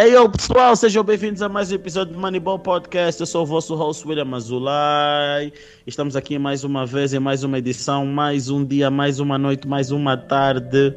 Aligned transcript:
Ei, 0.00 0.14
hey, 0.14 0.28
pessoal, 0.28 0.76
sejam 0.76 1.02
bem-vindos 1.02 1.42
a 1.42 1.48
mais 1.48 1.72
um 1.72 1.74
episódio 1.74 2.14
do 2.14 2.20
Moneyball 2.20 2.60
Podcast. 2.60 3.20
Eu 3.20 3.26
sou 3.26 3.42
o 3.42 3.46
vosso 3.46 3.74
host 3.74 4.06
William 4.06 4.32
Azulay. 4.32 5.52
Estamos 5.88 6.14
aqui 6.14 6.38
mais 6.38 6.62
uma 6.62 6.86
vez 6.86 7.12
em 7.12 7.18
mais 7.18 7.42
uma 7.42 7.58
edição, 7.58 8.06
mais 8.06 8.48
um 8.48 8.64
dia, 8.64 8.92
mais 8.92 9.18
uma 9.18 9.36
noite, 9.36 9.66
mais 9.66 9.90
uma 9.90 10.16
tarde 10.16 10.94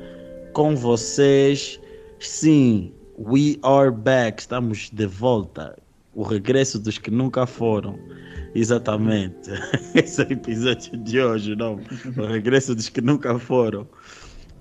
com 0.54 0.76
vocês. 0.76 1.80
Sim, 2.20 2.94
we 3.18 3.58
are 3.64 3.90
back. 3.90 4.40
Estamos 4.40 4.92
de 4.94 5.08
volta. 5.08 5.76
O 6.14 6.22
regresso 6.22 6.78
dos 6.78 7.00
que 7.00 7.10
nunca 7.10 7.48
foram. 7.48 7.98
Exatamente. 8.54 9.50
Esse 9.96 10.22
é 10.22 10.28
o 10.28 10.32
episódio 10.32 10.98
de 10.98 11.20
hoje, 11.20 11.56
não? 11.56 11.80
O 12.18 12.26
regresso 12.28 12.76
dos 12.76 12.88
que 12.88 13.02
nunca 13.02 13.40
foram. 13.40 13.88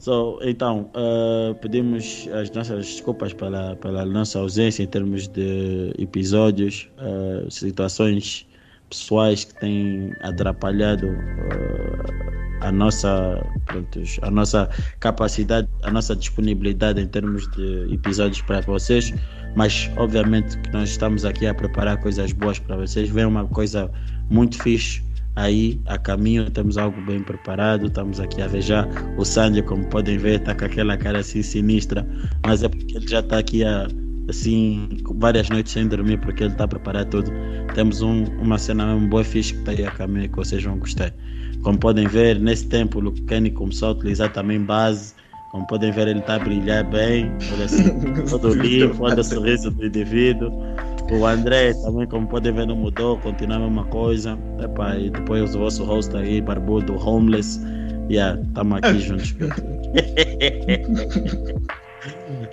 So, 0.00 0.38
então, 0.40 0.90
uh, 0.96 1.54
pedimos 1.56 2.26
as 2.32 2.50
nossas 2.52 2.86
desculpas 2.86 3.34
pela, 3.34 3.76
pela 3.76 4.06
nossa 4.06 4.38
ausência 4.38 4.82
em 4.82 4.86
termos 4.86 5.28
de 5.28 5.92
episódios, 5.98 6.88
uh, 6.96 7.50
situações 7.50 8.48
pessoais 8.88 9.44
que 9.44 9.60
têm 9.60 10.14
atrapalhado 10.22 11.06
uh, 11.06 12.62
a, 12.62 12.72
nossa, 12.72 13.46
pronto, 13.66 14.00
a 14.22 14.30
nossa 14.30 14.70
capacidade, 15.00 15.68
a 15.82 15.90
nossa 15.90 16.16
disponibilidade 16.16 16.98
em 16.98 17.06
termos 17.06 17.46
de 17.50 17.92
episódios 17.92 18.40
para 18.40 18.62
vocês, 18.62 19.12
mas 19.54 19.90
obviamente 19.98 20.56
que 20.60 20.72
nós 20.72 20.88
estamos 20.88 21.26
aqui 21.26 21.46
a 21.46 21.52
preparar 21.52 22.00
coisas 22.00 22.32
boas 22.32 22.58
para 22.58 22.74
vocês. 22.74 23.10
Vem 23.10 23.26
uma 23.26 23.46
coisa 23.46 23.90
muito 24.30 24.62
fixe 24.62 25.02
aí 25.36 25.80
a 25.86 25.96
caminho, 25.96 26.50
temos 26.50 26.76
algo 26.76 27.00
bem 27.02 27.22
preparado, 27.22 27.86
estamos 27.86 28.20
aqui 28.20 28.42
a 28.42 28.48
já 28.60 28.86
o 29.16 29.24
Sandy, 29.24 29.62
como 29.62 29.84
podem 29.86 30.18
ver, 30.18 30.40
está 30.40 30.54
com 30.54 30.64
aquela 30.64 30.96
cara 30.96 31.20
assim 31.20 31.42
sinistra, 31.42 32.06
mas 32.46 32.62
é 32.62 32.68
porque 32.68 32.96
ele 32.96 33.08
já 33.08 33.20
está 33.20 33.38
aqui 33.38 33.64
a, 33.64 33.86
assim, 34.28 34.88
várias 35.16 35.48
noites 35.48 35.72
sem 35.72 35.86
dormir, 35.86 36.18
porque 36.18 36.44
ele 36.44 36.52
está 36.52 36.64
a 36.64 36.68
preparar 36.68 37.04
tudo. 37.06 37.30
Temos 37.74 38.00
um, 38.02 38.24
uma 38.40 38.58
cena 38.58 38.86
mesmo 38.86 39.08
boa 39.08 39.24
fixe 39.24 39.52
que 39.54 39.60
está 39.60 39.72
aí 39.72 39.84
a 39.84 39.90
caminho 39.90 40.28
que 40.28 40.36
vocês 40.36 40.62
vão 40.62 40.78
gostar. 40.78 41.12
Como 41.62 41.78
podem 41.78 42.06
ver, 42.08 42.38
nesse 42.40 42.66
tempo 42.66 43.00
o 43.00 43.12
Kenny 43.26 43.50
começou 43.50 43.88
a 43.88 43.92
utilizar 43.92 44.32
também 44.32 44.60
base, 44.60 45.14
como 45.50 45.66
podem 45.66 45.90
ver 45.92 46.08
ele 46.08 46.20
está 46.20 46.36
a 46.36 46.38
brilhar 46.38 46.84
bem, 46.84 47.30
olha 47.52 47.64
assim, 47.64 47.84
todo 48.30 48.54
limpo, 48.54 49.04
olha 49.04 49.20
o 49.20 49.24
sorriso 49.24 49.70
do 49.70 49.84
indivíduo. 49.86 50.50
O 51.10 51.26
André 51.26 51.74
também, 51.74 52.06
como 52.06 52.28
podem 52.28 52.52
ver, 52.52 52.66
não 52.66 52.76
mudou, 52.76 53.18
continua 53.18 53.56
a 53.56 53.60
mesma 53.60 53.84
coisa. 53.86 54.38
Epa, 54.62 54.96
e 54.96 55.10
depois 55.10 55.54
o 55.54 55.58
vosso 55.58 55.84
host 55.84 56.16
aí, 56.16 56.40
barbudo, 56.40 56.96
homeless. 57.04 57.60
Yeah, 58.08 58.40
estamos 58.40 58.78
aqui 58.78 58.98
juntos. 59.00 59.34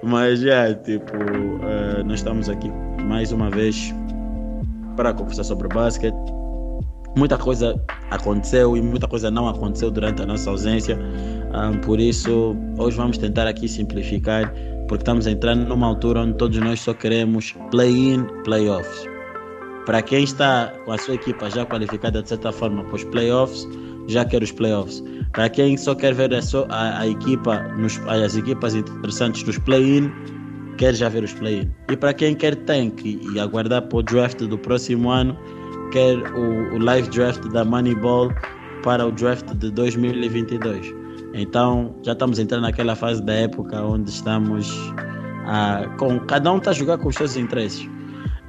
Mas 0.03 0.39
já, 0.41 0.65
yeah, 0.65 0.75
tipo, 0.81 1.13
uh, 1.15 2.03
nós 2.03 2.19
estamos 2.19 2.49
aqui 2.49 2.69
mais 3.03 3.31
uma 3.31 3.49
vez 3.49 3.93
para 4.95 5.13
conversar 5.13 5.43
sobre 5.43 5.67
basquete. 5.67 6.15
Muita 7.15 7.37
coisa 7.37 7.79
aconteceu 8.11 8.75
e 8.75 8.81
muita 8.81 9.07
coisa 9.07 9.31
não 9.31 9.47
aconteceu 9.47 9.91
durante 9.91 10.21
a 10.21 10.25
nossa 10.25 10.49
ausência. 10.49 10.97
Um, 10.97 11.51
ah, 11.53 11.71
por 11.83 11.99
isso, 11.99 12.55
hoje 12.77 12.97
vamos 12.97 13.17
tentar 13.17 13.47
aqui 13.47 13.67
simplificar 13.67 14.51
porque 14.87 15.01
estamos 15.01 15.27
entrando 15.27 15.67
numa 15.67 15.87
altura 15.87 16.21
onde 16.21 16.37
todos 16.37 16.57
nós 16.57 16.79
só 16.79 16.93
queremos 16.93 17.53
play-in, 17.71 18.25
playoffs. 18.43 19.05
Para 19.85 20.01
quem 20.01 20.23
está 20.23 20.73
com 20.85 20.91
a 20.91 20.97
sua 20.97 21.15
equipa 21.15 21.49
já 21.49 21.65
qualificada 21.65 22.21
de 22.21 22.29
certa 22.29 22.51
forma 22.51 22.83
para 22.83 22.95
os 22.95 23.03
playoffs, 23.05 23.67
já 24.07 24.25
quer 24.25 24.43
os 24.43 24.51
playoffs. 24.51 25.03
Para 25.33 25.49
quem 25.49 25.77
só 25.77 25.93
quer 25.93 26.13
ver 26.13 26.33
a, 26.33 26.39
a, 26.69 26.99
a 27.01 27.07
equipa, 27.07 27.59
nos, 27.77 27.99
as 28.07 28.35
equipas 28.35 28.75
interessantes 28.75 29.43
dos 29.43 29.57
play-in, 29.59 30.11
quer 30.77 30.93
já 30.93 31.09
ver 31.09 31.23
os 31.23 31.33
play-in. 31.33 31.69
E 31.89 31.95
para 31.95 32.13
quem 32.13 32.35
quer 32.35 32.55
tank 32.55 33.03
e 33.05 33.39
aguardar 33.39 33.81
para 33.83 33.97
o 33.97 34.03
draft 34.03 34.39
do 34.39 34.57
próximo 34.57 35.09
ano, 35.09 35.37
quer 35.91 36.17
o, 36.33 36.75
o 36.75 36.79
live 36.79 37.09
draft 37.09 37.45
da 37.49 37.63
Moneyball 37.63 38.31
para 38.83 39.05
o 39.05 39.11
draft 39.11 39.45
de 39.55 39.71
2022. 39.71 41.06
Então 41.37 41.95
já 42.03 42.13
estamos 42.13 42.39
entrando 42.39 42.63
naquela 42.63 42.95
fase 42.95 43.21
da 43.21 43.33
época 43.33 43.81
onde 43.81 44.09
estamos 44.09 44.67
com 45.97 46.19
cada 46.21 46.51
um 46.51 46.57
está 46.57 46.71
a 46.71 46.73
jogar 46.73 46.97
com 46.97 47.09
os 47.09 47.15
seus 47.15 47.37
interesses. 47.37 47.87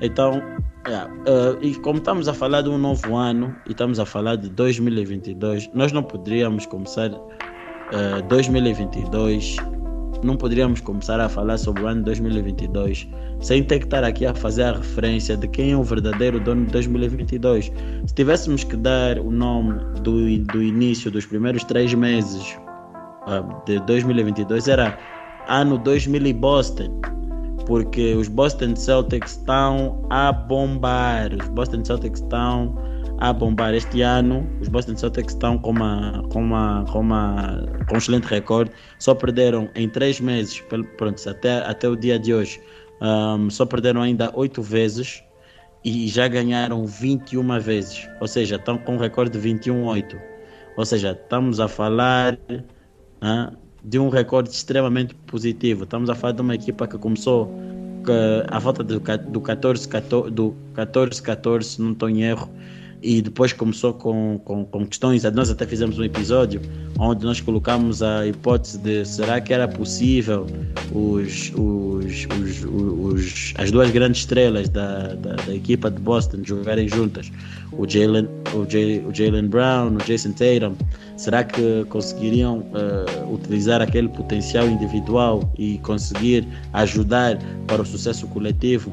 Então, 0.01 0.43
yeah, 0.87 1.13
uh, 1.13 1.59
e 1.61 1.75
como 1.77 1.99
estamos 1.99 2.29
a 2.29 2.35
falar 2.35 2.63
de 2.63 2.69
um 2.69 2.79
novo 2.79 3.17
ano 3.17 3.55
e 3.67 3.73
estamos 3.73 3.99
a 3.99 4.07
falar 4.07 4.37
de 4.37 4.49
2022, 4.49 5.71
nós 5.75 5.93
não 5.93 6.03
poderíamos 6.03 6.67
começar 6.67 7.11
uh, 7.13 8.23
2022, 8.29 9.57
não 10.23 10.37
poderíamos 10.37 10.81
começar 10.81 11.21
a 11.21 11.29
falar 11.29 11.59
sobre 11.59 11.83
o 11.83 11.87
ano 11.87 12.03
2022 12.05 13.09
sem 13.41 13.63
ter 13.63 13.79
que 13.79 13.85
estar 13.85 14.03
aqui 14.03 14.27
a 14.27 14.35
fazer 14.35 14.65
a 14.65 14.73
referência 14.73 15.37
de 15.37 15.47
quem 15.47 15.73
é 15.73 15.77
o 15.77 15.83
verdadeiro 15.83 16.41
dono 16.41 16.67
de 16.67 16.73
2022. 16.73 17.73
Se 18.07 18.15
tivéssemos 18.15 18.65
que 18.65 18.77
dar 18.77 19.19
o 19.19 19.31
nome 19.31 19.79
do, 20.01 20.39
do 20.47 20.63
início 20.63 21.11
dos 21.11 21.25
primeiros 21.27 21.63
três 21.65 21.95
meses 21.95 22.57
de 23.65 23.79
2022 23.81 24.69
era 24.69 24.99
ano 25.49 25.79
2000 25.79 26.27
e 26.27 26.33
Boston, 26.33 27.01
porque 27.67 28.15
os 28.15 28.29
Boston 28.29 28.75
Celtics 28.77 29.33
estão 29.33 30.07
a 30.11 30.33
bombar. 30.33 31.31
Os 31.33 31.49
Boston 31.49 31.85
Celtics 31.85 32.21
estão 32.21 32.75
a 33.19 33.33
bombar 33.33 33.75
este 33.75 34.03
ano. 34.03 34.49
Os 34.61 34.69
Boston 34.69 34.97
Celtics 34.97 35.35
estão 35.35 35.59
com, 35.59 35.71
uma, 35.71 36.23
com, 36.33 36.41
uma, 36.41 36.85
com, 36.91 37.01
uma, 37.01 37.67
com 37.89 37.95
um 37.95 37.99
excelente 37.99 38.25
recorde. 38.25 38.71
Só 38.99 39.15
perderam 39.15 39.69
em 39.75 39.89
três 39.89 40.21
meses, 40.21 40.61
pronto, 40.97 41.29
até, 41.29 41.59
até 41.67 41.89
o 41.89 41.97
dia 41.97 42.19
de 42.19 42.33
hoje, 42.33 42.61
um, 43.01 43.51
só 43.51 43.67
perderam 43.67 44.03
ainda 44.03 44.31
oito 44.35 44.63
vezes 44.63 45.23
e 45.85 46.09
já 46.09 46.29
ganharam 46.29 46.87
21 46.87 47.61
vezes. 47.61 48.09
Ou 48.21 48.27
seja, 48.27 48.57
estão 48.57 48.79
com 48.79 48.95
um 48.95 48.99
recorde 48.99 49.39
de 49.39 49.49
21-8. 49.49 50.19
Ou 50.77 50.85
seja, 50.85 51.13
estamos 51.13 51.61
a 51.61 51.67
falar 51.67 52.39
né, 53.21 53.53
de 53.85 53.99
um 53.99 54.09
recorde 54.09 54.51
extremamente 54.51 55.15
positivo. 55.15 55.85
Estamos 55.85 56.11
a 56.11 56.15
falar 56.15 56.33
de 56.33 56.43
uma 56.43 56.55
equipa 56.55 56.87
que 56.87 56.99
começou 56.99 57.53
a 58.51 58.59
volta 58.59 58.83
do, 58.83 58.99
do 58.99 59.41
14-14, 59.41 60.31
do 60.31 60.55
14-14, 60.75 61.79
não 61.79 61.93
estou 61.93 62.09
em 62.09 62.23
erro, 62.23 62.51
e 63.03 63.23
depois 63.23 63.53
começou 63.53 63.93
com, 63.95 64.41
com, 64.45 64.65
com, 64.65 64.87
questões. 64.87 65.23
Nós 65.25 65.51
até 65.51 65.67
fizemos 65.67 65.99
um 65.99 66.05
episódio 66.05 66.61
onde 66.99 67.25
nós 67.25 67.41
colocamos 67.41 68.03
a 68.03 68.27
hipótese 68.27 68.79
de 68.79 69.05
será 69.05 69.41
que 69.41 69.53
era 69.53 69.69
possível 69.69 70.47
os, 70.93 71.53
os, 71.55 72.27
os, 72.41 72.65
os 72.65 73.55
as 73.57 73.71
duas 73.71 73.91
grandes 73.91 74.21
estrelas 74.21 74.69
da, 74.69 75.15
da, 75.15 75.35
da, 75.37 75.55
equipa 75.55 75.91
de 75.91 76.01
Boston 76.01 76.39
jogarem 76.43 76.89
juntas, 76.89 77.31
o 77.73 77.89
Jalen 77.89 78.29
o 78.53 79.09
o 79.09 79.15
Jalen 79.15 79.49
Brown, 79.49 79.95
o 79.95 79.99
Jason 79.99 80.33
Tatum. 80.33 80.75
Será 81.17 81.43
que 81.43 81.85
conseguiriam 81.89 82.59
uh, 82.59 83.35
utilizar 83.35 83.83
aquele 83.83 84.09
potencial 84.09 84.69
individual 84.69 85.53
e 85.59 85.79
conseguir 85.79 86.47
ajudar 86.73 87.39
para 87.67 87.83
o 87.83 87.87
sucesso 87.87 88.27
coletivo? 88.29 88.93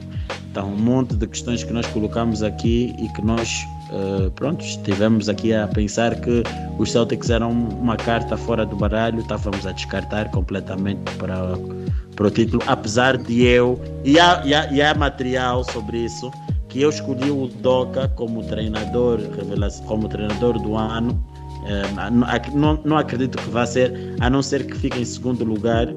Então, 0.49 0.73
um 0.73 0.77
monte 0.77 1.15
de 1.15 1.27
questões 1.27 1.63
que 1.63 1.71
nós 1.71 1.85
colocamos 1.87 2.41
aqui 2.41 2.95
e 2.97 3.09
que 3.09 3.21
nós 3.21 3.65
Uh, 3.91 4.31
pronto, 4.31 4.65
estivemos 4.65 5.29
aqui 5.29 5.53
a 5.53 5.67
pensar 5.67 6.19
que 6.19 6.43
os 6.79 6.91
Celtics 6.91 7.29
eram 7.29 7.51
uma 7.51 7.95
carta 7.95 8.35
fora 8.35 8.65
do 8.65 8.75
baralho, 8.75 9.19
estávamos 9.19 9.65
a 9.67 9.71
descartar 9.71 10.31
completamente 10.31 10.99
para, 11.17 11.55
para 12.15 12.27
o 12.27 12.31
título, 12.31 12.63
apesar 12.65 13.15
de 13.15 13.43
eu, 13.43 13.79
e 14.03 14.19
há, 14.19 14.41
e, 14.43 14.53
há, 14.55 14.71
e 14.71 14.81
há 14.81 14.93
material 14.95 15.63
sobre 15.65 15.99
isso, 15.99 16.31
que 16.67 16.81
eu 16.81 16.89
escolhi 16.89 17.29
o 17.29 17.47
Doca 17.47 18.07
como 18.09 18.43
treinador, 18.43 19.19
como 19.85 20.07
treinador 20.09 20.59
do 20.59 20.75
ano. 20.75 21.11
Uh, 21.65 22.57
não, 22.57 22.79
não 22.83 22.97
acredito 22.97 23.37
que 23.37 23.49
vá 23.49 23.65
ser, 23.65 24.15
a 24.19 24.29
não 24.29 24.41
ser 24.41 24.65
que 24.65 24.75
fique 24.75 24.99
em 24.99 25.05
segundo 25.05 25.43
lugar, 25.43 25.87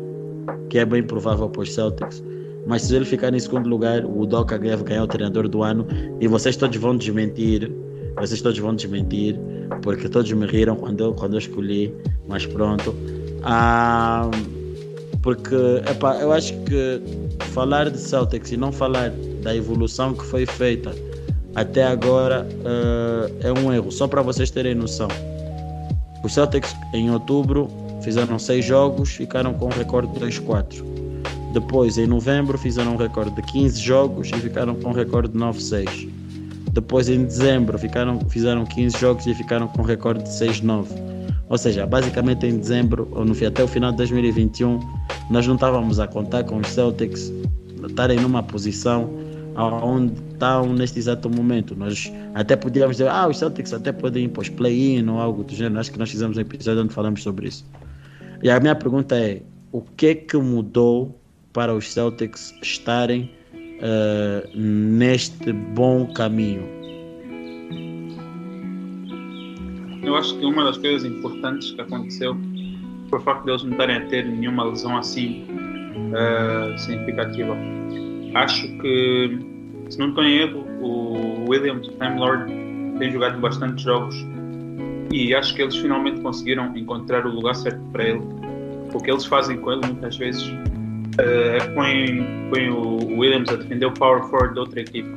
que 0.69 0.79
é 0.79 0.85
bem 0.85 1.03
provável 1.03 1.49
para 1.49 1.62
os 1.62 1.75
Celtics. 1.75 2.23
Mas 2.67 2.83
se 2.83 2.95
ele 2.95 3.07
ficar 3.07 3.33
em 3.33 3.39
segundo 3.41 3.67
lugar, 3.67 4.05
o 4.05 4.27
Doca 4.27 4.59
deve 4.59 4.85
ganhar 4.85 5.03
o 5.03 5.07
treinador 5.07 5.49
do 5.49 5.62
ano 5.62 5.87
e 6.21 6.29
vocês 6.29 6.55
todos 6.55 6.77
vão 6.77 6.97
desmentir. 6.97 7.73
Vocês 8.20 8.43
todos 8.43 8.59
vão 8.59 8.75
desmentir, 8.75 9.38
porque 9.82 10.09
todos 10.09 10.31
me 10.32 10.47
riram 10.47 10.76
quando 10.76 11.05
eu, 11.05 11.15
quando 11.15 11.35
eu 11.35 11.38
escolhi, 11.38 11.94
mas 12.26 12.44
pronto. 12.47 12.94
Ah, 13.43 14.29
porque 15.23 15.55
epá, 15.91 16.17
eu 16.20 16.32
acho 16.32 16.55
que 16.65 17.00
falar 17.53 17.91
de 17.91 17.99
Celtics 17.99 18.53
e 18.53 18.56
não 18.56 18.73
falar 18.73 19.11
da 19.43 19.55
evolução 19.55 20.15
que 20.15 20.25
foi 20.25 20.47
feita 20.47 20.94
até 21.55 21.85
agora 21.85 22.47
uh, 22.47 23.35
é 23.41 23.53
um 23.53 23.73
erro, 23.73 23.91
só 23.91 24.06
para 24.06 24.23
vocês 24.23 24.50
terem 24.50 24.75
noção. 24.75 25.09
Os 26.23 26.35
Celtics 26.35 26.75
em 26.94 27.11
outubro 27.11 27.69
fizeram 28.03 28.38
seis 28.38 28.64
jogos, 28.64 29.11
ficaram 29.11 29.55
com 29.55 29.67
um 29.67 29.71
recorde 29.71 30.12
de 30.12 30.21
2-4. 30.21 30.85
Depois, 31.53 31.99
em 31.99 32.06
novembro, 32.06 32.59
fizeram 32.59 32.94
um 32.94 32.97
recorde 32.97 33.35
de 33.35 33.43
15 33.43 33.81
jogos 33.81 34.29
e 34.29 34.35
ficaram 34.35 34.75
com 34.75 34.91
um 34.91 34.93
recorde 34.93 35.32
de 35.32 35.38
9-6. 35.38 36.09
Depois, 36.73 37.09
em 37.09 37.25
dezembro, 37.25 37.79
ficaram, 37.79 38.20
fizeram 38.29 38.65
15 38.65 38.99
jogos 38.99 39.26
e 39.26 39.35
ficaram 39.35 39.69
com 39.69 39.82
recorde 39.82 40.23
de 40.23 40.31
6-9. 40.31 40.87
Ou 41.49 41.56
seja, 41.56 41.87
basicamente 41.87 42.47
em 42.47 42.59
dezembro, 42.59 43.09
ou 43.12 43.25
no, 43.25 43.32
até 43.47 43.62
o 43.62 43.69
final 43.69 43.91
de 43.91 43.99
2021, 43.99 44.81
nós 45.31 45.47
não 45.47 45.55
estávamos 45.55 45.99
a 45.99 46.06
contar 46.06 46.44
com 46.44 46.59
os 46.59 46.69
Celtics 46.69 47.32
estarem 47.87 48.19
numa 48.20 48.43
posição 48.43 49.11
onde 49.56 50.15
estão 50.32 50.73
neste 50.73 50.99
exato 50.99 51.29
momento. 51.29 51.75
Nós 51.75 52.12
até 52.35 52.55
podíamos 52.55 52.97
dizer, 52.97 53.09
ah, 53.09 53.26
os 53.26 53.38
Celtics 53.38 53.73
até 53.73 53.93
podem 53.93 54.25
ir 54.25 54.29
para 54.29 54.43
os 54.43 54.49
play-in 54.49 55.09
ou 55.09 55.19
algo 55.19 55.43
do 55.43 55.55
gênero. 55.55 55.81
Acho 55.81 55.91
que 55.91 55.99
nós 55.99 56.11
fizemos 56.11 56.37
um 56.37 56.41
episódio 56.41 56.82
onde 56.82 56.94
falamos 56.94 57.23
sobre 57.23 57.49
isso. 57.49 57.64
E 58.43 58.50
a 58.50 58.61
minha 58.61 58.75
pergunta 58.75 59.17
é: 59.17 59.43
o 59.73 59.81
que 59.81 60.06
é 60.06 60.14
que 60.14 60.37
mudou 60.37 61.19
para 61.53 61.75
os 61.75 61.93
Celtics 61.93 62.55
estarem 62.62 63.31
uh, 63.79 64.49
neste 64.55 65.53
bom 65.53 66.07
caminho? 66.13 66.63
Eu 70.03 70.17
acho 70.17 70.39
que 70.39 70.45
uma 70.47 70.65
das 70.65 70.79
coisas 70.79 71.05
importantes 71.05 71.73
que 71.73 71.81
aconteceu 71.81 72.37
foi 73.11 73.19
o 73.19 73.23
facto 73.23 73.45
de 73.45 73.51
eles 73.51 73.63
não 73.63 73.73
estarem 73.73 73.97
a 73.97 74.07
ter 74.07 74.25
nenhuma 74.25 74.65
lesão 74.65 74.97
assim 74.97 75.45
uh, 76.13 76.79
significativa. 76.79 77.57
Acho 78.35 78.69
que, 78.79 79.39
se 79.89 79.99
não 79.99 80.11
estou 80.11 80.25
erro, 80.25 80.65
o 80.81 81.51
Williams, 81.51 81.89
o 81.89 81.93
Time 81.93 82.19
Lord, 82.19 82.53
tem 82.99 83.11
jogado 83.11 83.39
bastante 83.41 83.83
jogos 83.83 84.15
e 85.11 85.35
acho 85.35 85.55
que 85.55 85.63
eles 85.63 85.77
finalmente 85.77 86.21
conseguiram 86.21 86.77
encontrar 86.77 87.27
o 87.27 87.31
lugar 87.31 87.55
certo 87.55 87.81
para 87.93 88.09
ele. 88.09 88.23
O 88.93 89.01
que 89.01 89.11
eles 89.11 89.25
fazem 89.25 89.59
com 89.59 89.73
ele 89.73 89.87
muitas 89.87 90.17
vezes 90.17 90.43
é 91.19 91.61
põem, 91.75 92.50
põem 92.50 92.70
o 92.70 93.19
Williams 93.19 93.49
a 93.49 93.56
defender 93.56 93.87
o 93.87 93.93
power 93.93 94.23
forward 94.25 94.55
da 94.55 94.62
outra 94.62 94.81
equipe. 94.81 95.09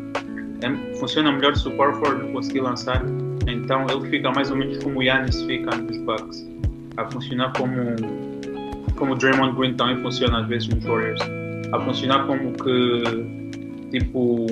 É, 0.62 0.98
funciona 0.98 1.31
melhor 1.31 1.56
se 1.56 1.68
o 1.68 1.71
power 1.71 1.94
forward 1.95 2.24
não 2.24 2.33
conseguir 2.33 2.62
lançar, 2.62 3.03
então 3.48 3.86
ele 3.89 4.09
fica 4.09 4.31
mais 4.31 4.51
ou 4.51 4.57
menos 4.57 4.83
como 4.83 5.00
o 5.00 5.03
Yannis 5.03 5.42
fica 5.44 5.75
nos 5.75 5.98
Bucks, 6.00 6.48
a 6.98 7.09
funcionar 7.09 7.51
como 7.53 7.95
como 8.95 9.13
o 9.13 9.15
Draymond 9.15 9.57
Green 9.57 9.74
também 9.74 9.98
funciona 10.03 10.42
às 10.42 10.48
vezes 10.48 10.68
nos 10.68 10.83
Warriors, 10.83 11.21
a 11.71 11.80
funcionar 11.80 12.27
como 12.27 12.54
que 12.54 13.89
tipo 13.89 14.45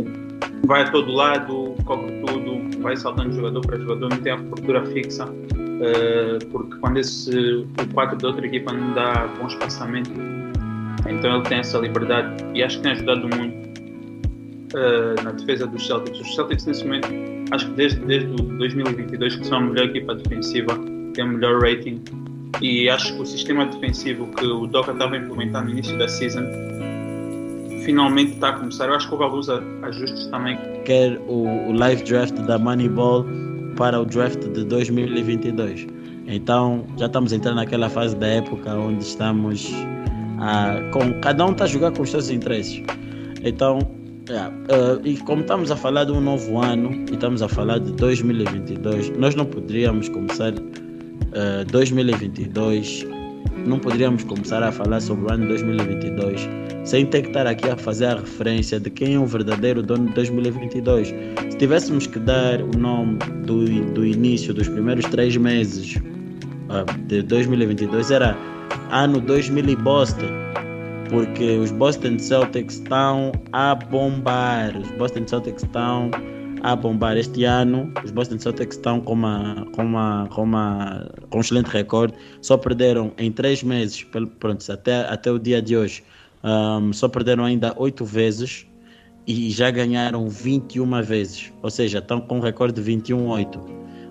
vai 0.65 0.83
a 0.83 0.91
todo 0.91 1.11
lado, 1.11 1.75
cobre 1.85 2.11
tudo, 2.25 2.81
vai 2.81 2.95
saltando 2.97 3.29
de 3.29 3.35
jogador 3.35 3.61
para 3.61 3.77
jogador, 3.77 4.09
não 4.09 4.17
tem 4.17 4.33
a 4.33 4.37
cobertura 4.37 4.85
fixa, 4.87 5.25
uh, 5.25 6.45
porque 6.51 6.77
quando 6.77 6.97
esse, 6.97 7.31
o 7.31 7.93
4 7.93 8.17
da 8.17 8.27
outra 8.27 8.45
equipa 8.45 8.73
não 8.73 8.93
dá 8.93 9.27
bom 9.39 9.47
espaçamento, 9.47 10.11
então 11.07 11.35
ele 11.35 11.43
tem 11.43 11.59
essa 11.59 11.77
liberdade 11.77 12.43
e 12.53 12.63
acho 12.63 12.77
que 12.77 12.83
tem 12.83 12.91
ajudado 12.91 13.29
muito 13.35 13.69
uh, 14.75 15.23
na 15.23 15.31
defesa 15.31 15.67
dos 15.67 15.85
Celtics. 15.85 16.19
Os 16.19 16.35
Celtics 16.35 16.65
nesse 16.65 16.83
momento, 16.83 17.07
acho 17.51 17.65
que 17.67 17.73
desde, 17.73 17.99
desde 18.01 18.27
2022 18.27 19.35
que 19.35 19.47
são 19.47 19.57
a 19.59 19.61
melhor 19.61 19.85
equipa 19.87 20.15
defensiva, 20.15 20.77
tem 21.13 21.23
o 21.23 21.27
melhor 21.27 21.61
rating 21.61 22.01
e 22.61 22.89
acho 22.89 23.13
que 23.15 23.21
o 23.21 23.25
sistema 23.25 23.65
defensivo 23.65 24.27
que 24.35 24.45
o 24.45 24.67
Doca 24.67 24.91
estava 24.91 25.15
implementando 25.15 25.65
no 25.65 25.71
início 25.71 25.97
da 25.97 26.07
season 26.07 26.43
finalmente 27.85 28.33
está 28.33 28.49
a 28.49 28.53
começar. 28.53 28.87
Eu 28.87 28.95
acho 28.95 29.07
que 29.07 29.13
houve 29.13 29.23
alguns 29.23 29.49
ajustes 29.49 30.27
também. 30.27 30.57
Quer 30.85 31.17
o, 31.27 31.69
o 31.69 31.71
live 31.71 32.03
draft 32.03 32.35
da 32.41 32.57
Moneyball 32.57 33.25
para 33.75 33.99
o 33.99 34.05
draft 34.05 34.39
de 34.39 34.63
2022. 34.65 35.87
Então 36.27 36.85
já 36.97 37.05
estamos 37.05 37.31
entrando 37.31 37.55
naquela 37.55 37.89
fase 37.89 38.15
da 38.15 38.27
época 38.27 38.75
onde 38.75 39.03
estamos 39.03 39.71
a, 40.39 40.89
com 40.91 41.13
cada 41.21 41.45
um 41.45 41.51
está 41.51 41.65
a 41.65 41.67
jogar 41.67 41.91
com 41.91 42.03
os 42.03 42.11
seus 42.11 42.29
interesses. 42.29 42.81
Então, 43.43 43.79
yeah, 44.29 44.53
uh, 44.55 45.05
e 45.05 45.17
como 45.17 45.41
estamos 45.41 45.71
a 45.71 45.75
falar 45.75 46.05
de 46.05 46.11
um 46.11 46.21
novo 46.21 46.59
ano 46.59 46.91
e 47.09 47.13
estamos 47.13 47.41
a 47.41 47.47
falar 47.47 47.79
de 47.79 47.91
2022, 47.93 49.17
nós 49.17 49.35
não 49.35 49.45
poderíamos 49.45 50.09
começar 50.09 50.53
uh, 50.53 51.65
2022, 51.71 53.05
não 53.65 53.79
poderíamos 53.79 54.23
começar 54.23 54.63
a 54.63 54.71
falar 54.71 54.99
sobre 55.01 55.25
o 55.25 55.33
ano 55.33 55.47
2022 55.47 56.47
sem 56.89 57.05
ter 57.05 57.21
que 57.21 57.27
estar 57.27 57.45
aqui 57.45 57.69
a 57.69 57.77
fazer 57.77 58.05
a 58.05 58.15
referência 58.15 58.79
de 58.79 58.89
quem 58.89 59.13
é 59.13 59.19
o 59.19 59.25
verdadeiro 59.25 59.83
dono 59.83 60.07
de 60.07 60.13
2022. 60.15 61.09
Se 61.49 61.57
tivéssemos 61.57 62.07
que 62.07 62.17
dar 62.17 62.61
o 62.61 62.75
nome 62.75 63.19
do, 63.45 63.65
do 63.91 64.05
início 64.05 64.53
dos 64.55 64.67
primeiros 64.67 65.05
três 65.05 65.37
meses 65.37 65.97
uh, 65.97 66.99
de 67.07 67.21
2022, 67.21 68.09
era 68.09 68.35
ano 68.91 69.21
2000 69.21 69.77
Boston, 69.77 70.27
porque 71.09 71.57
os 71.57 71.71
Boston 71.71 72.19
Celtics 72.19 72.75
estão 72.75 73.31
a 73.51 73.75
bombar. 73.75 74.77
Os 74.77 74.91
Boston 74.91 75.27
Celtics 75.27 75.63
estão 75.63 76.11
a 76.63 76.75
bombar 76.75 77.17
este 77.17 77.43
ano. 77.43 77.91
Os 78.03 78.11
Boston 78.11 78.39
Celtics 78.39 78.75
estão 78.75 79.01
com, 79.01 79.13
uma, 79.13 79.67
com, 79.73 79.83
uma, 79.83 80.27
com, 80.31 80.43
uma, 80.43 81.09
com 81.29 81.37
um 81.37 81.41
excelente 81.41 81.67
recorde. 81.67 82.13
Só 82.41 82.57
perderam 82.57 83.11
em 83.17 83.31
três 83.31 83.63
meses, 83.63 84.05
pronto, 84.39 84.71
até, 84.71 85.01
até 85.07 85.31
o 85.31 85.39
dia 85.39 85.61
de 85.61 85.75
hoje, 85.75 86.03
um, 86.43 86.93
só 86.93 87.07
perderam 87.07 87.45
ainda 87.45 87.73
oito 87.77 88.05
vezes 88.05 88.65
e 89.27 89.49
já 89.51 89.69
ganharam 89.69 90.27
21 90.27 91.01
vezes. 91.03 91.53
Ou 91.61 91.69
seja, 91.69 91.99
estão 91.99 92.21
com 92.21 92.37
um 92.37 92.41
recorde 92.41 92.81
de 92.81 92.91
21-8. 92.91 93.59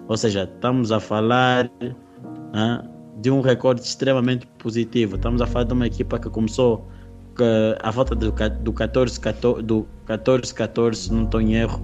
Ou 0.08 0.16
seja, 0.16 0.44
estamos 0.44 0.90
a 0.90 1.00
falar 1.00 1.70
de 3.19 3.31
um 3.31 3.41
recorde 3.41 3.81
extremamente 3.81 4.47
positivo. 4.59 5.17
Estamos 5.17 5.41
a 5.43 5.47
falar 5.47 5.65
de 5.65 5.73
uma 5.73 5.87
equipa 5.87 6.19
que 6.19 6.31
começou 6.31 6.88
a 7.81 7.91
volta 7.91 8.15
do, 8.15 8.32
do 8.32 8.73
14-14, 8.73 9.62
do 9.62 9.87
14-14, 10.06 11.11
não 11.11 11.25
estou 11.25 11.41
em 11.41 11.55
erro, 11.55 11.81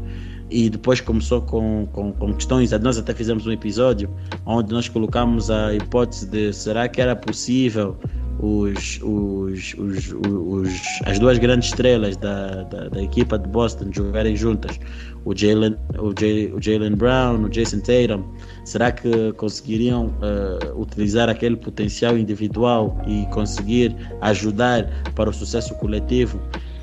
e 0.50 0.68
depois 0.68 1.00
começou 1.00 1.42
com, 1.42 1.86
com, 1.92 2.12
com, 2.12 2.34
questões. 2.34 2.70
Nós 2.80 2.98
até 2.98 3.14
fizemos 3.14 3.46
um 3.46 3.52
episódio 3.52 4.10
onde 4.46 4.72
nós 4.72 4.88
colocamos 4.88 5.50
a 5.50 5.74
hipótese 5.74 6.28
de 6.28 6.52
será 6.52 6.88
que 6.88 7.00
era 7.00 7.14
possível 7.14 7.96
os, 8.40 9.00
os, 9.02 9.74
os, 9.78 10.12
os, 10.12 10.70
as 11.06 11.18
duas 11.18 11.38
grandes 11.38 11.68
estrelas 11.68 12.16
da, 12.16 12.64
da, 12.64 12.88
da, 12.88 13.02
equipa 13.02 13.38
de 13.38 13.48
Boston 13.48 13.86
jogarem 13.92 14.36
juntas, 14.36 14.78
o 15.24 15.34
Jalen 15.34 15.76
o 15.98 16.60
Jalen 16.60 16.94
Brown, 16.96 17.44
o 17.44 17.48
Jason 17.48 17.80
Tatum, 17.80 18.24
será 18.64 18.90
que 18.90 19.32
conseguiriam 19.34 20.06
uh, 20.06 20.80
utilizar 20.80 21.28
aquele 21.28 21.56
potencial 21.56 22.16
individual 22.16 23.00
e 23.06 23.26
conseguir 23.26 23.94
ajudar 24.20 24.88
para 25.14 25.30
o 25.30 25.32
sucesso 25.32 25.74
coletivo? 25.76 26.40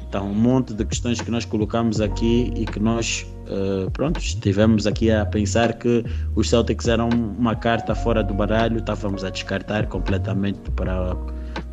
Então, 0.08 0.30
um 0.30 0.36
monte 0.36 0.74
de 0.74 0.84
questões 0.84 1.22
que 1.22 1.32
nós 1.32 1.46
colocamos 1.46 2.02
aqui 2.02 2.52
e 2.56 2.66
que 2.66 2.80
nós 2.80 3.26
uh, 3.48 3.90
pronto, 3.92 4.20
estivemos 4.20 4.86
aqui 4.86 5.10
a 5.10 5.26
pensar 5.26 5.74
que 5.74 6.04
os 6.36 6.50
Celtics 6.50 6.88
eram 6.88 7.10
uma 7.10 7.56
carta 7.56 7.96
fora 7.96 8.22
do 8.22 8.34
baralho, 8.34 8.78
estávamos 8.78 9.24
a 9.24 9.30
descartar 9.30 9.88
completamente 9.88 10.60
para 10.72 11.16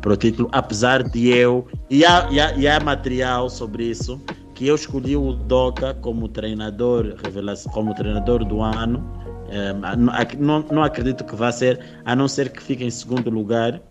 para 0.01 0.13
o 0.13 0.17
título, 0.17 0.49
apesar 0.51 1.03
de 1.03 1.29
eu, 1.29 1.67
e 1.89 2.05
há, 2.05 2.27
e, 2.31 2.39
há, 2.39 2.53
e 2.53 2.67
há 2.67 2.79
material 2.79 3.49
sobre 3.49 3.85
isso, 3.85 4.21
que 4.59 4.67
eu 4.67 4.75
escolhi 4.75 5.15
o 5.15 5.31
Doca 5.31 5.93
como 5.93 6.27
treinador, 6.27 7.15
como 7.71 7.95
treinador 7.95 8.43
do 8.43 8.61
ano. 8.61 9.01
É, 9.49 9.73
não, 10.37 10.83
acredito 10.83 11.23
que 11.23 11.33
vá 11.33 11.49
ser, 11.49 11.79
a 12.03 12.13
não 12.13 12.27
ser 12.27 12.49
que 12.49 12.61
fique 12.61 12.83
em 12.83 12.89
segundo 12.89 13.29
lugar, 13.29 13.81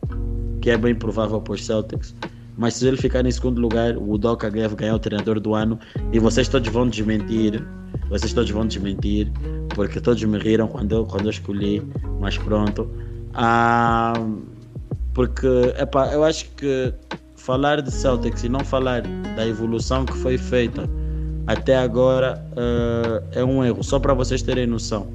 que 0.60 0.68
é 0.68 0.76
bem 0.76 0.94
provável 0.94 1.40
para 1.40 1.54
os 1.54 1.64
Celtics. 1.64 2.14
Mas 2.58 2.74
se 2.74 2.86
ele 2.86 2.98
ficar 2.98 3.24
em 3.24 3.30
segundo 3.30 3.58
lugar, 3.58 3.96
o 3.96 4.18
Doca 4.18 4.50
deve 4.50 4.76
ganhar 4.76 4.96
o 4.96 4.98
treinador 4.98 5.40
do 5.40 5.54
ano 5.54 5.78
e 6.12 6.18
vocês 6.18 6.48
todos 6.48 6.68
vão 6.68 6.86
desmentir. 6.86 7.66
Vocês 8.10 8.34
todos 8.34 8.50
vão 8.50 8.66
desmentir, 8.66 9.32
porque 9.74 9.98
todos 10.02 10.22
me 10.22 10.38
riram 10.38 10.68
quando 10.68 10.96
eu, 10.96 11.06
quando 11.06 11.24
eu 11.24 11.30
escolhi, 11.30 11.82
mas 12.20 12.36
pronto. 12.36 12.90
Ah, 13.32 14.12
porque, 15.14 15.46
eu 16.12 16.24
acho 16.24 16.44
que 16.56 16.92
falar 17.38 17.80
de 17.80 17.90
Celtics 17.90 18.44
e 18.44 18.48
não 18.48 18.60
falar 18.60 19.02
da 19.36 19.46
evolução 19.46 20.04
que 20.04 20.12
foi 20.18 20.36
feita 20.36 20.88
até 21.46 21.76
agora 21.76 22.44
uh, 22.52 23.24
é 23.32 23.42
um 23.42 23.64
erro, 23.64 23.82
só 23.82 23.98
para 23.98 24.12
vocês 24.12 24.42
terem 24.42 24.66
noção. 24.66 25.06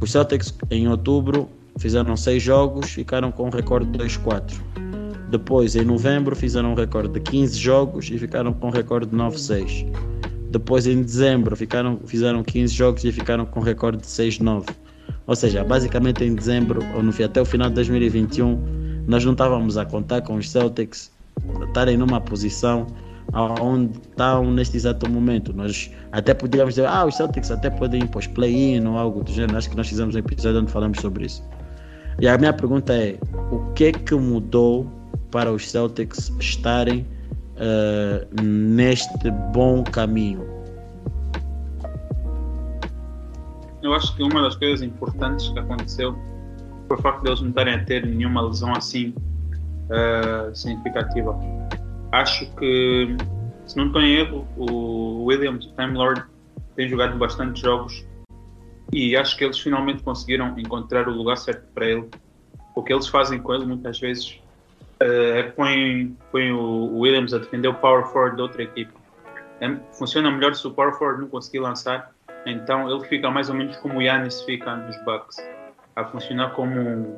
Os 0.00 0.12
Celtics 0.12 0.54
em 0.70 0.86
outubro 0.86 1.48
fizeram 1.78 2.16
seis 2.16 2.42
jogos, 2.42 2.90
ficaram 2.90 3.32
com 3.32 3.46
um 3.46 3.50
recorde 3.50 3.90
de 3.90 3.98
2-4. 3.98 4.54
Depois, 5.30 5.74
em 5.74 5.84
novembro, 5.84 6.36
fizeram 6.36 6.70
um 6.70 6.74
recorde 6.74 7.14
de 7.14 7.20
15 7.20 7.58
jogos 7.58 8.10
e 8.10 8.18
ficaram 8.18 8.52
com 8.52 8.68
um 8.68 8.70
recorde 8.70 9.06
de 9.06 9.16
9-6. 9.16 9.86
Depois, 10.50 10.86
em 10.86 11.02
dezembro, 11.02 11.56
ficaram, 11.56 11.98
fizeram 12.06 12.44
15 12.44 12.72
jogos 12.72 13.02
e 13.02 13.10
ficaram 13.10 13.44
com 13.44 13.58
um 13.58 13.62
recorde 13.62 13.98
de 13.98 14.06
6-9. 14.06 14.68
Ou 15.26 15.34
seja, 15.34 15.64
basicamente 15.64 16.22
em 16.22 16.34
dezembro, 16.34 16.80
ou 16.94 17.02
no, 17.02 17.10
até 17.24 17.40
o 17.40 17.44
final 17.44 17.68
de 17.70 17.74
2021, 17.74 19.04
nós 19.08 19.24
não 19.24 19.32
estávamos 19.32 19.76
a 19.76 19.84
contar 19.84 20.22
com 20.22 20.36
os 20.36 20.48
Celtics 20.48 21.10
estarem 21.66 21.96
numa 21.96 22.20
posição 22.20 22.86
onde 23.60 23.98
estão 23.98 24.50
neste 24.50 24.76
exato 24.76 25.08
momento. 25.10 25.52
Nós 25.52 25.90
até 26.12 26.34
podíamos 26.34 26.74
dizer, 26.74 26.86
ah, 26.86 27.04
os 27.04 27.16
Celtics 27.16 27.50
até 27.50 27.70
podem 27.70 28.02
ir 28.02 28.08
para 28.08 28.20
os 28.20 28.26
play-in 28.26 28.86
ou 28.86 28.96
algo 28.96 29.24
do 29.24 29.32
gênero. 29.32 29.56
Acho 29.56 29.70
que 29.70 29.76
nós 29.76 29.88
fizemos 29.88 30.14
um 30.14 30.18
episódio 30.18 30.60
onde 30.60 30.70
falamos 30.70 31.00
sobre 31.00 31.26
isso. 31.26 31.42
E 32.20 32.28
a 32.28 32.38
minha 32.38 32.52
pergunta 32.52 32.92
é: 32.92 33.18
o 33.50 33.72
que 33.72 33.86
é 33.86 33.92
que 33.92 34.14
mudou 34.14 34.86
para 35.30 35.52
os 35.52 35.68
Celtics 35.68 36.32
estarem 36.38 37.06
uh, 37.56 38.42
neste 38.42 39.30
bom 39.52 39.82
caminho? 39.82 40.46
Eu 43.82 43.92
acho 43.92 44.14
que 44.16 44.22
uma 44.22 44.42
das 44.42 44.56
coisas 44.56 44.80
importantes 44.80 45.48
que 45.48 45.58
aconteceu 45.58 46.16
por 46.88 47.00
facto 47.02 47.22
de 47.22 47.28
eles 47.30 47.40
não 47.40 47.48
estarem 47.48 47.74
a 47.74 47.84
ter 47.84 48.06
nenhuma 48.06 48.42
lesão 48.42 48.72
assim 48.72 49.14
uh, 49.90 50.54
significativa. 50.54 51.38
Acho 52.12 52.50
que, 52.56 53.16
se 53.66 53.76
não 53.76 53.86
estou 53.86 54.02
em 54.02 54.14
erro, 54.14 54.46
o 54.56 55.24
Williams, 55.24 55.66
o 55.66 55.74
Time 55.74 55.94
Lord, 55.96 56.24
tem 56.76 56.88
jogado 56.88 57.16
bastante 57.16 57.60
jogos 57.60 58.04
e 58.92 59.16
acho 59.16 59.36
que 59.36 59.44
eles 59.44 59.58
finalmente 59.58 60.02
conseguiram 60.02 60.58
encontrar 60.58 61.08
o 61.08 61.12
lugar 61.12 61.36
certo 61.36 61.66
para 61.74 61.86
ele. 61.86 62.08
O 62.74 62.82
que 62.82 62.92
eles 62.92 63.08
fazem 63.08 63.40
com 63.40 63.54
ele 63.54 63.64
muitas 63.64 63.98
vezes 63.98 64.40
uh, 65.00 65.36
é 65.36 65.42
põem, 65.44 66.16
o 66.32 66.98
Williams 66.98 67.32
a 67.32 67.38
defender 67.38 67.68
o 67.68 67.74
power 67.74 68.06
forward 68.06 68.36
da 68.36 68.44
outra 68.44 68.62
equipa. 68.62 68.92
É, 69.60 69.76
funciona 69.92 70.30
melhor 70.30 70.54
se 70.54 70.66
o 70.66 70.70
power 70.70 70.92
forward 70.94 71.22
não 71.22 71.28
conseguir 71.28 71.60
lançar, 71.60 72.12
então 72.44 72.90
ele 72.90 73.04
fica 73.06 73.30
mais 73.30 73.48
ou 73.48 73.54
menos 73.54 73.76
como 73.78 73.98
o 73.98 74.02
Yannis 74.02 74.42
fica 74.42 74.76
nos 74.76 74.96
Bucks, 75.04 75.36
a 75.96 76.04
funcionar 76.04 76.50
como 76.50 77.16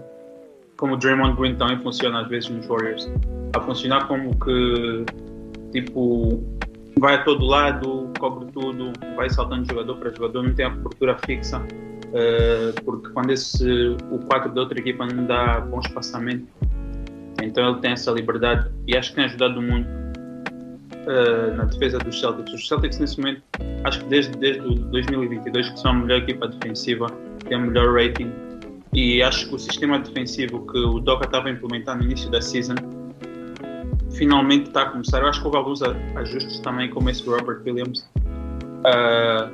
como 0.77 0.95
o 0.95 0.97
Draymond 0.97 1.37
Green 1.37 1.57
também 1.57 1.79
funciona 1.81 2.21
às 2.21 2.29
vezes 2.29 2.51
nos 2.51 2.67
Warriors, 2.67 3.11
a 3.55 3.61
funcionar 3.61 4.07
como 4.07 4.39
que 4.39 5.05
tipo 5.73 6.43
vai 6.99 7.17
a 7.17 7.25
todo 7.25 7.45
lado, 7.45 8.11
cobre 8.19 8.51
tudo, 8.53 8.93
vai 9.17 9.29
saltando 9.29 9.63
de 9.63 9.69
jogador 9.69 9.97
para 9.97 10.11
jogador, 10.11 10.43
não 10.43 10.55
tem 10.55 10.65
a 10.65 10.71
cobertura 10.71 11.17
fixa, 11.27 11.59
uh, 11.59 12.85
porque 12.85 13.11
quando 13.11 13.33
esse, 13.33 13.97
o 14.11 14.19
4 14.27 14.53
da 14.53 14.63
outra 14.63 14.79
equipa 14.79 15.07
não 15.07 15.27
dá 15.27 15.61
bom 15.61 15.81
espaçamento, 15.81 16.47
então 17.43 17.71
ele 17.71 17.81
tem 17.81 17.93
essa 17.93 18.11
liberdade 18.11 18.71
e 18.87 18.97
acho 18.97 19.11
que 19.11 19.17
tem 19.17 19.25
ajudado 19.27 19.61
muito 19.61 19.87
uh, 19.87 21.57
na 21.57 21.65
defesa 21.65 21.99
dos 21.99 22.19
Celtics. 22.19 22.55
Os 22.55 22.67
Celtics 22.67 22.99
nesse 22.99 23.19
momento, 23.19 23.43
acho 23.85 24.01
que 24.01 24.07
desde, 24.07 24.33
desde 24.39 24.61
2022 24.63 25.69
que 25.69 25.79
são 25.79 25.91
a 25.91 25.95
melhor 25.95 26.19
equipa 26.19 26.49
defensiva, 26.49 27.07
tem 27.47 27.59
o 27.59 27.61
melhor 27.61 27.95
rating 27.95 28.33
e 28.97 29.23
acho 29.23 29.47
que 29.51 29.55
o 29.55 29.59
sistema 29.59 29.99
defensivo 29.99 30.67
que 30.67 30.79
o 30.79 30.99
Doca 30.99 31.27
estava 31.27 31.49
a 31.49 31.51
implementar 31.53 31.99
no 31.99 32.05
início 32.05 32.31
da 32.31 32.41
season 32.41 32.75
finalmente 34.13 34.69
está 34.69 34.85
a 34.85 34.87
começar. 34.87 35.21
Eu 35.21 35.29
acho 35.29 35.41
que 35.41 35.47
houve 35.47 35.59
alguns 35.59 35.83
ajustes 35.83 36.59
também, 36.61 36.89
como 36.89 37.11
esse 37.11 37.23
do 37.23 37.37
Robert 37.37 37.61
Williams, 37.63 38.09
uh, 38.81 39.53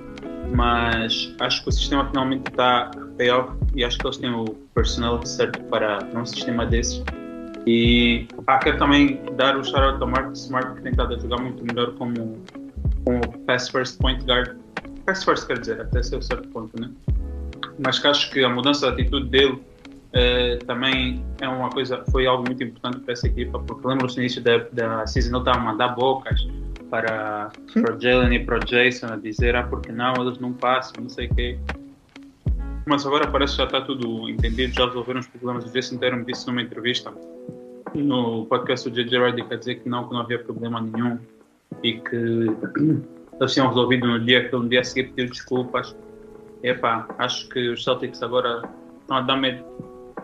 mas 0.54 1.34
acho 1.40 1.64
que 1.64 1.68
o 1.70 1.72
sistema 1.72 2.06
finalmente 2.06 2.48
está 2.48 2.82
a 2.84 2.90
pay 3.18 3.30
off 3.30 3.52
e 3.74 3.84
acho 3.84 3.98
que 3.98 4.06
eles 4.06 4.18
têm 4.18 4.30
o 4.30 4.44
personal 4.76 5.26
certo 5.26 5.60
para 5.64 5.98
um 6.14 6.24
sistema 6.24 6.64
desses. 6.64 7.02
E 7.66 8.28
ah, 8.46 8.58
quero 8.58 8.78
também 8.78 9.20
dar 9.36 9.56
o 9.56 9.64
shout 9.64 9.80
out 9.80 10.00
ao 10.00 10.08
Mark 10.08 10.32
Smart, 10.34 10.76
que 10.76 10.82
tem 10.82 10.92
estado 10.92 11.14
a 11.14 11.18
jogar 11.18 11.40
muito 11.42 11.64
melhor 11.64 11.92
como, 11.94 12.40
como 13.04 13.38
pass 13.46 13.68
first 13.68 13.98
point 13.98 14.24
guard. 14.24 14.56
Pass 15.04 15.24
first 15.24 15.48
quer 15.48 15.58
dizer, 15.58 15.80
até 15.80 16.00
ser 16.00 16.16
o 16.16 16.22
certo 16.22 16.48
ponto, 16.48 16.80
né? 16.80 16.88
Mas 17.78 17.98
que 17.98 18.06
acho 18.06 18.30
que 18.30 18.44
a 18.44 18.48
mudança 18.48 18.90
de 18.92 19.02
atitude 19.02 19.28
dele 19.28 19.52
uh, 19.52 20.64
também 20.66 21.24
é 21.40 21.48
uma 21.48 21.70
coisa, 21.70 22.04
foi 22.10 22.26
algo 22.26 22.44
muito 22.46 22.62
importante 22.62 23.00
para 23.00 23.12
essa 23.12 23.26
equipa, 23.26 23.58
porque 23.58 23.86
lembro-se 23.86 24.16
no 24.16 24.22
início 24.22 24.42
da, 24.42 24.58
da 24.72 25.06
season 25.06 25.30
ele 25.30 25.38
estava 25.38 25.58
a 25.58 25.60
mandar 25.60 25.88
bocas 25.88 26.46
para, 26.90 27.50
para 27.72 27.96
o 27.96 28.00
Jalen 28.00 28.34
e 28.34 28.44
para 28.44 28.58
o 28.58 28.60
Jason 28.60 29.06
a 29.06 29.16
dizer, 29.16 29.56
ah, 29.56 29.62
porque 29.62 29.90
não, 29.90 30.14
eles 30.16 30.38
não 30.38 30.52
passam, 30.52 31.02
não 31.02 31.08
sei 31.08 31.26
o 31.26 31.34
quê. 31.34 31.58
Mas 32.86 33.06
agora 33.06 33.26
parece 33.28 33.54
que 33.54 33.58
já 33.58 33.64
está 33.64 33.80
tudo 33.80 34.28
entendido, 34.28 34.74
já 34.74 34.86
resolveram 34.86 35.20
os 35.20 35.26
problemas. 35.28 35.64
O 35.64 35.72
Jason 35.72 35.96
Tatum 35.96 36.24
disse 36.24 36.46
numa 36.46 36.60
entrevista 36.60 37.12
no 37.94 38.44
podcast 38.46 38.90
do 38.90 38.94
JJ 38.94 39.18
Redick 39.18 39.52
a 39.52 39.56
dizer 39.56 39.76
que 39.76 39.88
não, 39.88 40.06
que 40.06 40.12
não 40.12 40.20
havia 40.20 40.38
problema 40.38 40.80
nenhum 40.80 41.18
e 41.82 41.94
que 41.94 42.16
eles 43.40 43.52
tinham 43.52 43.68
resolvido 43.68 44.06
no 44.06 44.20
dia 44.20 44.48
que 44.48 44.54
no 44.54 44.68
dia 44.68 44.80
a 44.80 44.84
seguir 44.84 45.10
pediu 45.10 45.30
desculpas. 45.30 45.96
Epá, 46.62 47.08
acho 47.18 47.48
que 47.48 47.70
os 47.70 47.82
Celtics 47.82 48.22
agora 48.22 48.62
estão 49.00 49.16
a 49.16 49.20
dar 49.22 49.36
medo. 49.36 49.64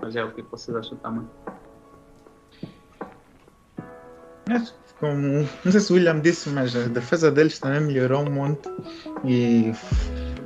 Mas 0.00 0.14
é 0.14 0.24
o 0.24 0.30
que 0.30 0.42
vocês 0.42 0.76
acham 0.76 0.96
também. 0.98 1.26
Como, 5.00 5.48
não 5.64 5.72
sei 5.72 5.80
se 5.80 5.92
o 5.92 5.96
William 5.96 6.20
disse, 6.20 6.48
mas 6.48 6.74
a 6.74 6.88
defesa 6.88 7.30
deles 7.30 7.58
também 7.58 7.80
melhorou 7.80 8.22
um 8.22 8.30
monte. 8.30 8.68
E, 9.24 9.72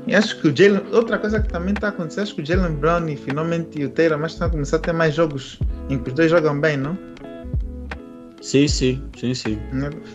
e 0.06 0.14
acho 0.14 0.40
que 0.40 0.48
o 0.48 0.56
Jalen. 0.56 0.82
Outra 0.92 1.18
coisa 1.18 1.40
que 1.40 1.48
também 1.48 1.72
está 1.72 1.88
acontecendo, 1.88 2.24
acho 2.24 2.34
que 2.34 2.42
o 2.42 2.46
Jalen 2.46 2.74
Brown 2.74 3.08
e 3.08 3.16
finalmente 3.16 3.82
o 3.82 3.88
Taylor 3.88 4.18
mas 4.18 4.32
estão 4.32 4.48
a 4.48 4.50
começar 4.50 4.76
a 4.76 4.80
ter 4.80 4.92
mais 4.92 5.14
jogos 5.14 5.58
em 5.88 5.98
que 5.98 6.08
os 6.08 6.14
dois 6.14 6.30
jogam 6.30 6.60
bem, 6.60 6.76
não? 6.76 6.98
Sim, 8.42 8.68
sim, 8.68 9.02
sim, 9.16 9.34
sim. 9.34 9.58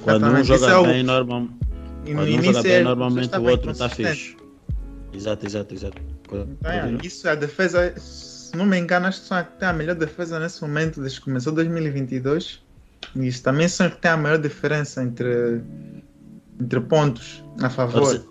Quando 0.04 0.28
um 0.28 0.44
joga 0.44 0.68
é 0.68 0.94
bem, 0.94 1.04
normal, 1.04 1.48
quando 2.06 2.20
um 2.20 2.42
joga 2.44 2.62
bem, 2.62 2.72
é 2.74 2.84
normalmente 2.84 3.38
o 3.38 3.44
outro 3.44 3.72
está 3.72 3.90
fixe. 3.90 4.38
Exato, 5.18 5.46
exato, 5.46 5.74
exato. 5.74 6.02
Então, 6.26 6.48
é, 6.64 6.98
isso 7.04 7.28
é 7.28 7.32
a 7.32 7.36
defesa, 7.36 7.94
se 7.98 8.56
não 8.56 8.66
me 8.66 8.78
engano, 8.78 9.08
acho 9.08 9.22
que 9.22 9.28
são 9.28 9.46
a 9.62 9.74
melhor 9.74 9.96
defesa 9.96 10.40
nesse 10.40 10.62
momento, 10.62 11.02
desde 11.02 11.20
que 11.20 11.26
começou 11.26 11.52
2022. 11.54 12.62
E 13.16 13.28
isso 13.28 13.42
também 13.42 13.68
são 13.68 13.90
que 13.90 13.98
tem 13.98 14.12
a 14.12 14.18
maior 14.18 14.38
diferença 14.38 15.04
entre, 15.04 15.62
entre 16.62 16.80
pontos 16.82 17.44
a 17.62 17.70
favor. 17.70 18.02
Ou, 18.02 18.08
se, 18.08 18.26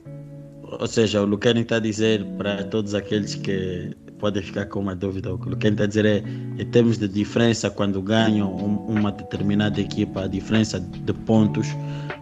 ou 0.62 0.86
seja, 0.86 1.22
o 1.22 1.24
Lucani 1.24 1.62
está 1.62 1.76
a 1.76 1.80
dizer 1.80 2.24
para 2.38 2.62
todos 2.64 2.94
aqueles 2.94 3.34
que 3.34 3.96
podem 4.18 4.42
ficar 4.42 4.66
com 4.66 4.80
uma 4.80 4.94
dúvida, 4.94 5.32
o 5.32 5.38
que 5.38 5.48
Lucani 5.48 5.74
está 5.74 5.84
a 5.84 5.86
dizer 5.86 6.04
é, 6.04 6.18
em 6.58 6.66
termos 6.66 6.98
de 6.98 7.08
diferença, 7.08 7.70
quando 7.70 8.00
ganham 8.02 8.50
uma 8.52 9.12
determinada 9.12 9.80
equipa, 9.80 10.24
a 10.24 10.26
diferença 10.26 10.80
de 10.80 11.12
pontos 11.12 11.68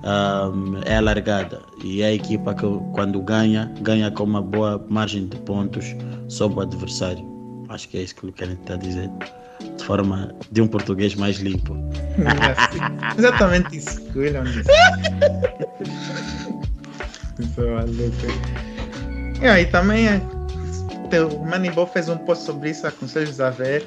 um, 0.05 0.81
é 0.85 0.97
alargada. 0.97 1.61
E 1.83 2.03
é 2.03 2.07
a 2.07 2.13
equipa 2.13 2.55
que, 2.55 2.67
quando 2.93 3.21
ganha, 3.23 3.73
ganha 3.81 4.11
com 4.11 4.25
uma 4.25 4.43
boa 4.43 4.85
margem 4.89 5.27
de 5.27 5.37
pontos 5.39 5.95
sobre 6.29 6.59
o 6.59 6.63
adversário. 6.63 7.25
Acho 7.69 7.89
que 7.89 7.99
é 7.99 8.03
isso 8.03 8.15
que 8.17 8.27
o 8.27 8.29
está 8.29 8.75
a 8.75 8.77
dizer 8.77 9.11
de 9.77 9.85
forma 9.85 10.35
de 10.53 10.61
um 10.61 10.69
português 10.69 11.15
mais 11.15 11.39
limpo. 11.39 11.77
É, 12.19 13.17
exatamente 13.19 13.77
isso 13.77 14.01
que 14.03 14.19
o 14.19 14.23
William 14.23 14.45
disse. 14.45 14.71
Isso 17.41 17.63
é. 17.63 19.45
E 19.45 19.49
aí 19.49 19.67
também 19.67 20.07
é, 20.07 20.21
o 21.21 21.39
Moneyball 21.45 21.87
fez 21.87 22.09
um 22.09 22.17
post 22.19 22.45
sobre 22.45 22.71
isso, 22.71 22.87
aconselho 22.87 23.31
a 23.45 23.51
ver. 23.51 23.87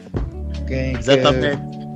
Quem, 0.68 0.98
Exatamente. 0.98 1.62
Que... 1.62 1.88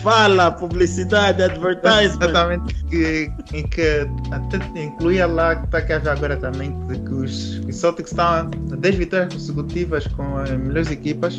Fala, 0.00 0.50
publicidade, 0.50 1.42
advertisement. 1.42 2.02
Exatamente, 2.02 2.74
que, 2.86 3.30
em 3.52 3.62
que 3.68 4.06
até 4.32 4.58
incluía 4.80 5.26
lá 5.26 5.54
que 5.54 5.66
está 5.66 5.78
aqui 5.78 5.92
agora 5.92 6.36
também 6.36 6.76
que 6.88 7.14
os, 7.14 7.58
os 7.60 7.76
Celtics 7.76 8.10
estão 8.10 8.24
a 8.26 8.42
10 8.42 8.94
vitórias 8.96 9.32
consecutivas 9.32 10.06
com 10.08 10.38
as 10.38 10.50
melhores 10.50 10.90
equipas 10.90 11.36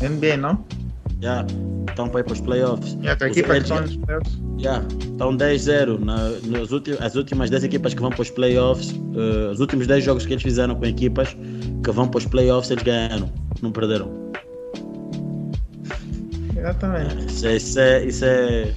NBA, 0.00 0.36
não? 0.38 0.64
Yeah, 1.22 1.46
estão 1.88 2.08
para 2.08 2.20
ir 2.20 2.24
para 2.24 2.32
os 2.32 2.40
playoffs. 2.40 2.98
Yeah, 3.00 3.24
a 3.24 3.28
equipa 3.28 3.54
que 3.54 3.60
estão 3.60 3.80
nos 3.80 3.96
playoffs. 3.96 4.38
Yeah, 4.58 4.86
estão 5.00 5.36
10-0. 5.36 5.98
Nas 5.98 6.70
últimas, 6.70 7.00
as 7.00 7.14
últimas 7.14 7.50
10 7.50 7.64
equipas 7.64 7.94
que 7.94 8.00
vão 8.00 8.10
para 8.10 8.22
os 8.22 8.30
playoffs, 8.30 8.90
uh, 8.90 9.50
os 9.52 9.60
últimos 9.60 9.86
10 9.86 10.04
jogos 10.04 10.26
que 10.26 10.32
eles 10.32 10.42
fizeram 10.42 10.74
com 10.74 10.84
equipas 10.84 11.36
que 11.82 11.90
vão 11.90 12.08
para 12.08 12.18
os 12.18 12.26
playoffs, 12.26 12.70
eles 12.70 12.82
ganharam, 12.82 13.30
não 13.62 13.72
perderam. 13.72 14.10
Exatamente. 16.56 17.26
Isso 17.26 17.46
é, 17.46 17.56
isso 17.56 17.78
é, 17.80 18.04
isso 18.04 18.24
é, 18.24 18.74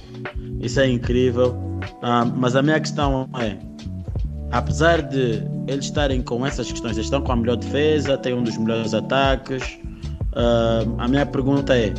isso 0.60 0.80
é 0.80 0.88
incrível. 0.88 1.50
Uh, 2.02 2.30
mas 2.36 2.54
a 2.54 2.62
minha 2.62 2.78
questão 2.78 3.28
é: 3.40 3.56
apesar 4.52 5.02
de 5.02 5.42
eles 5.66 5.86
estarem 5.86 6.22
com 6.22 6.46
essas 6.46 6.70
questões, 6.70 6.92
eles 6.92 7.06
estão 7.06 7.20
com 7.22 7.32
a 7.32 7.36
melhor 7.36 7.56
defesa, 7.56 8.16
têm 8.18 8.34
um 8.34 8.42
dos 8.42 8.56
melhores 8.56 8.94
ataques. 8.94 9.62
Uh, 10.32 10.94
a 10.98 11.08
minha 11.08 11.24
pergunta 11.24 11.76
é: 11.76 11.92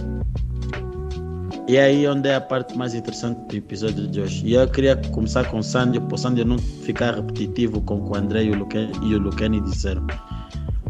e 1.70 1.78
é 1.78 1.84
aí 1.84 2.08
onde 2.08 2.28
é 2.28 2.34
a 2.34 2.42
parte 2.42 2.76
mais 2.76 2.96
interessante 2.96 3.38
do 3.48 3.56
episódio 3.56 4.08
de 4.08 4.20
hoje. 4.20 4.44
E 4.44 4.56
eu 4.56 4.68
queria 4.68 4.96
começar 5.12 5.48
com 5.52 5.60
o 5.60 5.64
Sandy, 5.64 6.00
para 6.00 6.16
o 6.16 6.18
Sandy 6.18 6.44
não 6.44 6.58
ficar 6.58 7.14
repetitivo 7.14 7.80
com 7.82 7.98
o 7.98 8.06
que 8.06 8.10
o 8.10 8.16
André 8.16 8.46
e 8.46 8.50
o, 8.50 8.56
Luque, 8.56 8.90
e 9.04 9.14
o 9.14 9.62
disseram. 9.62 10.08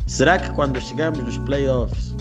Será 0.08 0.40
que 0.40 0.50
quando 0.52 0.80
chegamos 0.80 1.20
nos 1.20 1.38
playoffs 1.40 2.16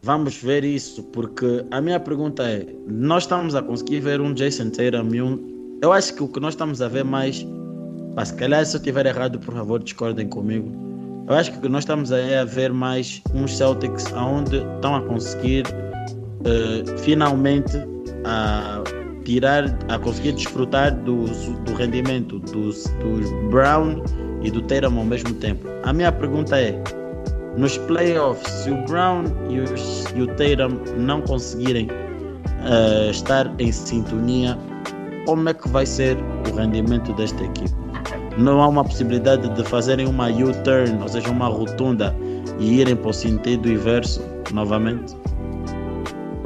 vamos 0.00 0.36
ver 0.36 0.62
isso? 0.62 1.02
Porque 1.02 1.66
a 1.72 1.80
minha 1.80 1.98
pergunta 1.98 2.44
é: 2.44 2.64
nós 2.86 3.24
estamos 3.24 3.56
a 3.56 3.62
conseguir 3.62 3.98
ver 3.98 4.20
um 4.20 4.32
Jason 4.32 4.70
Tatum 4.70 5.12
e 5.12 5.20
um. 5.20 5.78
Eu 5.82 5.92
acho 5.92 6.14
que 6.14 6.22
o 6.22 6.28
que 6.28 6.38
nós 6.38 6.54
estamos 6.54 6.80
a 6.80 6.86
ver 6.86 7.04
mais. 7.04 7.44
Pá, 8.14 8.24
se 8.24 8.34
calhar 8.34 8.64
se 8.64 8.76
eu 8.76 8.78
estiver 8.78 9.06
errado, 9.06 9.40
por 9.40 9.54
favor, 9.54 9.82
discordem 9.82 10.28
comigo. 10.28 10.70
Eu 11.26 11.34
acho 11.34 11.50
que 11.50 11.68
nós 11.68 11.82
estamos 11.82 12.12
a 12.12 12.44
ver 12.44 12.72
mais 12.72 13.20
uns 13.34 13.56
Celtics 13.56 14.12
onde 14.12 14.58
estão 14.76 14.94
a 14.94 15.02
conseguir 15.02 15.64
uh, 16.40 16.98
finalmente 16.98 17.76
a 18.24 18.82
tirar, 19.24 19.64
a 19.88 19.98
conseguir 19.98 20.32
desfrutar 20.32 20.94
do, 20.94 21.24
do 21.64 21.74
rendimento 21.74 22.38
dos, 22.38 22.84
dos 23.00 23.30
Brown 23.50 24.02
e 24.42 24.50
do 24.50 24.62
Tatum 24.62 24.98
ao 24.98 25.04
mesmo 25.04 25.32
tempo. 25.34 25.66
A 25.84 25.92
minha 25.92 26.10
pergunta 26.10 26.60
é: 26.60 26.82
nos 27.56 27.78
playoffs, 27.78 28.50
se 28.52 28.70
o 28.70 28.76
Brown 28.86 29.24
e, 29.48 29.60
os, 29.60 30.04
e 30.14 30.22
o 30.22 30.26
Tatum 30.28 30.80
não 30.96 31.20
conseguirem 31.22 31.86
uh, 31.86 33.10
estar 33.10 33.52
em 33.58 33.70
sintonia, 33.70 34.58
como 35.26 35.48
é 35.48 35.54
que 35.54 35.68
vai 35.68 35.86
ser 35.86 36.16
o 36.50 36.56
rendimento 36.56 37.12
desta 37.14 37.42
equipe? 37.44 37.70
Não 38.38 38.62
há 38.62 38.68
uma 38.68 38.84
possibilidade 38.84 39.48
de 39.48 39.64
fazerem 39.64 40.06
uma 40.06 40.28
U-turn, 40.28 40.98
ou 41.02 41.08
seja, 41.08 41.30
uma 41.30 41.48
rotunda 41.48 42.16
e 42.58 42.80
irem 42.80 42.96
para 42.96 43.10
o 43.10 43.12
sentido 43.12 43.70
inverso 43.70 44.22
novamente? 44.52 45.14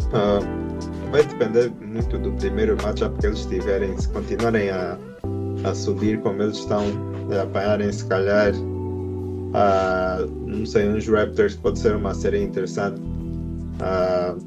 Uh, 0.08 1.11
vai 1.11 1.25
depender 1.25 1.73
muito 1.80 2.18
do 2.18 2.32
primeiro 2.32 2.76
matchup 2.82 3.18
que 3.18 3.26
eles 3.26 3.44
tiverem. 3.46 3.96
Se 3.99 4.08
continuarem 4.08 4.70
a, 4.70 4.99
a 5.64 5.75
subir 5.75 6.20
como 6.20 6.42
eles 6.42 6.58
estão, 6.58 6.84
apanharem 7.42 7.90
se 7.92 8.04
calhar 8.06 8.52
uh, 9.54 10.44
não 10.46 10.66
sei, 10.66 10.88
uns 10.88 11.08
Raptors 11.08 11.54
pode 11.56 11.78
ser 11.78 11.96
uma 11.96 12.14
série 12.14 12.42
interessante. 12.42 13.00
Uh, 13.00 14.38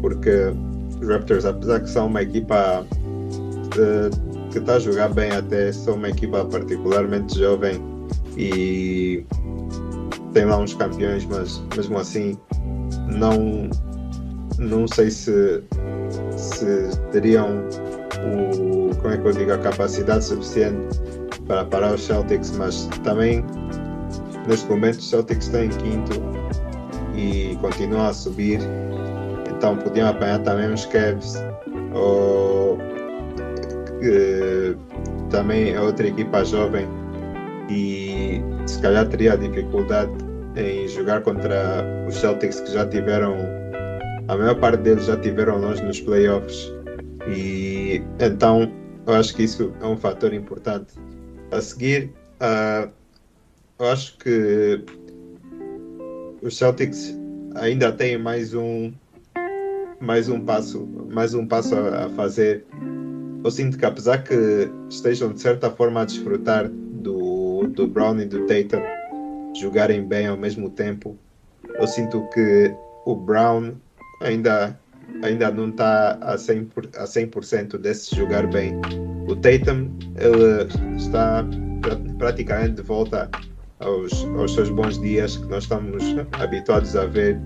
porque 0.00 0.52
os 1.00 1.08
Raptors, 1.08 1.44
apesar 1.44 1.80
que 1.80 1.90
são 1.90 2.06
uma 2.06 2.22
equipa 2.22 2.84
uh, 2.84 4.50
que 4.50 4.58
está 4.58 4.74
a 4.76 4.78
jogar 4.78 5.08
bem 5.08 5.30
até, 5.32 5.72
são 5.72 5.94
uma 5.94 6.08
equipa 6.08 6.44
particularmente 6.44 7.38
jovem 7.38 7.80
e 8.36 9.24
tem 10.32 10.44
lá 10.44 10.58
uns 10.58 10.74
campeões, 10.74 11.24
mas 11.26 11.62
mesmo 11.74 11.98
assim 11.98 12.38
não, 13.08 13.68
não 14.58 14.86
sei 14.88 15.10
se, 15.10 15.62
se 16.36 16.90
teriam 17.12 17.60
o, 18.22 18.94
como 18.96 19.14
é 19.14 19.18
que 19.18 19.26
eu 19.26 19.32
digo, 19.32 19.52
a 19.52 19.58
capacidade 19.58 20.24
suficiente 20.24 20.98
para 21.46 21.64
parar 21.64 21.94
os 21.94 22.04
Celtics, 22.04 22.50
mas 22.52 22.86
também 23.04 23.44
neste 24.48 24.68
momento 24.68 24.98
os 24.98 25.10
Celtics 25.10 25.46
estão 25.46 25.64
em 25.64 25.70
quinto 25.70 26.22
e 27.14 27.56
continuam 27.60 28.06
a 28.06 28.12
subir, 28.12 28.60
então 29.56 29.76
podiam 29.76 30.08
apanhar 30.08 30.40
também 30.40 30.72
os 30.72 30.86
Cavs 30.86 31.34
ou 31.94 32.78
também 35.30 35.74
é 35.74 35.80
outra 35.80 36.06
equipa 36.06 36.44
jovem. 36.44 36.86
E 37.68 38.40
se 38.66 38.80
calhar 38.80 39.08
teria 39.08 39.36
dificuldade 39.36 40.10
em 40.56 40.86
jogar 40.88 41.22
contra 41.22 41.84
os 42.06 42.14
Celtics 42.16 42.60
que 42.60 42.72
já 42.72 42.86
tiveram, 42.86 43.36
a 44.28 44.36
maior 44.36 44.58
parte 44.58 44.82
deles 44.82 45.06
já 45.06 45.16
tiveram 45.16 45.58
longe 45.58 45.82
nos 45.82 46.00
playoffs. 46.00 46.72
E 47.28 48.02
então 48.20 48.70
eu 49.06 49.14
acho 49.14 49.34
que 49.34 49.44
isso 49.44 49.72
é 49.80 49.86
um 49.86 49.96
fator 49.96 50.32
importante. 50.32 50.94
A 51.52 51.60
seguir, 51.60 52.12
uh, 52.40 52.90
eu 53.78 53.86
acho 53.86 54.18
que 54.18 54.84
os 56.42 56.56
Celtics 56.56 57.16
ainda 57.54 57.92
têm 57.92 58.18
mais 58.18 58.54
um 58.54 58.92
mais 59.98 60.28
um 60.28 60.40
passo 60.40 60.86
mais 61.10 61.32
um 61.32 61.46
passo 61.46 61.74
a, 61.74 62.04
a 62.04 62.08
fazer 62.10 62.66
eu 63.42 63.50
sinto 63.50 63.78
que 63.78 63.86
apesar 63.86 64.18
que 64.24 64.70
estejam 64.90 65.32
de 65.32 65.40
certa 65.40 65.70
forma 65.70 66.02
a 66.02 66.04
desfrutar 66.04 66.68
do, 66.68 67.66
do 67.68 67.86
Brown 67.86 68.20
e 68.20 68.26
do 68.26 68.46
Tatum 68.46 68.82
jogarem 69.54 70.04
bem 70.06 70.26
ao 70.26 70.36
mesmo 70.36 70.70
tempo. 70.70 71.16
Eu 71.74 71.86
sinto 71.86 72.28
que 72.30 72.74
o 73.04 73.14
Brown 73.14 73.74
ainda, 74.20 74.78
ainda 75.22 75.50
não 75.50 75.70
está 75.70 76.12
a 76.20 76.36
100%, 76.36 76.96
a 76.96 77.06
100 77.06 77.28
desse 77.80 78.14
jogar 78.14 78.46
bem. 78.46 78.80
O 79.28 79.34
Tatum 79.36 79.90
ele 80.16 80.96
está 80.96 81.44
praticamente 82.18 82.74
de 82.74 82.82
volta 82.82 83.30
aos, 83.80 84.24
aos 84.38 84.54
seus 84.54 84.70
bons 84.70 85.00
dias 85.00 85.36
que 85.36 85.46
nós 85.46 85.64
estamos 85.64 86.02
habituados 86.40 86.96
a 86.96 87.06
ver, 87.06 87.38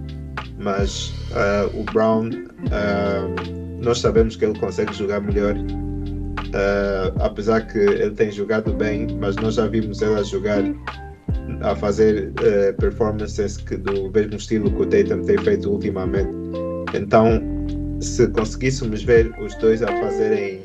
mas 0.59 1.13
uh, 1.33 1.81
o 1.81 1.85
Brown, 1.85 2.29
uh, 2.29 3.83
nós 3.83 4.01
sabemos 4.01 4.37
que 4.37 4.45
ele 4.45 4.59
consegue 4.59 4.93
jogar 4.93 5.21
melhor. 5.21 5.57
Uh, 5.57 7.15
apesar 7.21 7.67
que 7.67 7.79
ele 7.79 8.11
tem 8.11 8.31
jogado 8.31 8.73
bem, 8.73 9.07
mas 9.21 9.37
nós 9.37 9.55
já 9.55 9.67
vimos 9.67 10.03
ele 10.03 10.15
a 10.15 10.23
jogar 10.23 10.63
a 11.61 11.75
fazer 11.75 12.33
uh, 12.33 12.75
performances 12.79 13.57
que 13.57 13.77
do 13.77 14.11
mesmo 14.11 14.37
estilo 14.37 14.71
que 14.71 14.83
o 14.83 14.87
Tatum 14.87 15.23
tem 15.23 15.39
feito 15.39 15.71
ultimamente. 15.71 16.31
Então, 16.95 17.41
se 18.01 18.27
conseguíssemos 18.29 19.03
ver 19.03 19.33
os 19.41 19.55
dois 19.57 19.83
a 19.83 19.89
fazerem 19.89 20.61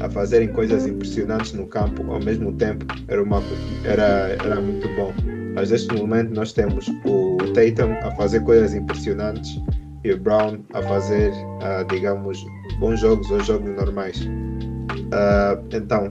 a 0.00 0.10
fazerem 0.10 0.48
coisas 0.48 0.86
impressionantes 0.86 1.52
no 1.52 1.66
campo 1.66 2.02
ao 2.10 2.20
mesmo 2.20 2.52
tempo, 2.54 2.84
era, 3.06 3.22
uma, 3.22 3.40
era, 3.84 4.36
era 4.44 4.60
muito 4.60 4.88
bom. 4.96 5.12
Mas 5.54 5.70
neste 5.70 5.94
momento 5.94 6.34
nós 6.34 6.52
temos 6.52 6.88
o 7.04 7.36
Tatum 7.54 7.92
a 8.02 8.10
fazer 8.16 8.40
coisas 8.40 8.74
impressionantes 8.74 9.60
e 10.04 10.12
o 10.12 10.18
Brown 10.18 10.58
a 10.72 10.82
fazer, 10.82 11.30
uh, 11.30 11.86
digamos, 11.88 12.44
bons 12.80 13.00
jogos 13.00 13.30
ou 13.30 13.40
jogos 13.40 13.70
normais. 13.76 14.20
Uh, 14.22 15.62
então, 15.72 16.08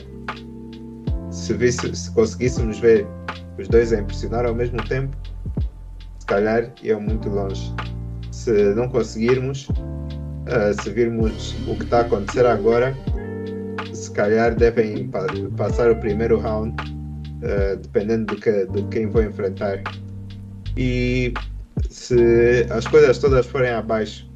se, 1.31 1.53
visse, 1.53 1.95
se 1.95 2.11
conseguíssemos 2.11 2.79
ver 2.79 3.07
os 3.57 3.67
dois 3.67 3.91
a 3.93 3.99
impressionar 3.99 4.45
ao 4.45 4.53
mesmo 4.53 4.81
tempo, 4.87 5.15
se 6.19 6.25
calhar 6.25 6.71
iam 6.83 7.01
muito 7.01 7.29
longe. 7.29 7.73
Se 8.31 8.73
não 8.75 8.87
conseguirmos, 8.89 9.67
uh, 9.69 10.81
se 10.81 10.89
virmos 10.89 11.55
o 11.67 11.75
que 11.75 11.83
está 11.83 11.99
a 11.99 12.01
acontecer 12.01 12.45
agora, 12.45 12.95
se 13.93 14.11
calhar 14.11 14.55
devem 14.55 15.07
pa 15.07 15.25
passar 15.57 15.91
o 15.91 15.95
primeiro 15.95 16.37
round, 16.39 16.75
uh, 16.81 17.77
dependendo 17.77 18.35
de, 18.35 18.41
que, 18.41 18.65
de 18.67 18.83
quem 18.89 19.07
vão 19.07 19.23
enfrentar. 19.23 19.81
E 20.77 21.33
se 21.89 22.65
as 22.69 22.87
coisas 22.87 23.17
todas 23.17 23.45
forem 23.45 23.71
abaixo 23.71 24.29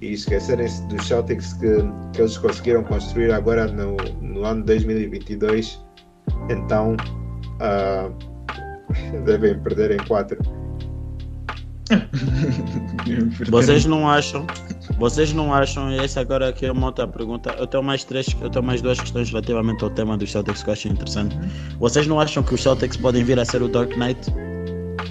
e 0.00 0.12
esquecerem-se 0.12 0.82
dos 0.88 1.06
Celtics 1.06 1.52
que, 1.54 1.76
que 2.12 2.20
eles 2.20 2.36
conseguiram 2.38 2.82
construir 2.84 3.32
agora 3.32 3.66
no, 3.66 3.96
no 4.20 4.44
ano 4.44 4.64
2022, 4.64 5.83
então 6.48 6.96
uh, 7.60 8.12
devem 9.24 9.58
perder 9.60 9.92
em 9.92 10.04
4. 10.06 10.38
Vocês 13.50 13.84
não 13.84 14.08
acham? 14.08 14.46
Vocês 14.98 15.32
não 15.32 15.52
acham? 15.52 15.90
E 15.90 15.98
essa 15.98 16.20
agora 16.20 16.48
aqui 16.48 16.66
é 16.66 16.72
uma 16.72 16.86
outra 16.86 17.06
pergunta. 17.06 17.54
Eu 17.58 17.66
tenho 17.66 17.82
mais 17.82 18.04
três, 18.04 18.26
eu 18.40 18.48
tenho 18.48 18.64
mais 18.64 18.80
duas 18.80 18.98
questões 19.00 19.28
relativamente 19.28 19.82
ao 19.84 19.90
tema 19.90 20.16
dos 20.16 20.30
Celtics 20.30 20.62
que 20.62 20.70
eu 20.70 20.72
acho 20.72 20.88
interessante. 20.88 21.36
Vocês 21.78 22.06
não 22.06 22.20
acham 22.20 22.42
que 22.42 22.54
os 22.54 22.62
Celtics 22.62 22.96
podem 22.96 23.24
vir 23.24 23.38
a 23.38 23.44
ser 23.44 23.62
o 23.62 23.68
Dark 23.68 23.96
Knight? 23.96 24.32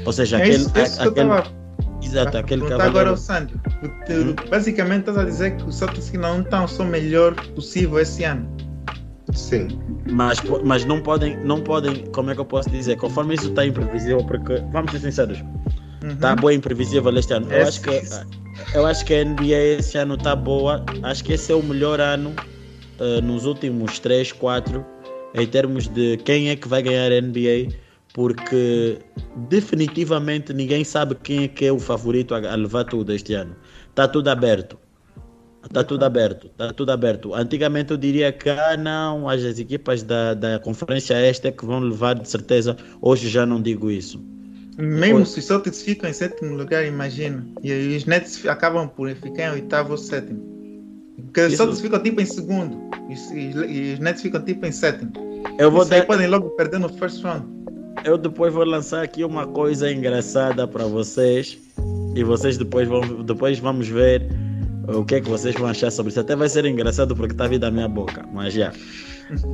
Ou 0.05 0.13
seja, 0.13 0.37
é 0.37 0.41
aquele, 0.41 0.57
isso, 0.57 0.71
é 0.75 0.83
isso 0.83 1.01
aquele, 1.01 1.29
tava... 1.29 1.43
exato, 2.01 2.37
aquele 2.37 2.61
cavaleiro. 2.61 2.89
agora 2.89 3.09
ao 3.11 3.17
Sandro. 3.17 3.59
Hum? 4.09 4.35
Basicamente 4.49 5.01
estás 5.01 5.17
a 5.17 5.23
dizer 5.23 5.55
que 5.57 5.63
os 5.63 5.75
Celtics 5.75 6.11
não 6.13 6.41
estão 6.41 6.67
só 6.67 6.83
melhor 6.83 7.35
possível 7.53 7.99
esse 7.99 8.23
ano. 8.23 8.47
Sim. 9.33 9.67
Mas, 10.11 10.39
mas 10.63 10.85
não 10.85 11.01
podem, 11.01 11.37
não 11.43 11.61
podem, 11.61 12.05
como 12.07 12.29
é 12.29 12.35
que 12.35 12.41
eu 12.41 12.45
posso 12.45 12.69
dizer? 12.69 12.97
Conforme 12.97 13.35
isso 13.35 13.49
está 13.49 13.65
imprevisível, 13.65 14.23
porque 14.25 14.61
vamos 14.71 14.91
ser 14.91 14.99
sinceros, 14.99 15.43
está 16.03 16.31
uhum. 16.31 16.35
boa 16.35 16.53
imprevisível 16.53 17.15
este 17.17 17.33
ano. 17.33 17.51
Eu 17.51 17.67
acho, 17.67 17.81
que, 17.81 18.01
eu 18.73 18.85
acho 18.85 19.05
que 19.05 19.13
a 19.13 19.25
NBA 19.25 19.79
esse 19.79 19.97
ano 19.97 20.15
está 20.15 20.35
boa. 20.35 20.83
Acho 21.03 21.23
que 21.23 21.33
esse 21.33 21.51
é 21.51 21.55
o 21.55 21.63
melhor 21.63 21.99
ano 21.99 22.33
uh, 22.99 23.21
nos 23.21 23.45
últimos 23.45 23.99
3, 23.99 24.31
4, 24.33 24.85
em 25.33 25.47
termos 25.47 25.87
de 25.87 26.17
quem 26.17 26.49
é 26.49 26.55
que 26.55 26.67
vai 26.67 26.81
ganhar 26.81 27.11
a 27.11 27.21
NBA, 27.21 27.73
porque 28.13 28.99
definitivamente 29.49 30.53
ninguém 30.53 30.83
sabe 30.83 31.15
quem 31.15 31.45
é 31.45 31.47
que 31.47 31.65
é 31.65 31.71
o 31.71 31.79
favorito 31.79 32.35
a, 32.35 32.37
a 32.37 32.55
levar 32.55 32.83
tudo 32.83 33.13
este 33.13 33.33
ano. 33.33 33.55
Está 33.89 34.07
tudo 34.07 34.27
aberto. 34.27 34.77
Está 35.63 35.83
tudo 35.83 36.03
aberto, 36.03 36.47
está 36.47 36.73
tudo 36.73 36.91
aberto. 36.91 37.33
Antigamente 37.33 37.91
eu 37.91 37.97
diria 37.97 38.31
que 38.31 38.49
ah, 38.49 38.75
não, 38.77 39.29
as, 39.29 39.43
as 39.43 39.59
equipas 39.59 40.03
da, 40.03 40.33
da 40.33 40.59
Conferência 40.59 41.13
Este 41.27 41.47
é 41.47 41.51
que 41.51 41.65
vão 41.65 41.79
levar 41.79 42.15
de 42.15 42.29
certeza. 42.29 42.75
Hoje 43.01 43.29
já 43.29 43.45
não 43.45 43.61
digo 43.61 43.89
isso. 43.89 44.21
Mesmo 44.77 45.19
Hoje... 45.19 45.31
se 45.31 45.39
os 45.39 45.45
Celtics 45.45 45.81
ficam 45.81 46.09
em 46.09 46.13
sétimo 46.13 46.55
lugar, 46.55 46.85
imagina. 46.85 47.45
E 47.63 47.95
os 47.95 48.05
Nets 48.05 48.45
acabam 48.45 48.87
por 48.87 49.09
ficar 49.15 49.49
em 49.49 49.51
oitavo 49.51 49.91
ou 49.91 49.97
sétimo. 49.97 50.41
Porque 51.25 51.41
os 51.41 51.55
Celtics 51.55 51.81
ficam 51.81 52.01
tipo 52.01 52.19
em 52.19 52.25
segundo 52.25 52.77
e, 53.09 53.51
e, 53.71 53.93
os 53.93 53.99
Nets 53.99 54.21
ficam 54.21 54.41
tipo 54.43 54.65
em 54.65 54.71
sétimo. 54.71 55.11
Eu 55.57 55.71
vou 55.71 55.85
dar... 55.85 56.05
podem 56.05 56.27
logo 56.27 56.49
perder 56.51 56.79
no 56.79 56.89
first 56.89 57.23
round. 57.23 57.45
Eu 58.03 58.17
depois 58.17 58.53
vou 58.53 58.65
lançar 58.65 59.03
aqui 59.03 59.23
uma 59.23 59.47
coisa 59.47 59.91
engraçada 59.91 60.67
para 60.67 60.85
vocês 60.85 61.57
e 62.15 62.23
vocês 62.23 62.57
depois 62.57 62.87
vão 62.87 63.23
depois 63.23 63.59
vamos 63.59 63.87
ver 63.87 64.27
o 64.87 65.05
que 65.05 65.15
é 65.15 65.21
que 65.21 65.29
vocês 65.29 65.55
vão 65.55 65.67
achar 65.67 65.91
sobre 65.91 66.11
isso. 66.11 66.19
Até 66.19 66.35
vai 66.35 66.49
ser 66.49 66.65
engraçado 66.65 67.15
porque 67.15 67.33
está 67.33 67.47
vindo 67.47 67.61
da 67.61 67.71
minha 67.71 67.87
boca, 67.87 68.25
mas 68.33 68.53
já. 68.53 68.71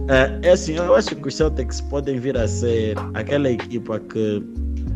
É, 0.07 0.49
é 0.49 0.51
assim, 0.51 0.75
eu 0.75 0.95
acho 0.95 1.15
que 1.15 1.27
os 1.27 1.35
Celtics 1.35 1.81
podem 1.81 2.19
vir 2.19 2.35
a 2.37 2.47
ser 2.47 2.95
aquela 3.13 3.49
equipa 3.49 3.99
que 3.99 4.43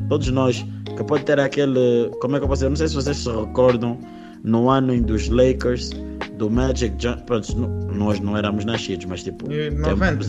todos 0.09 0.27
nós, 0.29 0.65
que 0.97 1.03
pode 1.03 1.23
ter 1.23 1.39
aquele. 1.39 2.09
Como 2.19 2.35
é 2.35 2.39
que 2.39 2.45
eu 2.45 2.49
posso 2.49 2.59
dizer? 2.59 2.69
Não 2.69 2.75
sei 2.75 2.87
se 2.87 2.95
vocês 2.95 3.17
se 3.17 3.29
recordam 3.29 3.99
no 4.43 4.69
ano 4.69 4.99
dos 5.01 5.29
Lakers, 5.29 5.91
do 6.37 6.49
Magic 6.49 6.95
Pronto, 7.25 7.55
nós 7.57 8.19
não 8.19 8.35
éramos 8.35 8.65
nascidos, 8.65 9.05
mas 9.05 9.23
tipo. 9.23 9.45
90. 9.47 10.27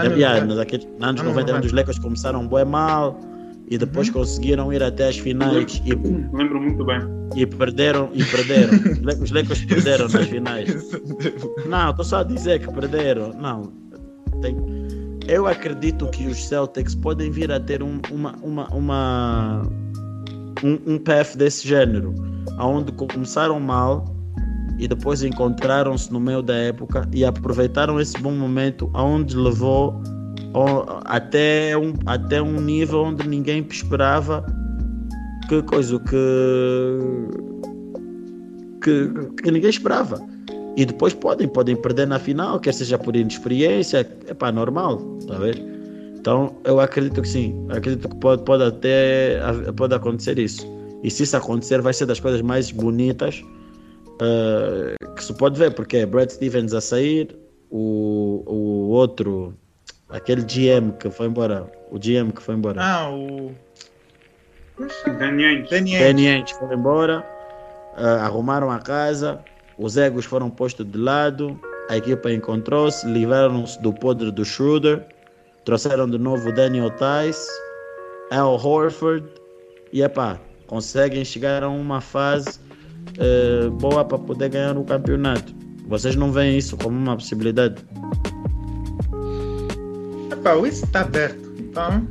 Temos, 0.00 0.16
yeah, 0.16 0.42
nos 0.42 0.56
anos 0.58 1.22
90, 1.22 1.22
90. 1.22 1.66
os 1.66 1.72
Lakers 1.72 1.98
começaram 1.98 2.48
bem 2.48 2.64
mal 2.64 3.18
e 3.72 3.78
depois 3.78 4.08
uhum. 4.08 4.14
conseguiram 4.14 4.70
ir 4.70 4.82
até 4.82 5.08
as 5.08 5.16
finais 5.16 5.80
e 5.86 5.94
lembro 6.36 6.60
muito 6.60 6.84
bem. 6.84 7.00
e 7.34 7.46
perderam 7.46 8.10
e 8.12 8.22
perderam. 8.22 8.74
Os 9.22 9.30
Lakers 9.30 9.64
perderam 9.64 10.08
nas 10.08 10.28
finais. 10.28 10.90
Não 11.66 11.88
estou 11.88 12.04
só 12.04 12.18
a 12.18 12.22
dizer 12.22 12.60
que 12.60 12.70
perderam. 12.70 13.32
Não 13.32 13.72
tem 14.42 14.54
eu 15.26 15.46
acredito 15.46 16.06
que 16.08 16.26
os 16.26 16.44
Celtics 16.48 16.96
podem 16.96 17.30
vir 17.30 17.50
a 17.50 17.60
ter 17.60 17.82
um, 17.82 17.98
uma 18.10 18.34
uma, 18.42 18.68
uma 18.74 19.62
um, 20.62 20.94
um 20.94 20.98
path 20.98 21.36
desse 21.36 21.66
género 21.66 22.14
aonde 22.58 22.92
começaram 22.92 23.58
mal 23.58 24.04
e 24.78 24.86
depois 24.86 25.22
encontraram-se 25.22 26.12
no 26.12 26.20
meio 26.20 26.42
da 26.42 26.54
época 26.54 27.08
e 27.12 27.24
aproveitaram 27.24 27.98
esse 27.98 28.18
bom 28.18 28.32
momento 28.32 28.90
aonde 28.92 29.34
levou 29.34 30.02
até 31.04 31.76
um, 31.76 31.94
até 32.06 32.42
um 32.42 32.60
nível 32.60 33.04
onde 33.04 33.26
ninguém 33.26 33.66
esperava 33.70 34.44
que 35.48 35.62
coisa 35.62 35.98
que, 36.00 36.98
que, 38.82 39.42
que 39.42 39.50
ninguém 39.50 39.70
esperava. 39.70 40.20
E 40.76 40.86
depois 40.86 41.12
podem, 41.12 41.46
podem 41.48 41.76
perder 41.76 42.06
na 42.06 42.18
final, 42.18 42.58
quer 42.58 42.72
seja 42.72 42.98
por 42.98 43.14
inexperiência, 43.14 44.08
é 44.26 44.34
pá, 44.34 44.50
normal, 44.50 44.98
tá 45.26 45.36
a 45.36 45.38
ver? 45.38 45.62
Então 46.18 46.56
eu 46.64 46.80
acredito 46.80 47.20
que 47.20 47.28
sim, 47.28 47.66
acredito 47.68 48.08
que 48.08 48.16
pode, 48.16 48.42
pode 48.44 48.62
até 48.62 49.38
pode 49.76 49.94
acontecer 49.94 50.38
isso. 50.38 50.66
E 51.02 51.10
se 51.10 51.24
isso 51.24 51.36
acontecer, 51.36 51.82
vai 51.82 51.92
ser 51.92 52.06
das 52.06 52.20
coisas 52.20 52.40
mais 52.40 52.70
bonitas 52.70 53.42
eh, 54.20 54.94
que 55.16 55.24
se 55.24 55.34
pode 55.34 55.58
ver, 55.58 55.74
porque 55.74 55.98
é 55.98 56.06
Brad 56.06 56.30
Stevens 56.30 56.72
a 56.72 56.80
sair, 56.80 57.36
o, 57.70 58.44
o 58.46 58.88
outro, 58.90 59.54
aquele 60.12 60.42
GM 60.42 60.92
que 60.98 61.10
foi 61.10 61.26
embora, 61.26 61.66
o 61.90 61.98
GM 61.98 62.30
que 62.32 62.42
foi 62.42 62.54
embora, 62.54 62.80
Ah, 62.82 63.10
o. 63.10 63.52
Daniel, 65.18 65.64
Daniel. 65.68 66.02
Danny 66.02 66.28
Ainge 66.28 66.54
foi 66.54 66.74
embora, 66.74 67.24
eh, 67.96 68.04
arrumaram 68.20 68.70
a 68.70 68.78
casa, 68.78 69.40
os 69.78 69.96
egos 69.96 70.24
foram 70.24 70.48
postos 70.50 70.86
de 70.86 70.98
lado, 70.98 71.58
a 71.90 71.96
equipa 71.96 72.32
encontrou-se, 72.32 73.06
livraram-se 73.06 73.80
do 73.82 73.92
podre 73.92 74.30
do 74.30 74.44
Schroeder, 74.44 75.04
trouxeram 75.64 76.08
de 76.08 76.18
novo 76.18 76.48
o 76.48 76.52
Daniel 76.54 76.90
Tice, 76.90 77.46
Al 78.30 78.54
Horford, 78.54 79.26
e 79.92 80.02
epá, 80.02 80.40
conseguem 80.66 81.24
chegar 81.24 81.62
a 81.62 81.68
uma 81.68 82.00
fase 82.00 82.58
eh, 83.18 83.68
boa 83.68 84.04
para 84.04 84.18
poder 84.18 84.48
ganhar 84.48 84.76
o 84.76 84.84
campeonato. 84.84 85.54
Vocês 85.86 86.16
não 86.16 86.32
veem 86.32 86.56
isso 86.56 86.76
como 86.78 86.96
uma 86.96 87.14
possibilidade? 87.14 87.84
East 90.66 90.84
está 90.84 91.00
aberto. 91.02 91.52
Então. 91.58 92.06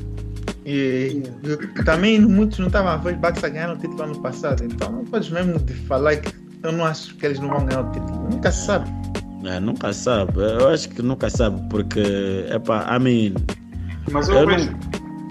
E, 0.66 1.24
e 1.44 1.84
também 1.84 2.20
muitos 2.22 2.60
não 2.60 2.68
estavam 2.68 2.92
a 2.92 2.98
ver 2.98 3.16
os 3.16 3.20
Bucks 3.20 3.44
a 3.44 3.50
ganhar 3.50 3.74
o 3.74 3.78
título 3.78 4.04
ano 4.04 4.20
passado. 4.22 4.64
Então 4.64 4.92
não 4.92 5.06
podes 5.06 5.30
mesmo 5.30 5.58
de 5.60 5.74
falar 5.74 6.18
que 6.18 6.32
eu 6.64 6.72
não 6.72 6.86
acho 6.86 7.16
que 7.16 7.26
eles 7.26 7.40
não 7.40 7.50
vão 7.50 7.66
ganhar 7.66 7.82
o 7.82 7.92
título. 7.92 8.30
Nunca 8.30 8.52
se 8.52 8.66
sabe. 8.68 8.90
É, 9.44 9.60
nunca 9.60 9.92
sabe, 9.92 10.34
eu 10.38 10.70
acho 10.70 10.88
que 10.90 11.02
nunca 11.02 11.28
sabe, 11.28 11.60
porque, 11.68 12.46
epá, 12.54 12.96
I 12.96 13.00
mean, 13.00 13.34
Mas 14.12 14.30
eu, 14.30 14.36
Eu 14.36 14.42
não- 14.46 14.56
vejo, 14.56 14.78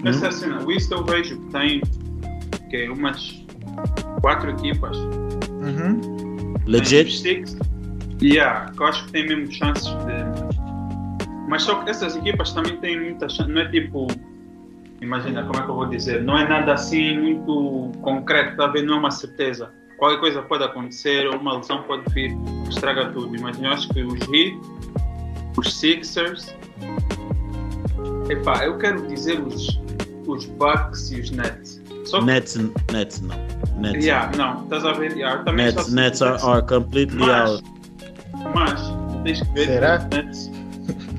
essa 0.03 0.29
cena, 0.33 0.61
o 0.65 0.69
East 0.69 0.91
eu 0.91 1.05
vejo 1.05 1.37
que 1.39 1.51
tem 1.53 1.81
que 2.69 2.75
é 2.75 2.89
umas 2.91 3.41
quatro 4.21 4.49
equipas. 4.51 4.97
Uhum. 4.97 6.55
Legit, 6.65 7.09
Six. 7.21 7.55
Yeah, 8.21 8.69
que 8.73 8.81
eu 8.83 8.87
acho 8.87 9.05
que 9.05 9.11
tem 9.13 9.27
mesmo 9.29 9.49
chances 9.49 9.85
de. 9.85 10.50
Mas 11.51 11.63
só 11.63 11.83
que 11.83 11.89
essas 11.89 12.15
equipas 12.15 12.53
também 12.53 12.77
têm 12.77 12.97
muita 12.97 13.27
chance. 13.27 13.51
Não 13.51 13.61
é 13.61 13.69
tipo. 13.69 14.07
Imagina, 15.01 15.43
como 15.43 15.59
é 15.59 15.63
que 15.65 15.69
eu 15.69 15.75
vou 15.75 15.85
dizer? 15.85 16.23
Não 16.23 16.37
é 16.37 16.47
nada 16.47 16.73
assim 16.73 17.19
muito 17.19 17.91
concreto, 18.01 18.55
tá 18.55 18.67
vendo? 18.67 18.85
Não 18.85 18.95
é 18.95 18.99
uma 18.99 19.11
certeza. 19.11 19.69
Qualquer 19.97 20.19
coisa 20.21 20.41
pode 20.43 20.63
acontecer, 20.63 21.27
ou 21.27 21.37
uma 21.37 21.57
lesão 21.57 21.83
pode 21.83 22.03
vir, 22.13 22.31
estraga 22.69 23.09
tudo. 23.09 23.35
Imagina, 23.35 23.67
eu 23.67 23.73
acho 23.73 23.89
que 23.89 24.01
os 24.01 24.21
Heat, 24.29 24.57
os 25.57 25.77
Sixers. 25.77 26.55
Epá, 28.29 28.65
eu 28.65 28.77
quero 28.77 29.05
dizer 29.07 29.41
os, 29.41 29.77
os 30.27 30.45
Bucks 30.45 31.11
e 31.11 31.19
os 31.19 31.31
Nets. 31.31 31.81
Só 32.05 32.19
que. 32.19 32.25
Nets, 32.27 32.55
Nets 32.93 33.19
não, 33.19 33.35
Nets, 33.75 34.05
Yeah, 34.05 34.31
não, 34.37 34.63
estás 34.63 34.85
a 34.85 34.93
ver? 34.93 35.17
Yeah, 35.17 35.43
também 35.43 35.65
Nets, 35.65 35.91
Nets 35.91 36.21
are, 36.21 36.41
are 36.43 36.65
completely 36.65 37.19
mas, 37.19 37.51
out. 37.51 37.63
mas 38.55 38.93
tens 39.25 39.41
que 39.41 39.53
ver 39.53 39.65
Será? 39.65 39.97
que 39.97 40.05
os 40.05 40.23
Nets 40.23 40.60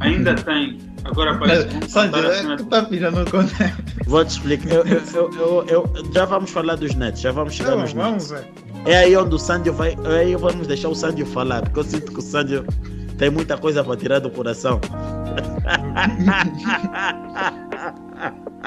ainda 0.03 0.35
tem. 0.35 0.79
Agora 1.05 1.37
parece 1.37 1.67
que 1.67 1.91
Sandy, 1.91 2.65
tá 2.71 2.83
pirando 2.85 3.29
conta. 3.31 3.73
Vou 4.07 4.25
te 4.25 4.31
explicar. 4.31 4.71
Eu, 4.75 4.85
eu, 4.87 5.03
eu, 5.15 5.33
eu- 5.35 5.67
eu- 5.69 6.12
já 6.12 6.25
vamos 6.25 6.51
falar 6.51 6.77
dos 6.77 6.95
Nets, 6.95 7.21
já 7.21 7.33
vamos 7.33 7.55
chegar 7.55 7.73
Não, 7.73 7.81
nos 7.81 7.93
vamos 7.93 8.31
Nets. 8.31 8.47
É 8.85 8.97
aí 8.99 9.17
onde 9.17 9.35
o 9.35 9.38
Sandio 9.38 9.73
vai. 9.73 9.97
É 10.05 10.19
aí 10.21 10.37
vamos 10.37 10.67
deixar 10.67 10.88
o 10.88 10.95
Sandio 10.95 11.27
falar, 11.27 11.62
porque 11.62 11.79
eu 11.81 11.85
sinto 11.85 12.12
que 12.12 12.19
o 12.19 12.23
Sandio 12.23 12.65
tem 13.19 13.31
muita 13.31 13.57
coisa 13.59 13.83
para 13.85 13.97
tirar 13.97 14.19
do 14.21 14.31
coração. 14.31 14.81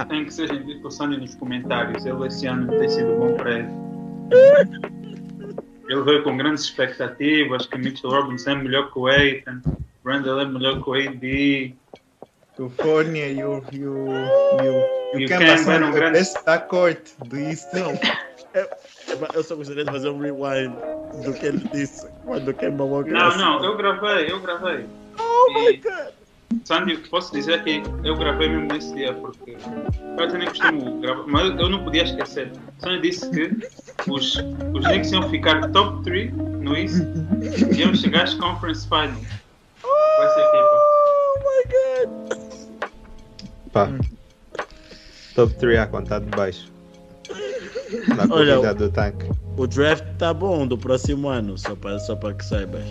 Tem 0.09 0.25
que 0.25 0.33
ser 0.33 0.47
gente 0.47 0.65
discussando 0.65 1.17
nos 1.17 1.35
comentários. 1.35 2.05
Ele 2.05 2.27
esse 2.27 2.45
ano 2.47 2.67
tem 2.77 2.89
sido 2.89 3.15
bom 3.17 3.33
para 3.33 3.59
ele. 3.59 3.69
Ele 5.87 6.01
veio 6.03 6.23
com 6.23 6.35
grandes 6.35 6.63
expectativas 6.63 7.65
que 7.67 7.77
Mitchell 7.77 8.09
Robinson 8.09 8.51
é 8.51 8.55
melhor 8.55 8.91
que 8.91 8.99
o 8.99 9.07
Aiton, 9.07 9.59
Randall 10.05 10.39
é 10.41 10.45
melhor 10.45 10.81
que 10.83 10.89
o 10.89 10.93
AD. 10.93 11.75
O 12.59 12.69
Fournier 12.69 13.31
e 13.37 13.43
o. 13.43 13.63
E 13.71 13.85
o, 13.85 14.07
e 14.07 15.17
o, 15.17 15.19
E 15.19 15.25
o 15.25 15.27
Kemba 15.27 15.57
são 15.57 15.91
grandes- 15.91 16.33
da 16.45 16.57
corte 16.59 17.13
do 17.25 17.37
East. 17.37 17.67
Eu 19.33 19.43
só 19.43 19.55
gostaria 19.55 19.83
de 19.83 19.91
fazer 19.91 20.09
um 20.09 20.19
rewind 20.19 20.73
do 21.25 21.33
que 21.33 21.45
ele 21.47 21.67
disse 21.73 22.07
quando 22.23 22.49
o 22.49 22.53
Kemba 22.53 22.83
Walker. 22.85 23.11
Não, 23.11 23.37
não, 23.37 23.63
eu 23.65 23.75
gravei, 23.75 24.31
eu 24.31 24.39
gravei. 24.39 24.85
Oh 25.19 25.51
my 25.53 25.75
God! 25.77 26.13
Sandy, 26.63 26.97
posso 27.09 27.33
dizer 27.33 27.63
que 27.63 27.81
eu 28.03 28.15
gravei 28.15 28.47
mesmo 28.47 28.67
nesse 28.71 28.93
dia, 28.95 29.13
porque 29.13 29.57
eu 30.17 30.23
até 30.23 30.37
nem 30.37 30.47
costumo 30.47 31.01
gravar, 31.01 31.23
mas 31.27 31.59
eu 31.59 31.67
não 31.69 31.83
podia 31.83 32.03
esquecer. 32.03 32.51
Sandy 32.79 33.01
disse 33.01 33.29
que 33.31 33.51
os, 34.09 34.35
os 34.73 34.85
Knicks 34.85 35.11
iam 35.11 35.27
ficar 35.29 35.69
top 35.71 36.03
3 36.03 36.31
no 36.33 36.77
East 36.77 37.01
e 37.73 37.81
iam 37.81 37.93
chegar 37.93 38.23
às 38.23 38.33
Conference 38.35 38.87
Finals. 38.87 39.27
Com 39.85 40.23
essa 40.23 40.39
equipa. 40.39 40.75
Pá. 43.71 43.89
Top 45.35 45.53
3 45.55 45.79
a 45.79 45.87
contar 45.87 46.19
de 46.19 46.27
baixo. 46.27 46.71
Na 48.15 48.23
Olha, 48.33 48.55
corrida 48.55 48.73
do 48.73 48.89
tanque. 48.89 49.29
O 49.57 49.67
draft 49.67 50.03
tá 50.17 50.33
bom 50.33 50.65
do 50.65 50.77
próximo 50.77 51.27
ano, 51.27 51.57
só 51.57 51.75
para 51.75 51.99
só 51.99 52.15
pra 52.15 52.33
que 52.33 52.43
saibas. 52.45 52.83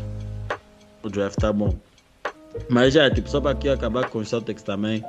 O 1.03 1.09
draft 1.11 1.37
tá 1.39 1.53
bom. 1.53 1.75
Mas 2.69 2.95
já, 2.95 3.11
tipo, 3.11 3.29
só 3.29 3.41
para 3.41 3.51
aqui 3.53 3.69
acabar 3.69 4.09
com 4.09 4.19
os 4.19 4.29
Celtics 4.29 4.63
também. 4.63 5.03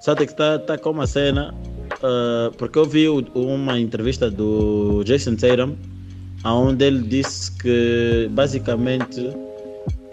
Celtics 0.00 0.34
tá, 0.34 0.58
tá 0.58 0.76
com 0.76 0.90
uma 0.90 1.06
cena, 1.06 1.54
ah, 2.02 2.50
porque 2.58 2.78
eu 2.78 2.84
vi 2.84 3.08
o- 3.08 3.24
uma 3.34 3.78
entrevista 3.78 4.30
do 4.30 5.02
Jason 5.04 5.36
Tatum, 5.36 5.76
onde 6.44 6.84
ele 6.84 7.02
disse 7.06 7.52
que 7.58 8.28
basicamente 8.32 9.20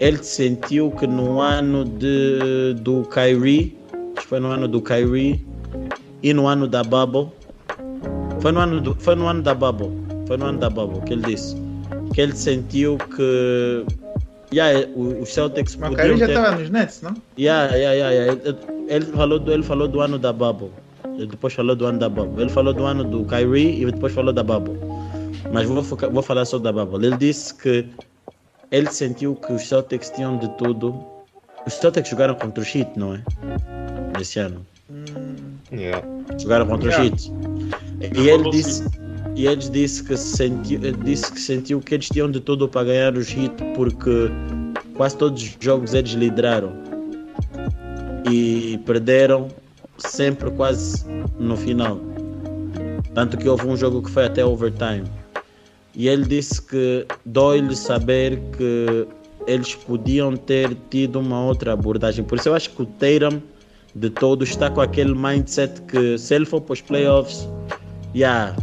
ele 0.00 0.22
sentiu 0.22 0.90
que 0.92 1.06
no 1.06 1.40
ano 1.40 1.84
de, 1.84 2.74
do 2.80 3.02
Kyrie, 3.04 3.76
foi 4.26 4.40
no 4.40 4.48
ano 4.48 4.66
do 4.66 4.80
Kyrie 4.80 5.44
e 6.22 6.32
no 6.32 6.46
ano 6.46 6.66
da 6.66 6.82
Bubble, 6.82 7.28
foi 8.40 8.52
no 8.52 8.60
ano, 8.60 8.80
do, 8.80 8.94
foi 8.98 9.14
no 9.14 9.26
ano 9.28 9.42
da 9.42 9.54
Bubble. 9.54 9.90
Foi 10.26 10.36
no 10.36 10.46
ano 10.46 10.58
da 10.58 10.70
Bubble 10.70 11.00
que 11.02 11.12
ele 11.12 11.22
disse. 11.22 11.56
Que 12.14 12.20
ele 12.22 12.34
sentiu 12.34 12.96
que. 12.96 13.84
Yeah, 14.52 14.88
o- 14.96 15.22
os 15.22 15.28
Celtics 15.32 15.76
Mas 15.76 15.92
o 15.92 15.96
podiam 15.96 16.16
Kyrie 16.16 16.18
já 16.18 16.26
ter. 16.26 16.32
estava 16.32 16.56
nos 16.58 16.70
Nets, 16.70 17.02
não? 17.02 17.14
Yeah, 17.38 17.74
yeah, 17.74 17.92
yeah, 18.10 18.32
yeah. 18.34 18.58
Ele, 18.88 19.04
falou 19.06 19.38
do, 19.38 19.52
ele 19.52 19.62
falou 19.62 19.86
do 19.86 20.00
ano 20.00 20.18
da 20.18 20.32
Bubble. 20.32 20.70
Depois 21.28 21.52
falou 21.52 21.76
do 21.76 21.86
ano 21.86 21.98
da 21.98 22.08
Bubble. 22.08 22.40
Ele 22.42 22.50
falou 22.50 22.72
do 22.72 22.84
ano 22.84 23.04
do 23.04 23.24
Kyrie 23.24 23.82
e 23.82 23.86
depois 23.86 24.12
falou 24.12 24.32
da 24.32 24.42
Bubble. 24.42 24.76
Mas 25.52 25.68
vou, 25.68 25.82
vou 25.82 26.22
falar 26.22 26.44
só 26.46 26.58
da 26.58 26.72
Bubble. 26.72 27.06
Ele 27.06 27.16
disse 27.16 27.54
que 27.54 27.86
ele 28.70 28.90
sentiu 28.90 29.34
que 29.34 29.52
os 29.52 29.68
Celtics 29.68 30.10
tinham 30.10 30.38
de 30.38 30.48
tudo. 30.56 31.04
Os 31.66 31.74
Celtics 31.74 32.08
jogaram 32.08 32.34
contra 32.34 32.62
o 32.62 32.66
Heat, 32.66 32.98
não 32.98 33.14
é? 33.14 33.22
Nesse 34.16 34.38
ano. 34.38 34.64
Yeah. 35.72 36.06
Jogaram 36.38 36.66
contra 36.66 36.90
Yeah. 36.90 37.14
os 37.14 37.26
Heat. 37.26 38.16
E 38.16 38.28
ele 38.28 38.50
disse, 38.50 38.84
e 39.36 39.46
ele 39.46 39.56
disse 39.56 40.02
que 40.04 40.16
sentiu, 40.16 40.80
disse 41.04 41.32
que 41.32 41.40
sentiu 41.40 41.80
que 41.80 41.94
eles 41.94 42.08
tinham 42.08 42.30
de 42.30 42.40
tudo 42.40 42.68
para 42.68 42.84
ganhar 42.84 43.16
os 43.16 43.30
Heat 43.30 43.54
porque 43.74 44.30
quase 44.94 45.16
todos 45.16 45.42
os 45.42 45.56
jogos 45.60 45.94
eles 45.94 46.12
lideraram 46.12 46.72
e 48.30 48.78
perderam 48.86 49.48
sempre 49.98 50.50
quase 50.50 51.04
no 51.38 51.56
final. 51.56 51.98
Tanto 53.14 53.36
que 53.36 53.48
houve 53.48 53.66
um 53.66 53.76
jogo 53.76 54.02
que 54.02 54.10
foi 54.10 54.26
até 54.26 54.44
overtime. 54.44 55.04
E 55.94 56.08
ele 56.08 56.24
disse 56.24 56.62
que 56.62 57.06
dói-lhe 57.24 57.74
saber 57.74 58.38
que 58.56 59.06
eles 59.46 59.74
podiam 59.74 60.36
ter 60.36 60.76
tido 60.90 61.18
uma 61.18 61.42
outra 61.42 61.72
abordagem. 61.72 62.24
Por 62.24 62.38
isso 62.38 62.48
eu 62.48 62.54
acho 62.54 62.70
que 62.70 62.82
o 62.82 62.86
Tatum 62.86 63.40
de 63.94 64.08
todos 64.10 64.50
está 64.50 64.70
com 64.70 64.80
aquele 64.80 65.14
mindset 65.14 65.80
que 65.82 66.16
se 66.16 66.34
ele 66.34 66.46
for 66.46 66.60
para 66.60 66.74
os 66.74 66.80
playoffs, 66.80 67.48
yeah, 68.14 68.54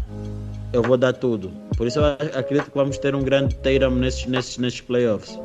eu 0.72 0.82
vou 0.82 0.98
dar 0.98 1.13
tudo. 1.13 1.52
Por 1.76 1.88
isso 1.88 2.00
eu 2.00 2.06
acredito 2.06 2.72
que 2.72 2.78
vamos 2.78 2.98
ter 2.98 3.13
um 3.13 3.22
grande 3.22 3.56
Tatum 3.56 3.96
nesses, 3.96 4.26
nesses, 4.26 4.58
nesses 4.58 4.82
playoffs. 4.82 5.38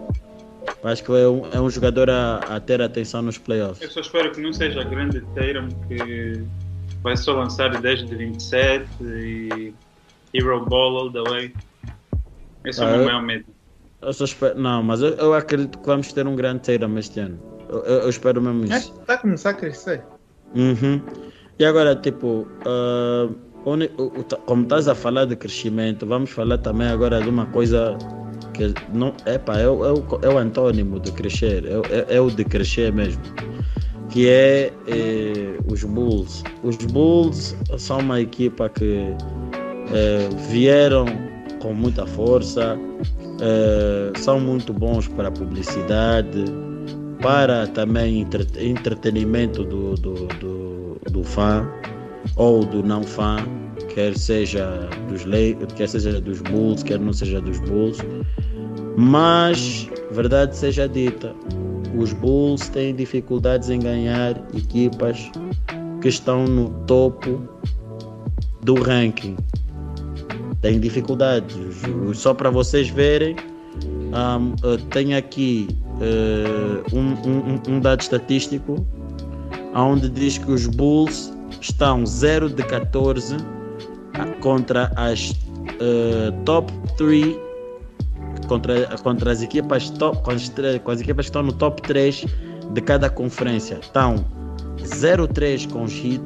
Eu 0.83 0.91
Acho 0.91 1.03
que 1.03 1.13
é 1.13 1.29
um, 1.29 1.43
é 1.53 1.61
um 1.61 1.69
jogador 1.69 2.09
a, 2.09 2.37
a 2.39 2.61
ter 2.61 2.81
atenção 2.81 3.23
nos 3.23 3.37
Eu 3.37 3.43
playoffs. 3.43 3.93
só 3.93 4.01
espero 4.01 4.31
que 4.31 4.41
não 4.41 4.53
seja 4.53 4.85
grande 4.85 5.21
Tatum 5.35 5.69
que 5.89 6.45
vai 7.03 7.17
só 7.17 7.33
lançar 7.33 7.81
10 7.81 8.07
de 8.07 8.15
27 8.15 8.87
e 9.03 9.75
Hero 10.33 10.65
Ball 10.65 10.97
all 10.97 11.13
the 11.13 11.23
way. 11.29 11.53
Esse 12.65 12.81
é 12.81 12.85
o 12.85 12.87
Ah, 12.87 12.91
meu 12.93 13.01
eu- 13.01 13.05
maior 13.07 13.23
medo. 13.23 13.45
Eu 14.03 14.13
só 14.13 14.25
espero, 14.25 14.59
não, 14.59 14.83
mas 14.83 15.01
eu, 15.01 15.11
eu 15.11 15.33
acredito 15.35 15.79
que 15.79 15.87
vamos 15.87 16.13
ter 16.13 16.27
um 16.27 16.35
grande 16.35 16.63
Tatum 16.63 16.99
este 16.99 17.21
ano. 17.21 17.39
Eu, 17.69 17.79
eu, 17.85 17.99
eu 18.01 18.09
espero 18.09 18.43
mesmo 18.43 18.65
isso. 18.65 18.75
Acho 18.75 18.93
que 18.93 19.01
está 19.01 19.15
a 19.15 19.19
começar 19.19 19.51
a 19.51 19.55
crescer. 19.55 20.03
Uhum. 20.55 21.01
E 21.59 21.65
agora, 21.65 21.95
tipo, 21.95 22.49
uh, 22.67 23.33
onde- 23.65 23.91
o- 23.97 24.07
o- 24.07 24.25
como 24.45 24.65
estás 24.65 24.89
a 24.89 24.95
falar 24.95 25.25
de 25.27 25.37
crescimento, 25.37 26.05
vamos 26.05 26.31
falar 26.31 26.59
também 26.59 26.89
agora 26.89 27.23
de 27.23 27.29
uma 27.29 27.47
coisa 27.47 27.97
que 28.55 28.75
não 28.93 29.15
epa, 29.25 29.59
é, 29.59 29.69
o- 29.69 29.85
é, 29.85 29.93
o, 29.93 30.05
é 30.23 30.29
o 30.29 30.37
antônimo 30.39 30.99
de 30.99 31.13
crescer, 31.13 31.65
é, 31.65 31.79
o- 31.79 31.85
é, 31.91 32.17
é 32.17 32.21
o 32.21 32.29
de 32.29 32.45
crescer 32.45 32.93
mesmo, 32.93 33.23
que 34.11 34.29
é, 34.29 34.73
eh, 34.89 35.59
os 35.71 35.85
Bulls. 35.85 36.43
Os 36.65 36.77
Bulls 36.77 37.57
são 37.79 38.01
uma 38.01 38.21
equipa 38.21 38.69
que 38.69 39.15
eh, 39.95 40.29
vieram 40.51 41.07
com 41.63 41.73
muita 41.73 42.05
força, 42.07 42.77
eh, 43.41 44.13
são 44.19 44.41
muito 44.41 44.73
bons 44.73 45.07
para 45.07 45.31
publicidade, 45.31 46.45
para 47.21 47.69
também 47.69 48.21
entre- 48.21 48.47
entretenimento 48.69 49.63
do, 49.65 49.95
do, 49.95 50.15
do, 50.41 50.99
do 51.11 51.23
fã 51.23 51.67
ou 52.37 52.65
do 52.65 52.83
não 52.83 53.05
fã, 53.05 53.37
quer 53.95 54.17
seja 54.19 54.89
dos 55.09 55.25
Lei- 55.25 55.57
quer 55.77 55.89
seja 55.89 56.21
dos 56.21 56.41
Bulls, 56.41 56.83
quer 56.83 56.99
não 56.99 57.13
seja 57.13 57.41
dos 57.41 57.61
Bulls. 57.61 57.99
Mas, 58.97 59.89
verdade 60.11 60.57
seja 60.57 60.89
dita, 60.89 61.33
os 61.97 62.13
Bulls 62.13 62.69
têm 62.69 62.95
dificuldades 62.95 63.71
em 63.71 63.79
ganhar 63.79 64.37
equipas 64.55 65.31
que 66.01 66.09
estão 66.09 66.45
no 66.45 66.71
topo 66.87 67.41
do 68.63 68.75
ranking. 68.75 69.37
Têm 70.63 70.81
dificuldades. 70.81 71.57
Só 72.15 72.33
para 72.33 72.49
vocês 72.51 72.89
verem, 72.89 73.37
um, 73.85 74.55
tenho 74.91 75.17
aqui 75.19 75.69
uh, 76.01 76.97
um, 76.97 77.13
um- 77.29 77.63
um 77.77 77.81
dado 77.81 78.01
estatístico 78.01 78.87
onde 79.75 80.09
diz 80.09 80.39
que 80.39 80.51
os 80.51 80.67
Bulls 80.67 81.33
estão 81.61 82.05
0 82.07 82.49
de 82.49 82.63
14 82.63 83.37
a- 84.15 84.27
contra 84.41 84.93
as 84.97 85.31
uh, 85.31 86.33
top 86.45 86.73
3 86.97 87.35
contra, 88.47 88.87
contra 88.99 89.33
as 89.33 89.41
equipas 89.43 89.89
top, 89.91 90.19
tre- 90.55 90.79
com 90.79 90.91
as 90.91 91.01
equipas 91.01 91.27
que 91.27 91.31
estão 91.31 91.43
no 91.43 91.53
top 91.53 91.81
3 91.83 92.25
de 92.73 92.81
cada 92.83 93.09
conferência. 93.09 93.79
Estão 93.81 94.17
0-3 94.83 95.71
com 95.71 95.85
os 95.85 95.93
Heat, 95.93 96.23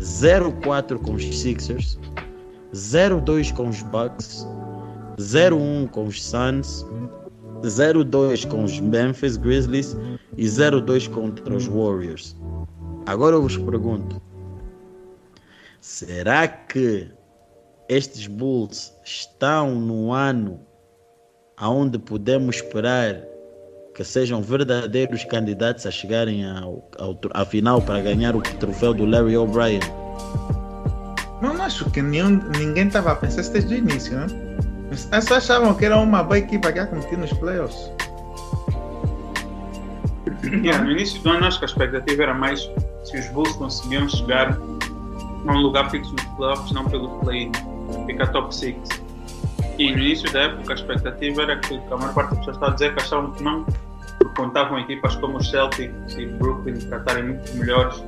0-4 0.00 0.98
com 0.98 1.14
os 1.14 1.24
Sixers, 1.24 1.98
0-2 2.76 3.54
com 3.54 3.68
os 3.70 3.82
Bucks, 3.82 4.46
0-1 5.16 5.88
com 5.88 6.04
os 6.04 6.22
Suns, 6.22 6.84
0-2 7.62 8.46
com 8.46 8.64
os 8.64 8.78
Memphis 8.78 9.38
Grizzlies 9.38 9.96
e 10.36 10.44
0-2 10.44 11.08
contra 11.10 11.56
os 11.56 11.66
Warriors. 11.66 12.36
Agora 13.06 13.36
eu 13.36 13.42
vos 13.42 13.56
pergunto: 13.56 14.20
será 15.80 16.46
que 16.46 17.08
estes 17.88 18.26
Bulls 18.26 18.92
estão 19.04 19.74
no 19.74 20.12
ano 20.12 20.60
aonde 21.56 21.98
podemos 21.98 22.56
esperar 22.56 23.22
que 23.94 24.04
sejam 24.04 24.42
verdadeiros 24.42 25.24
candidatos 25.24 25.86
a 25.86 25.90
chegarem 25.90 26.42
à 27.32 27.44
final 27.46 27.80
para 27.80 28.02
ganhar 28.02 28.36
o 28.36 28.42
troféu 28.42 28.92
do 28.92 29.06
Larry 29.06 29.38
O'Brien? 29.38 29.80
Não, 31.40 31.62
acho 31.62 31.90
que 31.90 32.00
nenhum, 32.00 32.40
ninguém 32.58 32.86
estava 32.86 33.12
a 33.12 33.16
pensar 33.16 33.42
isso 33.42 33.52
desde 33.52 33.74
o 33.74 33.78
início, 33.78 34.16
né? 34.16 34.26
Eles 34.90 35.32
achavam 35.32 35.74
que 35.74 35.84
era 35.84 35.98
uma 35.98 36.22
boa 36.22 36.38
equipa 36.38 36.72
que 36.72 36.78
ia 36.78 36.86
competir 36.86 37.18
nos 37.18 37.32
playoffs. 37.34 37.90
Yeah, 40.44 40.82
no 40.82 40.92
início 40.92 41.20
do 41.22 41.30
ano 41.30 41.46
acho 41.46 41.58
que 41.58 41.64
a 41.64 41.68
expectativa 41.68 42.22
era 42.22 42.34
mais 42.34 42.70
se 43.04 43.18
os 43.18 43.26
Bulls 43.28 43.52
conseguiam 43.56 44.08
chegar 44.08 44.56
a 45.46 45.52
um 45.52 45.58
lugar 45.58 45.90
fixo 45.90 46.12
nos 46.12 46.24
playoffs, 46.36 46.72
não 46.72 46.84
pelo 46.84 47.08
play, 47.20 47.50
ficar 48.06 48.28
top 48.28 48.54
6. 48.54 48.76
E 49.78 49.92
no 49.92 49.98
início 49.98 50.32
da 50.32 50.42
época 50.42 50.72
a 50.72 50.76
expectativa 50.76 51.42
era 51.42 51.58
que 51.58 51.74
a 51.90 51.96
maior 51.96 52.14
parte 52.14 52.30
das 52.30 52.38
pessoas 52.38 52.56
estava 52.56 52.72
a 52.72 52.74
dizer 52.74 52.94
que 52.94 53.02
achavam 53.02 53.32
que 53.32 53.42
não, 53.42 53.64
porque 54.18 54.34
contavam 54.36 54.78
equipas 54.78 55.16
como 55.16 55.36
os 55.38 55.50
Celtics 55.50 56.16
e 56.16 56.26
Brooklyn 56.26 56.80
para 56.88 56.98
estarem 56.98 57.24
muito 57.24 57.56
melhores 57.56 58.02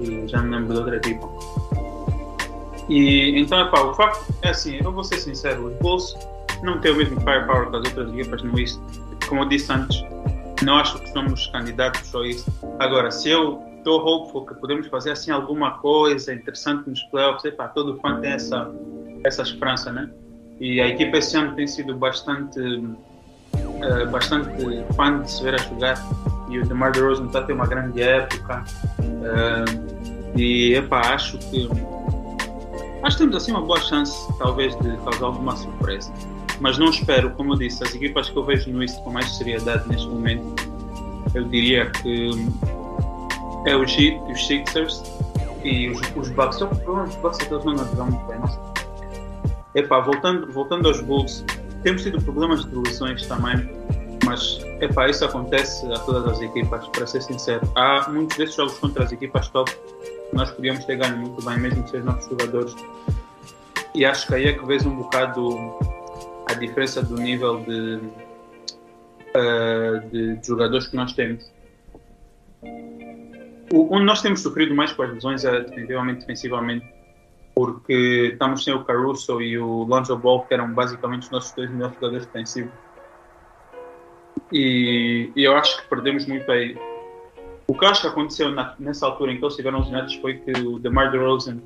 e 0.00 0.26
já 0.26 0.42
me 0.42 0.56
lembro 0.56 0.72
de 0.72 0.78
outra 0.80 0.96
equipa. 0.96 1.28
E 2.88 3.38
então, 3.38 3.60
epá, 3.60 3.82
o 3.82 3.94
facto 3.94 4.34
é 4.42 4.50
assim, 4.50 4.78
eu 4.82 4.90
vou 4.92 5.04
ser 5.04 5.18
sincero, 5.18 5.66
os 5.66 5.78
Bulls 5.78 6.16
não 6.62 6.80
têm 6.80 6.92
o 6.92 6.96
mesmo 6.96 7.20
firepower 7.20 7.70
que 7.70 7.76
as 7.76 7.86
outras 7.86 8.12
equipas 8.12 8.42
no 8.42 8.58
East. 8.58 8.78
Como 9.28 9.42
eu 9.42 9.48
disse 9.48 9.70
antes, 9.70 10.02
não 10.62 10.76
acho 10.76 10.98
que 10.98 11.10
somos 11.10 11.46
candidatos 11.48 12.14
a 12.14 12.26
isso. 12.26 12.50
Agora, 12.78 13.10
se 13.10 13.28
eu 13.28 13.62
estou 13.76 14.00
hopeful 14.00 14.46
que 14.46 14.54
podemos 14.54 14.86
fazer 14.88 15.12
assim 15.12 15.30
alguma 15.30 15.72
coisa 15.78 16.32
interessante 16.32 16.88
nos 16.88 17.02
playoffs, 17.04 17.44
epá, 17.44 17.68
todo 17.68 17.98
fã 17.98 18.20
tem 18.20 18.32
essa, 18.32 18.70
essa 19.24 19.42
esperança, 19.42 19.92
né? 19.92 20.10
E 20.60 20.80
a 20.80 20.88
equipa 20.88 21.18
esse 21.18 21.36
ano 21.36 21.54
tem 21.54 21.66
sido 21.66 21.94
bastante, 21.96 22.58
eh, 22.60 24.06
bastante 24.06 24.50
fã 24.94 25.20
de 25.20 25.30
se 25.30 25.42
ver 25.42 25.54
a 25.54 25.58
jogar. 25.58 25.96
E 26.48 26.58
o 26.58 26.66
DeMar 26.66 26.92
DeRozan 26.92 27.26
está 27.26 27.40
a 27.40 27.42
ter 27.42 27.52
uma 27.52 27.66
grande 27.66 28.02
época. 28.02 28.64
Eh, 29.00 29.64
e, 30.36 30.74
epá, 30.74 31.14
acho 31.14 31.38
que 31.38 31.68
acho 33.02 33.16
que 33.16 33.22
temos 33.22 33.36
assim 33.36 33.52
uma 33.52 33.62
boa 33.62 33.80
chance, 33.80 34.26
talvez, 34.38 34.74
de 34.78 34.96
causar 34.98 35.26
alguma 35.26 35.56
surpresa. 35.56 36.12
Mas 36.60 36.78
não 36.78 36.90
espero, 36.90 37.30
como 37.30 37.54
eu 37.54 37.58
disse, 37.58 37.82
as 37.84 37.94
equipas 37.94 38.30
que 38.30 38.36
eu 38.36 38.44
vejo 38.44 38.70
no 38.70 38.82
East 38.82 39.00
com 39.02 39.10
mais 39.10 39.36
seriedade 39.36 39.88
neste 39.88 40.08
momento, 40.08 40.54
eu 41.34 41.44
diria 41.44 41.90
que 41.90 42.30
é 43.66 43.76
o 43.76 43.82
Heat, 43.82 44.18
os 44.30 44.46
Sixers 44.46 45.02
e 45.62 45.90
os, 45.90 46.00
os 46.16 46.28
Bucks. 46.30 46.58
Só 46.58 46.66
que 46.66 46.74
o 46.74 46.78
problema 46.78 47.06
dos 47.06 47.16
Bucks 47.16 47.40
é 47.40 47.52
eles 47.52 47.64
não 47.64 47.74
dão 47.74 48.06
muito 48.06 48.26
bem. 48.26 48.38
Nossa. 48.38 48.58
Epá, 49.74 50.00
voltando, 50.00 50.50
voltando 50.52 50.88
aos 50.88 51.00
Bulls, 51.00 51.44
temos 51.82 52.02
tido 52.02 52.20
problemas 52.22 52.64
de 52.64 52.74
lesões 52.74 53.24
também, 53.26 53.70
mas 54.24 54.58
epá, 54.80 55.08
isso 55.08 55.24
acontece 55.24 55.86
a 55.92 55.98
todas 56.00 56.26
as 56.32 56.40
equipas, 56.40 56.88
para 56.88 57.06
ser 57.06 57.22
sincero. 57.22 57.70
Há 57.76 58.08
muitos 58.10 58.36
desses 58.36 58.56
jogos 58.56 58.78
contra 58.78 59.04
as 59.04 59.12
equipas 59.12 59.48
top 59.48 59.70
nós 60.32 60.50
podíamos 60.50 60.84
ter 60.84 60.96
ganho 60.96 61.16
muito 61.16 61.44
bem, 61.44 61.58
mesmo 61.58 61.86
sem 61.88 62.00
os 62.00 62.06
nossos 62.06 62.28
jogadores. 62.28 62.74
E 63.94 64.04
acho 64.04 64.26
que 64.26 64.34
aí 64.34 64.46
é 64.46 64.52
que 64.52 64.64
vês 64.64 64.84
um 64.84 64.94
bocado 64.94 65.78
a 66.48 66.54
diferença 66.54 67.02
do 67.02 67.14
nível 67.16 67.60
de, 67.64 68.00
eh, 69.34 70.02
de 70.10 70.46
jogadores 70.46 70.88
que 70.88 70.96
nós 70.96 71.12
temos. 71.12 71.50
O, 73.72 73.94
onde 73.94 74.04
nós 74.04 74.22
temos 74.22 74.40
sofrido 74.40 74.74
mais 74.74 74.92
com 74.92 75.02
as 75.02 75.12
lesões 75.12 75.44
é 75.44 75.60
definitivamente 75.60 76.20
defensivamente, 76.20 76.86
porque 77.54 78.30
estamos 78.32 78.64
sem 78.64 78.72
o 78.74 78.84
Caruso 78.84 79.42
e 79.42 79.58
o 79.58 79.84
Lonzo 79.84 80.16
Ball, 80.16 80.44
que 80.46 80.54
eram 80.54 80.72
basicamente 80.72 81.24
os 81.24 81.30
nossos 81.30 81.52
dois 81.52 81.70
melhores 81.70 81.94
jogadores 81.96 82.26
defensivos. 82.26 82.72
E, 84.50 85.30
e 85.36 85.44
eu 85.44 85.54
acho 85.56 85.82
que 85.82 85.88
perdemos 85.88 86.26
muito 86.26 86.50
aí. 86.50 86.78
O 87.70 87.74
que 87.74 87.84
acho 87.84 88.00
que 88.00 88.06
aconteceu 88.06 88.50
na, 88.50 88.74
nessa 88.78 89.04
altura 89.04 89.30
em 89.30 89.36
que 89.36 89.44
eles 89.44 89.52
estiveram 89.52 89.80
lesionados 89.80 90.14
foi 90.16 90.38
que 90.38 90.52
o 90.52 90.78
DeMar 90.78 91.10
DeRozan 91.10 91.58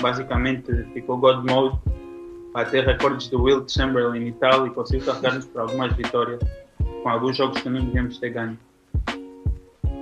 basicamente 0.00 0.72
ficou 0.94 1.18
God 1.18 1.44
Mode 1.44 1.76
a 2.54 2.64
ter 2.64 2.86
recordes 2.86 3.28
do 3.28 3.42
Will 3.42 3.68
Chamberlain 3.68 4.28
e 4.28 4.32
tal 4.32 4.68
e 4.68 4.70
conseguiu 4.70 5.04
carregar-nos 5.04 5.46
para 5.46 5.62
algumas 5.62 5.92
vitórias 5.94 6.40
com 7.02 7.08
alguns 7.08 7.36
jogos 7.36 7.60
que 7.60 7.68
não 7.68 7.84
devíamos 7.84 8.18
ter 8.18 8.30
ganho. 8.30 8.56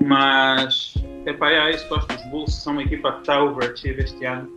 Mas, 0.05 0.95
epá, 1.25 1.51
é 1.51 1.71
isso 1.71 1.89
que 1.89 1.95
acho 1.95 2.07
que 2.07 2.15
os 2.17 2.27
Bulls 2.27 2.55
são 2.55 2.75
uma 2.75 2.83
equipa 2.83 3.13
que 3.13 3.21
está 3.21 3.43
overachieve 3.43 4.03
este 4.03 4.27
ano. 4.27 4.51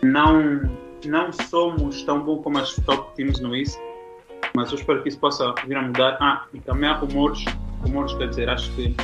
Não, 0.00 0.62
não 1.06 1.32
somos 1.32 2.04
tão 2.04 2.20
bons 2.22 2.42
como 2.44 2.58
as 2.58 2.76
top 2.76 3.16
teams 3.16 3.40
no 3.40 3.54
East, 3.54 3.76
mas 4.54 4.70
eu 4.70 4.78
espero 4.78 5.02
que 5.02 5.08
isso 5.08 5.18
possa 5.18 5.52
vir 5.66 5.76
a 5.76 5.82
mudar. 5.82 6.16
Ah, 6.20 6.46
e 6.54 6.60
também 6.60 6.88
há 6.88 6.94
rumores, 6.94 7.44
rumores 7.82 8.14
quer 8.14 8.28
dizer, 8.28 8.48
acho 8.48 8.70
que 8.76 8.94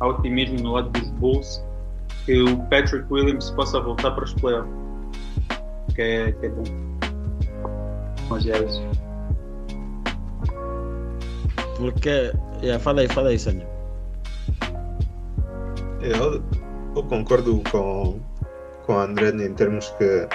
há 0.00 0.08
otimismo 0.08 0.60
no 0.60 0.72
lado 0.72 0.90
dos 0.90 1.10
Bulls 1.12 1.64
que 2.24 2.40
o 2.42 2.56
Patrick 2.68 3.04
Williams 3.12 3.50
possa 3.50 3.80
voltar 3.80 4.12
para 4.12 4.24
os 4.24 4.32
playoffs, 4.34 4.72
que 5.94 6.02
é, 6.02 6.32
que 6.32 6.46
é 6.46 6.48
bom. 6.48 6.64
Mas 8.28 8.46
é 8.46 8.64
isso. 8.64 8.82
Porque. 11.76 12.32
Yeah, 12.62 12.78
fala 12.78 13.02
aí, 13.02 13.08
fala 13.08 13.28
aí, 13.28 13.38
Sandro. 13.38 13.66
Eu, 16.00 16.42
eu 16.96 17.02
concordo 17.04 17.62
com, 17.70 18.20
com 18.86 18.94
o 18.94 18.98
André 18.98 19.30
em 19.30 19.52
termos 19.54 19.90
que 19.98 20.26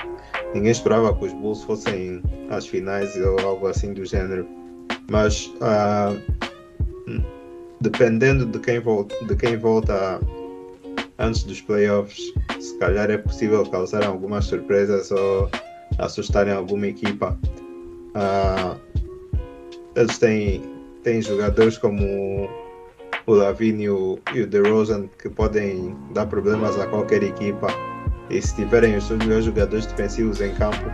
ninguém 0.53 0.71
esperava 0.71 1.15
que 1.15 1.25
os 1.25 1.33
Bulls 1.33 1.63
fossem 1.63 2.21
às 2.49 2.67
finais 2.67 3.15
ou 3.17 3.39
algo 3.39 3.67
assim 3.67 3.93
do 3.93 4.05
género. 4.05 4.47
Mas 5.09 5.51
ah, 5.61 6.13
dependendo 7.81 8.45
de 8.45 8.59
quem, 8.59 8.79
volta, 8.79 9.15
de 9.25 9.35
quem 9.35 9.57
volta 9.57 10.19
antes 11.17 11.43
dos 11.43 11.61
playoffs, 11.61 12.33
se 12.59 12.77
calhar 12.77 13.09
é 13.09 13.17
possível 13.17 13.65
causar 13.65 14.05
algumas 14.05 14.45
surpresas 14.45 15.11
ou 15.11 15.49
assustarem 15.97 16.53
alguma 16.53 16.87
equipa. 16.87 17.37
Ah, 18.15 18.75
eles 19.95 20.17
têm, 20.17 20.61
têm 21.03 21.21
jogadores 21.21 21.77
como 21.77 22.49
o 23.25 23.33
Lavin 23.33 23.81
e 23.81 23.89
o, 23.89 24.19
e 24.33 24.41
o 24.41 24.47
DeRozan 24.47 25.07
que 25.21 25.29
podem 25.29 25.95
dar 26.13 26.25
problemas 26.25 26.79
a 26.79 26.87
qualquer 26.87 27.23
equipa. 27.23 27.67
E 28.29 28.41
se 28.41 28.55
tiverem 28.55 28.95
os 28.95 29.05
seus 29.05 29.19
melhores 29.19 29.45
jogadores 29.45 29.85
defensivos 29.87 30.39
em 30.39 30.53
campo, 30.55 30.85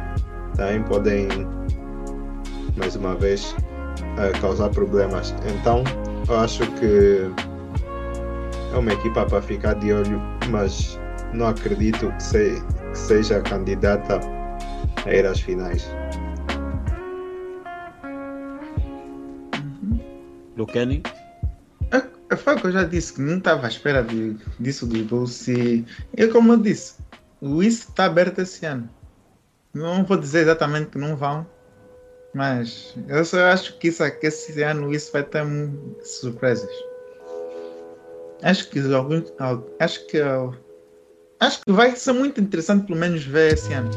também 0.56 0.82
podem, 0.84 1.28
mais 2.78 2.96
uma 2.96 3.16
vez, 3.16 3.52
uh, 3.52 4.42
causar 4.42 4.70
problemas. 4.70 5.36
Então, 5.60 5.84
acho 6.30 6.66
que 6.74 7.32
é 8.74 8.78
uma 8.78 8.94
equipa 8.94 9.26
para 9.26 9.42
ficar 9.42 9.74
de 9.76 9.94
olho, 9.94 10.20
mas 10.50 11.00
não 11.34 11.48
acredito 11.48 12.12
que, 12.12 12.24
se, 12.24 12.62
que 12.92 12.98
seja 12.98 13.42
candidata 13.42 14.20
a 15.06 15.14
ir 15.14 15.26
às 15.26 15.40
finais. 15.40 15.88
Lucani? 20.58 21.04
É, 21.92 22.36
foi 22.36 22.56
o 22.56 22.60
que 22.60 22.68
eu 22.68 22.72
já 22.72 22.84
disse, 22.84 23.14
que 23.14 23.22
não 23.22 23.38
estava 23.38 23.66
à 23.66 23.70
espera 23.70 24.04
de, 24.04 24.36
disso 24.60 24.88
dos 24.88 25.02
Bulls. 25.02 25.48
E 25.48 25.86
eu, 26.16 26.32
como 26.32 26.54
eu 26.54 26.58
disse, 26.58 26.96
o 27.42 27.62
East 27.62 27.90
está 27.90 28.06
aberto 28.06 28.40
esse 28.40 28.66
ano. 28.66 28.90
Não 29.74 30.04
vou 30.06 30.18
dizer 30.18 30.40
exatamente 30.40 30.92
que 30.92 30.98
não 30.98 31.16
vão, 31.16 31.46
mas 32.36 32.94
eu 33.08 33.24
só 33.24 33.46
acho 33.46 33.78
que, 33.78 33.88
isso, 33.88 34.04
que 34.20 34.28
esse 34.28 34.62
ano 34.62 34.94
isso 34.94 35.10
vai 35.14 35.24
ter 35.24 35.42
surpresas. 36.04 36.70
Acho 38.44 38.70
que 38.70 38.80
alguns. 38.94 39.32
Acho 39.80 40.06
que. 40.08 40.18
Acho 41.40 41.62
que 41.66 41.72
vai 41.72 41.96
ser 41.96 42.12
muito 42.12 42.42
interessante 42.42 42.88
pelo 42.88 43.00
menos 43.00 43.24
ver 43.24 43.54
esse 43.54 43.72
ano. 43.72 43.90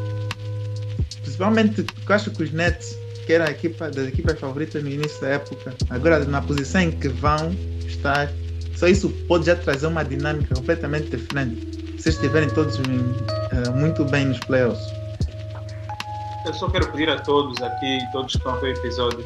Principalmente 1.22 1.84
eu 2.08 2.14
acho 2.14 2.30
que 2.30 2.44
os 2.44 2.52
Nets, 2.52 2.96
que 3.26 3.32
era 3.32 3.48
a 3.48 3.50
equipa 3.50 3.90
das 3.90 4.06
equipas 4.06 4.38
favoritas 4.38 4.84
no 4.84 4.88
início 4.88 5.20
da 5.20 5.30
época, 5.30 5.74
agora 5.90 6.24
na 6.24 6.40
posição 6.40 6.82
em 6.82 6.92
que 6.92 7.08
vão 7.08 7.52
estar, 7.86 8.30
só 8.76 8.86
isso 8.86 9.10
pode 9.26 9.46
já 9.46 9.56
trazer 9.56 9.88
uma 9.88 10.04
dinâmica 10.04 10.54
completamente 10.54 11.10
diferente. 11.10 12.00
Se 12.00 12.10
estiverem 12.10 12.48
todos 12.50 12.76
uh, 12.76 13.72
muito 13.74 14.04
bem 14.04 14.26
nos 14.26 14.38
playoffs. 14.40 14.97
Eu 16.48 16.54
só 16.54 16.66
quero 16.70 16.90
pedir 16.90 17.10
a 17.10 17.20
todos 17.20 17.60
aqui, 17.62 17.98
todos 18.10 18.32
que 18.32 18.38
estão 18.38 18.54
a 18.54 18.56
ver 18.56 18.74
o 18.74 18.78
episódio, 18.78 19.22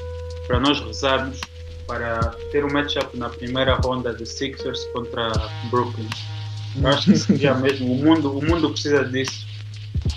para 0.48 0.58
nós 0.58 0.80
rezarmos 0.80 1.40
para 1.86 2.18
ter 2.50 2.64
um 2.64 2.72
matchup 2.72 3.16
na 3.16 3.28
primeira 3.28 3.76
ronda 3.76 4.12
de 4.12 4.26
Sixers 4.26 4.84
contra 4.92 5.30
Brooklyn. 5.70 6.08
Eu 6.80 6.88
acho 6.88 7.12
que 7.12 7.16
seria 7.16 7.54
mesmo. 7.62 7.92
O 7.92 7.96
mundo, 7.96 8.36
o 8.36 8.44
mundo 8.44 8.70
precisa 8.70 9.04
disso. 9.04 9.46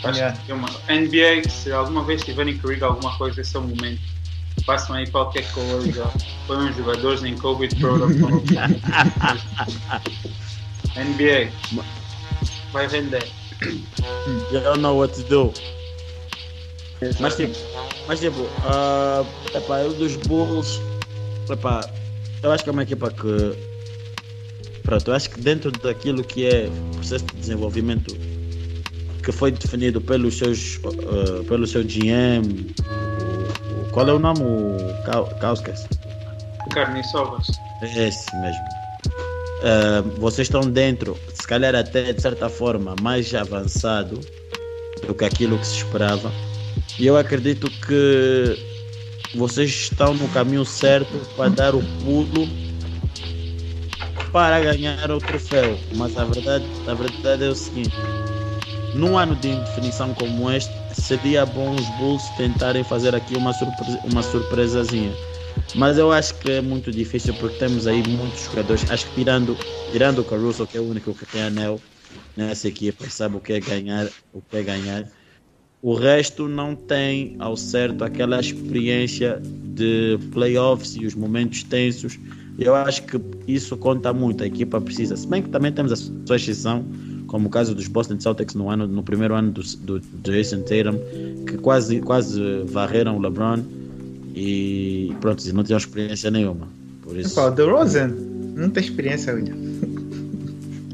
Acho 0.04 0.18
yeah. 0.18 0.36
que 0.36 0.52
é 0.52 0.56
uma 0.56 0.68
NBA, 0.90 1.48
se 1.48 1.72
alguma 1.72 2.04
vez 2.04 2.24
tiverem 2.24 2.58
que 2.58 2.84
alguma 2.84 3.16
coisa, 3.20 3.40
esse 3.42 3.56
é 3.56 3.60
o 3.60 3.64
momento. 3.64 4.02
Façam 4.66 4.96
aí 4.96 5.06
qualquer 5.08 5.46
coisa. 5.52 6.12
Põe 6.48 6.58
uns 6.70 6.76
jogadores 6.76 7.24
em 7.24 7.38
Covid 7.38 7.76
Protocol. 7.76 8.42
NBA. 10.98 11.52
Vai 12.72 12.88
vender. 12.88 13.30
You 14.52 14.62
don't 14.62 14.80
know 14.82 14.98
what 14.98 15.14
to 15.14 15.24
do. 15.30 15.54
Mas 17.20 17.36
tipo, 17.36 17.54
mas 18.08 18.20
tipo, 18.20 18.40
uh, 18.40 19.28
epá, 19.54 19.82
eu 19.82 19.94
dos 19.94 20.16
Bulls 20.16 20.80
Epá, 21.50 21.88
eu 22.42 22.52
acho 22.52 22.64
que 22.64 22.70
é 22.70 22.74
uma 22.74 22.84
equipa 22.84 23.12
que. 23.12 23.56
Pronto, 24.84 25.10
eu 25.10 25.16
acho 25.16 25.30
que 25.30 25.40
dentro 25.40 25.72
daquilo 25.72 26.24
que 26.24 26.46
é 26.46 26.70
processo 26.96 27.26
de 27.26 27.36
desenvolvimento 27.36 28.16
que 29.24 29.32
foi 29.32 29.52
definido 29.52 30.00
pelos 30.00 30.38
seus, 30.38 30.78
uh, 30.78 31.44
pelo 31.48 31.66
seu 31.66 31.84
GM, 31.84 32.74
qual 33.92 34.08
é 34.08 34.14
o 34.14 34.20
nome? 34.20 34.42
Kauskas? 35.40 35.88
Carniçovas. 36.72 37.48
É 37.82 38.08
esse 38.08 38.36
mesmo. 38.38 38.64
Uh, 39.62 40.20
vocês 40.20 40.48
estão 40.48 40.62
dentro, 40.62 41.18
se 41.34 41.48
calhar 41.48 41.74
até 41.74 42.14
de 42.14 42.22
certa 42.22 42.50
forma, 42.50 42.96
mais 43.02 43.34
avançado 43.34 44.20
do 45.08 45.14
que 45.14 45.26
aquilo 45.26 45.58
que 45.58 45.68
se 45.68 45.78
esperava. 45.78 46.32
E 46.98 47.06
eu 47.06 47.18
acredito 47.18 47.70
que 47.70 48.58
vocês 49.36 49.70
estão 49.70 50.14
no 50.14 50.28
caminho 50.30 50.66
certo 50.66 51.20
para 51.36 51.50
dar 51.50 51.76
o 51.76 51.84
pulo 52.04 52.48
para 54.32 54.60
ganhar 54.60 55.12
o 55.12 55.18
troféu. 55.20 55.78
Mas 55.96 56.18
a 56.18 56.26
verdade, 56.26 56.66
a 56.88 56.94
verdade 56.94 57.44
é 57.44 57.50
o 57.50 57.56
seguinte: 57.56 57.96
num 58.94 59.18
ano 59.18 59.36
de 59.36 59.50
indefinição 59.50 60.14
como 60.14 60.50
este, 60.52 60.74
seria 60.94 61.46
bom 61.46 61.76
os 61.76 61.88
Bulls 61.98 62.30
tentarem 62.38 62.84
fazer 62.84 63.14
aqui 63.14 63.36
uma, 63.36 63.54
surpresa, 63.54 64.00
uma 64.06 64.24
surpresazinha. 64.24 65.14
Mas 65.76 65.98
eu 65.98 66.12
acho 66.12 66.36
que 66.36 66.52
é 66.52 66.62
muito 66.62 66.92
difícil 66.92 67.34
porque 67.36 67.58
temos 67.58 67.88
aí 67.88 68.06
muitos 68.08 68.46
jogadores. 68.46 68.90
Acho 68.90 69.08
que 69.08 69.16
tirando, 69.16 69.58
tirando 69.92 70.20
o 70.20 70.24
Caruso, 70.24 70.66
que 70.66 70.78
é 70.78 70.82
o 70.82 70.90
único 70.90 71.14
que 71.14 71.26
tem 71.26 71.44
anel 71.44 71.82
nessa 72.36 72.68
equipa, 72.68 73.10
sabe 73.10 73.36
o 73.38 73.42
que 73.42 73.54
é 73.54 73.60
ganhar, 73.60 74.08
o 74.34 74.42
que 74.42 74.58
é 74.58 74.64
ganhar. 74.64 75.06
O 75.86 75.94
resto 75.94 76.48
não 76.48 76.76
tem 76.76 77.36
ao 77.38 77.56
certo 77.56 78.04
aquela 78.04 78.40
experiência 78.40 79.40
de 79.40 80.18
playoffs 80.32 80.96
e 80.96 81.06
os 81.06 81.14
momentos 81.14 81.62
tensos. 81.62 82.18
Eu 82.58 82.74
acho 82.74 83.04
que 83.04 83.22
isso 83.48 83.78
conta 83.78 84.12
muito. 84.12 84.44
A 84.44 84.48
equipa 84.48 84.82
precisa. 84.82 85.16
Se 85.16 85.28
bem 85.28 85.44
que 85.44 85.50
também 85.50 85.72
temos 85.72 85.92
a 85.92 85.96
sua 85.96 86.38
exceção, 86.38 86.84
como 87.28 87.50
o 87.50 87.52
caso 87.52 87.76
dos 87.76 87.88
Boston 87.88 88.20
Celtics 88.20 88.56
no, 88.56 88.68
ano, 88.68 88.88
no 88.88 89.04
primeiro 89.04 89.36
ano 89.36 89.52
do, 89.52 89.62
do 89.62 90.02
Jason 90.24 90.64
Tatum, 90.64 90.98
que 91.46 91.56
quase, 91.60 92.02
quase 92.02 92.42
varreram 92.66 93.18
o 93.18 93.22
LeBron 93.22 93.64
e 94.34 95.14
pronto, 95.22 95.44
não 95.54 95.64
tinham 95.64 95.78
experiência 95.78 96.32
nenhuma. 96.32 96.68
Por 97.04 97.16
isso. 97.16 97.40
Opa, 97.40 97.52
o 97.52 97.52
DeRozan 97.52 98.08
não 98.56 98.72
tem 98.72 98.84
experiência, 98.84 99.36
William. 99.36 99.56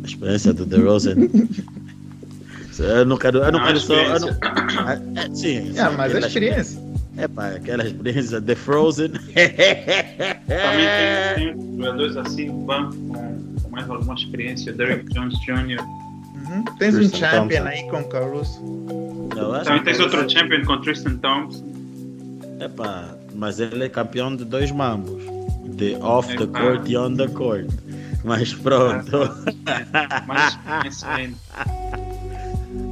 A 0.04 0.06
experiência 0.06 0.52
do 0.52 0.66
Eu 2.82 3.06
não 3.06 3.18
quero, 3.18 3.40
eu 3.40 3.52
não, 3.52 3.60
não 3.60 3.66
quero 3.68 3.80
só. 3.80 3.96
Não, 4.20 4.30
ah, 4.42 4.94
é, 5.16 5.26
sim, 5.28 5.74
sim, 5.74 5.80
é, 5.80 5.90
mas 5.90 6.16
a 6.16 6.20
experiência. 6.20 6.82
É 7.18 7.28
pá, 7.28 7.50
aquela 7.50 7.86
experiência 7.86 8.42
The 8.42 8.56
Frozen. 8.56 9.10
Também 9.12 9.26
tem, 11.36 11.56
tem 11.56 11.78
jogadores 11.78 12.18
assim 12.18 12.48
com, 12.48 13.70
mais 13.70 13.90
alguma 13.90 14.16
experiência, 14.16 14.74
Derrick 14.74 15.14
Jones 15.14 15.38
Jr. 15.42 15.82
Uhum. 15.82 16.64
Tens 16.80 16.96
Tristan 16.96 17.18
um 17.18 17.20
champion 17.20 17.64
Thompson. 17.64 17.68
aí 17.68 17.90
com 17.90 18.04
Caruso. 18.06 18.62
Também 19.64 19.84
tens 19.84 20.00
outro 20.00 20.30
champion 20.30 20.66
com 20.66 20.82
Tristan 20.82 21.18
Thompson. 21.18 21.64
É 22.60 22.68
pá, 22.68 23.16
mas 23.36 23.60
ele 23.60 23.86
é 23.86 23.90
campeão 23.90 24.36
de 24.36 24.46
dois 24.46 24.72
mambos. 24.72 25.24
De 25.76 25.96
off 25.96 26.36
the 26.38 26.46
court 26.48 26.88
e 26.88 26.98
on 26.98 27.16
the 27.16 27.28
court. 27.28 27.68
Mas 28.24 28.54
pronto. 28.54 29.32
Mas, 30.28 30.60
mas, 30.66 31.04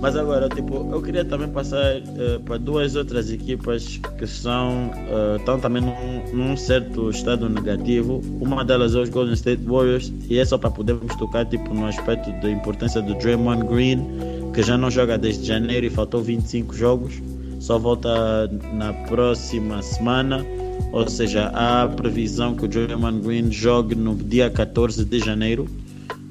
mas 0.02 0.16
agora, 0.16 0.48
tipo, 0.48 0.90
eu 0.94 1.02
queria 1.02 1.26
também 1.26 1.50
passar 1.50 1.98
uh, 1.98 2.40
para 2.46 2.58
duas 2.58 2.96
outras 2.96 3.30
equipas 3.30 4.00
que 4.18 4.26
são 4.26 4.92
uh, 4.92 5.36
estão 5.36 5.60
também 5.60 5.82
num, 5.82 6.24
num, 6.34 6.56
certo 6.56 7.10
estado 7.10 7.50
negativo. 7.50 8.22
Uma 8.40 8.64
delas 8.64 8.96
é 8.96 9.00
os 9.00 9.10
Golden 9.10 9.34
State 9.34 9.62
Warriors 9.66 10.14
e 10.30 10.38
é 10.38 10.46
só 10.46 10.58
para 10.58 10.72
podermos 10.72 11.14
tocar 11.18 11.46
tipo 11.46 11.74
no 11.74 11.86
aspecto 11.86 12.32
da 12.42 12.50
importância 12.50 13.02
do 13.02 13.14
Draymond 13.16 13.68
Green, 13.68 14.08
que 14.54 14.64
já 14.64 14.78
não 14.78 14.90
joga 14.90 15.18
desde 15.18 15.46
janeiro 15.46 15.86
e 15.86 15.90
faltou 15.90 16.22
25 16.22 16.74
jogos. 16.74 17.22
Só 17.60 17.78
volta 17.78 18.48
na 18.74 18.94
próxima 19.10 19.82
semana. 19.82 20.46
Ou 20.94 21.10
seja, 21.10 21.52
há 21.54 21.90
previsão 21.90 22.56
que 22.56 22.64
o 22.64 22.68
Draymond 22.70 23.20
Green 23.20 23.52
jogue 23.52 23.96
no 23.96 24.16
dia 24.16 24.50
14 24.50 25.04
de 25.04 25.20
janeiro, 25.20 25.68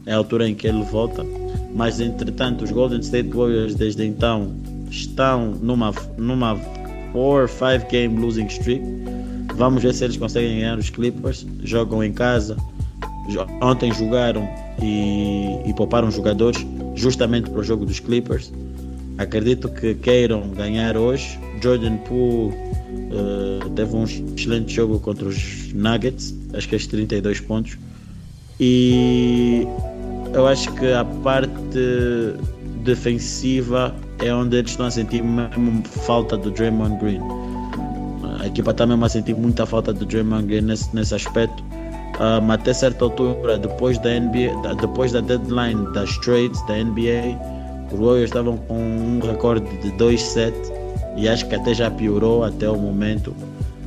é 0.06 0.14
a 0.14 0.16
altura 0.16 0.48
em 0.48 0.54
que 0.54 0.66
ele 0.66 0.82
volta 0.84 1.22
mas 1.74 2.00
entretanto 2.00 2.64
os 2.64 2.70
Golden 2.70 3.00
State 3.00 3.30
Warriors 3.30 3.74
desde 3.74 4.04
então 4.04 4.54
estão 4.90 5.52
numa 5.60 5.92
numa 6.16 6.56
4 7.12 7.48
5 7.48 7.90
game 7.90 8.18
losing 8.20 8.46
streak. 8.46 8.82
Vamos 9.54 9.82
ver 9.82 9.92
se 9.92 10.04
eles 10.04 10.16
conseguem 10.16 10.60
ganhar 10.60 10.78
os 10.78 10.90
Clippers. 10.90 11.46
Jogam 11.62 12.02
em 12.02 12.12
casa. 12.12 12.56
Ontem 13.60 13.92
jogaram 13.92 14.48
e, 14.80 15.68
e 15.68 15.74
pouparam 15.74 16.10
jogadores 16.10 16.64
justamente 16.94 17.50
para 17.50 17.60
o 17.60 17.64
jogo 17.64 17.84
dos 17.84 18.00
Clippers. 18.00 18.52
Acredito 19.18 19.68
que 19.68 19.94
queiram 19.94 20.48
ganhar 20.50 20.96
hoje. 20.96 21.38
Jordan 21.60 21.96
Poole 21.98 22.54
uh, 22.54 23.68
teve 23.70 23.96
um 23.96 24.04
excelente 24.04 24.72
jogo 24.72 25.00
contra 25.00 25.26
os 25.26 25.72
Nuggets, 25.72 26.34
acho 26.54 26.68
que 26.68 26.76
é 26.76 26.78
32 26.78 27.40
pontos. 27.40 27.76
E 28.60 29.66
eu 30.34 30.46
acho 30.46 30.72
que 30.74 30.92
a 30.92 31.04
parte 31.04 32.36
defensiva 32.84 33.94
é 34.20 34.32
onde 34.32 34.56
eles 34.56 34.70
estão 34.70 34.86
a 34.86 34.90
sentir 34.90 35.22
mesmo 35.22 35.82
falta 35.84 36.36
do 36.36 36.50
Draymond 36.50 36.98
Green. 36.98 37.20
A 38.40 38.46
equipa 38.46 38.70
está 38.70 38.86
mesmo 38.86 39.04
a 39.04 39.08
sentir 39.08 39.34
muita 39.34 39.66
falta 39.66 39.92
do 39.92 40.06
Draymond 40.06 40.46
Green 40.46 40.62
nesse, 40.62 40.94
nesse 40.94 41.14
aspecto. 41.14 41.62
Um, 42.20 42.50
até 42.50 42.72
certa 42.72 43.04
altura, 43.04 43.58
depois 43.58 43.98
da 43.98 44.18
NBA, 44.18 44.76
depois 44.80 45.12
da 45.12 45.20
deadline 45.20 45.86
das 45.92 46.16
trades 46.18 46.60
da 46.66 46.74
NBA, 46.82 47.38
os 47.92 47.98
Warriors 47.98 48.24
estavam 48.24 48.56
com 48.56 48.74
um 48.74 49.20
recorde 49.22 49.66
de 49.78 49.90
2-7 49.92 50.52
e 51.16 51.28
acho 51.28 51.46
que 51.48 51.54
até 51.54 51.74
já 51.74 51.90
piorou 51.90 52.44
até 52.44 52.68
o 52.68 52.76
momento. 52.76 53.34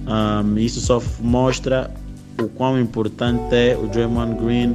Um, 0.07 0.57
isso 0.57 0.79
só 0.79 1.01
mostra 1.19 1.91
o 2.39 2.47
quão 2.49 2.79
importante 2.79 3.53
é 3.53 3.77
o 3.77 3.87
Draymond 3.87 4.35
Green 4.35 4.73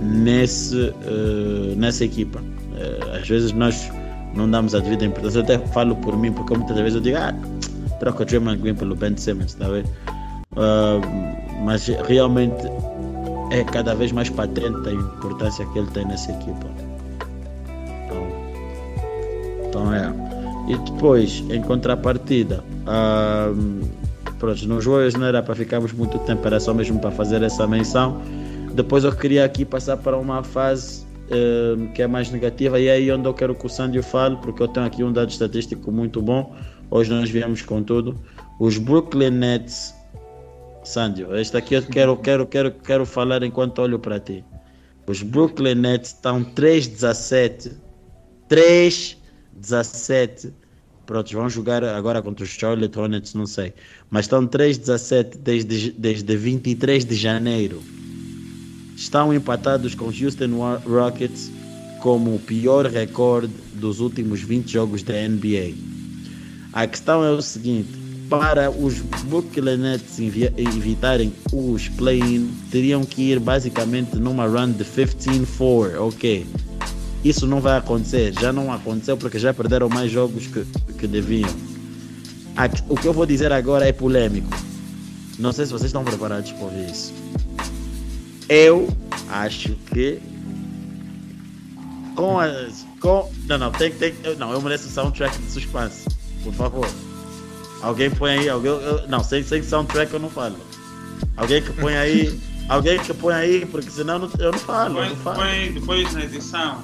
nesse, 0.00 0.92
eh, 1.04 1.74
nessa 1.76 2.04
equipa. 2.04 2.40
Eh, 2.76 3.18
às 3.20 3.28
vezes 3.28 3.52
nós 3.52 3.90
não 4.34 4.50
damos 4.50 4.74
a 4.74 4.80
devida 4.80 5.04
importância. 5.04 5.38
Eu 5.38 5.42
até 5.42 5.58
falo 5.68 5.96
por 5.96 6.16
mim, 6.16 6.32
porque 6.32 6.56
muitas 6.56 6.76
vezes 6.76 6.94
eu 6.94 7.00
digo, 7.00 7.16
ah, 7.16 7.34
troca 7.98 8.22
o 8.22 8.26
Draymond 8.26 8.60
Green 8.60 8.74
pelo 8.74 8.94
Ben 8.94 9.16
Simmons, 9.16 9.54
tá 9.54 9.68
vendo? 9.68 9.88
Ah, 10.56 11.00
mas 11.64 11.86
realmente 11.86 12.66
é 13.50 13.64
cada 13.64 13.94
vez 13.94 14.12
mais 14.12 14.28
patente 14.28 14.88
a 14.88 14.92
importância 14.92 15.64
que 15.66 15.78
ele 15.78 15.88
tem 15.88 16.04
nessa 16.06 16.32
equipa. 16.32 16.66
Então, 18.04 18.26
então 19.68 19.94
é. 19.94 20.12
E 20.68 20.76
depois, 20.78 21.44
em 21.48 21.62
contrapartida, 21.62 22.62
ah, 22.86 23.52
pronto, 24.38 24.66
nos 24.68 24.84
Warriors 24.84 25.14
não 25.14 25.26
era 25.26 25.42
para 25.42 25.54
ficarmos 25.54 25.92
muito 25.92 26.18
tempo, 26.20 26.46
era 26.46 26.60
só 26.60 26.74
mesmo 26.74 26.98
para 26.98 27.10
fazer 27.10 27.42
essa 27.42 27.66
menção. 27.66 28.20
Depois 28.76 29.04
eu 29.04 29.12
queria 29.12 29.42
aqui 29.42 29.64
passar 29.64 29.96
para 29.96 30.18
uma 30.18 30.42
fase 30.42 31.06
eh, 31.30 31.88
que 31.94 32.02
é 32.02 32.06
mais 32.06 32.30
negativa 32.30 32.78
e 32.78 32.88
é 32.88 32.92
aí 32.92 33.10
onde 33.10 33.26
eu 33.26 33.32
quero 33.32 33.54
que 33.54 33.64
o 33.64 33.70
Sandio 33.70 34.02
fale, 34.02 34.36
porque 34.36 34.62
eu 34.62 34.68
tenho 34.68 34.84
aqui 34.84 35.02
um 35.02 35.10
dado 35.10 35.30
estatístico 35.30 35.90
muito 35.90 36.20
bom. 36.20 36.54
Hoje 36.90 37.10
nós 37.10 37.30
viemos 37.30 37.62
com 37.62 37.82
tudo. 37.82 38.14
Os 38.60 38.76
Brooklyn 38.76 39.30
Nets, 39.30 39.94
Sandio, 40.84 41.34
este 41.34 41.56
aqui 41.56 41.74
eu 41.74 41.82
quero, 41.84 42.18
quero, 42.18 42.46
quero, 42.46 42.70
quero 42.70 43.06
falar 43.06 43.42
enquanto 43.42 43.78
olho 43.78 43.98
para 43.98 44.20
ti. 44.20 44.44
Os 45.06 45.22
Brooklyn 45.22 45.76
Nets 45.76 46.10
estão 46.10 46.44
3-17. 46.44 47.72
3-17. 48.50 50.52
Pronto, 51.06 51.32
vão 51.32 51.48
jogar 51.48 51.82
agora 51.82 52.20
contra 52.20 52.44
os 52.44 52.50
Charlotte 52.50 52.98
Hornets, 52.98 53.32
não 53.32 53.46
sei. 53.46 53.72
Mas 54.10 54.26
estão 54.26 54.46
3-17 54.46 55.38
desde, 55.38 55.92
desde 55.92 56.36
23 56.36 57.06
de 57.06 57.14
janeiro. 57.14 57.80
Estão 58.96 59.32
empatados 59.32 59.94
com 59.94 60.06
Houston 60.06 60.80
Rockets 60.86 61.50
como 62.00 62.34
o 62.34 62.38
pior 62.38 62.86
recorde 62.86 63.52
dos 63.74 64.00
últimos 64.00 64.40
20 64.40 64.72
jogos 64.72 65.02
da 65.02 65.12
NBA. 65.12 65.74
A 66.72 66.86
questão 66.86 67.22
é 67.22 67.30
o 67.30 67.42
seguinte: 67.42 67.90
para 68.30 68.70
os 68.70 69.00
Brooklyn 69.28 69.76
Nets 69.76 70.18
evitarem 70.18 71.32
os 71.52 71.88
play-in, 71.90 72.50
teriam 72.70 73.04
que 73.04 73.32
ir 73.32 73.38
basicamente 73.38 74.16
numa 74.16 74.46
run 74.46 74.72
de 74.72 74.84
15-4, 74.84 76.00
ok? 76.00 76.46
Isso 77.22 77.46
não 77.46 77.60
vai 77.60 77.76
acontecer, 77.76 78.32
já 78.40 78.52
não 78.52 78.72
aconteceu 78.72 79.16
porque 79.16 79.38
já 79.38 79.52
perderam 79.52 79.88
mais 79.88 80.10
jogos 80.10 80.46
que, 80.46 80.64
que 80.98 81.06
deviam. 81.06 81.50
O 82.88 82.96
que 82.96 83.06
eu 83.06 83.12
vou 83.12 83.26
dizer 83.26 83.52
agora 83.52 83.86
é 83.86 83.92
polêmico. 83.92 84.48
Não 85.38 85.52
sei 85.52 85.66
se 85.66 85.72
vocês 85.72 85.88
estão 85.90 86.02
preparados 86.02 86.50
para 86.52 86.64
ouvir 86.64 86.90
isso. 86.90 87.12
Eu 88.48 88.88
acho 89.28 89.70
que 89.92 90.20
com 92.14 92.38
as. 92.38 92.86
Com, 93.00 93.30
não, 93.46 93.58
não, 93.58 93.70
tem, 93.72 93.90
tem, 93.92 94.14
eu- 94.24 94.36
não, 94.38 94.52
eu 94.52 94.60
mereço 94.60 94.88
soundtrack 94.88 95.36
de 95.38 95.50
suspense. 95.50 96.06
Por 96.42 96.52
favor. 96.54 96.88
Alguém 97.82 98.10
põe 98.10 98.32
aí. 98.38 98.48
Alguém, 98.48 98.70
eu- 98.72 99.06
não, 99.08 99.22
sem, 99.22 99.42
sem 99.42 99.62
soundtrack 99.62 100.12
eu 100.12 100.20
não 100.20 100.30
falo. 100.30 100.56
Alguém 101.36 101.62
que 101.62 101.72
põe 101.72 101.96
aí. 101.96 102.38
alguém 102.68 102.98
que 102.98 103.12
põe 103.12 103.34
aí, 103.34 103.66
porque 103.66 103.90
senão 103.90 104.14
eu 104.14 104.20
não, 104.20 104.30
eu 104.38 104.52
não 104.52 104.58
falo. 104.58 104.94
Põe, 104.94 105.08
não 105.10 105.16
falo. 105.16 105.38
depois 105.74 106.12
na 106.14 106.24
edição. 106.24 106.82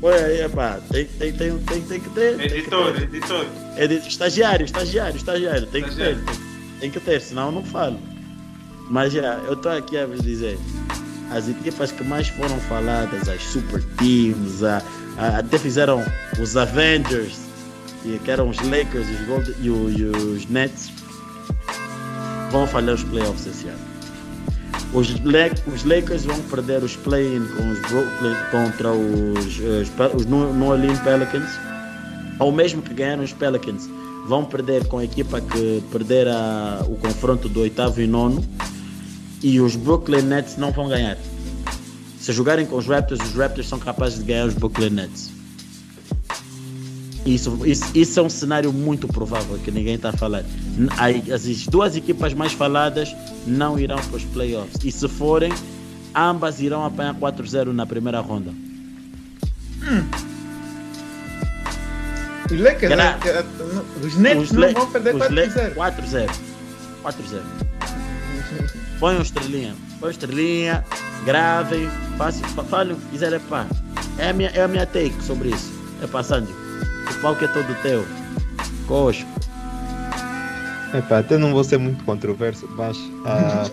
Põe 0.00 0.14
aí, 0.14 0.40
epá. 0.42 0.78
Tem, 0.90 1.04
tem, 1.06 1.32
tem, 1.32 1.58
tem, 1.58 1.82
tem 1.82 2.00
que 2.00 2.10
ter. 2.10 2.36
tem 2.36 2.48
que 2.48 2.54
Editor, 2.58 2.92
ter. 2.92 3.02
editor. 3.02 3.46
Estagiário, 4.06 4.64
estagiário, 4.64 5.16
estagiário. 5.16 5.66
Tem 5.66 5.82
que 5.82 5.94
ter. 5.94 6.12
Estagiário. 6.12 6.24
Tem, 6.26 6.80
tem 6.80 6.90
que 6.90 7.00
ter, 7.00 7.20
senão 7.20 7.46
eu 7.46 7.52
não 7.52 7.64
falo. 7.64 7.98
Mas 8.90 9.12
já, 9.12 9.34
eu 9.46 9.52
estou 9.54 9.72
aqui 9.72 9.96
a 9.96 10.04
vos 10.06 10.20
dizer. 10.20 10.58
As 11.30 11.48
equipas 11.48 11.92
que 11.92 12.02
mais 12.02 12.28
foram 12.28 12.58
faladas, 12.62 13.28
as 13.28 13.40
super 13.42 13.80
teams, 13.98 14.64
a- 14.64 14.82
a- 15.16 15.38
até 15.38 15.58
fizeram 15.58 16.02
os 16.40 16.56
Avengers, 16.56 17.38
que 18.02 18.30
eram 18.30 18.48
os 18.48 18.56
Lakers 18.58 19.06
os 19.08 19.26
Gold, 19.26 19.54
e, 19.60 19.70
o- 19.70 19.88
e 19.90 20.04
os 20.04 20.46
Nets, 20.48 20.90
vão 22.50 22.66
falhar 22.66 22.96
os 22.96 23.04
playoffs 23.04 23.46
esse 23.46 23.68
ano. 23.68 23.78
Os, 24.92 25.08
os 25.72 25.84
Lakers 25.84 26.24
vão 26.24 26.40
perder 26.42 26.82
os 26.82 26.96
play-in 26.96 27.46
com 27.46 27.70
os 27.70 27.78
Brooklyn 27.82 28.34
contra 28.50 28.90
os, 28.92 29.60
eh, 29.60 29.82
os, 29.82 30.14
os 30.22 30.26
New 30.26 30.66
Orleans 30.66 30.98
Pelicans, 30.98 31.48
ou 32.40 32.50
mesmo 32.50 32.82
que 32.82 32.92
ganharam 32.92 33.22
os 33.22 33.32
Pelicans, 33.32 33.88
vão 34.26 34.44
perder 34.44 34.84
com 34.88 34.98
a 34.98 35.04
equipa 35.04 35.40
que 35.40 35.80
perder 35.92 36.26
a- 36.26 36.82
o 36.88 36.96
confronto 36.96 37.48
do 37.48 37.60
oitavo 37.60 38.00
e 38.00 38.08
nono, 38.08 38.44
e 39.42 39.60
os 39.60 39.76
Brooklyn 39.76 40.22
Nets 40.22 40.56
não 40.56 40.70
vão 40.72 40.88
ganhar. 40.88 41.16
Se 42.20 42.32
jogarem 42.32 42.66
com 42.66 42.76
os 42.76 42.86
Raptors, 42.86 43.20
os 43.20 43.34
Raptors 43.34 43.68
são 43.68 43.78
capazes 43.78 44.18
de 44.18 44.24
ganhar 44.24 44.46
os 44.46 44.54
Brooklyn 44.54 44.90
Nets. 44.90 45.30
Isso, 47.24 47.58
isso, 47.66 47.84
isso 47.94 48.18
é 48.18 48.22
um 48.22 48.30
cenário 48.30 48.72
muito 48.72 49.06
provável 49.06 49.58
que 49.58 49.70
ninguém 49.70 49.94
está 49.94 50.08
a 50.08 50.12
falar. 50.12 50.42
As 51.34 51.66
duas 51.66 51.94
equipas 51.96 52.32
mais 52.34 52.52
faladas 52.52 53.14
não 53.46 53.78
irão 53.78 53.98
para 53.98 54.16
os 54.16 54.24
playoffs. 54.24 54.76
E 54.82 54.90
se 54.90 55.06
forem, 55.08 55.52
ambas 56.14 56.60
irão 56.60 56.84
apanhar 56.84 57.14
4-0 57.14 57.72
na 57.72 57.84
primeira 57.86 58.20
ronda. 58.20 58.52
Os 62.50 62.58
Lakers, 62.60 62.88
Cara, 62.96 63.18
eh, 63.24 63.44
os 64.04 64.16
Nets 64.16 64.42
Os 64.50 64.52
não 64.52 64.72
vão 64.72 64.90
perder 64.90 65.14
os 65.14 65.28
Le- 65.28 65.48
4-0. 65.48 65.74
4-0. 65.74 66.30
4-0. 67.02 67.42
Põe 69.00 69.16
um 69.16 69.22
estrelinha. 69.22 69.74
Põe 69.98 70.08
um 70.08 70.12
estrelinha. 70.12 70.84
Gravem. 71.24 71.88
Falem 72.68 72.92
o 72.92 72.96
que 72.96 73.06
quiserem. 73.08 73.40
Pá. 73.40 73.66
É 74.18 74.28
a, 74.28 74.32
minha, 74.32 74.50
é 74.50 74.62
a 74.62 74.68
minha 74.68 74.86
take 74.86 75.14
sobre 75.22 75.48
isso. 75.48 75.72
É 76.02 76.06
passando. 76.06 76.48
O 76.50 77.22
palco 77.22 77.42
é 77.44 77.48
todo 77.48 77.82
teu. 77.82 78.04
Coxo. 78.86 79.24
Epá, 80.94 81.18
até 81.20 81.38
não 81.38 81.52
vou 81.52 81.62
ser 81.62 81.78
muito 81.78 82.02
controverso, 82.04 82.68
mas 82.76 82.96
ah, 83.24 83.70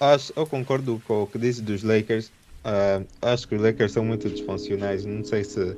acho, 0.14 0.32
eu 0.34 0.44
concordo 0.44 1.00
com 1.06 1.22
o 1.22 1.26
que 1.26 1.38
disse 1.38 1.62
dos 1.62 1.82
Lakers. 1.84 2.30
Ah, 2.64 3.00
acho 3.22 3.46
que 3.48 3.54
os 3.54 3.62
Lakers 3.62 3.92
são 3.92 4.04
muito 4.04 4.28
disfuncionais. 4.28 5.04
Não 5.04 5.24
sei 5.24 5.44
se 5.44 5.76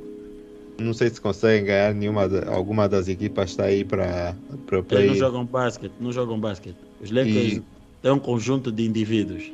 não 0.78 0.92
sei 0.94 1.08
se 1.10 1.20
conseguem 1.20 1.64
ganhar 1.66 1.94
nenhuma 1.94 2.22
alguma 2.48 2.88
das 2.88 3.06
equipas 3.08 3.44
que 3.44 3.50
está 3.52 3.64
aí 3.64 3.84
para 3.84 4.34
para 4.66 4.78
Eles 4.78 4.88
play. 4.88 5.06
não 5.08 5.14
jogam 5.16 5.44
basquete. 5.44 5.92
Não 6.00 6.12
jogam 6.12 6.40
basquete. 6.40 6.76
Os 7.00 7.10
Lakers 7.10 7.52
E- 7.54 7.62
têm 8.04 8.12
um 8.12 8.18
conjunto 8.18 8.70
de 8.70 8.84
indivíduos. 8.84 9.50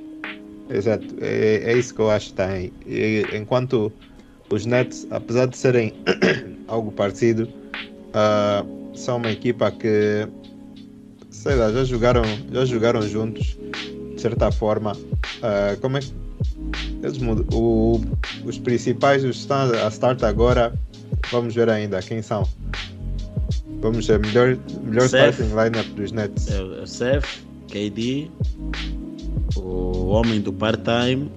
Exato, 0.68 1.06
é, 1.20 1.62
é 1.72 1.78
isso 1.78 1.94
que 1.94 2.00
eu 2.00 2.10
acho 2.10 2.34
que 2.34 2.42
aí. 2.42 2.72
E, 2.84 3.24
enquanto 3.32 3.92
os 4.50 4.66
Nets, 4.66 5.06
apesar 5.08 5.46
de 5.46 5.56
serem 5.56 5.94
algo 6.66 6.90
parecido, 6.90 7.48
ah, 8.12 8.64
são 8.92 9.18
uma 9.18 9.30
equipa 9.30 9.70
que 9.70 10.26
sei 11.30 11.54
lá, 11.54 11.70
já 11.72 11.84
jogaram, 11.84 12.22
já 12.52 12.64
jogaram 12.64 13.02
juntos 13.02 13.56
de 14.16 14.20
certa 14.20 14.50
forma. 14.50 14.96
Ah, 15.40 15.76
como 15.80 15.98
é 15.98 16.00
que 16.00 16.12
eles 17.04 17.18
mudam? 17.18 17.46
O- 17.56 18.00
os 18.44 18.58
principais, 18.58 19.24
os 19.24 19.48
a 19.48 19.88
start 19.88 20.24
agora, 20.24 20.72
vamos 21.30 21.54
ver 21.54 21.68
ainda 21.70 22.02
quem 22.02 22.20
são. 22.20 22.42
Vamos 23.80 24.08
ver 24.08 24.18
melhor, 24.18 24.58
melhor 24.82 25.08
Seth. 25.08 25.34
starting 25.38 25.54
lineup 25.54 25.86
dos 25.94 26.10
Nets. 26.10 26.48
É 26.50 26.58
é 26.58 26.62
o 26.82 26.86
Seth, 26.86 27.49
KD, 27.70 28.30
o 29.56 30.08
homem 30.08 30.40
do 30.40 30.52
part-time, 30.52 31.30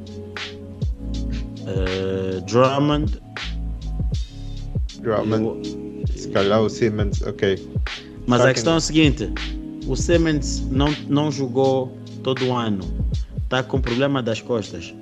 eh, 1.67 2.41
Drummond, 2.47 3.19
Drummond, 5.01 5.67
e 5.67 6.03
o- 6.03 6.17
se 6.17 6.29
calhar 6.29 6.61
o 6.61 6.69
Simmons, 6.69 7.21
ok. 7.21 7.69
Mas 8.25 8.41
a 8.41 8.47
que 8.47 8.53
questão 8.55 8.73
é 8.73 8.77
a 8.77 8.79
seguinte: 8.81 9.29
o 9.87 9.95
Simmons 9.95 10.61
não, 10.71 10.93
não 11.07 11.31
jogou 11.31 11.95
todo 12.23 12.45
o 12.45 12.53
ano, 12.55 12.83
está 13.43 13.61
com 13.63 13.79
problema 13.81 14.21
das 14.23 14.41
costas. 14.41 14.93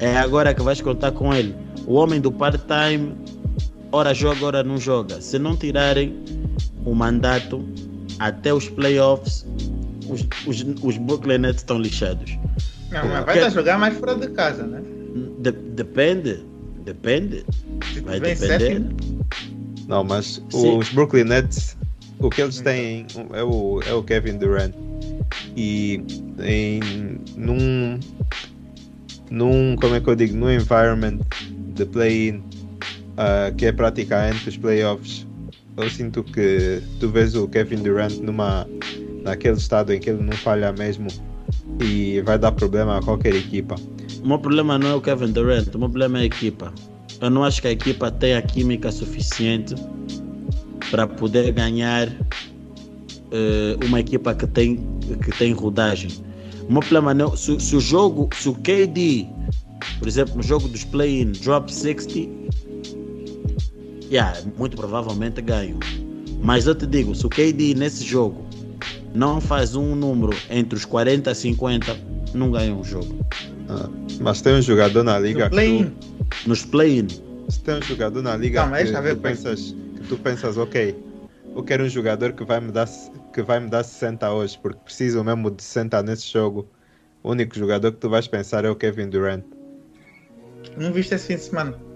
É 0.00 0.16
agora 0.16 0.54
que 0.54 0.62
vais 0.62 0.80
contar 0.80 1.12
com 1.12 1.32
ele. 1.34 1.54
O 1.86 1.94
homem 1.94 2.20
do 2.20 2.30
part-time, 2.30 3.14
ora 3.90 4.12
joga, 4.12 4.44
ora 4.44 4.62
não 4.62 4.76
joga. 4.78 5.20
Se 5.20 5.38
não 5.38 5.56
tirarem 5.56 6.14
o 6.84 6.94
mandato 6.94 7.64
até 8.18 8.52
os 8.52 8.68
playoffs, 8.68 9.46
os, 10.08 10.26
os, 10.46 10.64
os 10.82 10.96
Brooklyn 10.98 11.38
Nets 11.38 11.60
estão 11.60 11.78
lixados. 11.78 12.38
Não, 12.90 13.06
mas 13.08 13.24
vai 13.24 13.34
estar 13.36 13.46
a 13.48 13.50
jogar 13.50 13.78
mais 13.78 13.96
fora 13.98 14.14
de 14.14 14.28
casa, 14.28 14.66
né? 14.66 14.82
De- 15.40 15.52
depende, 15.52 16.42
depende. 16.84 17.44
Se 17.92 18.00
Vai 18.00 18.14
tiver 18.14 18.32
em 18.32 18.34
depender. 18.34 18.58
sétimo, 18.58 18.96
Não, 19.86 20.04
mas 20.04 20.42
Sim. 20.50 20.78
os 20.78 20.88
Brooklyn 20.90 21.24
Nets, 21.24 21.76
o 22.18 22.30
que 22.30 22.40
eles 22.42 22.60
têm 22.60 23.06
é 23.32 23.42
o, 23.42 23.80
é 23.86 23.92
o 23.92 24.02
Kevin 24.02 24.38
Durant. 24.38 24.72
E 25.56 26.02
em, 26.42 26.80
num, 27.36 28.00
num, 29.30 29.76
como 29.76 29.94
é 29.94 30.00
que 30.00 30.08
eu 30.08 30.14
digo, 30.16 30.36
num 30.36 30.50
environment 30.50 31.18
de 31.74 31.84
play-in 31.84 32.42
ah, 33.16 33.52
que 33.56 33.66
é 33.66 33.72
praticamente 33.72 34.48
os 34.48 34.56
playoffs, 34.56 35.26
eu 35.76 35.90
sinto 35.90 36.22
que 36.24 36.80
tu 36.98 37.08
vês 37.10 37.34
o 37.34 37.46
Kevin 37.48 37.82
Durant 37.82 38.14
numa, 38.18 38.66
naquele 39.22 39.56
estado 39.56 39.92
em 39.92 40.00
que 40.00 40.10
ele 40.10 40.22
não 40.22 40.32
falha 40.32 40.72
mesmo 40.72 41.08
e 41.80 42.20
vai 42.22 42.38
dar 42.38 42.52
problema 42.52 42.98
a 42.98 43.02
qualquer 43.02 43.34
equipa. 43.34 43.76
O 44.22 44.28
meu 44.28 44.38
problema 44.38 44.78
não 44.78 44.88
é 44.88 44.94
o 44.94 45.00
Kevin 45.00 45.32
Durant, 45.32 45.74
o 45.74 45.78
meu 45.78 45.88
problema 45.88 46.18
é 46.18 46.22
a 46.22 46.24
equipa. 46.24 46.72
Eu 47.20 47.30
não 47.30 47.44
acho 47.44 47.60
que 47.60 47.68
a 47.68 47.72
equipa 47.72 48.10
tenha 48.10 48.40
química 48.42 48.90
suficiente 48.92 49.74
para 50.90 51.06
poder 51.06 51.52
ganhar 51.52 52.08
uh, 52.08 53.86
uma 53.86 54.00
equipa 54.00 54.34
que 54.34 54.46
tem, 54.46 54.76
que 55.24 55.30
tem 55.38 55.52
rodagem. 55.52 56.10
O 56.68 56.72
meu 56.72 56.80
problema 56.80 57.14
não 57.14 57.36
se, 57.36 57.58
se 57.60 57.76
o 57.76 57.80
jogo, 57.80 58.28
se 58.34 58.48
o 58.48 58.54
KD, 58.54 59.26
por 59.98 60.08
exemplo, 60.08 60.36
no 60.36 60.42
jogo 60.42 60.68
dos 60.68 60.84
play-in, 60.84 61.32
drop 61.32 61.72
60, 61.72 62.28
yeah, 64.10 64.38
muito 64.56 64.76
provavelmente 64.76 65.40
ganho. 65.40 65.78
Mas 66.42 66.66
eu 66.66 66.74
te 66.74 66.86
digo, 66.86 67.14
se 67.14 67.26
o 67.26 67.28
KD 67.28 67.74
nesse 67.74 68.04
jogo 68.04 68.47
não 69.18 69.40
faz 69.40 69.74
um 69.74 69.96
número 69.96 70.32
entre 70.48 70.76
os 70.76 70.84
40 70.84 71.32
e 71.32 71.34
50, 71.34 71.96
não 72.34 72.52
ganha 72.52 72.72
um 72.72 72.84
jogo. 72.84 73.18
Ah, 73.68 73.88
mas 74.20 74.40
tem 74.40 74.54
um 74.54 74.62
jogador 74.62 75.02
na 75.02 75.18
liga 75.18 75.50
play 75.50 75.86
que 76.30 76.44
tu, 76.44 76.48
nos 76.48 76.64
play-in. 76.64 77.08
Se 77.48 77.60
tem 77.60 77.74
um 77.74 77.82
jogador 77.82 78.22
na 78.22 78.36
liga 78.36 78.64
não, 78.64 78.76
que, 78.76 79.14
tu 79.14 79.20
pensas, 79.20 79.74
que 79.96 80.08
tu 80.08 80.16
pensas, 80.18 80.56
ok, 80.56 80.96
eu 81.56 81.64
quero 81.64 81.84
um 81.84 81.88
jogador 81.88 82.32
que 82.32 82.44
vai 82.44 82.60
me 82.60 82.70
dar 82.70 82.88
que 83.32 83.42
vai 83.42 83.58
me 83.58 83.68
dar 83.68 83.82
60 83.82 84.30
hoje, 84.30 84.56
porque 84.62 84.78
preciso 84.84 85.24
mesmo 85.24 85.50
de 85.50 85.64
60 85.64 86.00
nesse 86.04 86.32
jogo. 86.32 86.68
O 87.22 87.32
único 87.32 87.58
jogador 87.58 87.90
que 87.90 87.98
tu 87.98 88.08
vais 88.08 88.28
pensar 88.28 88.64
é 88.64 88.70
o 88.70 88.76
Kevin 88.76 89.08
Durant. 89.08 89.42
Não 90.76 90.92
viste 90.92 91.14
esse 91.14 91.26
fim 91.26 91.34
de 91.34 91.42
semana? 91.42 91.87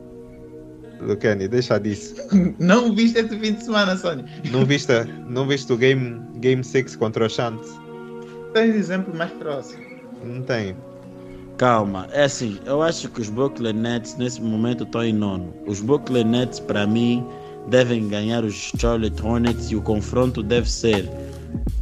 Lucani, 1.06 1.48
deixa 1.48 1.78
disso. 1.78 2.14
não 2.58 2.94
viste 2.94 3.18
esse 3.18 3.38
fim 3.38 3.54
de 3.54 3.64
semana, 3.64 3.96
Sônia? 3.96 4.24
Não 4.50 4.64
viste, 4.64 4.92
não 5.28 5.46
viste 5.46 5.72
o 5.72 5.76
Game 5.76 6.20
6 6.20 6.32
game 6.42 6.64
six 6.64 6.96
contra 6.96 7.24
o 7.24 7.28
Shant? 7.30 7.60
Tens 8.52 8.74
exemplo 8.74 9.16
mais 9.16 9.30
próximo? 9.32 9.82
Não 10.24 10.42
tenho. 10.42 10.76
Calma, 11.56 12.08
é 12.10 12.24
assim, 12.24 12.58
eu 12.66 12.82
acho 12.82 13.08
que 13.08 13.20
os 13.20 13.30
Brooklyn 13.30 13.74
Nets 13.74 14.16
nesse 14.16 14.42
momento 14.42 14.84
estão 14.84 15.04
em 15.04 15.12
nono. 15.12 15.54
Os 15.66 15.80
Brooklyn 15.80 16.24
Nets, 16.24 16.58
para 16.58 16.86
mim, 16.86 17.24
devem 17.68 18.08
ganhar 18.08 18.44
os 18.44 18.72
Charlotte 18.76 19.22
Hornets 19.22 19.70
e 19.70 19.76
o 19.76 19.82
confronto 19.82 20.42
deve 20.42 20.68
ser 20.68 21.08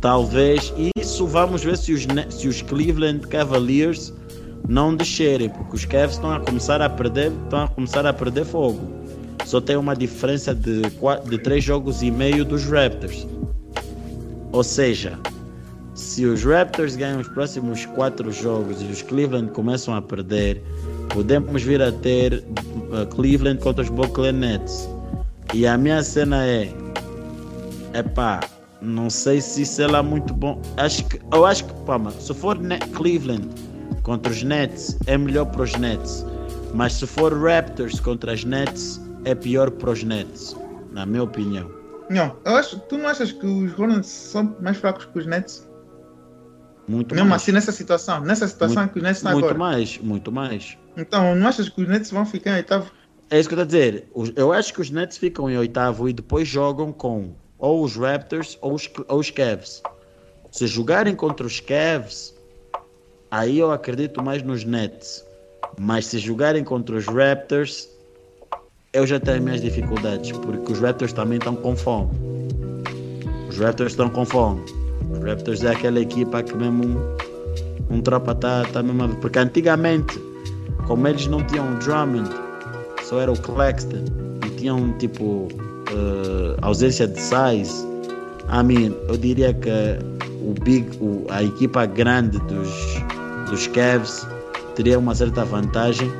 talvez 0.00 0.72
isso 0.96 1.26
vamos 1.26 1.62
ver 1.62 1.76
se 1.76 1.92
os, 1.92 2.06
se 2.30 2.48
os 2.48 2.60
Cleveland 2.62 3.26
Cavaliers 3.28 4.12
não 4.68 4.94
descerem 4.94 5.48
porque 5.48 5.76
os 5.76 5.84
Cavs 5.84 6.16
estão 6.16 6.32
a 6.32 6.40
começar 6.40 6.82
a 6.82 6.88
perder 6.88 7.32
estão 7.44 7.64
a 7.64 7.68
começar 7.68 8.04
a 8.04 8.12
perder 8.12 8.44
fogo 8.44 8.80
só 9.50 9.60
tem 9.60 9.76
uma 9.76 9.94
diferença 9.94 10.54
de, 10.54 10.82
de 11.28 11.38
três 11.38 11.64
jogos 11.64 12.02
e 12.02 12.10
meio 12.10 12.44
dos 12.44 12.64
Raptors 12.64 13.26
ou 14.52 14.62
seja 14.62 15.18
se 15.94 16.24
os 16.24 16.44
Raptors 16.44 16.96
ganham 16.96 17.20
os 17.20 17.28
próximos 17.28 17.84
quatro 17.86 18.30
jogos 18.30 18.80
e 18.80 18.84
os 18.84 19.02
Cleveland 19.02 19.50
começam 19.52 19.94
a 19.94 20.00
perder 20.00 20.62
podemos 21.08 21.62
vir 21.62 21.82
a 21.82 21.90
ter 21.90 22.44
uh, 22.92 23.06
Cleveland 23.14 23.60
contra 23.60 23.82
os 23.82 23.90
Brooklyn 23.90 24.32
Nets 24.32 24.88
e 25.52 25.66
a 25.66 25.76
minha 25.76 26.02
cena 26.02 26.46
é. 26.46 26.72
Epá, 27.92 28.40
não 28.80 29.10
sei 29.10 29.40
se 29.40 29.62
isso 29.62 29.82
é 29.82 29.86
lá 29.88 30.00
muito 30.00 30.32
bom. 30.32 30.62
Acho 30.76 31.04
que, 31.06 31.20
eu 31.32 31.44
acho 31.44 31.64
que, 31.64 31.72
pá, 31.84 31.98
mano, 31.98 32.14
se 32.20 32.32
for 32.32 32.56
Cleveland 32.94 33.48
contra 34.04 34.30
os 34.30 34.44
Nets, 34.44 34.96
é 35.06 35.18
melhor 35.18 35.46
para 35.46 35.62
os 35.62 35.74
Nets. 35.74 36.24
Mas 36.72 36.92
se 36.92 37.06
for 37.06 37.32
Raptors 37.32 37.98
contra 37.98 38.32
os 38.32 38.44
Nets, 38.44 39.00
é 39.24 39.34
pior 39.34 39.70
para 39.70 39.90
os 39.90 40.02
Nets, 40.02 40.56
na 40.92 41.06
minha 41.06 41.22
opinião. 41.22 41.70
Não, 42.08 42.36
eu 42.44 42.56
acho, 42.56 42.78
tu 42.80 42.98
não 42.98 43.08
achas 43.08 43.30
que 43.32 43.46
os 43.46 43.78
Hornets 43.78 44.08
são 44.08 44.56
mais 44.60 44.76
fracos 44.76 45.04
que 45.06 45.18
os 45.18 45.26
Nets? 45.26 45.68
Muito 46.88 47.14
Mesmo 47.14 47.30
mais. 47.30 47.42
assim, 47.42 47.52
nessa 47.52 47.70
situação, 47.70 48.20
nessa 48.20 48.48
situação 48.48 48.82
muito, 48.82 48.92
que 48.92 48.98
os 48.98 49.02
Nets 49.04 49.18
estão 49.18 49.32
muito 49.32 49.44
agora. 49.44 49.58
Muito 49.58 49.76
mais, 49.76 49.98
muito 49.98 50.32
mais. 50.32 50.78
Então, 50.96 51.36
não 51.36 51.46
achas 51.46 51.68
que 51.68 51.80
os 51.80 51.88
Nets 51.88 52.10
vão 52.10 52.26
ficar 52.26 52.50
em 52.50 52.54
oitavo? 52.54 52.90
É 53.30 53.38
isso 53.38 53.48
que 53.48 53.54
eu 53.54 53.62
estou 53.62 53.78
a 53.78 53.82
dizer. 53.82 54.08
Eu 54.34 54.52
acho 54.52 54.74
que 54.74 54.80
os 54.80 54.90
Nets 54.90 55.16
ficam 55.16 55.48
em 55.48 55.56
oitavo 55.56 56.08
e 56.08 56.12
depois 56.12 56.48
jogam 56.48 56.92
com 56.92 57.32
ou 57.58 57.84
os 57.84 57.94
Raptors 57.94 58.58
ou 58.60 58.74
os, 58.74 58.90
ou 59.06 59.20
os 59.20 59.30
Cavs. 59.30 59.80
Se 60.50 60.66
jogarem 60.66 61.14
contra 61.14 61.46
os 61.46 61.60
Cavs, 61.60 62.34
aí 63.30 63.60
eu 63.60 63.70
acredito 63.70 64.20
mais 64.20 64.42
nos 64.42 64.64
Nets. 64.64 65.24
Mas 65.78 66.06
se 66.06 66.18
jogarem 66.18 66.64
contra 66.64 66.96
os 66.96 67.06
Raptors, 67.06 67.88
eu 68.92 69.06
já 69.06 69.20
tenho 69.20 69.42
minhas 69.42 69.60
dificuldades, 69.60 70.32
porque 70.32 70.72
os 70.72 70.80
Raptors 70.80 71.12
também 71.12 71.38
estão 71.38 71.54
com 71.54 71.76
fome. 71.76 72.10
Os 73.48 73.56
Raptors 73.58 73.92
estão 73.92 74.10
com 74.10 74.24
fome. 74.24 74.60
Os 75.12 75.24
Raptors 75.24 75.62
é 75.62 75.70
aquela 75.70 76.00
equipa 76.00 76.42
que 76.42 76.56
mesmo 76.56 76.84
um, 76.84 77.96
um 77.96 78.00
tropa 78.00 78.34
tá, 78.34 78.64
tá 78.72 78.82
mesmo. 78.82 79.14
Porque 79.16 79.38
antigamente, 79.38 80.18
como 80.86 81.06
eles 81.06 81.26
não 81.28 81.44
tinham 81.44 81.68
um 81.68 81.78
Drummond, 81.78 82.30
só 83.04 83.20
era 83.20 83.30
o 83.30 83.38
Claxton 83.40 84.04
e 84.44 84.50
tinham 84.56 84.92
tipo 84.98 85.48
eh, 85.90 86.56
ausência 86.60 87.06
de 87.06 87.20
size. 87.20 87.86
I 88.52 88.64
mean, 88.64 88.92
eu 89.08 89.16
diria 89.16 89.54
que 89.54 89.70
o 90.42 90.52
big, 90.64 90.88
o, 91.00 91.26
a 91.30 91.44
equipa 91.44 91.86
grande 91.86 92.38
dos, 92.40 92.68
dos 93.48 93.68
Cavs 93.68 94.26
teria 94.74 94.98
uma 94.98 95.14
certa 95.14 95.44
vantagem, 95.44 96.10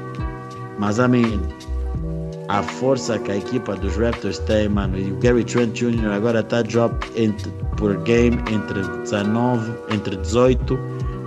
mas 0.78 0.98
I 0.98 1.08
mean, 1.08 1.40
a 2.50 2.64
força 2.64 3.16
que 3.16 3.30
a 3.30 3.36
equipa 3.36 3.76
dos 3.76 3.96
Raptors 3.96 4.40
tem, 4.40 4.68
mano, 4.68 4.98
e 4.98 5.12
o 5.12 5.16
Gary 5.18 5.44
Trent 5.44 5.72
Jr. 5.72 6.10
agora 6.12 6.40
está 6.40 6.62
drop 6.62 6.92
entre, 7.16 7.48
por 7.76 7.96
game 8.02 8.36
entre 8.50 8.82
19, 9.02 9.70
entre 9.94 10.16
18 10.16 10.76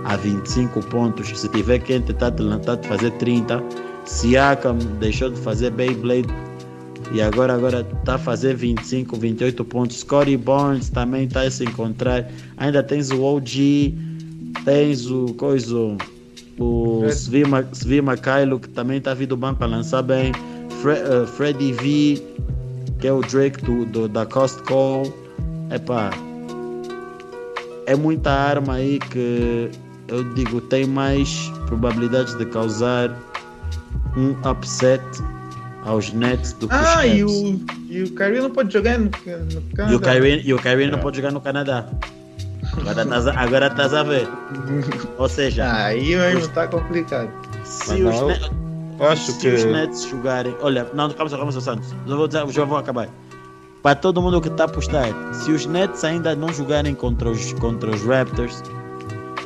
a 0.04 0.16
25 0.16 0.82
pontos. 0.82 1.28
Se 1.40 1.48
tiver 1.48 1.78
quente, 1.78 2.12
está 2.12 2.30
tá 2.30 2.74
de 2.74 2.86
fazer 2.86 3.10
30. 3.12 3.62
Siakam 4.04 4.76
deixou 5.00 5.30
de 5.30 5.40
fazer 5.40 5.70
Beyblade 5.70 6.28
e 7.10 7.22
agora 7.22 7.54
agora 7.54 7.86
está 8.00 8.16
a 8.16 8.18
fazer 8.18 8.54
25, 8.54 9.16
28 9.16 9.64
pontos. 9.64 10.00
Scottie 10.00 10.36
Barnes 10.36 10.90
também 10.90 11.24
está 11.24 11.40
a 11.40 11.50
se 11.50 11.64
encontrar. 11.64 12.30
Ainda 12.58 12.82
tens 12.82 13.10
o 13.10 13.22
OG, 13.22 13.94
tens 14.62 15.06
o 15.10 15.32
coisa, 15.38 15.74
o 16.58 16.98
Fred. 17.00 17.14
Svi 17.14 17.44
Ma- 17.46 17.64
Svi 17.72 18.02
Makailo 18.02 18.60
que 18.60 18.68
também 18.68 18.98
está 18.98 19.14
vindo 19.14 19.30
do 19.30 19.36
banco 19.38 19.64
a 19.64 19.66
lançar 19.66 20.02
bem. 20.02 20.30
Fre 20.84 20.92
uh, 20.92 21.26
Freddy 21.26 21.72
V, 21.72 22.22
que 23.00 23.06
é 23.08 23.12
o 23.12 23.22
Drake 23.22 23.62
do, 23.64 23.86
do- 23.86 24.06
da 24.06 24.26
Costco. 24.26 25.02
Epá, 25.70 26.10
é 27.86 27.96
muita 27.96 28.30
arma 28.30 28.74
aí 28.74 28.98
que 28.98 29.70
eu 30.08 30.22
digo 30.34 30.60
tem 30.60 30.86
mais 30.86 31.50
probabilidades 31.66 32.34
de 32.36 32.44
causar 32.44 33.10
um 34.14 34.32
upset 34.48 35.02
aos 35.86 36.12
Nets 36.12 36.52
do 36.52 36.68
que 36.68 36.74
Ah, 36.74 36.98
os 36.98 37.04
e 37.04 37.18
Cavs. 37.18 37.32
o, 37.32 37.60
e 37.90 38.02
o 38.02 38.10
Kyrie 38.14 38.40
não 38.40 38.50
pode 38.50 38.72
jogar 38.72 38.98
no, 38.98 39.06
no 39.06 39.10
Canadá. 39.74 39.92
E 39.92 39.94
o 39.96 40.00
Kyrie, 40.00 40.42
e 40.44 40.52
o 40.54 40.58
Kyrie 40.58 40.90
não 40.90 40.98
pode 40.98 41.16
jogar 41.16 41.32
no 41.32 41.40
Canadá. 41.40 41.86
Agora 42.76 43.02
estás 43.02 43.26
a, 43.26 43.40
agora 43.40 43.66
estás 43.68 43.94
a 43.94 44.02
ver. 44.02 44.28
Ou 45.16 45.28
seja, 45.30 45.72
Aí 45.84 46.14
mesmo 46.14 46.40
está 46.40 46.66
complicado. 46.68 47.30
se 47.64 48.02
os, 48.02 48.50
Eu 49.04 49.10
acho 49.10 49.32
se 49.32 49.38
que. 49.38 49.48
os 49.48 49.64
Nets 49.64 50.06
jogarem. 50.08 50.56
Olha, 50.62 50.88
não, 50.94 51.10
calma 51.10 51.30
calma 51.30 51.52
Santos. 51.52 51.90
Já 52.06 52.16
vou, 52.16 52.26
dizer- 52.26 52.48
já 52.48 52.64
vou 52.64 52.78
acabar. 52.78 53.08
Para 53.82 53.94
todo 53.96 54.22
mundo 54.22 54.40
que 54.40 54.48
está 54.48 54.64
a 54.64 54.66
apostar, 54.66 55.08
se 55.34 55.50
os 55.52 55.66
Nets 55.66 56.02
ainda 56.04 56.34
não 56.34 56.50
jogarem 56.50 56.94
contra 56.94 57.30
os, 57.30 57.52
contra 57.54 57.90
os 57.90 58.02
Raptors, 58.02 58.62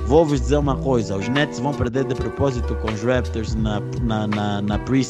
vou 0.06 0.24
vos 0.24 0.40
dizer 0.40 0.58
uma 0.58 0.76
coisa: 0.76 1.16
os 1.16 1.28
Nets 1.28 1.58
vão 1.58 1.74
perder 1.74 2.04
de 2.04 2.14
propósito 2.14 2.72
com 2.76 2.92
os 2.92 3.02
Raptors 3.02 3.56
na, 3.56 3.80
na, 4.02 4.28
na, 4.28 4.62
na 4.62 4.78
pre 4.78 5.02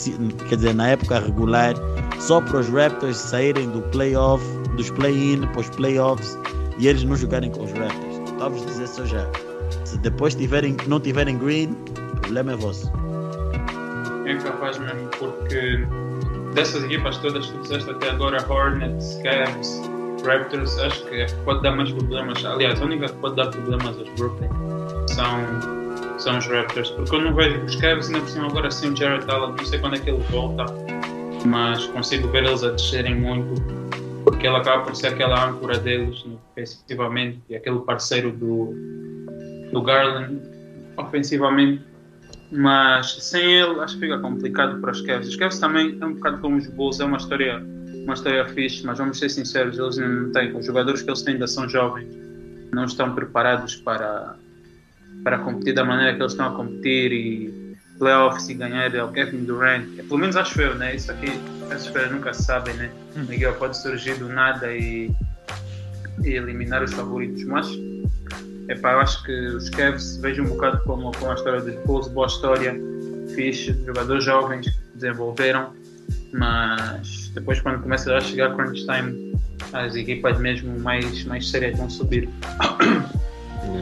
quer 0.49 0.57
dizer, 0.57 0.74
na 0.74 0.88
época 0.88 1.18
regular, 1.20 1.74
só 2.18 2.40
para 2.40 2.61
os 2.61 2.68
Raptors 2.70 3.18
saírem 3.18 3.68
do 3.68 3.82
playoff, 3.90 4.42
dos 4.76 4.88
play-in 4.90 5.46
para 5.49 5.61
os 5.61 5.68
playoffs 5.68 6.38
e 6.78 6.88
eles 6.88 7.05
não 7.05 7.16
jogarem 7.16 7.51
com 7.51 7.64
os 7.64 7.72
Raptors. 7.72 8.16
Estou 8.30 8.46
a 8.46 8.49
vos 8.49 8.64
dizer 8.64 8.88
só 8.88 9.05
já. 9.05 9.26
Se 9.84 9.99
depois 9.99 10.34
tiverem, 10.34 10.74
não 10.86 10.99
tiverem 10.99 11.36
green, 11.36 11.76
o 12.14 12.20
problema 12.22 12.53
é 12.53 12.57
vosso. 12.57 12.90
É 14.29 14.35
capaz 14.37 14.79
mesmo, 14.79 15.09
porque 15.18 15.85
dessas 16.55 16.85
equipas 16.85 17.16
todas 17.18 17.47
que 17.47 17.53
tu 17.53 17.62
disseste 17.62 17.91
até 17.91 18.11
agora, 18.11 18.37
Hornets, 18.49 19.18
Cavs, 19.22 19.81
Raptors, 20.24 20.79
acho 20.81 21.05
que 21.07 21.26
pode 21.45 21.62
dar 21.62 21.72
mais 21.74 21.91
problemas. 21.91 22.45
Aliás, 22.45 22.81
a 22.81 22.85
única 22.85 23.07
que 23.07 23.14
pode 23.16 23.37
dar 23.37 23.47
problemas 23.51 23.97
aos 23.99 24.09
Brooklyn 24.11 24.49
são, 25.09 26.18
são 26.18 26.37
os 26.39 26.47
Raptors, 26.47 26.91
porque 26.91 27.14
eu 27.16 27.20
não 27.22 27.35
vejo 27.35 27.59
os 27.64 27.76
Cavs 27.76 28.09
ainda 28.09 28.20
por 28.20 28.29
cima 28.29 28.47
agora 28.49 28.70
sem 28.70 28.91
o 28.93 28.97
Jared 28.97 29.31
Allen, 29.31 29.55
não 29.57 29.64
sei 29.64 29.79
quando 29.79 29.97
é 29.97 29.99
que 29.99 30.11
ele 30.11 30.22
volta, 30.31 30.66
mas 31.47 31.87
consigo 31.87 32.29
ver 32.29 32.45
eles 32.45 32.62
a 32.64 32.70
descerem 32.72 33.14
muito, 33.14 33.62
porque 34.24 34.47
ele 34.47 34.57
acaba 34.57 34.83
por 34.83 34.95
ser 34.95 35.07
aquela 35.09 35.49
âncora 35.49 35.79
deles 35.79 36.22
no- 36.26 36.39
defensivamente 36.55 37.41
e 37.49 37.57
aquele 37.57 37.79
parceiro 37.79 38.31
do, 38.33 38.74
do 39.72 39.81
Garland 39.81 40.39
ofensivamente 40.99 41.83
mas 42.51 43.16
sem 43.22 43.42
ele 43.42 43.80
acho 43.80 43.94
que 43.94 44.01
fica 44.01 44.18
complicado 44.18 44.80
para 44.80 44.90
os 44.90 45.01
Cavs. 45.03 45.28
Os 45.28 45.36
Cavs 45.36 45.59
também 45.59 45.96
é 46.01 46.05
um 46.05 46.14
bocado 46.14 46.38
como 46.38 46.57
os 46.57 46.66
Bulls, 46.66 47.01
é 47.01 47.05
uma 47.05 47.16
história, 47.16 47.62
uma 48.05 48.14
história 48.14 48.46
fixe, 48.49 48.84
mas 48.86 48.99
vamos 48.99 49.18
ser 49.18 49.28
sinceros, 49.28 49.78
eles 49.78 49.99
ainda 49.99 50.20
não 50.20 50.32
têm, 50.32 50.57
os 50.57 50.64
jogadores 50.64 51.03
que 51.03 51.11
eles 51.11 51.22
têm 51.22 51.34
ainda 51.34 51.46
são 51.46 51.68
jovens 51.68 52.28
não 52.72 52.84
estão 52.84 53.14
preparados 53.14 53.76
para, 53.76 54.34
para 55.24 55.38
competir 55.38 55.74
da 55.74 55.84
maneira 55.84 56.14
que 56.14 56.22
eles 56.22 56.32
estão 56.32 56.49
a 56.49 56.55
competir 56.55 57.12
e 57.12 57.76
playoffs 57.99 58.49
e 58.49 58.55
ganhar 58.55 58.94
é 58.94 59.03
o 59.03 59.11
Kevin 59.11 59.44
Durant. 59.44 59.84
Pelo 59.96 60.18
menos 60.18 60.36
acho 60.36 60.61
eu, 60.61 60.74
né? 60.76 60.94
Isso 60.94 61.11
aqui, 61.11 61.26
essas 61.70 61.90
coisas 61.90 62.12
nunca 62.12 62.32
se 62.32 62.44
sabem, 62.44 62.74
né? 62.74 62.90
Hum. 63.16 63.24
Miguel 63.28 63.55
pode 63.55 63.76
surgir 63.76 64.14
do 64.18 64.28
nada 64.28 64.72
e, 64.72 65.11
e 66.24 66.28
eliminar 66.28 66.82
os 66.82 66.92
favoritos, 66.92 67.42
mas 67.44 67.68
epá, 68.69 68.93
eu 68.93 69.01
acho 69.01 69.23
que 69.25 69.33
os 69.49 69.69
Cavs 69.71 70.16
vejo 70.19 70.43
um 70.43 70.47
bocado 70.49 70.81
como, 70.85 71.11
como 71.16 71.31
a 71.31 71.35
história 71.35 71.61
dos 71.61 71.75
Bulls, 71.85 72.09
boa 72.09 72.27
história, 72.27 72.75
fixe, 73.35 73.73
jogadores 73.87 74.25
jovens 74.25 74.66
que 74.69 74.77
desenvolveram, 74.95 75.71
mas 76.33 77.31
depois 77.35 77.61
quando 77.61 77.83
começa 77.83 78.14
a 78.16 78.21
chegar 78.21 78.55
crunch 78.55 78.85
time, 78.87 79.35
as 79.73 79.95
equipas 79.95 80.39
mesmo 80.39 80.79
mais, 80.81 81.25
mais 81.25 81.49
sérias 81.51 81.77
vão 81.79 81.89
subir. 81.91 82.29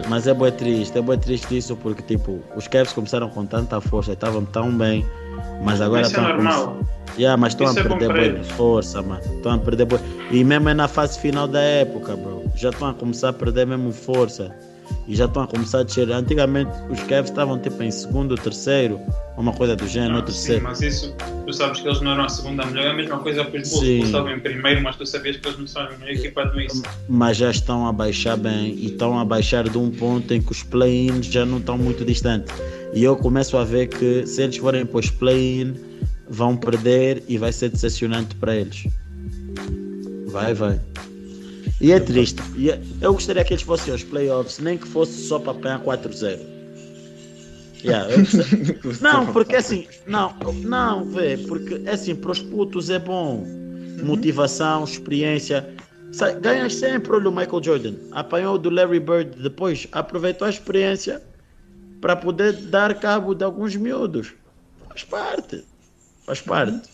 Mas 0.09 0.27
é 0.27 0.35
bem 0.35 0.51
triste, 0.51 0.99
é 0.99 1.03
bem 1.03 1.19
triste 1.19 1.57
isso 1.57 1.77
porque 1.77 2.03
tipo, 2.03 2.41
os 2.57 2.67
Cavs 2.67 2.93
começaram 2.93 3.29
com 3.29 3.47
tanta 3.47 3.81
força, 3.81 4.13
estavam 4.15 4.45
tão 4.45 4.77
bem, 4.77 5.07
mas 5.63 5.81
agora 5.81 6.03
Isso 6.03 6.17
é 6.17 6.23
estão 6.23 6.35
normal. 6.37 6.67
começar- 6.75 6.97
Yeah, 7.19 7.37
mas 7.41 7.53
estão 7.55 7.69
a 7.69 7.71
é 7.71 7.75
perder 7.99 8.13
de 8.13 8.37
eles. 8.39 8.49
força, 8.51 9.01
mano. 9.01 9.23
Estão 9.37 9.53
a 9.53 9.59
perder 9.59 9.87
bué. 9.87 9.99
E 10.31 10.45
mesmo 10.45 10.69
é 10.69 10.75
na 10.75 10.87
fase 10.87 11.19
final 11.19 11.49
da 11.49 11.61
época, 11.61 12.15
bro. 12.17 12.43
Já 12.57 12.69
estão 12.71 12.89
a 12.89 12.95
começar 12.95 13.31
a 13.31 13.33
perder 13.33 13.67
mesmo 13.67 13.91
força. 13.93 14.55
E 15.09 15.15
já 15.15 15.27
estão 15.27 15.43
a 15.45 15.47
começar 15.47 15.81
a 15.81 15.83
descer. 15.85 16.11
Antigamente 16.11 16.71
os 16.91 17.01
Cavs 17.05 17.31
estavam 17.31 17.59
tipo 17.61 17.81
em 17.83 17.91
segundo, 17.91 18.35
terceiro, 18.35 19.01
uma 19.37 19.53
coisa 19.53 19.77
do 19.77 19.87
género, 19.87 20.15
Não, 20.15 20.21
no 20.23 20.27
sim, 20.27 20.33
terceiro. 20.33 20.65
mas 20.65 20.81
isso, 20.83 21.15
tu 21.47 21.53
sabes 21.53 21.81
que 21.81 21.87
eles 21.87 22.01
não 22.01 22.13
eram 22.13 22.25
a 22.25 22.29
segunda 22.29 22.67
melhor, 22.67 22.87
é 22.87 22.91
a 22.91 22.95
mesma 22.95 23.19
coisa 23.19 23.45
para 23.45 23.61
os 23.61 23.71
Bulls. 23.71 23.85
Estavam 24.07 24.33
em 24.33 24.41
primeiro, 24.41 24.83
mas 24.83 24.97
tu 24.97 25.07
sabias 25.07 25.37
que 25.37 25.47
eles 25.47 25.59
não 25.61 25.67
são 25.67 25.83
a 25.83 25.91
melhor 25.91 26.09
equipa 26.11 26.45
do 26.47 26.61
East. 26.61 26.83
Mas 27.09 27.37
já 27.37 27.51
estão 27.53 27.87
a 27.87 27.93
baixar 27.93 28.37
bem 28.37 28.75
e 28.75 28.87
estão 28.87 29.17
a 29.19 29.25
baixar 29.25 29.69
de 29.69 29.79
um 29.79 29.91
ponto 29.91 30.35
em 30.35 30.43
que 30.43 30.51
os 30.51 30.63
play-ins 30.65 31.27
já 31.27 31.47
não 31.47 31.59
estão 31.59 31.79
muito 31.79 32.05
distantes. 32.05 32.53
E 32.93 33.05
eu 33.05 33.15
começo 33.17 33.57
a 33.57 33.65
ver 33.65 33.87
que 33.87 34.27
se 34.27 34.43
eles 34.43 34.57
forem 34.57 34.85
para 34.85 34.99
os 34.99 35.11
play-in, 35.11 35.75
vão 36.29 36.57
perder 36.57 37.23
e 37.29 37.39
vai 37.39 37.53
ser 37.53 37.69
decepcionante 37.71 38.35
para 38.35 38.57
eles. 38.57 38.89
Vai, 40.27 40.53
vai. 40.53 40.81
E 41.81 41.93
é 41.93 42.01
triste. 42.01 42.43
E 42.57 42.71
é- 42.71 42.81
eu 43.01 43.13
gostaria 43.13 43.45
que 43.45 43.53
eles 43.53 43.63
fossem 43.63 43.93
aos 43.93 44.03
playoffs, 44.03 44.59
nem 44.59 44.79
que 44.79 44.87
fosse 44.89 45.27
só 45.27 45.39
para 45.39 45.53
apanhar 45.53 45.81
4-0. 45.81 46.41
Yeah, 47.85 48.09
não, 49.01 49.33
porque 49.33 49.57
assim, 49.57 49.87
não, 50.07 50.35
não, 50.65 51.05
vê, 51.05 51.37
porque 51.37 51.83
assim, 51.89 52.15
para 52.15 52.33
os 52.33 52.41
putos 52.41 52.91
é 52.91 52.99
bom. 52.99 53.45
Motivação, 54.03 54.85
experiência. 54.85 55.75
Ganhas 56.41 56.75
sempre, 56.75 57.13
olha 57.13 57.29
o 57.29 57.33
Michael 57.33 57.63
Jordan. 57.63 57.95
Apanhou 58.13 58.59
do 58.59 58.71
Larry 58.71 58.99
Bird 58.99 59.41
depois, 59.41 59.87
aproveitou 59.93 60.47
a 60.47 60.51
experiência 60.51 61.23
para 62.01 62.17
poder 62.17 62.53
dar 62.55 62.99
cabo 62.99 63.35
de 63.35 63.45
alguns 63.45 63.77
miúdos. 63.77 64.33
Faz 64.89 65.05
parte. 65.05 65.65
Faz 66.25 66.41
parte. 66.41 66.89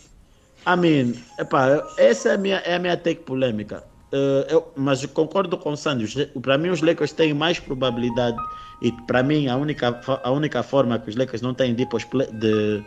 I 0.66 0.76
mean, 0.76 1.14
epá, 1.38 1.88
essa 1.96 2.30
é 2.30 2.34
a 2.34 2.38
minha, 2.38 2.56
é 2.58 2.74
a 2.74 2.78
minha 2.78 2.96
take 2.96 3.22
polêmica. 3.22 3.82
Eh, 4.12 4.46
eu, 4.50 4.72
mas 4.76 5.04
concordo 5.06 5.56
com 5.58 5.72
o 5.72 5.76
Sandy. 5.76 6.04
Os- 6.04 6.14
Para 6.42 6.58
mim, 6.58 6.68
os 6.68 6.82
Lakers 6.82 7.12
têm 7.12 7.32
mais 7.34 7.58
probabilidade. 7.58 8.36
E 8.80 8.92
para 8.92 9.22
mim, 9.22 9.48
a 9.48 9.56
única, 9.56 10.00
a 10.22 10.30
única 10.30 10.62
forma 10.62 10.98
que 10.98 11.08
os 11.08 11.16
Lakers 11.16 11.40
não 11.42 11.54
têm 11.54 11.74
de 11.74 11.84
ir 11.84 11.86
para 11.86 11.96
os 11.96 12.04
play, 12.04 12.26
de, 12.32 12.84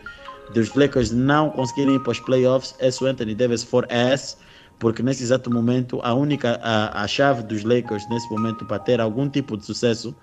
dos 0.49 0.73
Lakers 0.76 1.11
não 1.11 1.49
conseguirem 1.49 1.95
ir 1.95 1.99
para 1.99 2.11
os 2.11 2.19
playoffs 2.19 2.76
é 2.80 2.91
se 2.91 3.03
o 3.03 3.07
Anthony 3.07 3.34
Davis 3.36 3.63
for 3.63 3.88
ass. 3.91 4.38
Porque 4.78 5.01
nesse 5.01 5.23
exato 5.23 5.49
momento, 5.49 5.99
a 6.03 6.13
única 6.13 6.59
a, 6.61 7.01
a 7.03 7.07
chave 7.07 7.43
dos 7.43 7.63
Lakers 7.63 8.07
nesse 8.07 8.30
momento 8.30 8.65
para 8.65 8.78
ter 8.78 8.99
algum 9.01 9.30
tipo 9.30 9.55
de 9.57 9.65
sucesso 9.65 10.15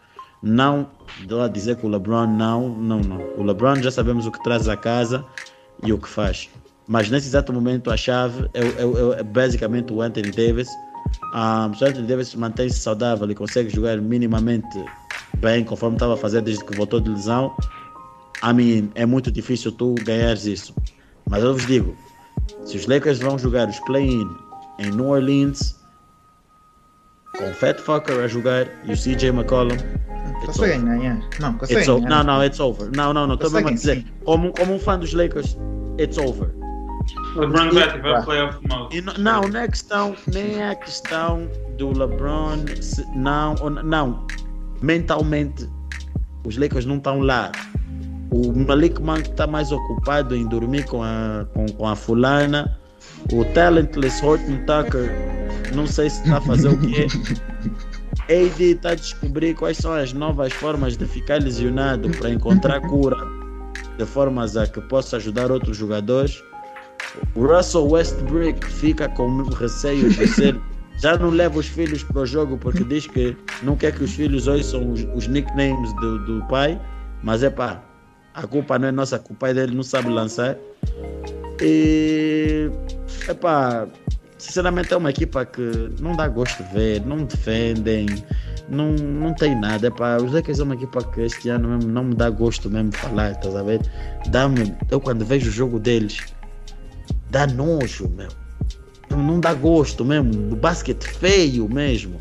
não 0.42 0.90
dou 1.16 1.40
a 1.42 1.48
dizer 1.48 1.76
que 1.76 1.86
o 1.86 1.88
LeBron 1.88 2.26
não, 2.26 2.68
não, 2.68 3.00
não. 3.00 3.30
O 3.36 3.42
LeBron 3.42 3.80
já 3.80 3.90
sabemos 3.90 4.26
o 4.26 4.30
que 4.32 4.40
traz 4.40 4.68
a 4.68 4.76
casa 4.76 5.26
e 5.82 5.92
o 5.92 5.98
que 5.98 6.08
faz. 6.08 6.50
Mas 6.86 7.08
nesse 7.10 7.28
exato 7.28 7.52
momento 7.52 7.90
a 7.90 7.96
chave 7.96 8.48
é, 8.52 8.60
é- 8.60 8.64
é- 8.64 9.20
é 9.20 9.22
basicamente 9.22 9.92
o 9.92 10.02
Anthony 10.02 10.32
Davis. 10.32 10.78
Um, 11.34 11.74
se 11.74 11.84
o 11.84 11.86
Anthony 11.88 12.06
Davis 12.06 12.34
mantém-se 12.34 12.78
saudável 12.78 13.30
e 13.30 13.34
consegue 13.34 13.70
jogar 13.70 13.96
minimamente 13.98 14.84
bem, 15.38 15.64
conforme 15.64 15.96
estava 15.96 16.14
a 16.14 16.16
fazer 16.16 16.42
desde 16.42 16.64
que 16.64 16.76
voltou 16.76 17.00
de 17.00 17.10
lesão, 17.10 17.54
I 18.44 18.52
mean, 18.52 18.90
é 18.94 19.06
muito 19.06 19.30
difícil 19.30 19.72
tu 19.72 19.94
ganhares 20.02 20.44
isso. 20.44 20.74
Mas 21.28 21.42
eu 21.42 21.54
vos 21.54 21.66
digo, 21.66 21.96
se 22.64 22.76
os 22.76 22.86
Lakers 22.86 23.18
vão 23.20 23.38
jogar 23.38 23.68
os 23.68 23.78
play-in 23.80 24.28
em 24.78 24.90
New 24.90 25.08
Orleans, 25.08 25.80
com 27.36 27.48
o 27.48 27.54
Fat 27.54 27.78
Fucker 27.78 28.18
a 28.20 28.28
jogar 28.28 28.66
e 28.84 28.92
o 28.92 28.96
CJ 28.96 29.28
McCollum, 29.28 29.76
Conseguem 30.46 30.84
ganhar. 30.84 31.20
Não, 31.40 31.54
conseguem 31.54 31.78
It's 31.82 31.88
over. 31.88 32.08
ganhar. 32.08 32.24
Não, 32.24 32.34
não, 32.34 32.44
it's 32.44 32.60
over. 32.60 32.90
Não, 32.96 33.12
não, 33.12 33.26
não. 33.26 33.34
Estou 33.34 33.50
mesmo 33.50 33.68
a 33.68 33.72
dizer. 33.72 34.04
Como, 34.24 34.52
como 34.52 34.74
um 34.74 34.78
fã 34.78 34.98
dos 34.98 35.12
Lakers, 35.12 35.56
it's 36.00 36.18
over. 36.18 36.50
LeBron 37.34 37.70
vai 37.70 37.82
ativar 37.84 38.24
playoff 38.24 38.58
mode. 38.68 39.00
Não, 39.00 39.42
não, 39.42 39.60
é 39.60 39.68
questão, 39.68 40.14
nem 40.26 40.62
é 40.62 40.74
questão 40.74 41.48
do 41.78 41.96
LeBron, 41.96 42.64
se- 42.80 43.04
não, 43.16 43.54
não. 43.54 44.26
Mentalmente, 44.80 45.68
os 46.44 46.56
Lakers 46.56 46.84
não 46.84 46.96
estão 46.96 47.20
lá. 47.20 47.52
O 48.30 48.52
Malik 48.52 49.00
Monk 49.00 49.28
está 49.30 49.46
mais 49.46 49.70
ocupado 49.70 50.34
em 50.34 50.46
dormir 50.46 50.84
com 50.86 51.02
a, 51.02 51.46
com, 51.52 51.66
com 51.66 51.86
a 51.86 51.94
fulana. 51.94 52.78
O 53.32 53.44
talentless 53.46 54.24
Horton 54.24 54.58
Tucker, 54.66 55.10
não 55.74 55.86
sei 55.86 56.10
se 56.10 56.22
está 56.22 56.38
a 56.38 56.40
fazer 56.40 56.68
o 56.68 56.78
quê. 56.78 57.06
AD 58.28 58.62
está 58.62 58.90
a 58.90 58.94
descobrir 58.94 59.54
quais 59.54 59.76
são 59.78 59.92
as 59.92 60.12
novas 60.12 60.52
formas 60.52 60.96
de 60.96 61.04
ficar 61.06 61.40
lesionado 61.42 62.08
para 62.10 62.30
encontrar 62.30 62.80
cura 62.80 63.16
de 63.98 64.06
formas 64.06 64.56
a 64.56 64.66
que 64.66 64.80
possa 64.82 65.16
ajudar 65.16 65.50
outros 65.50 65.76
jogadores. 65.76 66.42
O 67.34 67.46
Russell 67.46 67.88
Westbrook 67.88 68.64
fica 68.66 69.08
com 69.10 69.42
receio 69.42 70.10
de 70.10 70.26
ser. 70.26 70.60
Já 70.98 71.16
não 71.16 71.30
leva 71.30 71.58
os 71.58 71.66
filhos 71.66 72.02
para 72.04 72.20
o 72.20 72.26
jogo 72.26 72.56
porque 72.58 72.84
diz 72.84 73.06
que 73.06 73.36
não 73.62 73.76
quer 73.76 73.92
que 73.92 74.04
os 74.04 74.14
filhos 74.14 74.46
ouçam 74.46 74.92
os, 74.92 75.04
os 75.14 75.26
nicknames 75.26 75.92
do, 75.96 76.18
do 76.24 76.46
pai, 76.46 76.80
mas 77.22 77.42
é 77.42 77.50
pá, 77.50 77.82
a 78.34 78.46
culpa 78.46 78.78
não 78.78 78.88
é 78.88 78.92
nossa, 78.92 79.18
que 79.18 79.32
o 79.32 79.34
pai 79.34 79.52
dele 79.54 79.74
não 79.74 79.82
sabe 79.82 80.08
lançar. 80.08 80.56
E 81.60 82.70
é 83.26 83.34
pá, 83.34 83.88
sinceramente 84.38 84.92
é 84.92 84.96
uma 84.96 85.10
equipa 85.10 85.44
que 85.44 85.90
não 86.00 86.14
dá 86.14 86.28
gosto 86.28 86.62
de 86.62 86.72
ver, 86.72 87.06
não 87.06 87.24
defendem, 87.24 88.06
não, 88.68 88.92
não 88.92 89.34
tem 89.34 89.58
nada. 89.58 89.86
É 89.86 89.90
pá, 89.90 90.18
os 90.18 90.32
Lakers 90.32 90.60
é 90.60 90.62
uma 90.62 90.74
equipa 90.74 91.02
que 91.02 91.22
este 91.22 91.48
ano 91.48 91.68
mesmo 91.68 91.90
não 91.90 92.04
me 92.04 92.14
dá 92.14 92.30
gosto 92.30 92.70
mesmo 92.70 92.92
falar, 92.92 93.32
estás 93.32 93.56
a 93.56 93.62
ver? 93.62 93.80
Dá-me, 94.28 94.76
eu 94.90 95.00
quando 95.00 95.24
vejo 95.24 95.48
o 95.48 95.52
jogo 95.52 95.80
deles 95.80 96.18
dá 97.32 97.46
nojo, 97.46 98.08
meu. 98.10 98.28
Não 99.10 99.40
dá 99.40 99.54
gosto 99.54 100.04
mesmo. 100.04 100.30
Do 100.30 100.56
basquete 100.56 101.04
feio 101.04 101.68
mesmo. 101.68 102.20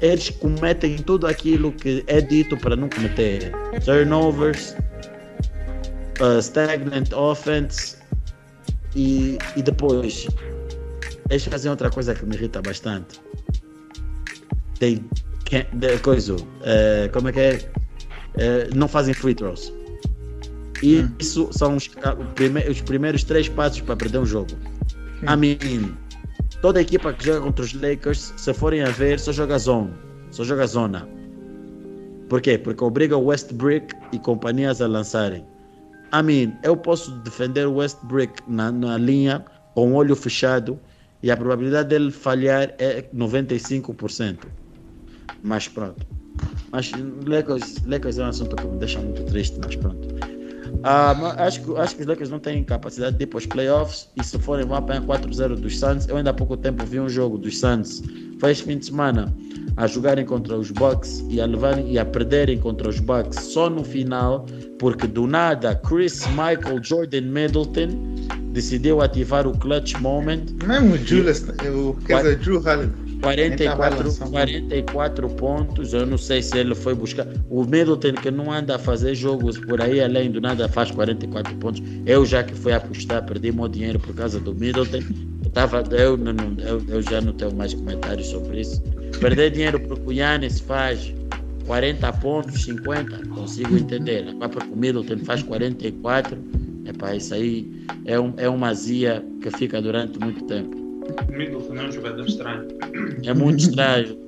Eles 0.00 0.30
cometem 0.30 0.96
tudo 0.96 1.26
aquilo 1.26 1.70
que 1.70 2.02
é 2.06 2.20
dito 2.20 2.56
para 2.56 2.74
não 2.74 2.88
cometerem. 2.88 3.52
Turnovers, 3.84 4.74
uh, 6.20 6.38
stagnant 6.40 7.12
offense 7.12 7.96
e, 8.96 9.38
e 9.54 9.62
depois 9.62 10.26
eles 11.30 11.44
fazem 11.44 11.70
outra 11.70 11.88
coisa 11.90 12.14
que 12.14 12.26
me 12.26 12.34
irrita 12.34 12.60
bastante. 12.60 13.20
Tem 14.78 15.04
coisa, 16.02 16.36
eh, 16.62 17.08
como 17.12 17.28
é 17.28 17.32
que 17.32 17.40
é? 17.40 17.70
Eh, 18.38 18.68
não 18.74 18.88
fazem 18.88 19.14
free 19.14 19.34
throws. 19.34 19.72
E 20.82 21.00
Hum. 21.00 21.12
isso 21.20 21.48
são 21.52 21.76
os, 21.76 21.88
os 22.68 22.80
primeiros 22.80 23.22
três 23.22 23.48
passos 23.48 23.80
para 23.80 23.96
perder 23.96 24.18
um 24.18 24.26
jogo. 24.26 24.50
I 25.22 25.36
mean, 25.36 25.96
toda 26.60 26.80
a 26.80 26.82
equipa 26.82 27.12
que 27.12 27.24
joga 27.24 27.40
contra 27.40 27.64
os 27.64 27.72
Lakers, 27.72 28.34
se 28.36 28.52
forem 28.52 28.82
a 28.82 28.90
ver, 28.90 29.20
só 29.20 29.30
joga 29.32 29.56
zone. 29.58 29.92
Só 30.32 30.42
joga 30.42 30.66
zona. 30.66 31.08
Por 32.28 32.40
quê? 32.40 32.58
Porque 32.58 32.82
obriga 32.82 33.16
o 33.16 33.26
Westbrook 33.26 33.94
e 34.12 34.18
companhias 34.18 34.80
a 34.80 34.88
lançarem. 34.88 35.44
I 36.12 36.22
mean, 36.22 36.52
eu 36.62 36.76
posso 36.76 37.10
defender 37.20 37.66
o 37.66 37.74
Westbrook 37.74 38.42
na, 38.48 38.72
na 38.72 38.98
linha 38.98 39.44
com 39.74 39.92
o 39.92 39.94
olho 39.94 40.16
fechado 40.16 40.78
e 41.22 41.30
a 41.30 41.36
probabilidade 41.36 41.90
dele 41.90 42.10
falhar 42.10 42.74
é 42.78 43.02
95%. 43.14 44.38
Mas 45.44 45.68
pronto. 45.68 46.06
Mas 46.70 46.90
Lakers, 47.26 47.84
Lakers 47.86 48.18
é 48.18 48.24
um 48.24 48.28
assunto 48.28 48.56
que 48.56 48.66
me 48.66 48.78
deixa 48.78 48.98
muito 48.98 49.24
triste, 49.26 49.58
mas 49.62 49.76
pronto. 49.76 50.08
Ah, 50.82 51.12
acho, 51.38 51.62
que, 51.62 51.76
acho 51.76 51.94
que 51.94 52.02
os 52.02 52.06
Lakers 52.06 52.30
não 52.30 52.38
têm 52.38 52.64
capacidade 52.64 53.16
de 53.16 53.24
ir 53.24 53.26
para 53.26 53.38
os 53.38 53.46
playoffs 53.46 54.08
e 54.16 54.24
se 54.24 54.38
forem 54.38 54.66
vão 54.66 54.76
apanhar 54.76 55.02
4-0 55.02 55.56
dos 55.56 55.78
Suns. 55.78 56.08
Eu 56.08 56.16
ainda 56.16 56.30
há 56.30 56.34
pouco 56.34 56.56
tempo 56.56 56.84
vi 56.84 56.98
um 56.98 57.08
jogo 57.08 57.38
dos 57.38 57.58
Suns, 57.58 58.02
este 58.44 58.64
fim 58.64 58.78
de 58.78 58.86
semana, 58.86 59.32
a 59.76 59.86
jogarem 59.86 60.24
contra 60.24 60.56
os 60.56 60.70
Bucks 60.70 61.24
e 61.28 61.40
a, 61.40 61.46
levarem, 61.46 61.92
e 61.92 61.98
a 61.98 62.04
perderem 62.04 62.58
contra 62.58 62.88
os 62.88 62.98
Bucks 62.98 63.38
só 63.44 63.70
no 63.70 63.84
final, 63.84 64.46
porque 64.78 65.06
do 65.06 65.26
nada 65.26 65.74
Chris 65.76 66.26
Michael 66.28 66.82
Jordan 66.82 67.22
Middleton 67.22 67.88
decidiu 68.52 69.00
ativar 69.00 69.46
o 69.46 69.56
clutch 69.56 69.94
moment 70.00 70.44
Mesmo 70.66 70.94
o 70.94 70.98
Julius, 70.98 71.44
o, 71.72 71.96
quer 72.04 72.18
dizer, 72.18 72.38
Drew 72.38 72.56
Holiday. 72.56 73.11
44, 73.22 74.30
44 74.30 75.28
pontos, 75.30 75.92
eu 75.92 76.04
não 76.04 76.18
sei 76.18 76.42
se 76.42 76.58
ele 76.58 76.74
foi 76.74 76.92
buscar. 76.92 77.24
O 77.48 77.64
Middleton 77.64 78.14
que 78.14 78.32
não 78.32 78.50
anda 78.50 78.74
a 78.74 78.78
fazer 78.80 79.14
jogos 79.14 79.58
por 79.58 79.80
aí, 79.80 80.00
além 80.00 80.30
do 80.30 80.40
nada 80.40 80.68
faz 80.68 80.90
44 80.90 81.54
pontos. 81.56 81.80
Eu 82.04 82.26
já 82.26 82.42
que 82.42 82.52
fui 82.52 82.72
apostar, 82.72 83.24
perdi 83.24 83.52
meu 83.52 83.68
dinheiro 83.68 84.00
por 84.00 84.12
causa 84.14 84.40
do 84.40 84.52
Middleton. 84.52 85.02
Eu, 85.44 85.50
tava, 85.50 85.84
eu, 85.92 86.16
não, 86.16 86.34
eu, 86.58 86.82
eu 86.88 87.00
já 87.00 87.20
não 87.20 87.32
tenho 87.32 87.54
mais 87.54 87.72
comentários 87.72 88.26
sobre 88.26 88.62
isso. 88.62 88.82
Perder 89.20 89.52
dinheiro 89.52 89.78
porque 89.78 90.02
o 90.04 90.12
Yannis 90.12 90.58
faz 90.58 91.14
40 91.66 92.12
pontos, 92.14 92.64
50, 92.64 93.28
consigo 93.28 93.76
entender. 93.76 94.26
Agora 94.30 94.48
porque 94.48 94.72
o 94.72 94.76
Middleton 94.76 95.18
faz 95.24 95.44
44, 95.44 96.36
epá, 96.86 97.14
isso 97.14 97.34
aí 97.34 97.86
é, 98.04 98.18
um, 98.18 98.34
é 98.36 98.48
uma 98.48 98.74
zia 98.74 99.24
que 99.40 99.48
fica 99.52 99.80
durante 99.80 100.18
muito 100.18 100.44
tempo. 100.46 100.81
Middleton 101.30 101.76
é 101.76 101.88
um 101.88 101.92
jogador 101.92 102.26
estranho. 102.26 102.68
É 103.24 103.34
muito 103.34 103.60
estranho. 103.60 104.18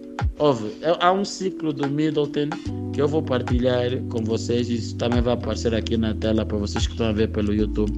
Há 1.00 1.12
um 1.12 1.24
ciclo 1.24 1.72
do 1.72 1.88
Middleton 1.88 2.50
que 2.92 3.02
eu 3.02 3.08
vou 3.08 3.22
partilhar 3.22 3.90
com 4.10 4.22
vocês 4.22 4.68
isso 4.68 4.96
também 4.96 5.20
vai 5.20 5.34
aparecer 5.34 5.74
aqui 5.74 5.96
na 5.96 6.14
tela 6.14 6.46
para 6.46 6.58
vocês 6.58 6.86
que 6.86 6.92
estão 6.92 7.08
a 7.08 7.12
ver 7.12 7.28
pelo 7.30 7.52
YouTube. 7.52 7.92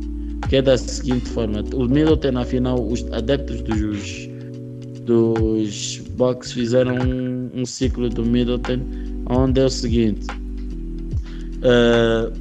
Que 0.48 0.56
é 0.56 0.62
da 0.62 0.76
seguinte 0.76 1.28
forma: 1.30 1.62
o 1.74 1.84
Middleton, 1.84 2.38
afinal, 2.38 2.80
os 2.80 3.04
adeptos 3.12 3.62
dos, 3.62 4.28
dos 5.02 5.98
Bucks 6.16 6.52
fizeram 6.52 6.94
um, 6.94 7.50
um 7.54 7.66
ciclo 7.66 8.08
do 8.08 8.24
Middleton 8.24 8.80
onde 9.28 9.60
é 9.60 9.64
o 9.64 9.70
seguinte: 9.70 10.26
uh, 11.62 12.32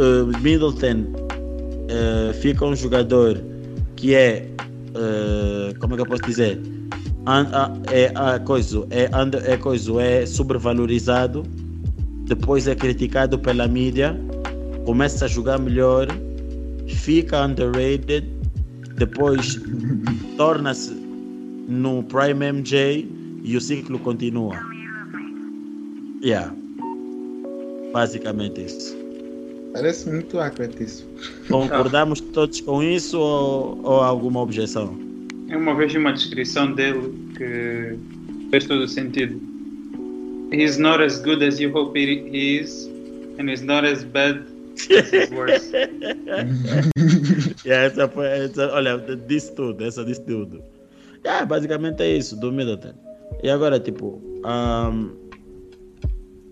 uh, 0.00 0.40
Middleton 0.40 1.06
uh, 1.90 2.32
fica 2.34 2.64
um 2.64 2.76
jogador 2.76 3.42
que 3.96 4.14
é 4.14 4.48
uh, 4.94 5.78
como 5.78 5.94
é 5.94 5.96
que 5.96 6.02
eu 6.02 6.06
posso 6.06 6.22
dizer? 6.22 6.60
And, 7.26 7.48
uh, 7.48 7.82
é 7.90 8.12
a 8.14 8.38
coisa, 8.38 8.86
é, 8.90 9.10
under, 9.16 9.42
é 9.48 9.56
coisa, 9.56 10.00
é 10.00 10.26
sobrevalorizado, 10.26 11.42
depois 12.26 12.66
é 12.66 12.74
criticado 12.74 13.38
pela 13.38 13.66
mídia, 13.66 14.18
começa 14.84 15.24
a 15.24 15.28
jogar 15.28 15.58
melhor, 15.58 16.06
fica 16.88 17.44
underrated, 17.44 18.26
depois 18.96 19.60
torna-se 20.36 20.92
no 21.68 22.02
Prime 22.04 22.52
MJ 22.52 23.08
e 23.42 23.56
o 23.56 23.60
ciclo 23.60 23.98
continua. 23.98 24.56
Yeah. 26.22 26.54
Basicamente 27.92 28.64
isso. 28.64 29.03
Parece 29.74 30.08
muito 30.08 30.38
accurate 30.38 30.84
isso. 30.84 31.04
Concordamos 31.50 32.20
todos 32.20 32.60
com 32.60 32.80
isso 32.80 33.18
ou, 33.18 33.80
ou 33.82 34.00
alguma 34.00 34.40
objeção? 34.40 34.96
Eu 35.48 35.58
uma 35.58 35.74
vez 35.74 35.92
uma 35.96 36.12
descrição 36.12 36.72
dele 36.72 37.12
que 37.36 37.98
fez 38.52 38.66
todo 38.66 38.84
o 38.84 38.88
sentido. 38.88 39.42
He's 40.52 40.78
not 40.78 41.02
as 41.02 41.20
good 41.20 41.44
as 41.44 41.58
you 41.58 41.76
hope 41.76 41.98
he 41.98 42.60
is, 42.60 42.88
and 43.40 43.50
he's 43.50 43.62
not 43.62 43.84
as 43.84 44.04
bad 44.04 44.44
as 44.96 45.12
he's 45.12 45.30
worse. 45.30 45.72
yeah, 47.66 47.86
essa 47.86 48.08
foi, 48.08 48.26
essa, 48.26 48.72
olha, 48.72 48.96
disse 49.26 49.52
tudo, 49.56 49.84
essa 49.84 50.04
disse 50.04 50.22
tudo. 50.22 50.62
Yeah, 51.24 51.44
basicamente 51.46 52.00
é 52.00 52.16
isso, 52.16 52.36
do 52.36 52.52
Middleton. 52.52 52.94
E 53.42 53.50
agora, 53.50 53.80
tipo, 53.80 54.22
um, 54.46 55.10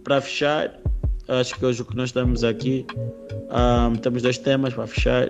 para 0.03 0.21
fechar, 0.21 0.82
acho 1.29 1.55
que 1.55 1.65
hoje 1.65 1.83
o 1.83 1.85
que 1.85 1.97
nós 1.97 2.09
estamos 2.09 2.45
aqui, 2.45 2.87
um, 3.51 3.97
temos 3.97 4.23
dois 4.23 4.39
temas 4.39 4.75
para 4.75 4.87
fechar. 4.87 5.29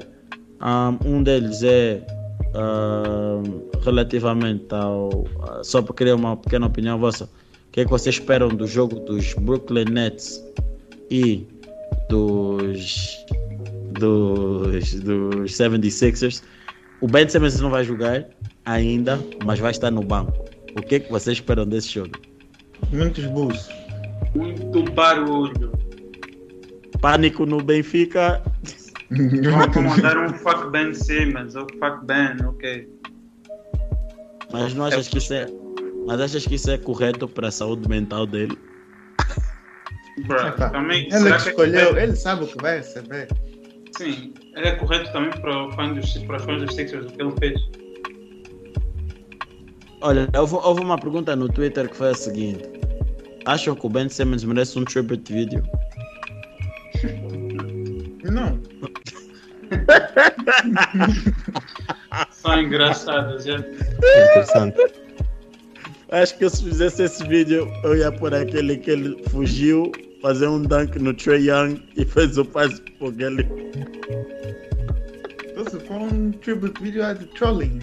Um, 0.60 1.16
um 1.16 1.22
deles 1.22 1.62
é 1.62 2.04
um, 2.54 3.68
relativamente 3.82 4.72
ao. 4.74 5.24
Só 5.62 5.82
para 5.82 5.94
querer 5.94 6.14
uma 6.14 6.36
pequena 6.36 6.66
opinião 6.66 6.98
vossa. 6.98 7.24
O 7.24 7.72
que 7.72 7.80
é 7.80 7.84
que 7.84 7.90
vocês 7.90 8.16
esperam 8.16 8.48
do 8.48 8.66
jogo 8.66 9.00
dos 9.00 9.34
Brooklyn 9.34 9.86
Nets 9.86 10.42
e 11.10 11.46
dos. 12.08 13.16
dos, 13.98 14.94
dos 14.94 15.52
76ers? 15.52 16.42
O 17.00 17.08
Ben 17.08 17.28
Simmons 17.28 17.60
não 17.60 17.70
vai 17.70 17.82
jogar 17.82 18.24
ainda, 18.64 19.18
mas 19.44 19.58
vai 19.58 19.72
estar 19.72 19.90
no 19.90 20.02
banco. 20.02 20.44
O 20.78 20.82
que 20.82 20.96
é 20.96 21.00
que 21.00 21.10
vocês 21.10 21.38
esperam 21.38 21.66
desse 21.66 21.88
jogo? 21.88 22.12
Muitos 22.92 23.24
bulls. 23.26 23.68
Muito 24.34 24.84
barulho. 24.92 25.81
Pânico 27.02 27.44
no 27.44 27.62
Benfica. 27.62 28.40
Vão 29.10 29.82
mandar 29.82 30.16
um 30.16 30.32
fuck 30.32 30.70
Ben 30.70 30.94
Simmons 30.94 31.54
ou 31.54 31.66
fuck 31.78 32.06
Ben, 32.06 32.36
ok. 32.46 32.88
Mas 34.52 34.72
não 34.72 34.86
achas 34.86 35.08
que 35.08 35.18
isso 35.18 35.34
é. 35.34 35.46
Mas 36.06 36.20
achas 36.20 36.46
que 36.46 36.54
isso 36.54 36.70
é 36.70 36.78
correto 36.78 37.28
para 37.28 37.48
a 37.48 37.50
saúde 37.50 37.88
mental 37.88 38.26
dele? 38.26 38.56
Bro, 40.26 40.52
também, 40.70 41.08
ele 41.12 41.28
é 41.28 41.36
escolheu, 41.36 41.98
ele 41.98 42.14
sabe 42.14 42.44
o 42.44 42.46
que 42.46 42.62
vai 42.62 42.78
receber. 42.78 43.28
Sim, 43.96 44.32
é 44.54 44.72
correto 44.72 45.12
também 45.12 45.30
para, 45.40 45.66
o 45.66 45.72
fã 45.72 45.92
dos, 45.92 46.16
para 46.18 46.36
os 46.36 46.44
fãs 46.44 46.62
dos 46.62 46.74
Sixers 46.74 47.06
o 47.06 47.14
que 47.14 47.22
ele 47.22 47.32
fez. 47.38 47.60
Olha, 50.02 50.28
houve, 50.36 50.54
houve 50.54 50.80
uma 50.80 50.98
pergunta 50.98 51.34
no 51.34 51.48
Twitter 51.48 51.88
que 51.88 51.96
foi 51.96 52.10
a 52.10 52.14
seguinte: 52.14 52.68
Acham 53.44 53.74
que 53.74 53.86
o 53.86 53.88
Ben 53.88 54.08
Simmons 54.08 54.44
merece 54.44 54.78
um 54.78 54.84
tribute 54.84 55.32
video? 55.32 55.62
Não. 58.24 58.60
São 62.30 62.60
engraçadas, 62.60 63.44
já. 63.44 63.58
Interessante. 63.58 64.76
Acho 66.10 66.36
que 66.36 66.50
se 66.50 66.64
fizesse 66.64 67.04
esse 67.04 67.26
vídeo, 67.26 67.70
eu 67.84 67.96
ia 67.96 68.12
por 68.12 68.34
aquele 68.34 68.76
que 68.76 68.90
ele 68.90 69.22
fugiu, 69.30 69.90
fazer 70.20 70.46
um 70.46 70.62
dunk 70.62 70.98
no 70.98 71.14
Trey 71.14 71.48
Young 71.48 71.82
e 71.96 72.04
fez 72.04 72.36
o 72.36 72.44
passe 72.44 72.80
por 72.98 73.12
aquele. 73.12 73.48
Então 75.46 75.64
se 75.64 75.80
for 75.86 75.96
um 75.96 76.30
tribute 76.32 76.82
video 76.82 77.02
é 77.04 77.14
de 77.14 77.24
trolling. 77.26 77.80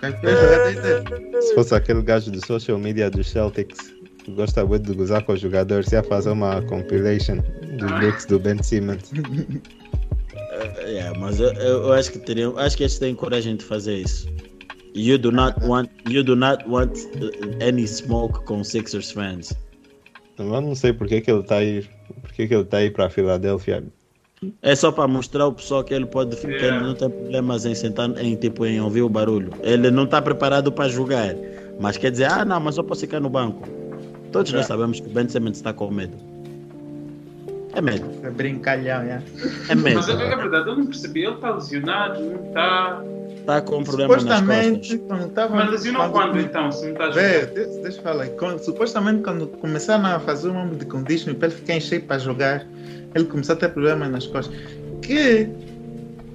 Dele. 0.00 1.42
Se 1.42 1.54
fosse 1.54 1.74
aquele 1.74 2.00
gajo 2.02 2.30
do 2.30 2.44
social 2.44 2.78
media 2.78 3.10
dos 3.10 3.28
Celtics 3.28 3.92
que 4.30 4.36
gosta 4.36 4.64
muito 4.64 4.90
de 4.90 4.96
gozar 4.96 5.24
com 5.24 5.32
os 5.32 5.40
jogadores, 5.40 5.90
ia 5.92 6.02
fazer 6.02 6.30
uma 6.30 6.62
compilation 6.62 7.38
dos 7.78 7.90
looks 8.00 8.26
do 8.26 8.38
Ben 8.38 8.62
Simmons. 8.62 9.10
É, 10.52 10.90
yeah, 10.90 11.18
mas 11.18 11.40
eu, 11.40 11.52
eu, 11.54 11.82
eu 11.84 11.92
acho 11.92 12.12
que 12.12 12.18
teriam, 12.18 12.58
acho 12.58 12.76
que 12.76 12.82
eles 12.82 12.98
têm 12.98 13.14
coragem 13.14 13.56
de 13.56 13.64
fazer 13.64 13.98
isso. 13.98 14.28
You 14.94 15.18
do 15.18 15.30
not 15.30 15.54
want, 15.64 15.88
you 16.08 16.24
do 16.24 16.34
not 16.34 16.64
want 16.68 16.96
uh, 17.16 17.66
any 17.66 17.86
smoke 17.86 18.44
com 18.44 18.64
Sixers 18.64 19.12
fans. 19.12 19.52
Eu 20.36 20.46
não 20.46 20.74
sei 20.74 20.92
porque 20.92 21.20
que 21.20 21.30
ele 21.30 21.40
está 21.40 21.56
aí, 21.56 21.86
porque 22.22 22.48
que 22.48 22.54
ele 22.54 22.64
tá 22.64 22.78
aí 22.78 22.90
para 22.90 23.06
a 23.06 23.10
Filadélfia. 23.10 23.84
É 24.62 24.74
só 24.74 24.90
para 24.90 25.06
mostrar 25.06 25.44
ao 25.44 25.52
pessoal 25.52 25.84
que 25.84 25.92
ele 25.92 26.06
pode 26.06 26.34
Yeah. 26.36 26.76
ele 26.76 26.86
não 26.86 26.94
tem 26.94 27.10
problemas 27.10 27.66
em 27.66 27.74
sentar 27.74 28.10
em 28.18 28.34
tipo 28.36 28.64
em 28.64 28.80
ouvir 28.80 29.02
o 29.02 29.08
barulho. 29.08 29.52
Ele 29.62 29.90
não 29.90 30.04
está 30.04 30.20
preparado 30.20 30.72
para 30.72 30.88
jogar, 30.88 31.36
mas 31.78 31.96
quer 31.96 32.10
dizer, 32.10 32.24
ah 32.24 32.44
não, 32.44 32.58
mas 32.58 32.74
só 32.74 32.82
posso 32.82 33.02
ficar 33.02 33.20
no 33.20 33.28
banco. 33.28 33.79
Todos 34.32 34.52
nós 34.52 34.62
Yeah. 34.62 34.68
sabemos 34.68 35.00
que 35.00 35.06
o 35.06 35.10
Ben 35.10 35.28
Simmons 35.28 35.56
está 35.56 35.72
com 35.72 35.90
medo. 35.90 36.16
É 37.72 37.80
medo, 37.80 38.04
É 38.24 38.30
brincalhão, 38.30 39.06
já. 39.06 39.22
é 39.68 39.74
medo. 39.76 39.96
Mas 39.96 40.08
é, 40.08 40.12
é 40.12 40.36
verdade, 40.36 40.68
eu 40.68 40.76
não 40.76 40.86
percebi. 40.86 41.24
Ele 41.24 41.34
está 41.34 41.54
lesionado, 41.54 42.20
não 42.20 42.46
está. 42.48 43.02
Está 43.38 43.60
com 43.62 43.78
um 43.78 43.84
problema 43.84 44.12
nas 44.14 44.22
Supostamente, 44.22 44.78
costas. 44.98 45.00
quando 45.06 45.28
estava. 45.28 45.56
Mas 45.56 45.70
lesionou 45.70 46.10
quando 46.10 46.38
então? 46.40 46.72
Se 46.72 46.84
não 46.86 46.92
está 46.92 47.04
a 47.06 47.10
Vê, 47.10 47.32
jogar? 47.40 47.46
deixa, 47.54 47.80
deixa 47.82 47.98
eu 47.98 48.02
falar. 48.02 48.26
Quando- 48.30 48.58
supostamente, 48.58 49.22
quando 49.22 49.46
começaram 49.46 50.04
a 50.06 50.18
fazer 50.20 50.48
um 50.48 50.54
nome 50.54 50.76
de 50.76 50.84
conditioning 50.84 51.36
para 51.36 51.48
ele 51.48 51.56
ficar 51.56 51.74
em 51.74 51.80
shape 51.80 52.06
para 52.06 52.18
jogar, 52.18 52.66
ele 53.14 53.24
começou 53.24 53.54
a 53.54 53.58
ter 53.58 53.68
problemas 53.70 54.10
nas 54.10 54.26
costas. 54.26 54.54
Que 55.00 55.48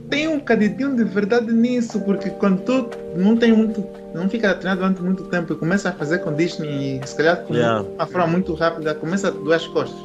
tem 0.10 0.28
um 0.30 0.40
cadinho 0.40 0.96
de 0.96 1.04
verdade 1.04 1.52
nisso, 1.54 2.00
porque 2.02 2.30
quando 2.32 2.62
tu 2.62 2.90
não 3.18 3.36
tem 3.36 3.52
muito, 3.54 3.86
não 4.16 4.30
fica 4.30 4.54
treinado 4.56 4.82
durante 4.82 5.02
muito 5.02 5.24
tempo 5.26 5.54
e 5.54 5.56
começa 5.56 5.90
a 5.90 5.92
fazer 5.92 6.20
conditioning 6.20 7.00
e 7.04 7.08
se 7.08 7.16
calhar 7.16 7.38
com 7.44 7.54
Yeah. 7.54 7.82
uma 7.96 8.08
forma 8.08 8.28
muito 8.28 8.54
rápida, 8.54 8.96
começa 8.96 9.28
a 9.28 9.32
doer 9.32 9.56
as 9.58 9.68
costas. 9.68 9.98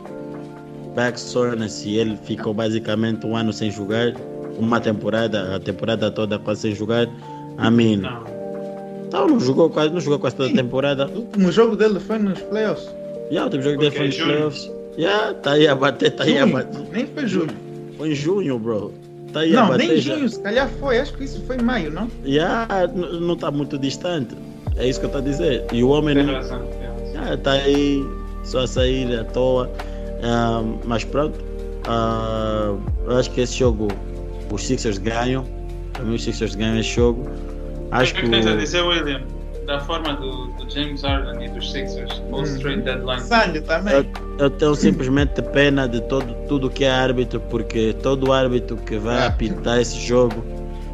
Back 0.94 1.18
soreness 1.20 1.84
e 1.86 1.96
ele 1.96 2.16
ficou 2.24 2.52
basicamente 2.52 3.24
um 3.26 3.36
ano 3.36 3.52
sem 3.52 3.70
jogar, 3.70 4.12
uma 4.58 4.80
temporada, 4.80 5.54
a 5.56 5.60
temporada 5.60 6.10
toda 6.10 6.38
quase 6.38 6.62
sem 6.62 6.74
jogar. 6.74 7.06
I 7.06 7.70
mean, 7.70 7.98
Não. 7.98 8.24
então 9.06 9.28
não 9.28 9.38
jogou 9.40 9.70
quase, 9.70 9.92
não 9.92 10.00
jogou 10.00 10.18
quase 10.18 10.36
toda 10.36 10.50
a 10.50 10.52
temporada. 10.52 11.06
O 11.06 11.18
último 11.20 11.52
jogo 11.52 11.76
dele 11.76 12.00
foi 12.00 12.18
nos 12.18 12.40
playoffs. 12.40 12.88
Yeah, 13.30 13.42
o 13.42 13.44
último 13.44 13.62
jogo 13.62 13.78
dele 13.78 13.96
foi 13.96 14.06
nos 14.06 14.14
junho. 14.16 14.28
playoffs. 14.32 14.70
Yeah, 14.98 15.34
tá 15.34 15.52
aí 15.52 15.68
a 15.68 15.74
bater, 15.76 16.10
tá 16.10 16.24
aí 16.24 16.38
a 16.38 16.46
bater. 16.46 16.80
nem 16.92 17.06
foi 17.06 17.26
julho. 17.28 17.54
Foi 17.96 18.10
em 18.10 18.14
junho, 18.14 18.58
bro. 18.58 18.92
Tá 19.32 19.40
aí 19.40 19.52
Não, 19.52 19.76
nem 19.76 19.96
já. 19.98 20.14
junho, 20.14 20.28
se 20.28 20.40
calhar 20.40 20.68
foi. 20.80 20.98
Acho 20.98 21.14
que 21.14 21.24
isso 21.24 21.42
foi 21.46 21.56
em 21.56 21.62
maio, 21.62 21.90
não? 21.92 22.08
Yeah, 22.24 22.66
n- 22.94 23.20
não 23.20 23.36
tá 23.36 23.50
muito 23.50 23.78
distante. 23.78 24.34
É 24.76 24.88
isso 24.88 24.98
que 24.98 25.06
eu 25.06 25.08
estou 25.08 25.20
a 25.20 25.24
dizer. 25.24 25.64
E 25.72 25.82
o 25.84 25.88
homem 25.88 26.14
Tem 26.16 26.26
razão. 26.26 26.58
razão. 26.58 27.40
Ah, 27.44 27.50
aí 27.52 28.04
só 28.44 28.60
a 28.60 28.66
sair 28.66 29.18
à 29.18 29.24
toa. 29.24 29.70
Ah, 30.22 30.62
mas 30.84 31.04
pronto. 31.04 31.38
Ah, 31.86 32.74
eu 33.06 33.16
acho 33.16 33.30
que 33.30 33.40
esse 33.40 33.56
jogo 33.58 33.88
os 34.50 34.66
Sixers 34.66 34.98
ganham. 34.98 35.44
Para 35.92 36.04
mim 36.04 36.14
os 36.14 36.24
Sixers 36.24 36.54
ganham 36.54 36.78
esse 36.78 36.90
jogo. 36.90 37.22
O 37.90 37.94
Acho 37.94 38.14
que 38.14 38.20
que 38.20 38.26
é 38.26 38.30
que 38.30 38.34
tens 38.36 38.46
a 38.46 38.54
o- 38.54 38.58
dizer, 38.58 38.82
William? 38.82 39.22
Da 39.66 39.78
forma 39.80 40.14
do, 40.14 40.46
do 40.48 40.68
James 40.70 41.02
Harden 41.02 41.44
e 41.44 41.48
dos 41.50 41.70
Sixers, 41.70 42.12
post 42.30 42.56
Hum. 42.56 42.60
trade 42.60 42.82
deadline. 42.82 43.20
Sangue 43.20 43.60
também. 43.60 43.94
Eu, 43.94 44.06
eu 44.38 44.50
tenho 44.50 44.74
simplesmente 44.74 45.40
pena 45.42 45.86
de 45.88 46.00
todo, 46.02 46.34
tudo 46.48 46.68
que 46.70 46.84
é 46.84 46.90
árbitro, 46.90 47.40
porque 47.50 47.92
todo 48.02 48.32
árbitro 48.32 48.76
que 48.76 48.96
vai 48.98 49.26
apitar 49.26 49.80
esse 49.80 49.98
jogo, 49.98 50.42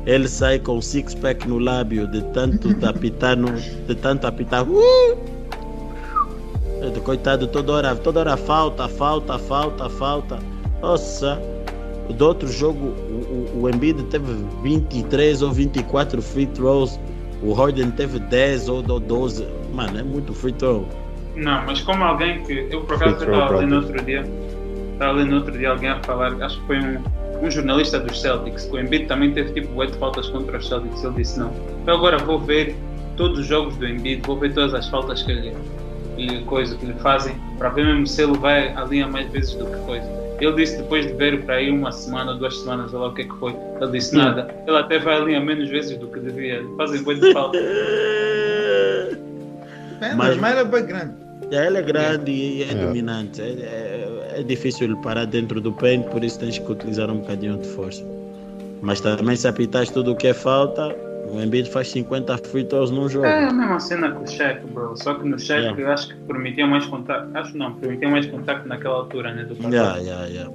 ele 0.05 0.29
sai 0.29 0.59
com 0.59 0.81
six 0.81 1.15
pack 1.15 1.47
no 1.49 1.59
lábio 1.59 2.07
de 2.09 2.23
tanto 2.33 2.75
de 2.75 2.85
apitar, 2.87 3.37
no, 3.37 3.51
de 3.53 3.95
tanto 3.95 4.27
apitar. 4.27 4.65
Uh! 4.69 5.17
É, 6.83 7.01
Coitado, 7.01 7.47
toda 7.47 7.73
hora, 7.73 7.97
toda 7.97 8.21
hora 8.21 8.37
falta, 8.37 8.89
falta, 8.89 9.39
falta, 9.39 9.89
falta. 9.89 10.39
Nossa, 10.83 11.41
do 12.11 12.27
outro 12.27 12.47
jogo, 12.49 12.87
o, 12.89 13.51
o, 13.57 13.63
o 13.63 13.69
Embiid 13.71 14.03
teve 14.05 14.33
23 14.63 15.43
ou 15.43 15.53
24 15.53 16.21
free 16.21 16.47
throws, 16.47 17.01
o 17.43 17.53
Harden 17.53 17.91
teve 17.91 18.19
10 18.19 18.69
ou 18.69 18.83
12. 18.83 19.47
Mano, 19.73 19.99
é 19.99 20.03
muito 20.03 20.33
free 20.33 20.53
throw. 20.53 20.89
Não, 21.35 21.65
mas 21.67 21.81
como 21.83 22.03
alguém 22.03 22.43
que. 22.43 22.67
Eu 22.71 22.83
por 22.83 22.97
acaso 22.97 23.25
estava 23.25 23.59
lendo 23.59 23.69
brother. 23.69 23.89
outro 23.89 24.05
dia. 24.05 24.25
Estava 24.93 25.13
lendo 25.13 25.37
outro 25.37 25.59
dia 25.59 25.71
alguém 25.71 25.91
a 25.91 26.03
falar, 26.03 26.43
acho 26.43 26.59
que 26.61 26.67
foi 26.67 26.79
um, 26.79 26.99
um 27.43 27.51
jornalista 27.51 28.01
dos 28.01 28.19
Celtics, 28.19 28.65
que 28.65 28.75
o 28.75 28.81
Embiid 28.81 29.07
também 29.07 29.33
teve 29.33 29.53
tipo 29.53 29.75
oito 29.75 29.99
faltas 29.99 30.29
contra 30.31 30.57
os 30.57 30.67
Celtics. 30.67 31.05
Ele 31.05 31.15
disse 31.15 31.39
não. 31.39 31.53
Eu 31.87 31.95
agora 31.95 32.17
vou 32.19 32.39
ver 32.39 32.75
todos 33.17 33.41
os 33.41 33.47
jogos 33.47 33.77
do 33.77 33.87
Embiid, 33.87 34.23
vou 34.27 34.39
ver 34.39 34.55
todas 34.55 34.73
as 34.73 34.89
faltas 34.89 35.23
que 35.23 35.33
ele, 35.33 35.55
que, 36.17 36.43
coisa, 36.45 36.75
que 36.77 36.87
lhe 36.87 36.95
fazem, 36.95 37.35
para 37.59 37.69
ver 37.69 37.85
mesmo 37.85 38.07
se 38.07 38.23
ele 38.23 38.39
vai 38.39 38.69
à 38.75 38.85
linha 38.85 39.07
mais 39.07 39.31
vezes 39.31 39.55
do 39.55 39.67
que 39.67 39.77
coisa. 39.85 40.26
Ele 40.41 40.53
disse 40.53 40.77
depois 40.77 41.07
de 41.07 41.15
ver 41.15 41.43
para 41.45 41.57
aí 41.57 41.71
uma 41.71 41.91
semana, 41.91 42.35
duas 42.35 42.59
semanas, 42.59 42.91
sei 42.91 42.99
lá 42.99 43.09
o 43.09 43.15
que 43.15 43.23
é 43.23 43.25
que 43.25 43.35
foi, 43.39 43.57
ele 43.81 43.91
disse 43.93 44.15
nada. 44.15 44.55
Ele 44.67 44.77
até 44.77 44.99
vai 44.99 45.17
à 45.17 45.21
linha 45.21 45.41
menos 45.41 45.69
vezes 45.71 45.97
do 45.97 46.07
que 46.09 46.21
devia. 46.21 46.63
Fazem 46.77 47.03
coisa 47.03 47.27
de 47.27 47.33
falta. 47.33 47.57
É, 47.59 49.17
Mas- 50.15 50.37
mas 50.37 50.53
ele 50.53 50.61
é 50.61 50.65
bem 50.65 50.87
grande. 50.87 51.13
Ele 51.51 51.79
é 51.79 51.83
grande 51.83 52.31
e 52.31 52.63
é, 52.65 52.73
É. 52.73 52.75
dominante. 52.75 53.41
É, 53.41 53.45
é- 53.47 54.41
é 54.41 54.43
difícil 54.43 54.89
ele 54.89 54.97
parar 54.97 55.25
dentro 55.25 55.61
do 55.61 55.73
paint, 55.73 56.05
por 56.07 56.23
isso 56.23 56.39
tens 56.39 56.59
que 56.59 56.71
utilizar 56.71 57.11
um 57.11 57.19
bocadinho 57.19 57.57
de 57.57 57.69
força. 57.69 58.05
Mas 58.83 59.01
também 59.01 59.37
se 59.37 59.49
apitares 59.49 59.91
tudo 59.91 60.13
o 60.13 60.17
que 60.17 60.27
é 60.27 60.35
falta, 60.35 60.95
o 61.37 61.43
Embiid 61.43 61.71
faz 61.71 61.89
50 61.89 62.39
free 62.39 62.65
throws 62.65 62.91
num 62.91 63.09
jogo. 63.09 63.27
É 63.27 63.45
a 63.45 63.53
mesma 63.53 63.79
cena 63.81 64.11
com 64.11 64.25
o 64.25 64.27
Shaq, 64.29 64.67
bro. 64.73 64.97
Só 64.97 65.15
que 65.15 65.29
no 65.29 65.39
Shaq 65.39 65.79
É. 65.79 65.83
eu 65.83 65.91
acho 65.91 66.09
que 66.09 66.15
permitia 66.27 66.67
mais 66.67 66.87
contato. 66.87 67.29
Acho 67.37 67.57
não, 67.57 67.75
permitia 67.75 68.09
mais 68.09 68.27
contato 68.27 68.67
naquela 68.67 68.97
altura, 68.97 69.35
né? 69.35 69.45
Do 69.45 69.55
contrato. 69.57 69.73
Yeah, 69.75 69.97
yeah, 69.99 70.27
yeah. 70.27 70.51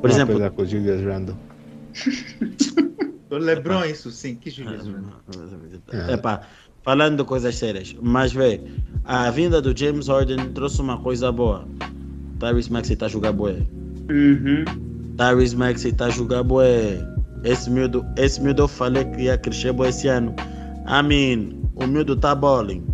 Por 0.00 0.10
Uma 0.10 0.10
exemplo, 0.10 0.50
com 0.50 0.62
o 0.62 0.66
Julius 0.66 1.02
Randle. 1.04 1.36
O 3.28 3.38
Lebron, 3.38 3.84
isso 3.84 4.10
sim. 4.12 4.36
Que 4.36 4.50
Julius 4.50 4.82
Ah, 4.86 5.96
Randle. 5.96 6.14
Epá, 6.14 6.42
falando 6.84 7.16
de 7.18 7.24
coisas 7.24 7.56
sérias, 7.56 7.94
mas 8.00 8.32
vê, 8.32 8.60
a 9.04 9.28
vinda 9.32 9.60
do 9.60 9.76
James 9.76 10.06
Harden 10.06 10.50
trouxe 10.54 10.80
uma 10.80 10.96
coisa 10.98 11.32
boa. 11.32 11.66
Tyrese 12.38 12.72
Maxey 12.72 12.94
está 12.94 13.06
a 13.06 13.08
jogar 13.08 13.32
bué. 13.32 13.56
Uhum. 14.08 14.64
Tyrese 15.16 15.56
Maxey 15.56 15.90
está 15.90 16.06
a 16.06 16.10
jogar 16.10 16.44
bué. 16.44 17.04
Esse 17.44 17.70
miúdo, 17.70 18.04
esse 18.16 18.40
miúdo 18.40 18.62
eu 18.62 18.68
falei 18.68 19.04
que 19.04 19.22
ia 19.22 19.38
crescer 19.38 19.72
bué 19.72 19.88
esse 19.88 20.08
ano. 20.08 20.34
Mean, 21.04 21.50
o 21.74 21.86
miúdo 21.86 22.16
tá 22.16 22.34
bowling. 22.34 22.84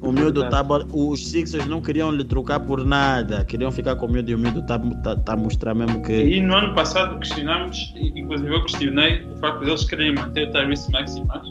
O 0.00 0.12
miúdo 0.12 0.48
tá 0.48 0.62
bowling. 0.62 0.88
Os 0.92 1.30
Sixers 1.30 1.66
não 1.66 1.80
queriam 1.80 2.10
lhe 2.10 2.24
trocar 2.24 2.60
por 2.60 2.84
nada. 2.84 3.44
Queriam 3.44 3.72
ficar 3.72 3.96
com 3.96 4.06
o 4.06 4.10
miúdo 4.10 4.30
e 4.30 4.34
o 4.34 4.38
miúdo 4.38 4.62
tá, 4.62 4.78
tá, 5.02 5.16
tá 5.16 5.36
mostrar 5.36 5.74
mesmo 5.74 6.02
que... 6.02 6.12
E 6.12 6.40
no 6.40 6.54
ano 6.54 6.74
passado 6.74 7.18
questionámos, 7.18 7.92
e 7.96 8.08
inclusive 8.20 8.54
eu 8.54 8.62
questionei 8.62 9.26
o 9.32 9.36
facto 9.38 9.64
de 9.64 9.70
eles 9.70 9.84
quererem 9.84 10.14
manter 10.14 10.48
o 10.48 10.52
Tyrese 10.52 10.90
Maxey 10.92 11.24
mais. 11.24 11.48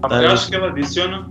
Porque 0.00 0.14
eu 0.14 0.30
acho 0.30 0.48
que 0.48 0.56
ele 0.56 0.66
adiciona, 0.66 1.30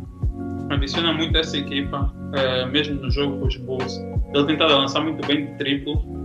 adiciona 0.70 1.14
muito 1.14 1.38
essa 1.38 1.58
equipa, 1.58 2.14
eh, 2.34 2.66
mesmo 2.68 2.96
no 2.96 3.12
jogo 3.12 3.40
com 3.40 3.48
os 3.48 3.58
Bulls. 3.58 4.00
Ele 4.34 4.46
tentava 4.46 4.76
lançar 4.76 5.02
muito 5.02 5.26
bem 5.28 5.46
de 5.46 5.58
triplo 5.58 6.25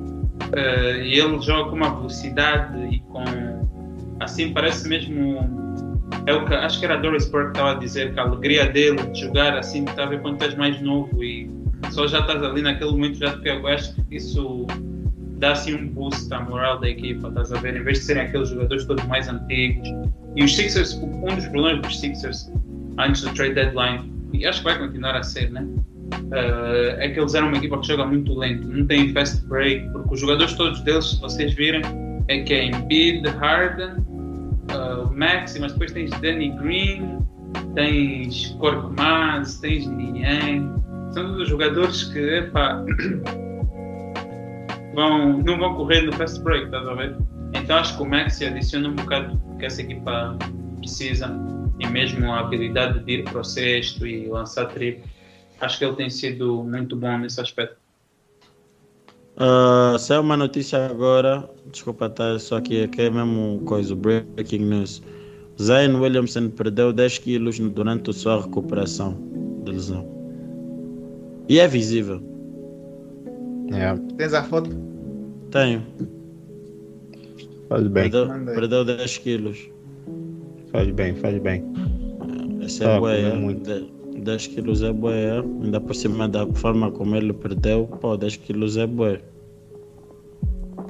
eh, 0.53 1.03
e 1.05 1.18
ele 1.18 1.41
joga 1.41 1.70
com 1.70 1.76
uma 1.76 1.95
velocidade 1.95 2.78
e 2.95 3.01
com. 3.01 3.24
Assim, 4.20 4.53
parece 4.53 4.88
mesmo. 4.88 5.38
É 6.26 6.34
o 6.34 6.45
que, 6.45 6.55
acho 6.55 6.78
que 6.78 6.84
era 6.84 6.95
a 6.95 6.99
Doris 6.99 7.28
Burke 7.30 7.53
que 7.53 7.59
estava 7.59 7.72
a 7.72 7.74
dizer 7.74 8.12
que 8.12 8.20
a 8.20 8.24
alegria 8.24 8.68
dele 8.68 9.03
de 9.12 9.20
jogar 9.20 9.57
assim, 9.57 9.84
está 9.84 10.03
a 10.03 10.07
ver 10.07 10.20
quando 10.20 10.34
estás 10.34 10.55
mais 10.55 10.80
novo 10.82 11.22
e 11.22 11.49
só 11.91 12.07
já 12.07 12.20
estás 12.20 12.43
ali 12.43 12.62
naquele 12.62 12.91
momento, 12.91 13.18
já 13.18 13.38
te. 13.38 13.49
Eu 13.49 13.66
acho 13.66 13.95
que 13.95 14.16
isso 14.16 14.66
dá 15.38 15.53
assim 15.53 15.74
um 15.74 15.88
boost 15.88 16.32
à 16.32 16.41
moral 16.41 16.78
da 16.78 16.88
equipa, 16.88 17.28
estás 17.28 17.53
a 17.53 17.61
ver? 17.61 17.76
Em 17.76 17.82
vez 17.82 18.01
de 18.01 18.05
serem 18.05 18.24
aqueles 18.24 18.51
jogadores 18.51 18.84
todos 18.84 19.05
mais 19.07 19.28
antigos. 19.28 19.88
E 20.36 20.45
os 20.45 20.55
Sixers, 20.55 20.95
um 20.95 21.34
dos 21.34 21.47
problemas 21.49 21.82
dos 21.82 21.99
Sixers 21.99 22.53
antes 22.99 23.22
do 23.22 23.32
trade 23.32 23.55
deadline, 23.55 24.12
e 24.32 24.47
acho 24.47 24.59
que 24.59 24.64
vai 24.64 24.78
continuar 24.78 25.16
a 25.16 25.22
ser, 25.22 25.51
né? 25.51 25.66
Eh, 26.33 26.97
é 26.99 27.09
que 27.09 27.19
eles 27.19 27.35
eram 27.35 27.49
uma 27.49 27.57
equipa 27.57 27.79
que 27.79 27.89
joga 27.89 28.07
muito 28.07 28.39
lento, 28.39 28.69
não 28.69 28.87
tem 28.87 29.13
fast 29.13 29.45
break, 29.47 29.91
porque 29.91 30.15
os 30.15 30.21
jogadores 30.21 30.55
todos 30.55 30.81
deles, 30.83 31.11
se 31.11 31.21
vocês 31.21 31.53
virem, 31.55 31.83
é 32.29 32.43
que 32.43 32.55
é 32.55 32.67
Embiid, 32.67 33.29
Harden, 33.29 33.97
uh, 34.71 35.13
Maxi, 35.13 35.59
mas 35.61 35.73
depois 35.73 35.91
tens 35.93 36.11
Danny 36.21 36.51
Green, 36.51 37.19
tens 37.75 38.57
Korkmaz, 38.61 39.59
tens 39.59 39.87
Niang, 39.87 40.81
são 41.13 41.33
todos 41.33 41.49
jogadores 41.49 42.05
que, 42.05 42.19
epá, 42.19 42.85
vão, 44.95 45.39
não 45.39 45.59
vão 45.59 45.75
correr 45.75 46.03
no 46.03 46.13
fast 46.13 46.41
break, 46.43 46.67
estás 46.67 46.87
a 46.87 46.95
ver? 46.95 47.17
Então 47.55 47.77
acho 47.77 47.97
que 47.97 48.03
o 48.05 48.07
Maxi 48.07 48.47
adiciona 48.47 48.89
um 48.89 48.95
bocado 48.95 49.41
que 49.59 49.67
essa 49.67 49.83
equipa 49.83 50.39
precisa 50.79 51.29
e 51.81 51.87
mesmo 51.89 52.31
a 52.31 52.41
habilidade 52.41 53.01
de 53.01 53.13
ir 53.15 53.25
para 53.25 53.41
o 53.41 53.45
sexto 53.45 54.07
e 54.07 54.29
lançar 54.29 54.67
triplo. 54.67 55.03
Acho 55.61 55.79
que 55.79 55.85
ele 55.85 55.97
tem 55.97 56.09
sido 56.11 56.63
muito 56.65 56.97
bom 56.97 57.19
nesse 57.19 57.41
aspecto. 57.41 57.77
Uh, 59.37 59.99
saiu 59.99 60.21
uma 60.21 60.37
notícia 60.37 60.85
agora, 60.87 61.49
desculpa 61.71 62.07
estar 62.07 62.39
só 62.41 62.57
aqui, 62.57 62.83
aqui 62.85 63.03
é 63.03 63.11
mesmo 63.11 63.61
coisa, 63.65 63.95
breaking 63.95 64.59
news. 64.65 65.03
Zion 65.61 65.99
Williamson 66.01 66.49
perdeu 66.51 66.93
10 66.93 67.19
quilos 67.19 67.59
durante 67.59 68.11
a 68.11 68.13
sua 68.13 68.43
recuperação 68.43 69.17
de 69.65 69.73
lesão. 69.73 70.07
E 71.49 71.59
é 71.59 71.67
visível. 71.69 72.23
É, 73.73 73.95
Tens 74.17 74.35
a 74.35 74.43
foto? 74.43 74.71
Tenho. 75.51 75.83
faz 77.69 77.87
bem, 77.89 78.11
Perdeu, 78.11 78.29
perdeu 78.55 78.85
10 78.85 79.19
quilos. 79.19 79.59
faz 80.71 80.91
bem, 80.91 81.15
faz 81.17 81.39
bem. 81.43 81.65
Esse 82.63 82.81
Tá, 82.81 82.93
é 82.93 83.01
bué, 83.01 83.17
comeu 83.23 83.33
é. 83.33 83.37
muito. 83.37 83.63
De- 83.65 84.00
10 84.21 84.47
quilos 84.49 84.83
é 84.83 84.93
bué, 84.93 85.39
é. 85.39 85.39
ainda 85.41 85.81
por 85.81 85.95
cima 85.95 86.29
da 86.29 86.47
forma 86.47 86.91
como 86.91 87.16
ele 87.16 87.33
perdeu, 87.33 87.87
pô, 88.01 88.16
10 88.16 88.37
quilos 88.37 88.77
é 88.77 88.87
bué. 88.87 89.21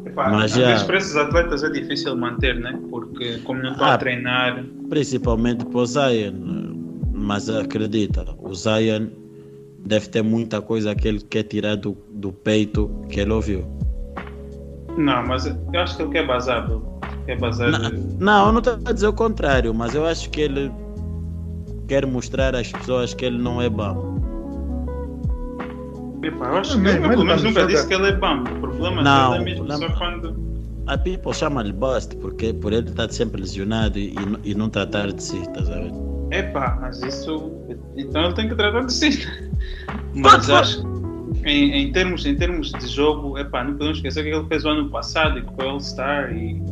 Epá, 0.05 0.31
Mas 0.31 0.53
já- 0.53 0.67
vezes 0.69 0.83
para 0.85 0.97
esses 0.97 1.17
atletas 1.17 1.63
é 1.63 1.71
difícil 1.71 2.17
manter, 2.17 2.59
né? 2.59 2.79
Porque 2.91 3.39
como 3.39 3.63
não 3.63 3.73
estão 3.73 3.87
Ah. 3.87 3.95
a 3.95 3.99
treinar, 3.99 4.65
Principalmente 4.89 5.65
para 5.65 5.79
o 5.79 5.87
Zion. 5.87 6.33
Mas 7.13 7.49
acredita, 7.51 8.25
o 8.39 8.53
Zion 8.55 9.07
deve 9.85 10.09
ter 10.09 10.23
muita 10.23 10.61
coisa 10.61 10.95
que 10.95 11.07
ele 11.07 11.21
quer 11.21 11.43
tirar 11.45 11.77
do, 11.77 11.97
do 12.11 12.33
peito 12.33 12.91
que 13.09 13.21
ele 13.21 13.33
ouviu. 13.33 13.65
não, 14.99 15.25
mas 15.27 15.47
eu 15.47 15.81
acho 15.81 15.97
que 15.97 16.03
ele 16.03 16.11
quer 16.13 16.27
bazar, 16.27 16.69
quer 17.27 17.39
bazar. 17.39 17.71
Não, 17.71 17.91
não, 18.19 18.47
eu 18.47 18.53
não 18.53 18.59
estou 18.59 18.79
a 18.85 18.93
dizer 18.93 19.07
o 19.07 19.13
contrário, 19.13 19.73
mas 19.73 19.95
eu 19.95 20.05
acho 20.05 20.29
que 20.31 20.41
ele 20.41 20.71
quer 21.91 22.07
mostrar 22.07 22.55
às 22.55 22.71
pessoas 22.71 23.13
que 23.15 23.25
ele 23.25 23.37
não 23.37 23.61
é 23.61 23.69
bom. 23.69 24.17
Epá, 26.23 26.47
eu 26.47 26.57
acho 26.59 26.77
que 26.77 26.85
pelo 26.85 27.05
ele 27.05 27.17
menos 27.25 27.43
tá 27.43 27.49
nunca 27.49 27.67
disse 27.67 27.89
que 27.89 27.95
ele 27.95 28.07
é 28.11 28.13
bom. 28.13 28.43
O 28.43 28.61
problema 28.61 29.03
Não, 29.03 29.31
dele 29.33 29.43
é 29.43 29.45
mesmo 29.45 29.65
não. 29.67 29.77
só 29.77 29.89
quando. 29.97 30.37
A 30.87 30.97
people 30.97 31.35
chama-lhe 31.35 31.73
bust 31.73 32.15
porque 32.19 32.53
por 32.53 32.73
ele 32.73 32.89
estar 32.89 33.11
sempre 33.11 33.41
lesionado 33.41 33.99
e, 33.99 34.15
e, 34.45 34.55
não- 34.55 34.71
tratar 34.71 35.11
de 35.13 35.21
si, 35.21 35.39
estás 35.39 35.69
a 35.69 35.75
ver? 35.81 35.93
Epá, 36.31 36.79
mas 36.81 37.03
isso. 37.03 37.51
Então 37.97 38.27
ele 38.27 38.35
tem 38.35 38.49
que 38.49 38.55
tratar 38.55 38.85
de 38.85 38.93
si. 38.93 39.27
Mas 40.15 40.49
acho 40.49 40.83
que 41.43 41.49
em, 41.51 41.73
em, 41.89 41.93
termos, 41.93 42.25
em 42.25 42.37
termos 42.37 42.71
de 42.71 42.87
jogo, 42.87 43.37
epá, 43.37 43.65
não 43.65 43.73
podemos 43.73 43.99
esquecer 43.99 44.21
o 44.21 44.23
que 44.23 44.31
ele 44.31 44.47
fez 44.47 44.65
o 44.65 44.69
ano 44.69 44.89
passado 44.91 45.41
e 45.41 45.43
que 45.43 45.53
foi 45.57 45.67
All-Star 45.69 46.33
e. 46.37 46.63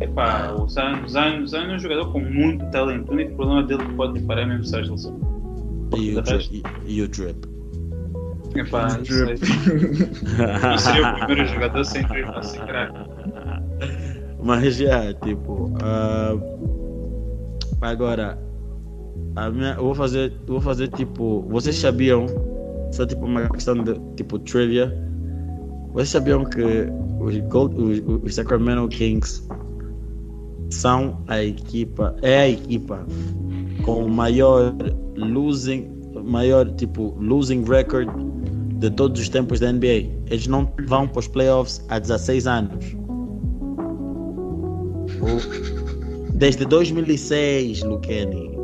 Epá, 0.00 0.52
os 0.52 0.76
anos, 0.78 1.16
anos, 1.16 1.54
anos 1.54 1.72
é 1.72 1.76
um 1.76 1.78
jogador 1.78 2.12
com 2.12 2.20
muito 2.20 2.64
talento. 2.70 3.10
O 3.10 3.14
único 3.14 3.34
problema 3.34 3.64
dele 3.64 3.84
que 3.84 3.94
pode 3.94 4.20
parar 4.22 4.42
é 4.42 4.46
mesmo 4.46 4.64
ser 4.64 4.80
as 4.80 4.88
lesões. 4.88 5.20
E 5.96 6.16
o, 6.16 6.22
e, 6.86 6.92
e 6.98 7.02
o 7.02 7.08
drip. 7.08 7.48
Epá, 8.54 8.86
isso 9.02 9.24
aí. 9.24 10.72
Eu 10.72 10.78
seria 10.78 11.10
o 11.10 11.14
primeiro 11.14 11.46
jogador 11.46 11.84
sem 11.84 12.06
drible 12.06 12.30
a 12.30 12.42
ser 12.42 12.64
craque. 12.64 12.98
Mas 14.42 14.76
já, 14.76 15.12
tipo. 15.14 15.72
ah, 15.82 16.36
agora, 17.80 18.38
a 19.34 19.50
minha, 19.50 19.74
eu 19.74 19.84
vou 19.84 19.94
fazer, 19.94 20.32
eu 20.46 20.54
vou 20.54 20.60
fazer 20.60 20.88
tipo. 20.88 21.42
Vocês 21.48 21.76
sabiam? 21.76 22.26
Só 22.92 23.04
tipo 23.04 23.24
uma 23.24 23.48
questão 23.48 23.82
de 23.82 23.98
tipo 24.16 24.38
trivia. 24.38 24.96
Vocês 25.92 26.10
sabiam 26.10 26.44
que 26.44 26.86
os, 27.20 27.36
Gold, 27.48 27.74
os, 27.76 28.22
os 28.24 28.34
Sacramento 28.34 28.88
Kings 28.88 29.46
são 30.70 31.22
a 31.26 31.42
equipa, 31.42 32.14
é 32.22 32.40
a 32.40 32.48
equipa 32.48 33.06
com 33.84 34.04
o 34.04 34.08
maior 34.08 34.74
losing, 35.16 35.88
maior 36.24 36.70
tipo 36.72 37.16
losing 37.20 37.64
record 37.64 38.08
de 38.78 38.90
todos 38.90 39.20
os 39.20 39.28
tempos 39.28 39.60
da 39.60 39.72
NBA. 39.72 40.10
Eles 40.30 40.46
não 40.46 40.72
vão 40.86 41.08
para 41.08 41.20
os 41.20 41.28
playoffs 41.28 41.84
há 41.88 41.98
16 41.98 42.46
anos. 42.46 42.96
Desde 46.34 46.64
2006, 46.66 47.82
Luqueni. 47.82 48.56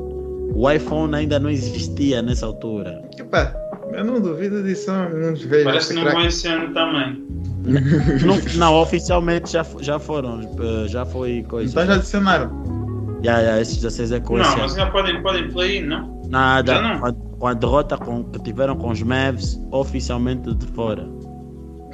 O 0.55 0.71
iPhone 0.71 1.15
ainda 1.17 1.41
não 1.41 1.51
existia 1.51 2.23
nessa 2.23 2.47
altura. 2.47 3.03
Epa, 3.19 3.57
eu 3.93 4.05
não 4.05 4.21
duvido 4.21 4.63
disso, 4.63 4.93
não 4.93 5.35
vejo. 5.35 5.65
Parece 5.65 5.95
que 5.95 6.01
não 6.01 6.13
vão 6.13 6.25
esse 6.25 6.47
ano 6.47 6.73
também. 6.73 7.27
Não, 7.65 8.37
não, 8.57 8.75
oficialmente 8.81 9.53
já, 9.53 9.65
já 9.81 9.99
foram. 9.99 10.41
eh, 10.41 10.89
Já 10.89 11.05
foi 11.05 11.43
coisa. 11.49 11.71
Então 11.73 11.87
já 11.87 11.95
adicionaram. 11.95 13.19
Já, 13.23 13.43
já, 13.43 13.61
esses 13.61 13.77
16 13.77 14.13
é 14.13 14.21
com 14.21 14.39
esse 14.39 14.51
Não, 14.51 14.59
mas 14.59 14.77
ainda 14.79 14.91
podem, 14.91 15.23
podem 15.23 15.51
play, 15.51 15.83
não? 15.83 16.21
Nada. 16.29 16.75
Já 16.75 16.83
não? 16.83 17.01
Com 17.01 17.07
a, 17.07 17.13
com 17.39 17.47
a 17.47 17.55
derrota 17.55 17.97
com, 17.97 18.25
que 18.25 18.39
tiveram 18.43 18.77
com 18.77 18.91
os 18.91 19.03
Mavs, 19.03 19.59
oficialmente 19.71 20.55
de 20.55 20.67
fora. 20.69 21.09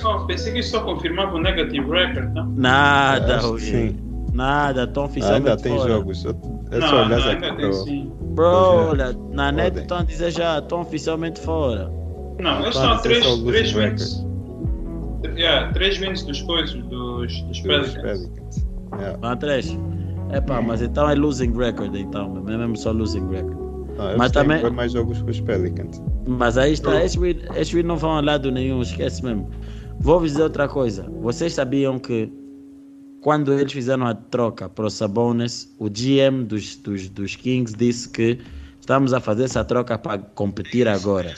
Oh, 0.05 0.27
pensei 0.27 0.53
que 0.53 0.61
isso 0.61 0.71
só 0.71 0.81
confirmava 0.81 1.37
o 1.37 1.41
negative 1.41 1.89
record, 1.89 2.33
não? 2.35 2.47
Nada, 2.57 3.39
Rui. 3.39 3.61
sim. 3.61 3.97
Nada, 4.33 4.85
estão 4.85 5.05
oficialmente 5.05 5.49
Ainda 5.51 5.63
tem 5.63 5.77
fora. 5.77 5.93
jogos. 5.93 6.25
É 6.71 6.79
não, 6.79 6.89
só 6.89 7.05
olhar 7.05 7.29
aqui 7.31 7.53
pro. 7.53 7.73
sim. 7.75 8.13
Bro, 8.35 8.47
é. 8.47 8.85
olha, 8.91 9.17
na 9.33 9.53
net 9.53 9.79
estão 9.81 9.99
a 9.99 10.03
dizer 10.05 10.31
já, 10.31 10.59
estão 10.59 10.81
oficialmente 10.81 11.41
fora. 11.41 11.91
Não, 12.41 12.61
eles 12.63 12.75
estão 12.75 12.93
a 12.93 12.99
ser 12.99 13.09
3 13.09 13.25
só 13.25 13.35
o 13.35 13.45
três 13.45 13.73
losing 13.75 13.91
wins. 13.91 14.27
Yeah, 15.37 15.73
3 15.73 15.99
wins 15.99 16.23
dos 16.25 16.41
coisas, 16.43 16.73
dos, 16.85 17.33
dos 17.43 17.43
Dos 17.49 17.61
Pelicans. 17.61 17.95
Pelicans. 18.03 18.67
Yeah. 18.95 19.15
Estão 19.15 19.31
a 19.31 19.37
três. 19.37 19.79
Epá, 20.33 20.63
mas 20.63 20.81
então 20.83 21.09
é 21.09 21.15
losing 21.15 21.53
record, 21.57 21.95
então. 21.95 22.45
É 22.49 22.57
mesmo 22.57 22.77
só 22.77 22.91
losing 22.93 23.29
record. 23.29 23.59
Não, 23.97 24.07
eles 24.07 24.19
Mas 24.19 24.33
também- 24.33 24.71
mais 24.71 24.93
jogos 24.93 25.23
que 25.23 25.31
os 25.31 25.41
Pelicans. 25.41 26.01
Mas 26.27 26.57
aí 26.57 26.73
está, 26.73 26.91
win 27.73 27.83
não 27.83 27.97
vão 27.97 28.17
a 28.17 28.21
lado 28.21 28.51
nenhum, 28.51 28.81
esquece 28.83 29.23
mesmo. 29.25 29.49
Vou 29.99 30.23
dizer 30.23 30.43
outra 30.43 30.69
coisa. 30.69 31.03
Vocês 31.21 31.53
sabiam 31.53 31.99
que 31.99 32.33
quando 33.21 33.53
eles 33.53 33.73
fizeram 33.73 34.07
a 34.07 34.15
troca 34.15 34.69
para 34.69 34.87
o 34.87 34.91
Sabonis, 34.91 35.75
o 35.79 35.91
GM 35.91 36.45
dos, 36.45 36.77
dos, 36.77 37.09
dos 37.11 37.37
Kings 37.37 37.75
disse 37.77 38.09
que 38.09 38.39
estamos 38.81 39.13
a 39.13 39.21
fazer 39.21 39.45
essa 39.45 39.63
troca 39.65 39.99
para 39.99 40.19
competir 40.19 40.89
agora. 40.89 41.35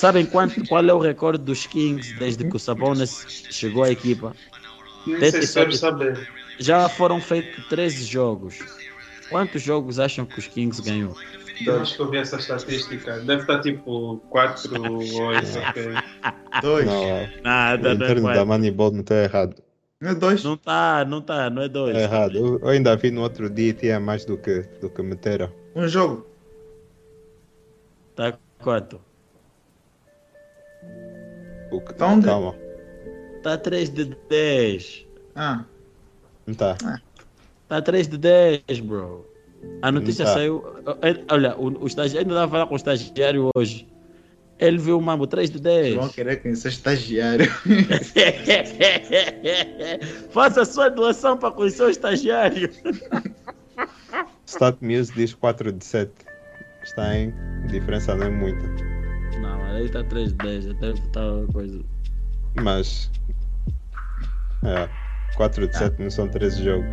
Sabem 0.00 0.24
quanto, 0.24 0.66
qual 0.66 0.82
é 0.82 0.94
o 0.94 0.98
recorde 0.98 1.44
dos 1.44 1.66
Kings 1.66 2.14
desde 2.18 2.48
que 2.48 2.56
o 2.56 2.58
Sabonis 2.58 3.46
chegou 3.50 3.84
à 3.84 3.90
equipa? 3.90 4.34
Nem 5.06 5.20
Tem 5.20 5.30
sei 5.30 5.40
que 5.40 5.46
se 5.46 5.52
quero 5.52 5.72
saber. 5.74 6.28
Já 6.58 6.88
foram 6.88 7.20
feitos 7.20 7.66
13 7.66 8.04
jogos. 8.04 8.58
Quantos 9.28 9.60
jogos 9.60 10.00
acham 10.00 10.24
que 10.24 10.38
os 10.38 10.46
Kings 10.46 10.80
ganhou? 10.80 11.14
Eu 11.66 11.82
acho 11.82 11.96
que 11.96 12.00
eu 12.00 12.10
vi 12.10 12.16
essa 12.16 12.36
estatística. 12.36 13.18
Deve 13.18 13.42
estar 13.42 13.60
tipo 13.60 14.16
4 14.30 14.90
ou 14.90 15.00
8, 15.00 15.46
ok. 15.68 15.92
Dois. 16.62 16.86
Não, 16.86 17.04
é. 17.04 17.40
Nada, 17.44 17.90
o 17.90 17.92
interno 17.92 18.32
da 18.32 18.44
Moneyball 18.46 18.92
não 18.92 19.00
está 19.00 19.16
errado. 19.16 19.62
Não 20.00 20.12
é 20.12 20.14
dois? 20.14 20.42
Não 20.42 20.56
tá, 20.56 21.04
não 21.06 21.20
tá, 21.20 21.50
não 21.50 21.60
é 21.60 21.68
dois. 21.68 21.94
É 21.94 22.04
errado. 22.04 22.36
Eu, 22.38 22.58
eu 22.60 22.68
ainda 22.68 22.96
vi 22.96 23.10
no 23.10 23.20
outro 23.20 23.50
dia 23.50 23.68
e 23.68 23.74
tinha 23.74 24.00
mais 24.00 24.24
do 24.24 24.38
que, 24.38 24.62
do 24.80 24.88
que 24.88 25.02
meteram. 25.02 25.52
Um 25.76 25.86
jogo. 25.86 26.26
Tá 28.16 28.32
quanto? 28.62 29.09
O 31.70 31.80
que, 31.80 31.92
Então, 31.92 32.14
onde- 32.14 32.26
calma. 32.26 32.54
Tá 33.42 33.56
3 33.56 33.88
de 33.90 34.04
10. 34.28 35.06
Ah, 35.34 35.64
Não 36.46 36.54
tá. 36.54 36.76
Tá 37.68 37.80
3 37.80 38.08
de 38.08 38.18
10, 38.18 38.80
bro. 38.82 39.26
A 39.82 39.92
notícia 39.92 40.24
tá. 40.24 40.34
saiu. 40.34 40.64
eh, 41.02 41.22
Olha, 41.30 41.56
o, 41.56 41.84
o 41.84 41.86
estagiário 41.86 42.26
ainda 42.28 42.32
estava 42.34 42.46
a 42.46 42.50
falar 42.50 42.66
com 42.66 42.74
o 42.74 42.76
estagiário 42.76 43.48
hoje. 43.54 43.86
Ele 44.58 44.76
viu 44.76 44.98
o 44.98 45.02
mambo 45.02 45.26
3 45.26 45.50
de 45.50 45.58
10. 45.60 45.94
vão 45.94 46.08
querer 46.10 46.36
conhecer 46.42 46.68
estagiário. 46.68 47.46
Faça 50.30 50.62
a 50.62 50.66
sua 50.66 50.88
doação 50.90 51.38
para 51.38 51.50
conhecer 51.52 51.82
o 51.84 51.88
estagiário. 51.90 52.70
Stat 54.46 54.76
News 54.82 55.10
diz 55.12 55.32
4 55.34 55.72
de 55.72 55.84
7. 55.84 56.10
Está 56.82 57.16
em 57.16 57.32
diferença 57.68 58.14
não 58.14 58.26
é 58.26 58.30
muita. 58.30 58.89
Aí 59.80 59.88
tá 59.88 60.04
3 60.04 60.32
de 60.32 60.38
10. 60.38 60.66
Até 60.68 60.92
tá 61.12 61.32
uma 61.32 61.46
coisa. 61.46 61.80
Mas. 62.62 63.10
É. 64.62 64.88
4 65.36 65.68
de 65.68 65.76
7 65.76 66.02
não 66.02 66.10
são 66.10 66.28
13 66.28 66.64
jogos. 66.64 66.86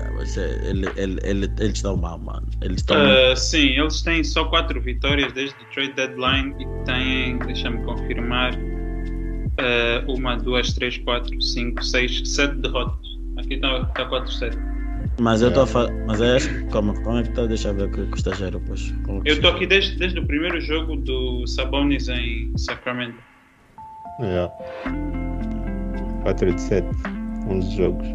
Ah, 0.00 0.10
mas 0.16 0.36
é, 0.36 0.68
ele, 0.68 0.88
ele, 0.96 1.20
ele, 1.22 1.52
eles 1.60 1.76
estão 1.76 1.96
mal, 1.96 2.18
mano. 2.18 2.46
Eles 2.60 2.78
estão. 2.78 2.96
Uh, 2.96 3.36
sim, 3.36 3.78
eles 3.78 4.02
têm 4.02 4.24
só 4.24 4.44
4 4.46 4.80
vitórias 4.80 5.32
desde 5.32 5.54
o 5.62 5.66
trade 5.72 5.92
deadline 5.92 6.54
e 6.58 6.84
têm, 6.84 7.38
deixa-me 7.38 7.84
confirmar, 7.84 8.54
uh, 8.54 10.12
uma, 10.12 10.36
duas, 10.36 10.72
três, 10.72 10.98
quatro, 10.98 11.40
cinco, 11.40 11.84
seis, 11.84 12.22
sete 12.24 12.56
derrotas. 12.56 13.06
Aqui 13.38 13.54
está 13.54 13.84
tá 13.86 14.08
4-7. 14.08 14.73
Mas 15.20 15.42
eu 15.42 15.48
estou 15.48 15.62
a 15.62 15.66
É. 15.66 15.68
falar. 15.68 15.92
Mas 16.06 16.20
é. 16.20 16.38
Como, 16.72 16.94
como 17.02 17.18
é 17.18 17.22
que 17.22 17.30
tá? 17.30 17.46
Deixa 17.46 17.68
eu 17.68 17.74
ver 17.74 17.84
o 17.84 17.90
que 17.90 18.00
o 18.00 18.14
estagiário. 18.14 18.60
Como 19.04 19.22
que 19.22 19.30
Eu 19.30 19.34
estou 19.34 19.50
aqui 19.50 19.66
desde, 19.66 19.96
desde 19.98 20.18
o 20.18 20.26
primeiro 20.26 20.60
jogo 20.60 20.96
do 20.96 21.46
Sabonis 21.46 22.08
em 22.08 22.52
Sacramento. 22.56 23.16
É. 24.20 24.50
4 26.22 26.52
de 26.54 26.60
7. 26.60 26.86
11 27.48 27.76
jogos. 27.76 28.08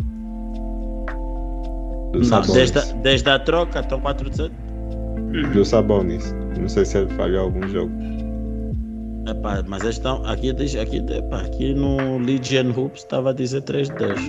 Do 2.12 2.18
Não, 2.20 2.24
Sabonis. 2.24 2.54
desde, 2.54 2.80
a- 2.80 2.94
desde 3.02 3.30
a 3.30 3.40
troca 3.40 3.80
estão 3.80 4.00
4 4.02 4.30
de 4.30 4.36
7. 4.38 4.54
Do 5.54 5.64
Sabonis. 5.64 6.34
Não 6.60 6.68
sei 6.68 6.84
se 6.86 6.98
ele 6.98 7.10
falhou 7.14 7.44
algum 7.46 7.68
jogo. 7.70 7.92
Epá, 9.28 9.64
mas 9.68 9.84
eles 9.84 9.96
estão. 9.98 10.26
Aqui, 10.26 10.50
aqui, 10.50 10.98
epá, 10.98 11.42
aqui 11.42 11.74
no 11.74 12.18
Legion 12.18 12.72
Hoops 12.76 13.04
estava 13.04 13.30
a 13.30 13.34
dizer 13.34 13.62
3 13.62 13.90
de 13.90 13.96
10. 13.96 14.20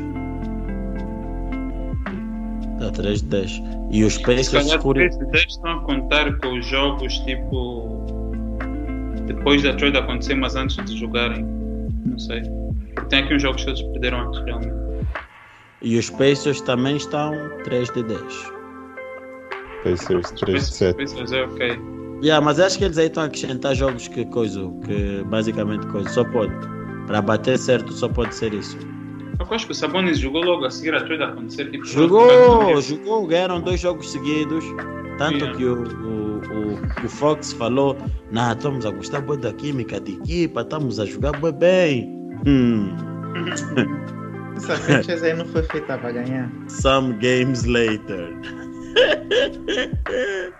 Está 2.81 2.91
3 2.93 3.21
de 3.21 3.29
10. 3.29 3.63
E 3.91 4.05
os 4.05 4.15
Se 4.15 4.23
Pacers 4.23 4.49
calhar 4.49 4.77
escuro. 4.77 4.99
3 4.99 5.19
de 5.19 5.27
10 5.27 5.45
estão 5.49 5.71
a 5.71 5.81
contar 5.83 6.39
com 6.39 6.59
os 6.59 6.67
jogos 6.67 7.19
tipo. 7.21 8.59
Depois 9.27 9.63
da 9.63 9.75
trade 9.75 9.99
acontecer, 9.99 10.35
mas 10.35 10.57
antes 10.57 10.83
de 10.87 10.97
jogarem. 10.97 11.45
Não 12.07 12.19
sei. 12.19 12.43
Porque 12.95 13.09
tem 13.11 13.23
aqui 13.23 13.35
uns 13.35 13.43
jogos 13.43 13.63
que 13.63 13.71
eles 13.71 13.83
perderam 13.83 14.27
antes 14.27 14.41
realmente. 14.45 14.75
E 15.83 15.99
os 15.99 16.09
Pacers 16.09 16.61
também 16.63 16.97
estão 16.97 17.33
3 17.65 17.91
de 17.93 18.03
10. 18.03 18.23
Pacers 19.85 20.31
3 20.33 20.67
de 20.67 20.75
7. 20.75 20.97
Pacers 20.97 21.33
é 21.33 21.45
ok. 21.45 21.81
Yeah, 22.23 22.45
mas 22.45 22.61
acho 22.61 22.79
que 22.79 22.85
eles 22.85 22.99
aí 22.99 23.07
estão 23.07 23.23
a 23.23 23.27
acrescentar 23.27 23.75
jogos 23.75 24.09
que 24.09 24.27
coisa, 24.27 24.61
que 24.85 25.23
basicamente 25.25 25.87
coisa, 25.87 26.09
só 26.11 26.25
pode. 26.25 26.53
Para 27.07 27.23
bater 27.23 27.59
certo, 27.59 27.93
só 27.93 28.09
pode 28.09 28.35
ser 28.35 28.53
isso. 28.53 28.77
Eu 29.41 29.47
acho 29.57 29.67
que 29.67 29.73
o 29.73 29.75
Sabonis 29.75 30.19
jogou 30.19 30.43
logo 30.45 30.65
a 30.67 30.71
seguir 30.71 30.95
a 30.95 31.03
trade 31.03 31.23
acontecer. 31.23 31.71
Tipo, 31.71 31.85
Jogou, 31.85 32.81
jogou, 32.81 33.27
ganharam 33.27 33.61
dois 33.61 33.81
jogos 33.81 34.13
seguidos. 34.13 34.65
Tanto 35.19 35.37
Yeah. 35.45 35.57
que 35.59 35.65
o, 35.65 35.83
o, 35.83 36.39
o, 36.39 37.05
o 37.05 37.09
Fox 37.09 37.53
falou: 37.55 37.97
Nah, 38.31 38.53
estamos 38.53 38.87
a 38.87 38.91
gostar 38.91 39.21
bué 39.21 39.37
da 39.37 39.53
química 39.53 39.99
de 40.01 40.13
equipa, 40.13 40.61
estamos 40.63 41.01
a 41.01 41.05
jogar 41.07 41.33
bué 41.33 41.53
bem. 41.53 42.09
Hum, 42.47 42.95
Essa 44.57 44.77
franchise 44.77 45.25
aí 45.27 45.35
não 45.35 45.45
foi 45.47 45.63
feita 45.65 45.99
para 45.99 46.13
ganhar. 46.13 46.51
some 46.69 47.13
games 47.15 47.65
later. 47.65 48.29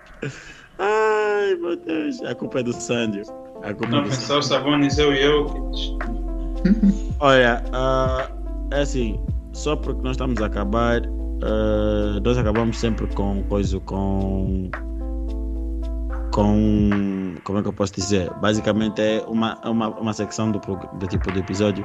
Ai, 0.79 1.55
meu 1.57 1.77
Deus, 1.77 2.23
a 2.23 2.35
culpa 2.35 2.61
é 2.61 2.63
do 2.63 2.73
Sandy. 2.73 3.23
A 3.63 3.73
culpa 3.75 3.87
é 3.87 3.91
Não 3.91 4.03
do 4.03 4.09
pensar 4.11 4.39
o 4.39 4.43
Sabonis, 4.43 4.99
eu 4.99 5.13
e 5.15 5.23
eu. 5.23 5.47
Olha, 7.21 7.63
ah, 7.73 8.29
é 8.71 8.81
assim, 8.81 9.21
só 9.53 9.77
porque 9.77 10.03
nós 10.03 10.13
estamos 10.13 10.41
a 10.41 10.47
acabar, 10.47 11.03
ah, 11.43 12.21
nós 12.23 12.39
acabamos 12.39 12.79
sempre 12.79 13.07
com 13.15 13.43
coisa 13.45 13.79
com. 13.81 14.71
com. 16.33 17.35
como 17.45 17.59
é 17.59 17.63
que 17.63 17.69
eu 17.69 17.73
posso 17.73 17.95
dizer? 17.95 18.31
Basicamente 18.41 19.01
é 19.01 19.25
uma, 19.27 19.59
uma, 19.69 19.89
uma 19.89 20.13
secção 20.13 20.51
do, 20.51 20.61
do 20.61 21.07
tipo 21.07 21.31
de 21.33 21.41
episódio 21.41 21.85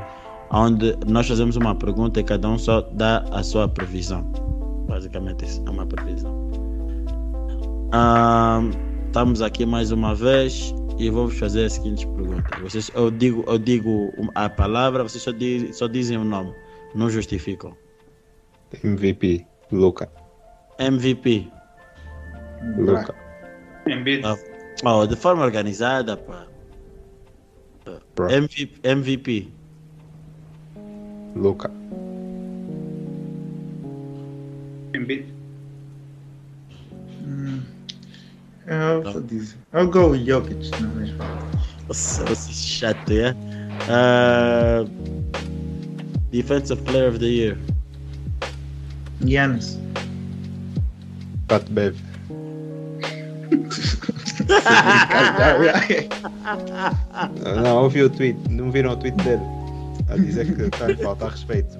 onde 0.52 0.96
nós 1.08 1.28
fazemos 1.28 1.56
uma 1.56 1.76
pergunta 1.76 2.20
e 2.20 2.24
cada 2.24 2.48
um 2.48 2.58
só 2.58 2.82
dá 2.82 3.26
a 3.32 3.44
sua 3.44 3.68
previsão. 3.68 4.24
Basicamente 4.88 5.46
é 5.66 5.70
uma 5.70 5.86
previsão. 5.86 6.34
Ah, 7.92 8.62
estamos 9.08 9.42
aqui 9.42 9.66
mais 9.66 9.92
uma 9.92 10.14
vez 10.14 10.74
e 10.98 11.10
vou 11.10 11.28
vos 11.28 11.38
fazer 11.38 11.66
as 11.66 11.74
seguintes 11.74 12.06
perguntas. 12.06 12.62
Vocês, 12.62 12.92
eu 12.94 13.10
digo, 13.10 13.44
eu 13.48 13.58
digo 13.58 14.12
a 14.36 14.50
palavra, 14.50 15.04
vocês 15.04 15.24
só, 15.24 15.32
diz, 15.32 15.78
só 15.78 15.88
dizem 15.88 16.18
o 16.18 16.24
nome, 16.24 16.54
não 16.96 17.10
justificam. 17.10 17.76
MVP. 18.84 19.46
Luca. 19.72 20.10
MVP, 20.80 21.52
Luca. 22.78 23.16
Embiid. 23.88 24.26
Ah. 24.26 24.36
oh, 24.84 25.06
de 25.06 25.16
forma 25.16 25.44
organizada, 25.44 26.18
pá. 26.18 26.48
Bro. 28.16 28.30
MVP, 28.32 28.80
MVP, 28.84 29.48
Luca. 31.36 31.72
Embiid. 34.94 35.34
Hum, 37.22 37.62
Eu 38.68 39.04
vou 39.04 39.22
dizer. 39.22 39.58
I'll 39.74 39.88
go 39.88 40.10
with 40.10 40.26
Jokic 40.26 40.72
na 40.82 40.88
mesma. 40.88 41.26
Nossa, 41.88 42.26
você 42.26 42.52
é 42.52 42.54
chato, 42.54 43.12
é? 43.12 43.36
Uh, 43.86 44.90
defensive 46.36 46.82
Player 46.84 47.08
of 47.08 47.20
the 47.20 47.28
Year. 47.28 47.58
Giannis. 49.24 49.78
Pat 51.48 51.64
Bev. 51.72 51.96
Não, 57.64 57.84
ouvi 57.84 58.04
o 58.04 58.10
tweet, 58.10 58.38
não 58.50 58.72
viram 58.72 58.92
o 58.92 58.98
tweet 58.98 59.16
dele. 59.24 59.42
A 60.10 60.18
dizer 60.18 60.54
que 60.56 60.62
está 60.64 60.86
a 60.92 60.98
faltar 60.98 61.32
respeito. 61.32 61.78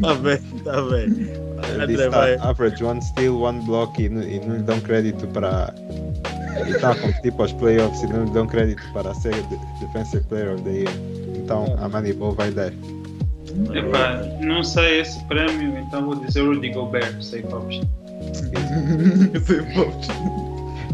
Tá 0.00 0.14
bem, 0.14 0.38
tá 0.64 0.82
bem. 0.82 1.04
Ele 1.04 1.82
André, 1.82 1.86
disse 1.86 2.10
tá, 2.10 2.48
average 2.50 2.82
one 2.84 3.00
steal, 3.02 3.40
one 3.40 3.64
block 3.64 4.02
e, 4.02 4.08
não- 4.08 4.22
e 4.22 4.40
não 4.40 4.56
lhe 4.56 4.62
dão 4.62 4.80
crédito 4.80 5.26
para. 5.28 5.72
Ele 6.60 6.70
está 6.72 6.92
a 6.92 6.94
competir 6.94 7.32
para 7.32 7.44
os 7.46 7.52
playoffs 7.52 8.02
e 8.02 8.06
não 8.06 8.24
lhe 8.24 8.30
dão 8.30 8.46
crédito 8.46 8.82
para 8.92 9.12
ser 9.14 9.34
de- 9.34 9.86
Defensive 9.86 10.24
Player 10.24 10.54
of 10.54 10.62
the 10.62 10.70
Year. 10.70 10.92
Então 11.36 11.64
a 11.78 11.88
Moneyball 11.88 12.32
vai 12.32 12.50
dar. 12.50 12.72
Epá, 13.72 14.22
não 14.40 14.64
sei 14.64 15.00
esse 15.00 15.22
prémio, 15.24 15.78
então 15.78 16.06
vou 16.06 16.14
dizer 16.16 16.42
Rudy 16.42 16.70
Gobert, 16.70 17.20
sei 17.22 17.42
Pops. 17.42 17.80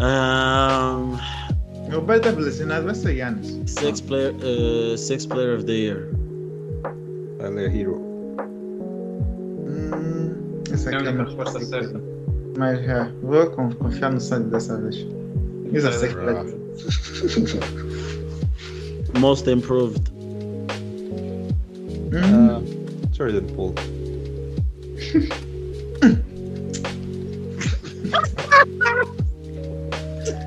Um, 0.03 1.15
O 1.95 2.01
Beto 2.01 2.33
tá 2.33 2.41
lesionado 2.41 2.87
vai 2.87 2.95
ser 2.95 3.15
Giannis. 3.17 3.61
six 3.67 4.01
player, 4.01 4.35
uh, 4.37 4.97
six 4.97 5.27
player 5.27 5.57
of 5.57 5.65
the 5.67 5.73
year. 5.75 6.09
Tyler 7.39 7.71
Hero. 7.75 8.01
Hum, 9.67 10.33
essa 10.73 10.91
É 10.91 10.95
a 10.95 10.99
aqui 10.99 11.07
é 11.07 11.11
única 11.11 11.23
uma 11.23 11.25
resposta 11.25 11.61
certa. 11.61 12.01
Mas 12.57 12.83
já, 12.85 13.11
vou 13.23 13.51
con- 13.51 13.75
confiar 13.75 14.13
no 14.13 14.21
Sandy 14.21 14.49
dessa 14.49 14.77
vez. 14.79 15.07
Isso 15.73 15.89
é 15.89 15.93
sei 15.93 16.09
Right. 16.11 16.57
Most 19.19 19.49
improved. 19.51 20.11
Hum, 22.13 22.21
Ah, 22.23 22.61
Jordan 23.13 23.45
Poole. 23.55 23.75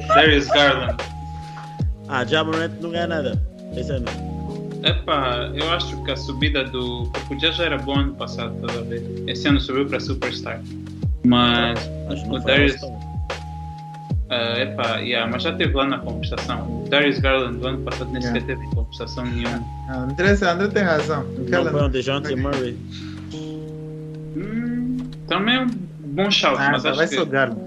Darius 0.07 0.47
Garland. 0.49 0.97
Ah, 2.09 2.23
Jamorant 2.25 2.71
não 2.81 2.91
ganha 2.91 3.07
nada. 3.07 3.41
Esse 3.75 3.91
ano. 3.91 4.05
Epá, 4.83 5.49
eu 5.55 5.69
acho 5.71 6.01
que 6.03 6.11
a 6.11 6.15
subida 6.17 6.63
do. 6.65 7.09
Porque 7.13 7.33
o 7.35 7.37
Jazz 7.37 7.55
já 7.55 7.65
era 7.65 7.77
bom 7.77 7.95
ano 7.97 8.13
passado, 8.15 8.53
toda 8.59 8.81
vez. 8.83 9.01
Esse 9.27 9.47
ano 9.47 9.59
subiu 9.59 9.85
para 9.87 9.99
Superstar. 9.99 10.61
Mas 11.25 11.79
Acho 12.09 12.23
que 12.23 12.29
não 12.29 12.35
o 12.37 12.41
foi 12.41 12.51
Darius. 12.51 12.75
Ah, 14.33 14.59
epá, 14.61 14.97
yeah, 14.97 15.29
mas 15.31 15.43
já 15.43 15.51
esteve 15.51 15.73
lá 15.73 15.85
na 15.85 15.99
conversação. 15.99 16.83
O 16.85 16.89
Darius 16.89 17.19
Garland 17.19 17.59
do 17.59 17.67
ano 17.67 17.77
passado 17.83 18.11
nem 18.11 18.21
Yeah. 18.21 18.39
sequer 18.41 18.55
teve 18.57 18.75
conversação 18.75 19.25
nenhuma. 19.25 19.63
ah, 19.89 19.97
André, 20.03 20.31
André 20.31 20.67
tem 20.69 20.83
razão. 20.83 21.23
Não 21.23 21.71
foi 21.71 21.83
um 21.83 21.89
DeJounte 21.89 22.35
Murray. 22.35 22.77
Hum, 24.35 24.97
também 25.27 25.55
é 25.55 25.59
um 25.61 25.67
bom 25.67 26.29
shout, 26.31 26.57
Ah, 26.59 26.71
mas 26.71 26.83
vai 26.83 26.91
acho 26.91 27.07
ser 27.07 27.15
que. 27.15 27.21
o 27.21 27.25
Garland. 27.25 27.61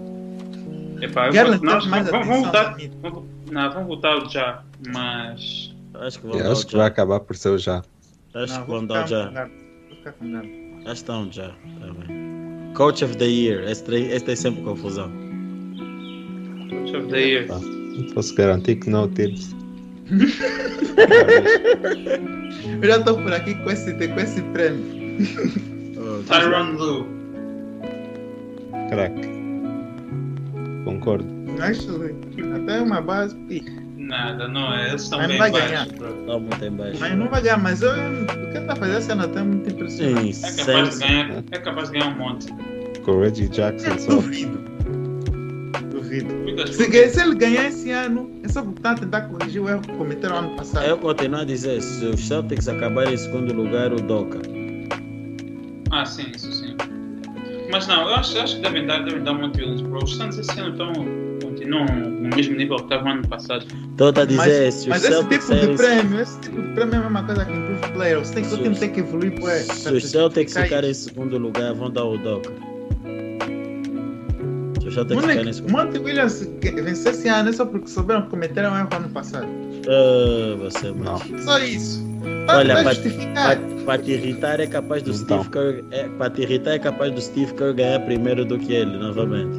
Epá, 1.03 1.27
eu 1.29 1.33
Garland 1.33 1.59
vou, 1.59 1.67
nós, 1.67 1.79
teve 1.85 1.91
mais 1.91 2.11
vamos, 2.11 2.27
voltar. 2.27 2.77
Vamos, 3.03 3.23
não, 3.51 3.71
vamos 3.73 3.87
voltar 3.89 4.17
o 4.17 4.29
já, 4.29 4.63
mas. 4.89 5.75
Acho 5.95 6.21
que 6.21 6.27
o 6.27 6.53
acho 6.53 6.67
que 6.67 6.77
vai 6.77 6.87
acabar 6.87 7.21
por 7.21 7.37
ser 7.37 7.51
o 7.51 7.59
já. 7.59 7.83
Acho 8.35 8.55
Não, 8.55 8.65
que 8.65 8.71
vão 8.71 8.87
dar 8.87 9.05
o 9.05 9.07
já. 9.07 9.29
Acho 9.31 9.51
que 10.85 10.93
estão 10.93 11.33
já. 11.33 11.49
Tá 11.49 11.87
bem. 12.07 12.73
Coach 12.75 13.03
of 13.05 13.17
the 13.17 13.25
Year. 13.25 13.65
Esse 13.65 13.83
tem 13.85 14.37
sempre 14.37 14.63
confusão. 14.63 15.11
Coach 16.71 16.97
of 16.97 17.09
the 17.09 17.21
Year. 17.21 17.47
Não 17.49 18.07
posso 18.15 18.35
garantir 18.35 18.77
que 18.77 18.91
não 18.91 19.05
o 19.05 19.09
tires. 19.09 19.55
Eu 22.83 22.89
já 22.89 22.99
estou 22.99 23.17
por 23.23 23.33
aqui 23.33 23.55
com 23.55 23.71
esse, 23.71 23.93
com 23.93 24.21
esse 24.21 24.43
prêmio. 24.53 24.85
Oh, 25.99 26.23
Tyron 26.23 26.73
Lue. 26.77 27.05
Crack. 28.91 29.15
Concordo. 30.85 31.27
Actually, 31.61 32.15
até 32.55 32.81
uma 32.81 33.01
base. 33.01 33.35
Nada, 33.97 34.47
não 34.47 34.73
é. 34.73 34.91
Eles 34.91 35.03
estão 35.03 35.19
Mas 35.19 35.29
bem 35.29 35.39
vai 35.39 35.51
baixos, 35.51 35.71
ganhar. 35.71 35.87
Tá 35.89 36.39
muito 36.39 36.65
em 36.65 36.71
baixo. 36.71 37.01
Mas 37.01 37.19
não 37.19 37.29
vai 37.29 37.43
ganhar, 37.43 37.59
mas 37.59 37.83
eu, 37.83 37.91
o 37.91 37.95
que 38.27 38.35
ele 38.35 38.59
está 38.59 38.73
a 38.75 38.77
fazer 38.77 38.99
esse 38.99 39.11
ano 39.11 39.25
até 39.25 39.41
é 39.41 39.43
muito 39.43 39.69
impressionante. 39.73 40.33
Sim, 40.35 40.47
É 40.47 40.65
capaz, 40.65 40.99
de 40.99 41.07
ganhar, 41.07 41.45
é 41.51 41.59
capaz 41.59 41.91
de 41.91 41.99
ganhar 41.99 42.15
um 42.15 42.19
monte. 42.19 42.47
Com 43.05 43.11
o 43.11 43.21
Reggie 43.21 43.49
Jackson 43.49 43.99
só. 43.99 44.15
Duvido. 44.15 44.59
Duvido. 45.91 46.46
Se, 46.67 47.21
ele 47.21 47.35
ganhar 47.35 47.69
esse 47.69 47.91
ano, 47.91 48.31
é 48.43 48.49
só 48.49 48.63
está 48.63 48.93
a 48.93 48.95
tentar 48.95 49.23
corrigir 49.23 49.63
o 49.63 49.69
erro 49.69 49.83
que 49.83 49.93
cometeram 49.93 50.37
ano 50.37 50.57
passado. 50.57 50.87
Eu 50.87 50.97
continuo 50.99 51.41
a 51.41 51.45
dizer, 51.45 51.83
se 51.83 52.05
os 52.05 52.21
Celtics 52.27 52.69
acabarem 52.69 53.15
em 53.15 53.17
segundo 53.17 53.53
lugar, 53.53 53.93
o 53.93 53.97
Doca. 53.97 54.41
Ah, 55.91 56.05
sim, 56.05 56.31
isso 56.35 56.51
sim. 56.53 56.77
Mas 57.71 57.87
não, 57.87 58.09
eu 58.09 58.15
acho, 58.15 58.39
acho 58.39 58.57
que 58.57 58.63
devem 58.63 58.87
dar, 58.87 59.05
devem 59.05 59.23
dar 59.23 59.35
de 59.35 59.61
Williams, 59.61 59.83
bro. 59.83 60.05
Os 60.05 60.17
Suns 60.17 60.39
esse 60.39 60.59
ano 60.61 60.71
estão, 60.71 60.93
continuam 61.43 61.87
no 61.87 62.37
mesmo 62.37 62.57
nível 62.57 62.77
que 62.77 62.85
estavam 62.85 63.13
ano 63.13 63.29
passado. 63.29 63.67
Estou 63.91 64.09
a 64.09 64.25
dizer, 64.25 64.37
mas 64.37 64.75
se 64.75 64.81
os 64.81 64.87
mas 64.87 65.05
esse 65.05 65.13
Celtics 65.13 65.47
tipo 65.47 65.67
de 65.67 65.77
prêmio, 65.77 66.21
esse 66.21 66.41
tipo 66.41 66.63
de 66.63 66.69
prêmio 66.75 66.95
é 66.95 66.99
a 66.99 67.01
mesma 67.01 67.25
coisa 67.25 67.45
que 67.45 67.53
improve 67.53 67.93
players. 67.93 68.31
Tem 68.31 68.45
que, 68.45 68.55
o 68.55 68.59
time 68.59 68.77
tem 68.77 68.93
que 68.93 69.01
evoluir, 69.01 69.43
ué. 69.43 69.59
se 69.59 69.93
os 69.93 70.05
Celtics 70.05 70.57
ficarem 70.57 70.91
em 70.91 70.95
segundo 70.95 71.39
lugar, 71.39 71.75
vão 71.75 71.91
dar 71.91 72.05
o 72.05 72.17
Doca. 72.19 72.53
Se 74.97 75.01
os 75.01 75.09
Celtics 75.09 75.27
ficarem 75.31 75.51
em 75.51 75.53
segundo 75.53 75.73
Monte 75.73 75.99
Williams 75.99 76.49
venceu 76.83 77.13
esse 77.13 77.29
ano 77.29 77.49
é 77.51 77.53
só 77.53 77.67
porque 77.67 77.89
souberam 77.89 78.23
que 78.23 78.29
cometeram 78.31 78.73
um 78.73 78.79
erro 78.79 78.89
ano 78.93 79.09
passado. 79.11 79.47
Ah, 79.89 80.57
você, 80.59 80.89
Não. 80.91 80.97
mano. 81.19 81.43
Só 81.45 81.59
isso. 81.59 82.05
Tá, 82.47 82.59
Olha, 82.59 82.75
vai 82.75 82.83
pra- 82.85 82.95
justificar. 82.95 83.59
Para 83.85 83.99
te 84.03 84.11
irritar 84.13 84.61
é 84.61 84.67
capaz 84.67 85.03
do 85.03 85.11
Então. 85.13 85.45
Steve 85.45 85.51
Kerr. 85.51 85.85
É, 85.93 86.09
para 86.09 86.31
te 86.31 86.43
irritar 86.43 86.71
é 86.73 86.79
capaz 86.79 87.13
do 87.13 87.21
Steve 87.21 87.53
Kerr 87.55 87.75
ganhar 87.75 88.01
primeiro 88.01 88.45
do 88.45 88.59
que 88.59 88.73
ele, 88.73 88.97
novamente. 88.99 89.57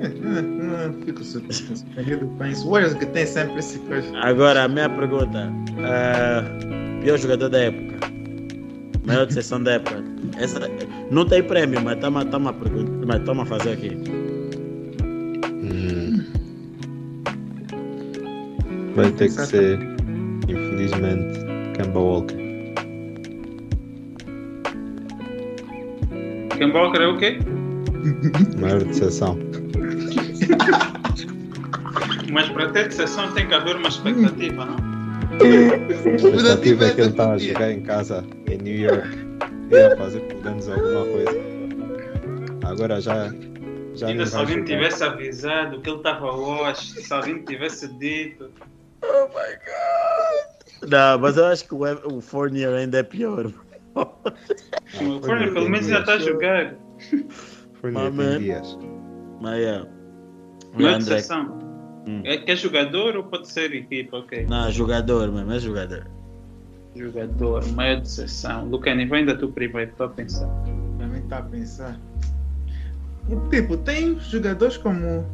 É, 0.00 0.06
é, 0.06 0.42
Não 0.42 0.92
fico 1.04 1.22
surpreendido 1.24 2.26
com 2.26 2.44
isso. 2.46 2.66
O 2.66 2.70
Warriors 2.72 2.94
que 2.94 3.06
tem 3.06 3.26
sempre 3.26 3.58
esse 3.58 3.78
coisa. 3.80 4.06
Agora, 4.18 4.64
a 4.64 4.68
minha 4.68 4.88
pergunta: 4.88 5.50
ah, 5.84 6.42
pior 7.02 7.18
jogador 7.18 7.48
da 7.48 7.58
época, 7.58 8.06
maior 9.04 9.26
decepção 9.26 9.62
da 9.62 9.72
época. 9.72 10.02
Essa, 10.38 10.60
não 11.12 11.26
tem 11.26 11.42
prêmio, 11.42 11.80
mas 11.82 11.94
estamos 11.96 12.22
a, 12.22 12.52
pergun- 12.54 13.04
mas 13.06 13.22
tamo 13.24 13.42
a 13.42 13.46
fazer 13.46 13.72
aqui. 13.72 13.96
Hum. 15.44 16.24
Vai 18.96 19.10
ter 19.12 19.26
que 19.26 19.30
ser, 19.30 19.78
infelizmente, 20.48 21.38
Kemba 21.76 22.00
Walker. 22.00 22.36
Ken 26.58 26.72
Walker 26.72 27.02
é 27.02 27.06
o 27.06 27.18
quê? 27.18 27.38
Maior 28.58 28.82
decepção. 28.82 29.38
Mas 32.32 32.48
para 32.48 32.70
ter 32.70 32.88
decepção 32.88 33.30
tem 33.32 33.46
que 33.46 33.54
haver 33.54 33.76
uma 33.76 33.88
expectativa, 33.88 34.64
não? 34.64 34.76
A 35.42 36.14
expectativa 36.14 36.84
é 36.86 36.90
que 36.94 37.00
ele 37.02 37.10
estava 37.10 37.32
a 37.34 37.38
jogar 37.38 37.70
em 37.72 37.80
casa 37.82 38.24
em 38.50 38.58
New 38.58 38.76
York 38.76 39.31
ia 39.72 39.96
fazer 39.96 40.22
menos 40.44 40.68
alguma 40.68 41.04
coisa. 41.06 41.40
Agora 42.64 43.00
já. 43.00 43.32
já 43.94 44.06
Ainda 44.08 44.26
se 44.26 44.36
alguém 44.36 44.64
tivesse 44.64 45.02
avisado 45.02 45.80
que 45.80 45.90
ele 45.90 45.98
estava 45.98 46.34
hoje, 46.34 47.02
se 47.02 47.12
alguém 47.12 47.42
tivesse 47.44 47.88
dito. 47.98 48.50
Não, 50.88 51.18
mas 51.18 51.36
eu 51.36 51.46
acho 51.46 51.66
que 51.66 51.74
o, 51.74 52.20
Fournier 52.20 52.72
ainda 52.72 52.98
é 52.98 53.02
pior. 53.02 53.46
O 53.94 55.20
Fournier 55.20 55.52
pelo 55.52 55.68
menos 55.68 55.86
ainda 55.86 56.00
está 56.00 56.14
a 56.14 56.18
jogar. 56.18 56.74
Fournier 57.80 58.12
Mas, 58.12 58.28
tem 58.28 58.38
dias. 58.38 58.78
Mas 59.40 59.60
é. 59.60 59.86
Não 60.74 60.88
é. 60.88 60.98
Hum. 62.06 62.20
É 62.24 62.36
que 62.36 62.50
é 62.50 62.56
jogador 62.56 63.16
ou 63.16 63.24
pode 63.24 63.48
ser 63.48 63.72
equipa? 63.72 64.18
Ok. 64.18 64.46
não, 64.46 64.70
jogador 64.72 65.30
mesmo, 65.30 65.52
é 65.52 65.58
jogador. 65.58 66.21
Jogador, 66.94 67.66
maior 67.72 68.00
decepção. 68.00 68.66
Lucani, 68.66 69.06
vai 69.06 69.20
ainda 69.20 69.36
tu 69.36 69.48
primeiro, 69.48 69.90
estou 69.90 70.06
a 70.06 70.10
pensar. 70.10 70.46
Também 70.98 71.22
está 71.22 71.38
a 71.38 71.42
pensar. 71.42 71.98
Tipo, 73.50 73.76
tem 73.78 74.18
jogadores 74.20 74.76
como. 74.76 75.24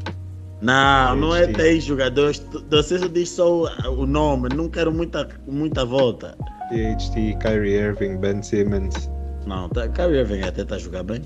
Não, 0.60 1.16
não 1.16 1.34
é 1.34 1.46
Sim. 1.46 1.52
tem 1.52 1.80
jogadores. 1.80 2.44
Você 2.70 3.08
diz 3.08 3.30
só 3.30 3.64
o- 3.90 4.06
nome, 4.06 4.48
não 4.54 4.68
quero 4.68 4.92
muita, 4.92 5.28
muita 5.46 5.84
volta. 5.84 6.36
THT, 6.68 7.36
Kyrie 7.40 7.74
Irving, 7.76 8.18
Ben 8.18 8.42
Simmons, 8.42 9.08
Não, 9.46 9.68
tá, 9.70 9.88
Kyrie 9.88 10.18
Irving 10.20 10.42
até 10.42 10.62
está 10.62 10.74
a 10.74 10.78
jogar 10.78 11.02
bem. 11.04 11.22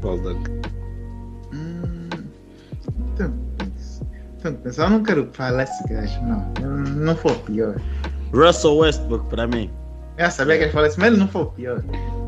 Baldock. 0.00 0.40
Hum, 1.52 2.08
tenho 3.16 3.32
que 4.56 4.62
pensar. 4.62 4.84
Eu 4.84 4.90
não 4.90 5.02
quero 5.02 5.28
falar 5.32 5.64
esse 5.64 5.86
gajo, 5.88 6.20
não. 6.22 6.52
Não 6.94 7.14
foi 7.16 7.34
pior. 7.40 7.76
Russell 8.32 8.76
Westbrook 8.78 9.28
para 9.28 9.46
mim. 9.46 9.70
Eu 10.18 10.30
sabia 10.30 10.58
que 10.58 10.64
ele 10.64 10.72
falou 10.72 10.86
isso, 10.86 11.00
mas 11.00 11.08
ele 11.08 11.16
não 11.16 11.28
foi 11.28 11.42
o 11.42 11.46
pior. 11.46 11.82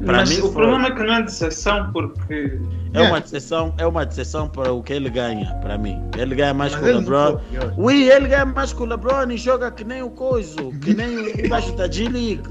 Para 0.04 0.18
Mas 0.18 0.30
mim 0.30 0.38
o 0.38 0.42
foi. 0.42 0.52
problema 0.52 0.86
é 0.86 0.90
que 0.90 1.02
não 1.02 1.14
é 1.14 1.22
decepção, 1.22 1.92
porque. 1.92 2.58
É 2.94 3.02
uma 3.02 3.20
decepção, 3.20 3.74
é 3.76 3.86
uma 3.86 4.06
decepção 4.06 4.48
para 4.48 4.72
o 4.72 4.82
que 4.82 4.92
ele 4.92 5.10
ganha, 5.10 5.54
para 5.56 5.76
mim. 5.76 6.02
Ele 6.16 6.34
ganha 6.34 6.54
mais 6.54 6.72
Mas 6.72 6.80
com 6.80 6.88
o 6.88 6.98
LeBron. 6.98 7.40
Ui, 7.76 8.10
ele 8.10 8.28
ganha 8.28 8.46
mais 8.46 8.72
com 8.72 8.84
o 8.84 8.86
LeBron 8.86 9.30
e 9.30 9.36
joga 9.36 9.70
que 9.70 9.84
nem 9.84 10.02
o 10.02 10.10
coiso, 10.10 10.72
que 10.82 10.94
nem 10.94 11.18
o 11.18 11.36
gajo 11.48 11.76
da 11.76 11.90
G-League. 11.90 12.42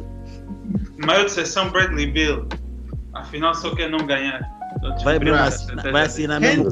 Maior 1.06 1.24
decepção, 1.24 1.70
Bradley 1.70 2.12
Bill. 2.12 2.48
Afinal, 3.14 3.56
só 3.56 3.74
quer 3.76 3.90
não 3.90 4.06
ganhar. 4.06 4.42
Vai, 5.04 5.18
essa 5.18 5.44
assinar, 5.44 5.92
vai 5.92 6.02
assinar 6.04 6.42
mesmo 6.42 6.70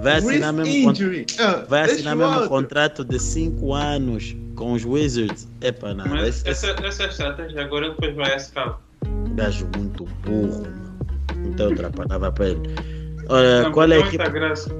vai 0.00 0.16
assinar 0.16 0.54
Wrist 0.54 0.68
mesmo 0.68 0.84
contra-. 0.86 1.46
Ah, 1.46 1.64
vai 1.68 1.82
assinar 1.82 2.16
o 2.16 2.18
mesmo 2.18 2.48
contrato 2.48 3.04
de 3.04 3.18
5 3.18 3.72
anos 3.72 4.36
com 4.54 4.72
os 4.72 4.84
Wizards. 4.84 5.48
Epa, 5.60 5.94
não, 5.94 6.06
Mas 6.06 6.28
esse, 6.28 6.48
essa, 6.48 6.70
essa 6.84 7.02
é 7.02 7.06
a 7.06 7.08
estratégia. 7.10 7.62
Agora 7.64 7.90
depois 7.90 8.14
vai 8.14 8.34
a 8.34 8.38
scout. 8.38 8.76
gajo 9.34 9.66
muito 9.76 10.04
burro, 10.24 10.62
mano. 10.62 10.94
Não 11.44 11.52
tem 11.54 11.66
outra 11.66 11.90
palavra 11.90 12.32
para 12.32 12.48
ele. 12.50 12.60
Olha, 13.28 13.62
Não, 13.62 13.72
qual 13.72 13.90
é 13.90 13.96
a 13.96 14.00
equipa? 14.00 14.28
graça. 14.28 14.70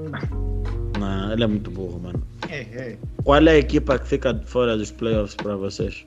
Não, 0.99 1.31
ele 1.33 1.43
é 1.43 1.47
muito 1.47 1.69
burro, 1.71 1.99
mano. 1.99 2.23
É, 2.49 2.61
é. 2.61 2.97
Qual 3.23 3.37
é 3.41 3.51
a 3.51 3.57
equipa 3.57 3.97
que 3.99 4.07
fica 4.07 4.39
fora 4.45 4.77
dos 4.77 4.91
playoffs 4.91 5.35
para 5.35 5.55
vocês? 5.55 6.05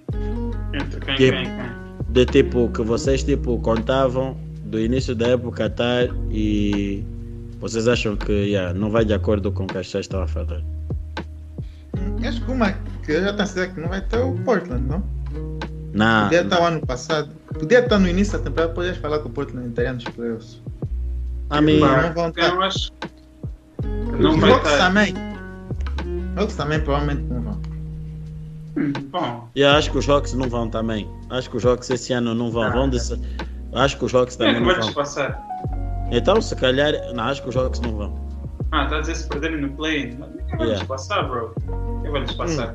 Entre 0.72 1.00
quem, 1.00 1.16
Que- 1.16 1.32
quem, 1.32 1.44
quem. 1.44 1.88
De 2.10 2.24
tipo, 2.24 2.68
que 2.70 2.80
vocês 2.82 3.22
tipo 3.22 3.58
contavam 3.60 4.36
do 4.64 4.78
início 4.80 5.14
da 5.14 5.28
época 5.28 5.66
até 5.66 6.08
e 6.30 7.04
vocês 7.60 7.86
acham 7.88 8.16
que 8.16 8.32
yeah, 8.32 8.72
não 8.72 8.88
vai 8.90 9.04
de 9.04 9.12
acordo 9.12 9.52
com 9.52 9.64
o 9.64 9.66
que 9.66 9.76
as 9.78 9.86
pessoas 9.86 10.04
estão 10.06 10.22
a 10.22 10.26
falar. 10.26 10.62
Acho 12.26 12.40
que 12.44 12.50
uma 12.50 12.72
que 13.04 13.12
eu 13.12 13.22
já 13.22 13.30
está 13.30 13.46
certo 13.46 13.74
que 13.74 13.80
não 13.80 13.88
vai 13.88 14.00
ter 14.00 14.18
o 14.18 14.32
Portland, 14.44 14.86
não? 14.86 15.02
Não, 15.92 16.24
Podia 16.24 16.42
estar 16.42 16.60
o 16.60 16.64
ano 16.64 16.86
passado. 16.86 17.30
Podia 17.58 17.78
estar 17.80 17.98
no 17.98 18.06
início 18.08 18.38
da 18.38 18.44
temporada, 18.44 18.72
podias 18.72 18.96
falar 18.98 19.18
que 19.20 19.26
o 19.26 19.30
Portland 19.30 19.68
estaria 19.68 19.92
nos 19.92 20.04
playoffs. 20.04 20.60
a 21.50 21.60
mim, 21.60 21.80
não 21.80 22.12
vão 22.12 22.28
estar. 22.28 22.48
Eu 22.48 22.62
acho. 22.62 22.90
Não 24.18 24.30
Os 24.34 24.40
vai 24.40 24.50
Hawks 24.52 24.70
estar. 24.72 24.86
também. 24.88 25.14
Os 26.34 26.38
Hawks 26.42 26.56
também 26.56 26.80
provavelmente 26.80 27.22
não 27.22 27.40
vão. 27.42 27.60
Hum, 28.76 28.92
Bom, 29.10 29.48
eu 29.56 29.68
acho 29.70 29.90
que 29.90 29.98
os 29.98 30.08
Hawks 30.08 30.34
não 30.34 30.48
vão 30.48 30.68
também. 30.68 31.08
Acho 31.30 31.48
que 31.50 31.56
os 31.56 31.64
Hawks 31.64 31.88
esse 31.90 32.12
ano 32.12 32.34
não 32.34 32.50
vão. 32.50 32.62
Ah. 32.64 32.70
vão 32.70 32.88
desse- 32.88 33.18
Acho 33.72 33.98
que 33.98 34.04
os 34.04 34.12
quem 34.12 34.20
é 34.22 34.26
também 34.26 34.54
que 34.54 34.60
não 34.60 34.66
vai 34.66 34.74
vão. 34.76 34.84
despassar? 34.86 35.42
Então, 36.10 36.40
se 36.40 36.54
calhar, 36.56 36.92
não, 37.14 37.24
acho 37.24 37.42
que 37.42 37.48
os 37.48 37.56
Hawks 37.56 37.80
não 37.80 37.96
vão. 37.96 38.28
Ah, 38.72 38.86
tá 38.86 38.96
a 38.96 39.00
dizer 39.00 39.14
se 39.16 39.28
perderem 39.28 39.60
no 39.60 39.70
play. 39.70 40.06
Ninguém 40.10 40.26
vai 40.50 40.58
Yeah. 40.60 40.78
despassar, 40.78 41.26
bro. 41.28 41.54
Quem 42.08 42.12
vai 42.12 42.24
despassar? 42.24 42.74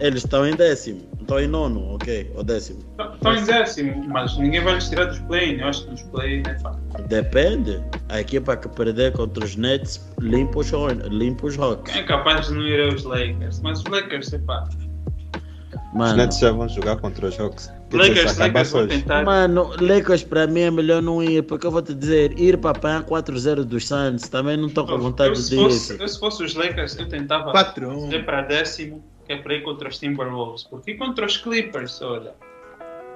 Eles 0.00 0.24
estão 0.24 0.46
em 0.46 0.54
décimo, 0.56 1.00
estão 1.20 1.38
em 1.38 1.46
nono, 1.46 1.94
ok, 1.94 2.30
ou 2.34 2.42
décimo. 2.42 2.80
Estão 3.14 3.34
em 3.34 3.44
décimo, 3.44 4.04
mas 4.08 4.36
ninguém 4.36 4.60
vai 4.60 4.74
lhes 4.74 4.88
tirar 4.88 5.06
dos 5.06 5.20
play. 5.20 5.60
Eu 5.60 5.68
acho 5.68 5.84
que 5.84 5.90
nos 5.92 6.02
play 6.02 6.42
é 6.46 6.58
fácil. 6.58 6.82
Depende. 7.08 7.82
A 8.08 8.20
equipa 8.20 8.56
que 8.56 8.68
perder 8.68 9.12
contra 9.12 9.44
os 9.44 9.56
Nets 9.56 10.04
limpa 10.20 10.58
os, 10.58 10.72
limpa 11.10 11.46
os 11.46 11.58
Hawks. 11.58 11.92
Quem 11.92 12.02
é 12.02 12.04
capaz 12.04 12.48
de 12.48 12.54
não 12.54 12.62
ir 12.62 12.92
aos 12.92 13.04
Lakers? 13.04 13.60
Mas 13.60 13.78
os 13.78 13.84
Lakers, 13.86 14.32
epá. 14.32 14.68
Os 14.68 15.94
Mano, 15.94 16.16
Nets 16.16 16.40
já 16.40 16.50
vão 16.50 16.68
jogar 16.68 16.96
contra 16.96 17.28
os 17.28 17.38
Hawks. 17.38 17.72
Lakers, 17.98 18.38
Lakers 18.38 18.74
hoje. 18.74 18.88
tentar. 18.88 19.24
Mano, 19.24 19.70
Lakers 19.80 20.22
para 20.24 20.46
mim 20.46 20.60
é 20.60 20.70
melhor 20.70 21.02
não 21.02 21.22
ir, 21.22 21.42
porque 21.42 21.66
eu 21.66 21.70
vou 21.70 21.82
te 21.82 21.94
dizer, 21.94 22.38
ir 22.38 22.56
para 22.58 22.70
apanhar 22.70 23.04
4-0 23.04 23.64
dos 23.64 23.86
Suns, 23.88 24.28
também 24.28 24.56
não 24.56 24.68
estou 24.68 24.84
com 24.86 24.92
Eu, 24.92 24.98
vontade 25.00 25.38
se 25.38 25.50
de 25.50 25.56
fosse, 25.56 25.94
ir. 25.94 26.00
eu, 26.00 26.08
se 26.08 26.18
fosse 26.18 26.42
os 26.42 26.54
Lakers, 26.54 26.98
eu 26.98 27.08
tentava 27.08 27.52
4-1. 27.52 28.12
ir 28.12 28.24
para 28.24 28.42
décimo, 28.42 29.04
que 29.26 29.32
é 29.32 29.36
para 29.38 29.54
ir 29.54 29.62
contra 29.62 29.88
os 29.88 29.98
Timberwolves. 29.98 30.64
Porque 30.64 30.94
contra 30.94 31.26
os 31.26 31.36
Clippers, 31.36 32.00
olha. 32.02 32.32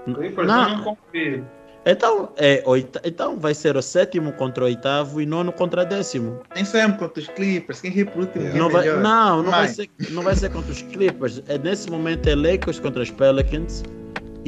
Clippers 0.04 0.46
Não. 0.48 0.62
eu 0.70 0.76
não 0.78 0.84
confio. 0.84 1.44
Então, 1.86 2.30
é, 2.36 2.62
oita... 2.66 3.00
então 3.04 3.38
vai 3.38 3.54
ser 3.54 3.74
o 3.76 3.80
sétimo 3.80 4.32
contra 4.32 4.62
o 4.64 4.66
oitavo 4.66 5.22
e 5.22 5.26
nono 5.26 5.52
contra 5.52 5.84
décimo. 5.86 6.40
Nem 6.54 6.64
sabemos 6.64 6.98
contra 6.98 7.22
os 7.22 7.28
Clippers. 7.28 7.80
Quem 7.80 7.90
ri 7.90 8.04
por 8.04 8.22
último 8.22 8.44
Yeah. 8.44 8.58
é 8.58 8.60
Não 8.60 8.68
vai, 8.70 8.86
não, 9.02 9.42
não 9.42 9.50
vai, 9.50 9.60
Vai. 9.60 9.68
ser, 9.68 9.90
não 10.10 10.22
vai 10.22 10.34
ser 10.34 10.50
contra 10.50 10.70
os 10.72 10.82
Clippers. 10.82 11.42
É, 11.48 11.56
nesse 11.56 11.88
momento 11.90 12.26
é 12.28 12.34
Lakers 12.34 12.78
contra 12.80 13.02
os 13.02 13.10
Pelicans 13.10 13.82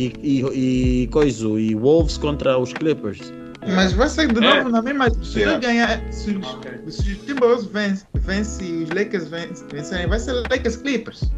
e, 0.06 0.12
e, 0.22 1.02
e, 1.02 1.06
coisa, 1.08 1.46
e 1.60 1.74
Wolves 1.74 2.16
contra 2.16 2.56
os 2.58 2.72
Clippers. 2.72 3.32
Mas 3.74 3.92
vai 3.92 4.08
sair 4.08 4.32
de 4.32 4.42
É. 4.42 4.56
novo 4.56 4.70
na 4.70 4.80
mesma. 4.80 5.10
Se 5.22 5.40
Yeah. 5.40 5.58
ganhar. 5.58 6.02
Se 6.12 6.30
os, 6.30 6.46
Ok. 6.46 6.70
se 6.88 7.12
os 7.12 7.18
Timberwolves 7.18 7.66
vencem 7.66 8.06
vence, 8.14 8.64
e 8.64 8.82
os 8.84 8.90
Lakers 8.90 9.28
vencerem, 9.70 10.06
vai 10.06 10.18
ser 10.18 10.32
Lakers 10.50 10.76
Clippers. 10.76 11.30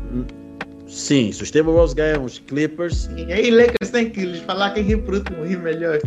Sim, 0.87 1.33
se 1.33 1.43
os 1.43 1.51
Timberwolves 1.51 1.95
ganham 1.95 2.25
os 2.25 2.39
Clippers, 2.39 3.09
E 3.17 3.33
aí 3.33 3.51
Lakers 3.51 3.91
tem 3.91 4.11
que 4.11 4.25
lhes 4.25 4.41
falar 4.43 4.71
quem 4.75 4.85
ri 4.85 4.97
por 4.99 5.15
último 5.15 5.43
ri 5.45 5.57
melhor. 5.57 5.99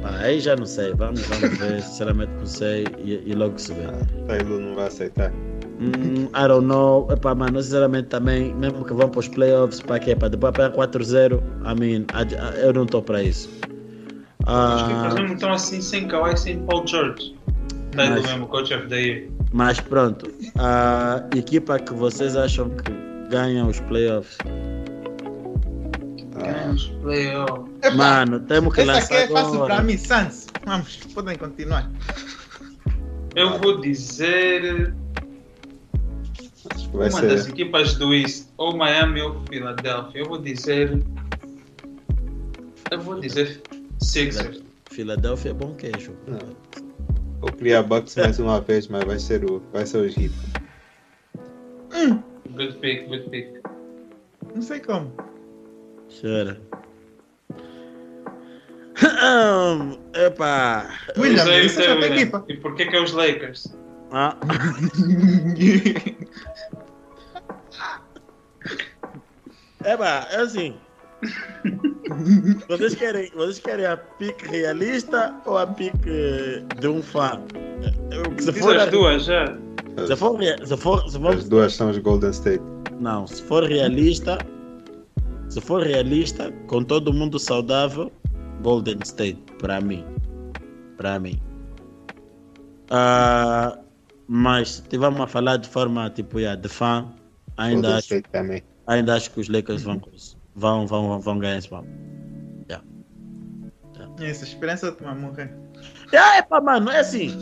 pá, 0.00 0.16
aí 0.22 0.40
já 0.40 0.54
não 0.56 0.64
sei. 0.66 0.94
Vamos, 0.94 1.20
vamos 1.22 1.58
ver. 1.58 1.82
Sinceramente 1.82 2.32
não 2.38 2.46
sei 2.46 2.86
e, 3.04 3.20
e 3.26 3.34
logo 3.34 3.58
se 3.58 3.72
vê. 3.74 3.82
Taylor 4.26 4.60
não 4.60 4.74
vai 4.76 4.86
aceitar. 4.86 5.32
Hum, 5.80 6.28
I 6.34 6.46
don't 6.48 6.66
know. 6.66 7.08
Epá, 7.10 7.34
mano, 7.34 7.62
sinceramente 7.62 8.08
também, 8.08 8.54
mesmo 8.54 8.84
que 8.84 8.92
vão 8.92 9.08
para 9.08 9.20
os 9.20 9.28
playoffs, 9.28 9.80
para 9.80 9.98
quê? 9.98 10.14
Para 10.14 10.28
depois 10.28 10.50
apanhar 10.50 10.72
4-0, 10.72 11.42
I 11.64 11.74
mean, 11.78 12.04
I- 12.14 12.34
I- 12.34 12.60
eu 12.66 12.72
não 12.74 12.84
estou 12.84 13.02
para 13.02 13.22
isso. 13.22 13.48
Os 14.40 14.46
Ah, 14.46 14.84
Clippers 14.86 15.14
mesmo 15.14 15.34
estão 15.34 15.52
assim 15.52 15.80
sem 15.80 16.06
Kawhi, 16.06 16.36
sem 16.36 16.58
Paul 16.64 16.86
George. 16.86 17.34
Taylor 17.92 18.20
Mas- 18.20 18.30
mesmo, 18.30 18.46
coach 18.46 18.72
of 18.74 18.86
the 18.88 19.00
year. 19.00 19.28
mas 19.52 19.80
pronto, 19.80 20.30
a 20.58 21.24
equipa 21.34 21.78
que 21.78 21.92
vocês 21.94 22.36
acham 22.36 22.68
que 22.70 22.92
ganha 23.30 23.64
os 23.66 23.80
playoffs, 23.80 24.36
Ah, 26.36 26.42
Ganhamos 26.42 26.86
playoff. 27.02 27.70
Epá, 27.82 27.94
mano, 27.94 28.40
temos 28.40 28.74
que 28.74 28.80
Essa 28.82 28.92
aqui 28.92 29.00
lançar 29.02 29.14
é 29.16 29.28
fácil 29.28 29.58
para 29.60 29.64
agora. 29.74 29.82
mim, 29.82 29.96
Suns. 29.98 30.46
Vamos, 30.64 30.96
podem 31.14 31.36
continuar. 31.36 31.90
Eu 33.34 33.58
vou 33.58 33.80
dizer 33.80 34.94
vai 36.92 37.08
uma 37.10 37.22
das 37.22 37.42
ser. 37.42 37.50
equipas 37.50 37.94
do 37.96 38.12
East, 38.14 38.48
ou 38.56 38.76
Miami 38.76 39.20
ou 39.22 39.40
Filadélfia. 39.48 40.20
Eu 40.20 40.26
vou 40.26 40.38
dizer. 40.38 41.02
Eu 42.90 43.00
vou 43.00 43.20
dizer 43.20 43.60
Sixers. 44.00 44.62
Filadélfia 44.90 45.50
é 45.50 45.54
bom 45.54 45.74
queijo. 45.74 46.12
Não. 46.26 46.38
Vou 47.40 47.52
criar 47.52 47.82
Bucks 47.84 48.16
mais 48.16 48.38
uma 48.38 48.60
vez, 48.60 48.88
mas 48.88 49.04
vai 49.04 49.18
ser 49.18 49.44
o, 49.44 49.62
vai 49.72 49.86
ser 49.86 49.98
o 49.98 50.04
Heat. 50.06 50.30
Good 52.50 52.76
pick, 52.78 53.06
good 53.08 53.30
pick. 53.30 53.48
Não 54.54 54.60
sei 54.62 54.80
como. 54.80 55.12
Chora. 56.20 56.60
Epá. 60.14 60.90
William, 61.16 61.42
Isso 61.44 61.50
aí, 61.50 61.66
isso 61.66 61.80
é 61.80 61.92
William. 61.94 62.14
equipa. 62.14 62.44
E 62.48 62.56
por 62.56 62.74
que 62.74 62.86
que 62.86 62.96
é 62.96 63.02
os 63.02 63.12
Lakers? 63.12 63.72
Ah, 64.12 64.36
epá, 69.84 70.26
é 70.30 70.36
assim. 70.36 70.74
Vocês 72.68 72.94
querem, 72.94 73.30
vocês 73.34 73.58
querem 73.58 73.86
a 73.86 73.96
pique 73.96 74.48
realista 74.48 75.34
ou 75.44 75.58
a 75.58 75.66
pique 75.66 76.64
de 76.80 76.88
um 76.88 77.02
fã? 77.02 77.40
Se 78.38 78.52
for, 78.52 78.76
as 78.76 78.90
duas 78.90 79.24
já. 79.24 79.44
se 80.06 80.16
for, 80.16 80.38
se 80.66 80.76
for, 80.76 81.08
se 81.10 81.16
As 81.16 81.22
for, 81.22 81.48
duas 81.48 81.74
são 81.74 81.90
os 81.90 81.98
Golden 81.98 82.30
State. 82.30 82.62
não, 83.00 83.26
se 83.26 83.42
for 83.42 83.64
realista, 83.64 84.38
se 85.48 85.60
for 85.60 85.82
realista, 85.82 86.50
com 86.68 86.82
todo 86.82 87.12
mundo 87.12 87.38
saudável, 87.38 88.10
Golden 88.62 88.98
State, 89.04 89.42
para 89.58 89.80
mim, 89.80 90.04
para 90.96 91.18
mim. 91.18 91.38
Ah, 92.90 93.78
mas 94.26 94.70
se 94.76 94.82
tivermos 94.84 95.20
a 95.20 95.26
falar 95.26 95.58
de 95.58 95.68
forma 95.68 96.08
tipo 96.10 96.38
yeah, 96.40 96.60
de 96.60 96.68
fã, 96.68 97.06
ainda 97.56 97.74
Golden 97.82 97.98
acho, 97.98 98.04
State 98.06 98.28
também. 98.30 98.62
Ainda 98.94 99.14
acho 99.14 99.30
que 99.30 99.40
os 99.40 99.48
Lakers 99.48 99.82
vão, 99.82 100.00
vão, 100.54 100.86
vão, 100.86 101.20
vão 101.20 101.38
ganhar 101.38 101.58
esse 101.58 101.68
papo. 101.68 101.88
Essa 104.20 104.44
esperança 104.44 104.92
de 104.92 105.02
uma 105.02 105.14
morrer. 105.14 105.50
Ah, 106.12 106.36
é 106.36 106.42
pá, 106.42 106.60
mano, 106.60 106.90
é 106.90 106.98
assim. 106.98 107.34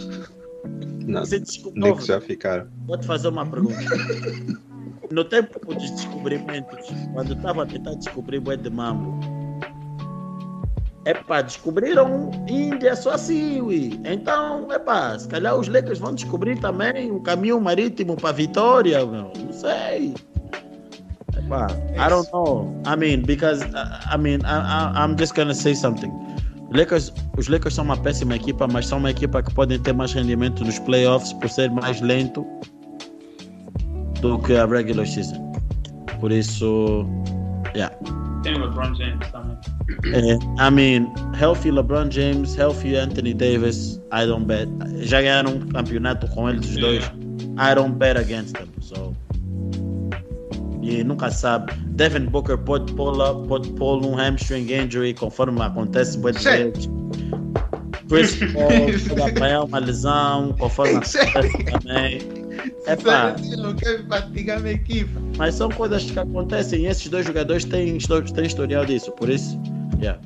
Não, 1.06 1.24
Você 1.24 1.40
desculpa, 1.40 1.80
Knicks 1.80 2.06
já 2.06 2.20
ficaram. 2.20 2.68
vou 2.86 2.96
te 2.96 3.06
fazer 3.06 3.28
uma 3.28 3.44
pergunta. 3.46 3.74
No 5.10 5.24
tempo 5.24 5.74
dos 5.74 5.90
descobrimentos, 5.90 6.86
quando 7.14 7.32
estava 7.32 7.62
a 7.62 7.66
tentar 7.66 7.94
descobrir 7.94 8.38
o 8.46 8.56
de 8.56 8.70
mambo, 8.70 9.18
é 11.06 11.14
pá, 11.14 11.40
descobriram 11.40 12.30
Índia 12.46 12.94
só 12.94 13.12
assim, 13.12 13.60
ui. 13.62 13.98
Então, 14.04 14.70
é 14.70 14.78
pá, 14.78 15.18
se 15.18 15.26
calhar 15.26 15.56
os 15.56 15.66
Lakers 15.66 15.98
vão 15.98 16.14
descobrir 16.14 16.60
também 16.60 17.10
um 17.10 17.22
caminho 17.22 17.58
marítimo 17.58 18.14
para 18.14 18.32
Vitória, 18.32 19.04
meu. 19.06 19.32
Não 19.34 19.52
sei. 19.52 20.14
Pá, 21.48 21.66
I 21.96 22.08
don't 22.08 22.30
know. 22.32 22.68
I 22.86 22.96
mean, 22.96 23.22
because, 23.22 23.62
uh, 23.62 24.00
I 24.06 24.16
mean, 24.16 24.44
I, 24.44 24.58
I, 24.58 25.04
I'm 25.04 25.16
just 25.16 25.34
gonna 25.34 25.54
say 25.54 25.74
something. 25.74 26.12
Lakers, 26.70 27.12
os 27.38 27.48
Lakers 27.48 27.74
são 27.74 27.84
uma 27.84 27.96
péssima 27.96 28.36
equipa, 28.36 28.66
mas 28.66 28.86
são 28.86 28.98
uma 28.98 29.10
equipa 29.10 29.42
que 29.42 29.52
podem 29.54 29.78
ter 29.78 29.94
mais 29.94 30.12
rendimento 30.12 30.62
nos 30.64 30.78
playoffs 30.80 31.32
por 31.34 31.48
ser 31.48 31.70
mais 31.70 32.00
lento 32.02 32.46
do 34.20 34.38
que 34.40 34.54
a 34.54 34.66
regular 34.66 35.06
season. 35.06 35.52
Por 36.20 36.30
isso, 36.30 37.06
yeah. 37.74 37.94
tem 38.42 38.54
o 38.54 38.66
LeBron 38.66 38.94
James 38.94 39.26
também. 39.30 39.56
É, 40.12 40.34
I 40.34 40.70
mean, 40.70 41.12
healthy 41.38 41.70
LeBron 41.70 42.10
James, 42.10 42.54
healthy 42.56 42.96
Anthony 42.96 43.32
Davis, 43.32 44.00
I 44.12 44.26
don't 44.26 44.44
bet. 44.46 44.68
Já 45.06 45.22
ganharam 45.22 45.52
um 45.52 45.68
campeonato 45.68 46.26
com 46.28 46.50
eles 46.50 46.68
os 46.68 46.76
dois. 46.76 47.04
I 47.58 47.74
don't 47.74 47.96
bet 47.96 48.18
against 48.18 48.54
them. 48.54 48.68
So. 48.80 49.14
E 50.88 51.04
nunca 51.04 51.30
sabe. 51.30 51.72
Devin 51.88 52.26
Booker 52.26 52.56
pode 52.56 52.90
up, 52.92 53.46
pode 53.46 53.68
pull 53.72 54.04
um 54.06 54.14
hamstring 54.14 54.72
injury, 54.72 55.12
conforme 55.12 55.60
acontece 55.60 56.18
muitas 56.18 56.44
vezes. 56.44 56.88
Chris 58.08 58.36
Paul 58.54 59.16
pode 59.16 59.30
apanhar 59.30 59.64
uma 59.64 59.78
lesão, 59.80 60.54
conforme 60.58 60.92
acontece 60.92 61.64
também. 61.64 62.20
É 62.86 62.96
pá. 62.96 63.36
Equipe. 64.70 65.10
Mas 65.36 65.54
são 65.56 65.68
coisas 65.68 66.10
que 66.10 66.18
acontecem 66.18 66.80
e 66.80 66.86
esses 66.86 67.06
dois 67.08 67.26
jogadores 67.26 67.64
têm, 67.66 67.98
têm 67.98 68.46
historial 68.46 68.86
disso, 68.86 69.12
por 69.12 69.28
isso, 69.28 69.60
yeah, 70.00 70.18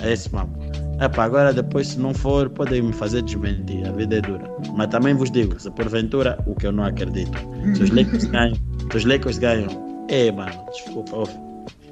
é 0.00 0.12
esse 0.12 0.32
mesmo. 0.32 0.54
Epá, 1.00 1.24
agora 1.24 1.52
depois 1.52 1.88
se 1.88 1.98
não 1.98 2.14
for, 2.14 2.48
podem 2.48 2.80
me 2.80 2.92
fazer 2.92 3.22
desmentir, 3.22 3.86
a 3.86 3.92
vida 3.92 4.16
é 4.16 4.20
dura. 4.20 4.50
Mas 4.74 4.86
também 4.88 5.14
vos 5.14 5.30
digo, 5.30 5.58
se 5.60 5.70
porventura, 5.72 6.38
o 6.46 6.54
que 6.54 6.66
eu 6.66 6.72
não 6.72 6.84
acredito, 6.84 7.36
se 7.74 7.82
os 7.82 7.90
Lakers 7.90 8.24
ganham, 8.30 8.56
se 8.90 8.96
os 8.96 9.04
Lakers 9.04 9.38
ganham, 9.38 9.85
é 10.08 10.30
mano, 10.32 10.64
desculpa, 10.72 11.24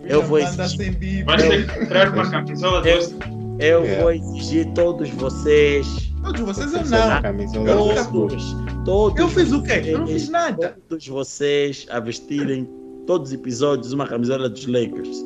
eu 0.05 0.23
vou 0.23 0.39
exigir, 0.39 0.69
sem 0.77 0.93
bíblia. 0.93 1.25
Vais 1.25 1.43
ter 1.43 1.67
que 1.67 1.79
comprar 1.81 2.13
uma 2.13 2.31
camisola 2.31 2.79
Eu- 2.79 2.83
desse. 2.99 3.15
eu 3.59 3.83
Yeah. 3.85 4.03
vou 4.03 4.13
exigir 4.13 4.67
todos 4.75 5.09
vocês, 5.11 5.87
Todos 6.23 6.41
vocês 6.41 6.75
é 6.93 6.97
a 6.97 7.15
não? 7.17 7.23
camisola 7.23 8.05
todos, 8.07 8.57
todos 8.85 9.21
Eu 9.21 9.29
fiz 9.29 9.53
o 9.53 9.63
quê? 9.63 9.83
Eu 9.85 9.99
não 10.01 10.07
fiz 10.07 10.29
nada. 10.29 10.77
Todos 10.89 11.07
vocês 11.07 11.87
a 11.91 12.01
vestirem 12.01 12.69
todos 13.07 13.29
os 13.29 13.35
episódios 13.35 13.93
uma 13.93 14.07
camisola 14.07 14.49
dos 14.49 14.67
Lakers. 14.67 15.19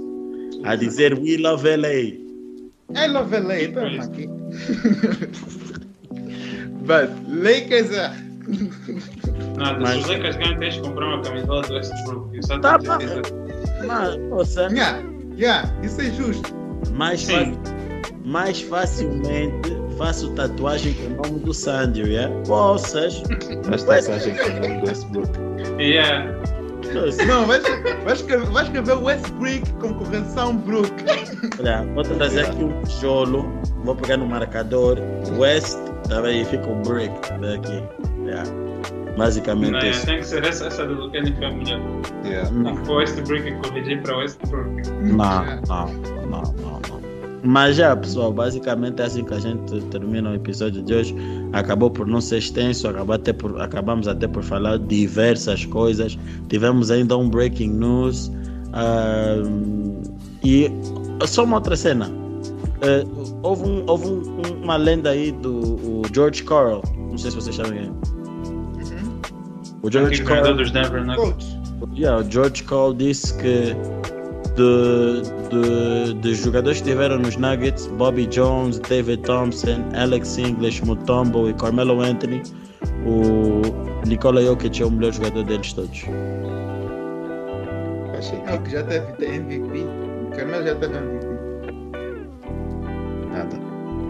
A 0.65 0.75
dizer 0.75 1.17
We 1.19 1.37
love 1.37 1.69
LA. 1.69 2.27
I 2.97 3.07
love 3.09 3.37
LA, 3.37 3.61
estamos 3.61 4.07
aqui. 4.07 4.29
But 6.87 7.11
Lakers 7.29 7.91
é. 7.93 8.28
Nada, 9.57 9.79
Mas- 9.81 9.91
se 9.95 9.99
os 10.01 10.07
Lakers 10.09 10.37
ganham, 10.37 10.59
tens 10.59 10.75
de 10.75 10.81
comprar 10.83 11.07
uma 11.07 11.23
camisola 11.23 11.63
do 11.63 11.75
Westbrook. 11.75 12.37
Eu 12.37 12.43
só 12.43 12.59
Tá, 12.59 12.79
certeza. 12.81 13.23
Mas, 13.87 14.17
nossa, 14.31 14.63
Yeah, 14.73 15.03
yeah, 15.37 15.71
isso 15.83 16.01
é 16.01 16.11
justo. 16.11 16.55
mais, 16.93 17.23
fa- 17.25 17.47
mais 18.25 18.61
facilmente 18.63 19.77
faço 19.99 20.31
tatuagem 20.35 20.95
com 20.95 21.07
o 21.07 21.17
nome 21.31 21.41
do 21.45 21.53
Sandy, 21.55 22.03
yeah? 22.03 22.33
Poças. 22.47 23.23
Faz 23.69 23.83
tatuagem 23.85 24.35
com 24.37 24.45
o 24.45 24.61
nome 24.69 24.81
do 24.81 24.87
Westbrook. 24.87 25.31
Yeah. 25.81 26.35
Não, 27.27 27.45
vais, 27.47 27.63
vais, 28.05 28.21
escrever, 28.21 28.47
vais 28.47 28.67
escrever 28.67 28.95
Westbrook 28.95 29.73
concorrência 29.81 30.47
Brook. 30.53 30.91
Olha, 31.61 31.85
vou 31.95 32.03
trazer 32.03 32.47
aqui 32.47 32.65
um 32.65 32.83
tijolo, 32.85 33.53
vou 33.85 33.95
pegar 33.95 34.17
no 34.17 34.27
marcador, 34.27 34.97
West, 35.37 35.77
tá 36.09 36.23
bem? 36.23 36.45
Fica 36.47 36.67
um 36.67 36.81
brick, 36.83 37.13
tá 37.29 37.37
bem 37.37 37.57
aqui. 37.57 37.83
Yeah. 38.29 38.51
Basicamente 39.17 39.73
Não, 39.73 39.79
é, 39.81 39.91
isso. 39.91 40.07
tem 40.07 40.19
que 40.19 40.27
ser 40.27 40.45
essa, 40.45 40.67
essa 40.67 40.87
do 40.87 41.11
Kenny 41.11 41.33
foi 41.33 41.47
a 41.47 41.51
melhor. 41.51 41.81
Yeah. 42.25 42.51
Não. 42.51 42.77
Foi 42.85 42.97
Westbrook 42.97 43.49
e 43.49 43.53
corrigir 43.57 44.03
para 44.03 44.17
Westbrook. 44.19 44.69
Não, 45.03 45.45
não, 45.67 45.87
não, 46.29 46.43
não, 46.43 46.81
não. 46.89 46.99
Mas 47.43 47.77
já, 47.77 47.97
pessoal, 47.97 48.33
basicamente 48.33 49.01
é 49.01 49.05
assim 49.07 49.25
que 49.25 49.33
a 49.33 49.39
gente 49.39 49.81
termina 49.87 50.31
o 50.31 50.35
episódio 50.35 50.83
de 50.83 50.93
hoje. 50.95 51.17
Acabou 51.53 51.91
por 51.91 52.07
não 52.07 52.21
ser 52.21 52.39
extenso, 52.39 52.87
acabou 52.89 53.15
até 53.15 53.33
por, 53.33 53.61
acabamos 53.61 54.07
até 54.09 54.27
por 54.29 54.43
falar 54.43 54.79
diversas 54.79 55.65
coisas. 55.65 56.19
Tivemos 56.49 56.91
ainda 56.91 57.17
um 57.17 57.29
breaking 57.31 57.71
news. 57.71 58.31
ahm, 58.73 60.03
e 60.45 60.71
só 61.27 61.45
uma 61.45 61.57
outra 61.57 61.75
cena. 61.77 62.11
Eh, 62.83 63.05
houve 63.43 63.63
um- 63.69 63.83
houve 63.89 64.07
um- 64.07 64.63
uma 64.63 64.77
lenda 64.77 65.11
aí 65.11 65.33
do 65.33 65.59
o 65.59 66.03
George 66.15 66.45
Carl. 66.45 66.83
Não 66.97 67.17
sei 67.19 67.31
se 67.31 67.37
vocês 67.37 67.57
sabem 67.57 67.73
quem 67.73 67.83
é. 67.89 68.18
O 69.83 69.91
George 69.91 70.23
Carl. 70.25 70.55
dos 70.55 70.71
Denver 70.71 71.05
Nuggets. 71.05 71.57
Yeah, 71.95 72.21
o 72.21 72.31
George 72.31 72.65
Cole 72.65 72.97
disse 72.97 73.33
que 73.39 73.75
de, 74.57 75.23
de, 75.51 76.15
dos 76.15 76.39
jogadores 76.39 76.81
que 76.81 76.89
estiveram 76.89 77.19
nos 77.19 77.37
Nuggets, 77.37 77.87
Bobby 77.87 78.27
Jones, 78.27 78.81
David 78.81 79.23
Thompson, 79.23 79.85
Alex 79.95 80.37
English, 80.37 80.85
Mutombo 80.85 81.49
e 81.49 81.55
Carmelo 81.55 82.01
Anthony, 82.01 82.43
o 83.07 83.63
Nikola 84.07 84.43
Jokic 84.43 84.83
é 84.83 84.87
o 84.87 84.91
melhor 84.91 85.13
jogador 85.13 85.45
deles 85.45 85.73
todos. 85.73 86.05
Sentido. 88.21 88.63
que 88.65 88.71
já 88.71 88.83
teve 88.83 89.37
MVP. 89.37 89.87
O 90.27 90.37
Carmelo 90.37 90.67
já 90.67 90.75
teve 90.75 90.97
MVP. 90.97 91.27
Nada. 93.33 93.57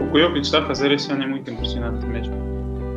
O 0.03 0.11
que 0.11 0.17
o 0.17 0.19
Jokic 0.19 0.41
está 0.41 0.59
a 0.59 0.65
fazer 0.65 0.91
esse 0.91 1.11
ano 1.11 1.23
é 1.23 1.27
muito 1.27 1.51
impressionante 1.51 2.03
mesmo. 2.07 2.48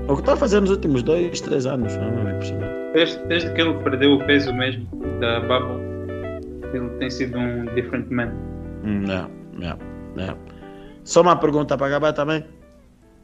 O 0.08 0.14
que 0.14 0.20
está 0.20 0.32
a 0.32 0.36
fazer 0.36 0.60
nos 0.60 0.70
últimos 0.70 1.02
dois, 1.02 1.40
três 1.40 1.64
anos, 1.64 1.96
não 1.96 2.28
é 2.28 2.34
impressionante. 2.34 2.92
Desde, 2.92 3.24
desde 3.26 3.52
que 3.54 3.60
ele 3.60 3.74
perdeu 3.82 4.14
o 4.14 4.26
peso 4.26 4.52
mesmo 4.52 4.86
da 5.20 5.40
bubble, 5.40 5.80
ele 6.74 6.88
tem 6.98 7.08
sido 7.08 7.38
um 7.38 7.64
different 7.74 8.10
man. 8.10 8.32
Yeah, 8.84 9.28
yeah, 9.58 9.78
yeah. 10.16 10.36
Só 11.04 11.22
uma 11.22 11.36
pergunta 11.36 11.76
para 11.76 11.86
acabar 11.86 12.12
também. 12.12 12.44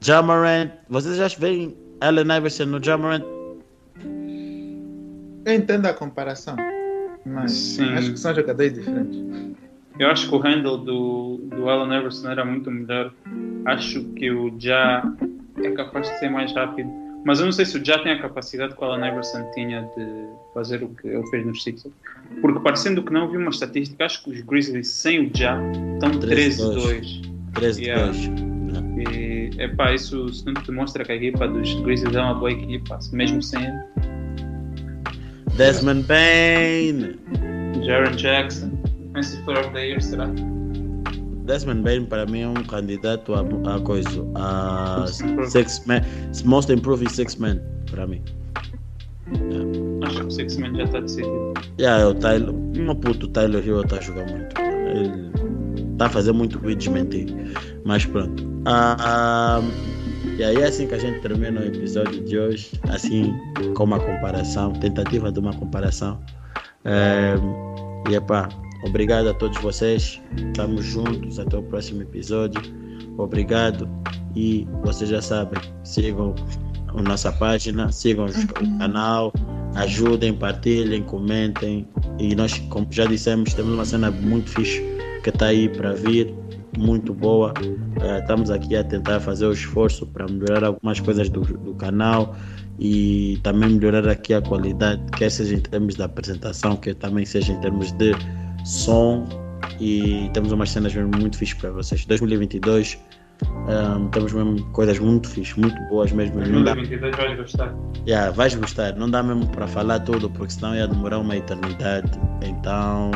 Jamarant, 0.01 0.71
vocês 0.89 1.17
já 1.17 1.27
veem 1.39 1.77
Allen 2.01 2.37
Iverson 2.37 2.67
no 2.67 2.83
Jamarant? 2.83 3.25
Eu 5.45 5.55
entendo 5.55 5.87
a 5.87 5.93
comparação. 5.93 6.57
Mas 7.27 7.53
Sim. 7.53 7.93
acho 7.95 8.13
que 8.13 8.19
são 8.19 8.35
jogadores 8.35 8.75
diferentes. 8.75 9.19
Eu 9.99 10.09
acho 10.11 10.29
que 10.29 10.35
o 10.35 10.39
handle 10.39 10.79
do, 10.79 11.39
do 11.39 11.69
Allen 11.69 11.99
Iverson 11.99 12.31
era 12.31 12.45
muito 12.45 12.71
melhor. 12.71 13.13
Acho 13.65 14.05
que 14.15 14.31
o 14.31 14.57
Ja 14.61 15.03
é 15.67 15.71
capaz 15.73 16.09
de 16.09 16.19
ser 16.19 16.31
mais 16.31 16.53
rápido. 16.53 16.91
Mas 17.25 17.41
eu 17.41 17.47
não 17.47 17.53
sei 17.53 17.65
se 17.65 17.77
o 17.77 17.85
Ja 17.85 17.99
tem 17.99 18.13
a 18.13 18.23
capacidade 18.23 18.75
que 18.75 18.81
o 18.81 18.85
Allen 18.85 19.11
Iverson 19.11 19.51
tinha 19.53 19.83
de 19.97 20.29
fazer 20.55 20.83
o 20.83 20.89
que 20.89 21.09
ele 21.09 21.27
fez 21.31 21.45
nos 21.45 21.63
Sixers. 21.63 21.95
Porque 22.41 22.61
parecendo 22.61 23.03
que 23.03 23.13
não, 23.13 23.29
vi 23.29 23.37
uma 23.37 23.51
estatística. 23.51 24.05
Acho 24.05 24.23
que 24.23 24.31
os 24.31 24.41
Grizzlies 24.43 24.89
sem 24.89 25.27
o 25.27 25.31
Ja 25.37 25.61
estão 25.95 26.11
13-2. 26.13 27.29
13 27.55 27.81
de 27.81 27.87
Yeah. 27.87 28.07
2. 28.07 28.25
Yeah. 28.25 28.49
E 29.11 29.51
epá, 29.63 29.95
isso, 29.95 30.27
mostra 30.71 31.05
que 31.05 31.13
a 31.13 31.17
equipa 31.17 31.49
dos 31.49 31.75
Grizzlies 31.81 32.15
é 32.15 32.21
uma 32.21 32.35
boa 32.35 32.53
equipa, 32.53 32.99
mesmo 33.13 33.43
sem 33.43 33.65
ele. 33.65 33.79
Desmond 35.57 36.05
Bain. 36.07 37.19
Jaron 37.85 38.13
Jackson, 38.13 38.71
Defensive 39.07 39.43
Player 39.45 39.65
of 39.65 39.73
the 39.73 39.87
Year, 39.87 40.01
será? 40.01 40.29
Desmond 41.49 41.83
Bain 41.83 42.05
para 42.05 42.27
mim 42.27 42.43
é 42.43 42.49
um 42.49 42.55
candidato 42.55 43.35
a, 43.35 43.41
a 43.41 43.81
coisa, 43.81 44.25
a 44.37 45.05
six 45.49 45.83
man, 45.87 46.03
most 46.45 46.71
improved 46.71 47.11
six 47.11 47.37
man 47.37 47.59
para 47.91 48.07
mim. 48.07 48.23
Acho 50.03 50.21
que 50.21 50.27
o 50.27 50.31
Six 50.31 50.57
Man 50.57 50.75
já 50.75 50.85
está 50.85 51.01
decidido. 51.01 51.55
Yeah, 51.79 52.03
é 52.03 52.07
o 52.07 52.15
Tyler, 52.15 52.53
meu 52.53 52.95
puto 52.95 53.27
o 53.27 53.29
Tyler 53.29 53.67
Hill 53.67 53.83
está 53.83 53.97
a 53.97 54.01
jogar 54.01 54.27
muito. 54.27 54.59
Ele 54.61 55.31
está 55.93 56.07
a 56.07 56.09
fazer 56.09 56.33
muito 56.33 56.59
vídeo 56.59 56.77
desmentir, 56.77 57.27
mas 57.85 58.07
pronto. 58.07 58.43
Ah, 58.65 59.61
e 60.39 60.45
aí 60.45 60.57
é 60.57 60.67
assim 60.67 60.87
que 60.87 60.95
a 60.95 60.99
gente 60.99 61.21
termina 61.21 61.61
o 61.61 61.65
episódio 61.65 62.25
de 62.25 62.39
hoje, 62.39 62.71
assim 62.89 63.35
com 63.75 63.85
uma 63.85 64.01
comparação, 64.01 64.73
tentativa 64.75 65.31
de 65.31 65.41
uma 65.41 65.53
comparação. 65.53 66.19
É, 66.85 67.35
e 68.09 68.15
epá, 68.15 68.49
obrigado 68.85 69.29
a 69.29 69.35
todos 69.35 69.59
vocês. 69.59 70.21
Estamos 70.37 70.85
juntos 70.85 71.39
até 71.39 71.57
o 71.57 71.63
próximo 71.63 72.03
episódio. 72.03 72.61
Obrigado. 73.17 73.89
E 74.37 74.67
vocês 74.83 75.11
já 75.11 75.21
sabem, 75.21 75.61
sigam 75.83 76.35
a 76.89 77.03
nossa 77.03 77.33
página, 77.33 77.91
sigam 77.91 78.27
o 78.27 78.79
canal, 78.79 79.33
ajudem, 79.75 80.35
partilhem, 80.35 81.03
comentem. 81.03 81.89
E 82.19 82.35
nós, 82.35 82.59
como 82.71 82.87
já 82.91 83.07
dissemos, 83.07 83.55
temos 83.55 83.75
uma 83.75 83.85
cena 83.85 84.11
muito 84.11 84.51
fixe 84.51 84.83
que 85.23 85.31
está 85.31 85.47
aí 85.47 85.69
para 85.69 85.95
vir, 85.95 86.33
muito 86.77 87.13
boa. 87.13 87.53
Estamos 88.21 88.51
aqui 88.51 88.77
a 88.77 88.85
tentar 88.85 89.21
fazer 89.21 89.47
o 89.47 89.53
esforço 89.53 90.07
para 90.07 90.27
melhorar 90.27 90.65
algumas 90.65 91.01
coisas 91.01 91.29
do, 91.29 91.41
do 91.41 91.75
canal 91.75 92.37
e 92.79 93.39
também 93.43 93.71
melhorar 93.71 94.09
aqui 94.09 94.33
a 94.33 94.41
qualidade, 94.41 95.03
quer 95.17 95.31
seja 95.31 95.55
em 95.57 95.61
termos 95.61 95.97
da 95.97 96.05
apresentação, 96.05 96.77
quer 96.77 96.95
também 96.95 97.27
seja 97.27 97.53
em 97.53 97.61
termos 97.61 97.91
de 97.93 98.13
som. 98.69 99.27
E 99.81 100.31
temos 100.35 100.53
umas 100.53 100.71
cenas 100.71 100.95
mesmo 100.95 101.11
muito 101.19 101.39
fixes 101.39 101.59
para 101.59 101.71
vocês. 101.71 102.05
2022, 102.05 102.99
ehm, 103.69 104.09
temos 104.09 104.33
mesmo 104.33 104.65
coisas 104.73 104.99
muito 104.99 105.29
fixes, 105.29 105.57
muito 105.57 105.77
boas 105.89 106.13
mesmo. 106.13 106.41
Não 106.41 106.65
dá 106.65 106.75
2022 106.75 107.17
vais 107.17 107.37
gostar. 107.39 107.75
Yeah, 108.07 108.31
vais 108.33 108.55
gostar, 108.55 108.95
não 108.97 109.11
dá 109.11 109.23
mesmo 109.23 109.47
para 109.49 109.67
falar 109.67 110.01
tudo, 110.01 110.29
porque 110.31 110.53
senão 110.53 110.75
ia 110.75 110.87
demorar 110.87 111.19
uma 111.19 111.37
eternidade. 111.37 112.11
Então, 112.43 113.11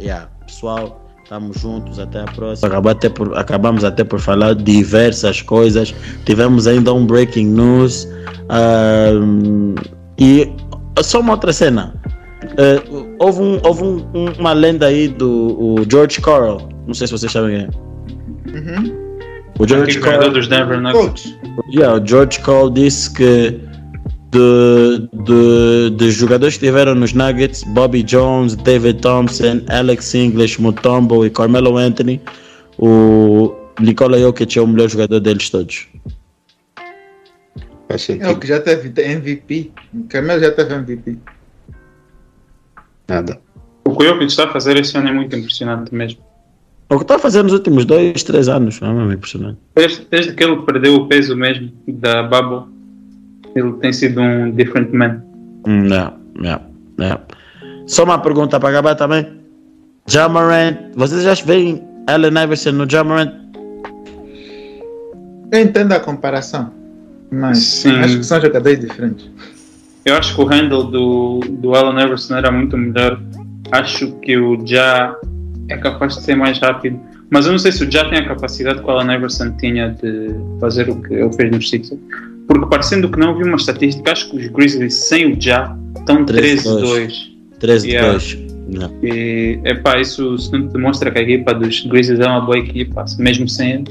yeah, 0.00 0.28
pessoal, 0.46 1.00
estamos 1.22 1.60
juntos, 1.60 1.98
até 1.98 2.20
a 2.20 2.24
próxima. 2.24 2.90
Até 2.90 3.08
por, 3.08 3.36
acabamos 3.36 3.84
até 3.84 4.04
por 4.04 4.20
falar 4.20 4.54
diversas 4.54 5.42
coisas. 5.42 5.94
Tivemos 6.24 6.66
ainda 6.66 6.92
um 6.92 7.06
breaking 7.06 7.46
news. 7.46 8.08
ahm, 8.48 9.74
e 10.18 10.50
só 11.02 11.20
uma 11.20 11.32
outra 11.32 11.52
cena. 11.52 11.94
Uh, 12.42 13.16
houve 13.18 13.40
um, 13.40 13.60
houve 13.64 13.84
um, 13.84 14.06
um, 14.14 14.32
uma 14.38 14.52
lenda 14.52 14.86
aí 14.86 15.08
do 15.08 15.30
o 15.30 15.86
George 15.90 16.20
Carl. 16.20 16.68
Não 16.86 16.94
sei 16.94 17.06
se 17.06 17.12
vocês 17.12 17.30
sabem 17.30 17.50
quem 17.50 17.60
é. 17.64 18.58
Uhum. 18.58 19.02
O 19.58 19.68
George 19.68 20.00
Carl. 20.00 20.30
dos 20.30 20.48
Denver 20.48 20.80
Nuggets. 20.80 21.36
Yeah, 21.72 22.02
o 22.02 22.06
George 22.06 22.40
Carl 22.40 22.70
disse 22.70 23.12
que 23.12 23.60
de, 24.32 25.08
de, 25.24 25.90
de 25.96 26.10
jogadores 26.10 26.56
que 26.56 26.64
estiveram 26.64 26.94
nos 26.94 27.12
Nuggets, 27.12 27.62
Bobby 27.64 28.02
Jones, 28.02 28.56
David 28.56 29.00
Thompson, 29.00 29.62
Alex 29.68 30.14
English, 30.14 30.60
Mutombo 30.60 31.24
e 31.24 31.30
Carmelo 31.30 31.76
Anthony, 31.76 32.20
o 32.78 33.54
Nikola 33.78 34.18
Jokic 34.18 34.58
é 34.58 34.62
o 34.62 34.66
melhor 34.66 34.88
jogador 34.88 35.20
deles 35.20 35.50
todos. 35.50 35.86
É 38.18 38.30
o 38.30 38.38
que 38.38 38.46
já 38.46 38.58
teve 38.58 38.88
MVP. 38.88 39.70
O 39.92 40.04
Camelo 40.04 40.40
já 40.40 40.50
teve 40.50 40.74
MVP. 40.74 41.18
Nada. 43.08 43.38
O 43.84 43.96
que 43.96 44.04
o 44.04 44.08
Jokic 44.08 44.26
está 44.26 44.44
a 44.44 44.52
fazer 44.52 44.76
esse 44.76 44.96
ano 44.96 45.08
é 45.08 45.12
muito 45.12 45.36
impressionante 45.36 45.94
mesmo. 45.94 46.20
O 46.88 46.96
que 46.96 47.04
está 47.04 47.16
a 47.16 47.18
fazer 47.18 47.42
nos 47.42 47.52
últimos 47.52 47.84
dois, 47.84 48.22
três 48.22 48.48
anos, 48.48 48.80
é 48.82 48.86
mesmo 48.86 49.12
impressionante. 49.12 49.58
Desde, 49.74 50.06
desde 50.10 50.34
que 50.34 50.44
ele 50.44 50.56
perdeu 50.62 50.94
o 50.94 51.08
peso 51.08 51.34
mesmo 51.36 51.72
da 51.88 52.22
bubble, 52.22 52.70
ele 53.54 53.72
tem 53.74 53.92
sido 53.92 54.20
um 54.20 54.50
different 54.50 54.92
man. 54.92 55.22
Não, 55.66 56.12
não, 56.34 56.60
não. 56.98 57.20
Só 57.86 58.04
uma 58.04 58.18
pergunta 58.18 58.60
para 58.60 58.68
acabar 58.68 58.94
também. 58.94 59.26
Jamarant, 60.06 60.76
vocês 60.94 61.22
já 61.22 61.34
veem 61.44 61.82
Allen 62.06 62.42
Iverson 62.44 62.72
no 62.72 62.88
Jamarant? 62.88 63.32
Eu 65.50 65.60
entendo 65.60 65.92
a 65.92 66.00
comparação. 66.00 66.72
Mas 67.30 67.58
Sim. 67.58 67.92
acho 68.00 68.18
que 68.18 68.24
são 68.24 68.40
jogadores 68.40 68.80
diferentes. 68.80 69.30
Eu 70.04 70.16
acho 70.16 70.34
que 70.34 70.40
o 70.40 70.44
handle 70.44 70.84
do, 70.84 71.40
do 71.40 71.74
Allen 71.74 72.04
Iverson 72.04 72.36
era 72.36 72.50
muito 72.50 72.76
melhor. 72.76 73.20
Acho 73.70 74.12
que 74.20 74.36
o 74.36 74.60
Já 74.66 75.16
é 75.68 75.76
capaz 75.76 76.16
de 76.16 76.22
ser 76.22 76.34
mais 76.34 76.58
rápido. 76.58 76.98
Mas 77.30 77.46
eu 77.46 77.52
não 77.52 77.58
sei 77.58 77.72
se 77.72 77.84
o 77.84 77.90
Já 77.90 78.08
tem 78.10 78.18
a 78.18 78.28
capacidade 78.28 78.80
que 78.80 78.86
o 78.86 78.90
Allen 78.90 79.16
Iverson 79.16 79.56
tinha 79.56 79.90
de 79.90 80.34
fazer 80.60 80.90
o 80.90 81.00
que 81.00 81.14
ele 81.14 81.32
fez 81.32 81.50
nos 81.50 81.70
Sixers. 81.70 82.00
Porque 82.48 82.66
parecendo 82.66 83.08
que 83.08 83.18
não 83.18 83.36
vi 83.36 83.44
uma 83.44 83.56
estatística, 83.56 84.10
acho 84.10 84.30
que 84.30 84.36
os 84.36 84.46
Grizzlies 84.48 84.94
sem 84.94 85.32
o 85.32 85.40
Já 85.40 85.76
estão 85.96 86.26
13-2. 86.26 86.62
13-2. 86.62 87.32
13 87.60 87.86
de 87.86 87.92
Yeah. 87.92 88.12
2. 88.12 88.38
Não. 88.68 88.90
E 89.02 89.60
epá, 89.64 90.00
isso 90.00 90.36
demonstra 90.72 91.10
que 91.10 91.18
a 91.18 91.22
equipa 91.22 91.54
dos 91.54 91.84
Grizzlies 91.86 92.20
é 92.20 92.26
uma 92.26 92.40
boa 92.40 92.58
equipa, 92.58 93.04
mesmo 93.18 93.48
sem 93.48 93.72
ele. 93.72 93.84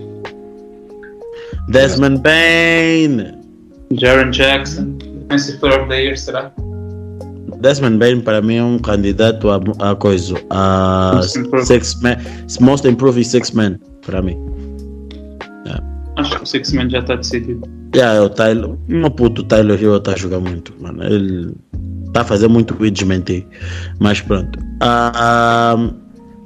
Desmond 1.70 2.22
Bain. 2.22 3.38
Jaron 3.94 4.32
Jackson, 4.32 4.98
Defensive 5.32 5.60
Player 5.60 5.82
of 5.82 5.90
the 5.90 6.04
Year, 6.04 6.18
será? 6.18 6.52
Desmond 7.62 7.98
Bain 8.00 8.22
para 8.22 8.42
mim 8.42 8.56
é 8.56 8.64
um 8.64 8.80
candidato 8.80 9.50
a, 9.50 9.62
a 9.80 9.96
coisa. 9.96 10.36
A 10.50 11.22
six 11.64 12.02
man, 12.02 12.18
most 12.60 12.88
improved 12.88 13.24
six 13.24 13.52
man 13.52 13.80
para 14.06 14.22
mim. 14.22 14.38
Acho 16.18 16.38
que 16.38 16.44
o 16.44 16.46
Six 16.46 16.74
Man 16.74 16.90
já 16.90 17.00
está 17.00 17.16
decidido. 17.16 17.62
Yeah, 17.96 18.18
é 18.18 18.22
o 18.22 18.30
Tyler. 18.30 18.76
Meu 18.88 19.10
puto, 19.10 19.44
Tyler 19.44 19.82
Hill 19.82 19.98
está 19.98 20.12
a 20.12 20.16
jogar 20.16 20.40
muito, 20.40 20.74
mano. 20.80 21.04
Ele 21.04 21.56
está 22.08 22.22
a 22.22 22.24
fazer 22.26 22.48
muito 22.48 22.74
vídeos 22.76 23.00
de 23.00 23.06
mentir. 23.06 23.48
Mas 24.00 24.22
pronto. 24.22 24.60
Ah, 24.82 25.76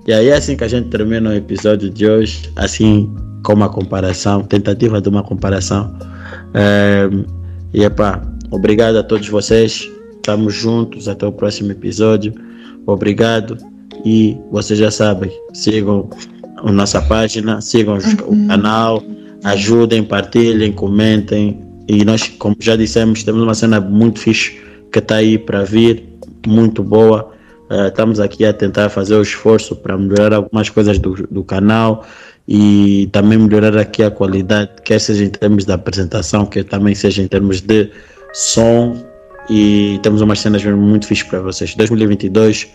e 0.07 0.14
aí 0.14 0.30
é 0.30 0.36
assim 0.36 0.56
que 0.56 0.64
a 0.64 0.68
gente 0.68 0.90
termina 0.90 1.30
o 1.30 1.34
episódio 1.34 1.90
de 1.90 2.07
hoje. 2.07 2.49
Assim, 2.56 3.14
com 3.44 3.53
uma 3.53 3.70
comparação, 3.70 4.44
tentativa 4.44 5.02
de 5.02 5.10
uma 5.10 5.24
comparação. 5.24 5.98
Eh, 6.53 7.10
e 7.74 7.84
epá, 7.84 8.22
obrigado 8.56 8.98
a 8.98 9.03
todos 9.03 9.27
vocês. 9.27 9.90
Estamos 10.15 10.53
juntos. 10.53 11.07
Até 11.07 11.26
o 11.26 11.32
próximo 11.32 11.72
episódio. 11.72 12.34
Obrigado. 12.86 13.57
E 14.03 14.38
vocês 14.52 14.77
já 14.77 14.91
sabem, 14.91 15.32
sigam 15.53 16.10
a 16.57 16.72
nossa 16.72 17.02
página, 17.02 17.60
sigam 17.61 17.95
os- 17.98 18.14
o 18.14 18.48
canal, 18.48 19.03
ajudem, 19.44 20.03
partilhem, 20.03 20.72
comentem. 20.72 21.60
E 21.88 22.03
nós, 22.03 22.27
como 22.38 22.56
já 22.60 22.76
dissemos, 22.76 23.23
temos 23.23 23.41
uma 23.41 23.53
cena 23.56 23.80
muito 23.80 24.19
fixe 24.19 24.57
que 24.91 24.99
está 24.99 25.15
aí 25.15 25.38
para 25.38 25.64
vir, 25.64 26.03
muito 26.45 26.84
boa. 26.84 27.32
Eh, 27.69 27.88
estamos 27.88 28.19
aqui 28.19 28.45
a 28.45 28.53
tentar 28.53 28.90
fazer 28.90 29.15
o 29.15 29.22
esforço 29.22 29.76
para 29.76 29.98
melhorar 29.98 30.36
algumas 30.38 30.69
coisas 30.69 30.99
do, 30.99 31.14
do 31.32 31.44
canal 31.44 32.06
e 32.48 33.10
também 33.11 33.40
melhorar 33.40 33.76
aqui 33.77 34.03
a 34.03 34.11
qualidade, 34.11 34.69
quer 34.84 34.99
seja 34.99 35.23
em 35.23 35.30
termos 35.30 35.65
da 35.65 35.73
apresentação, 35.73 36.45
quer 36.45 36.64
também 36.64 36.94
seja 36.94 37.23
em 37.23 37.27
termos 37.27 37.61
de 37.61 37.90
som. 38.36 38.95
E 39.49 39.99
temos 40.02 40.22
umas 40.22 40.40
cenas 40.40 40.64
mesmo 40.64 40.82
muito 40.82 41.07
fixes 41.07 41.28
para 41.28 41.40
vocês. 41.40 41.76
2022, 41.76 42.68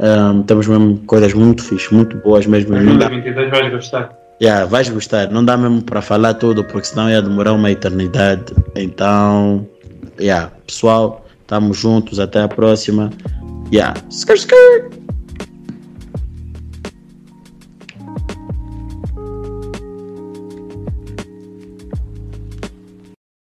ehm, 0.00 0.42
temos 0.42 0.66
mesmo 0.66 0.98
coisas 1.06 1.32
muito 1.32 1.62
fixes, 1.62 1.90
muito 1.90 2.16
boas 2.18 2.46
mesmo. 2.46 2.76
Não 2.76 2.98
dá- 2.98 3.08
2022 3.08 3.50
vais 3.50 3.72
gostar. 3.72 4.18
Yeah, 4.42 4.64
vais 4.66 4.88
gostar. 4.88 5.30
Não 5.30 5.44
dá 5.44 5.56
mesmo 5.56 5.82
para 5.82 6.00
falar 6.02 6.34
tudo, 6.34 6.64
porque 6.64 6.86
senão 6.88 7.08
ia 7.08 7.20
demorar 7.22 7.52
uma 7.52 7.70
eternidade. 7.70 8.52
Então, 8.74 9.66
yeah, 10.18 10.50
pessoal, 10.66 11.24
estamos 11.42 11.76
juntos. 11.78 12.18
Até 12.18 12.42
a 12.42 12.48
próxima. 12.48 13.10
Yeah. 13.72 13.94
Skr, 14.10 14.34
skr. 14.34 14.56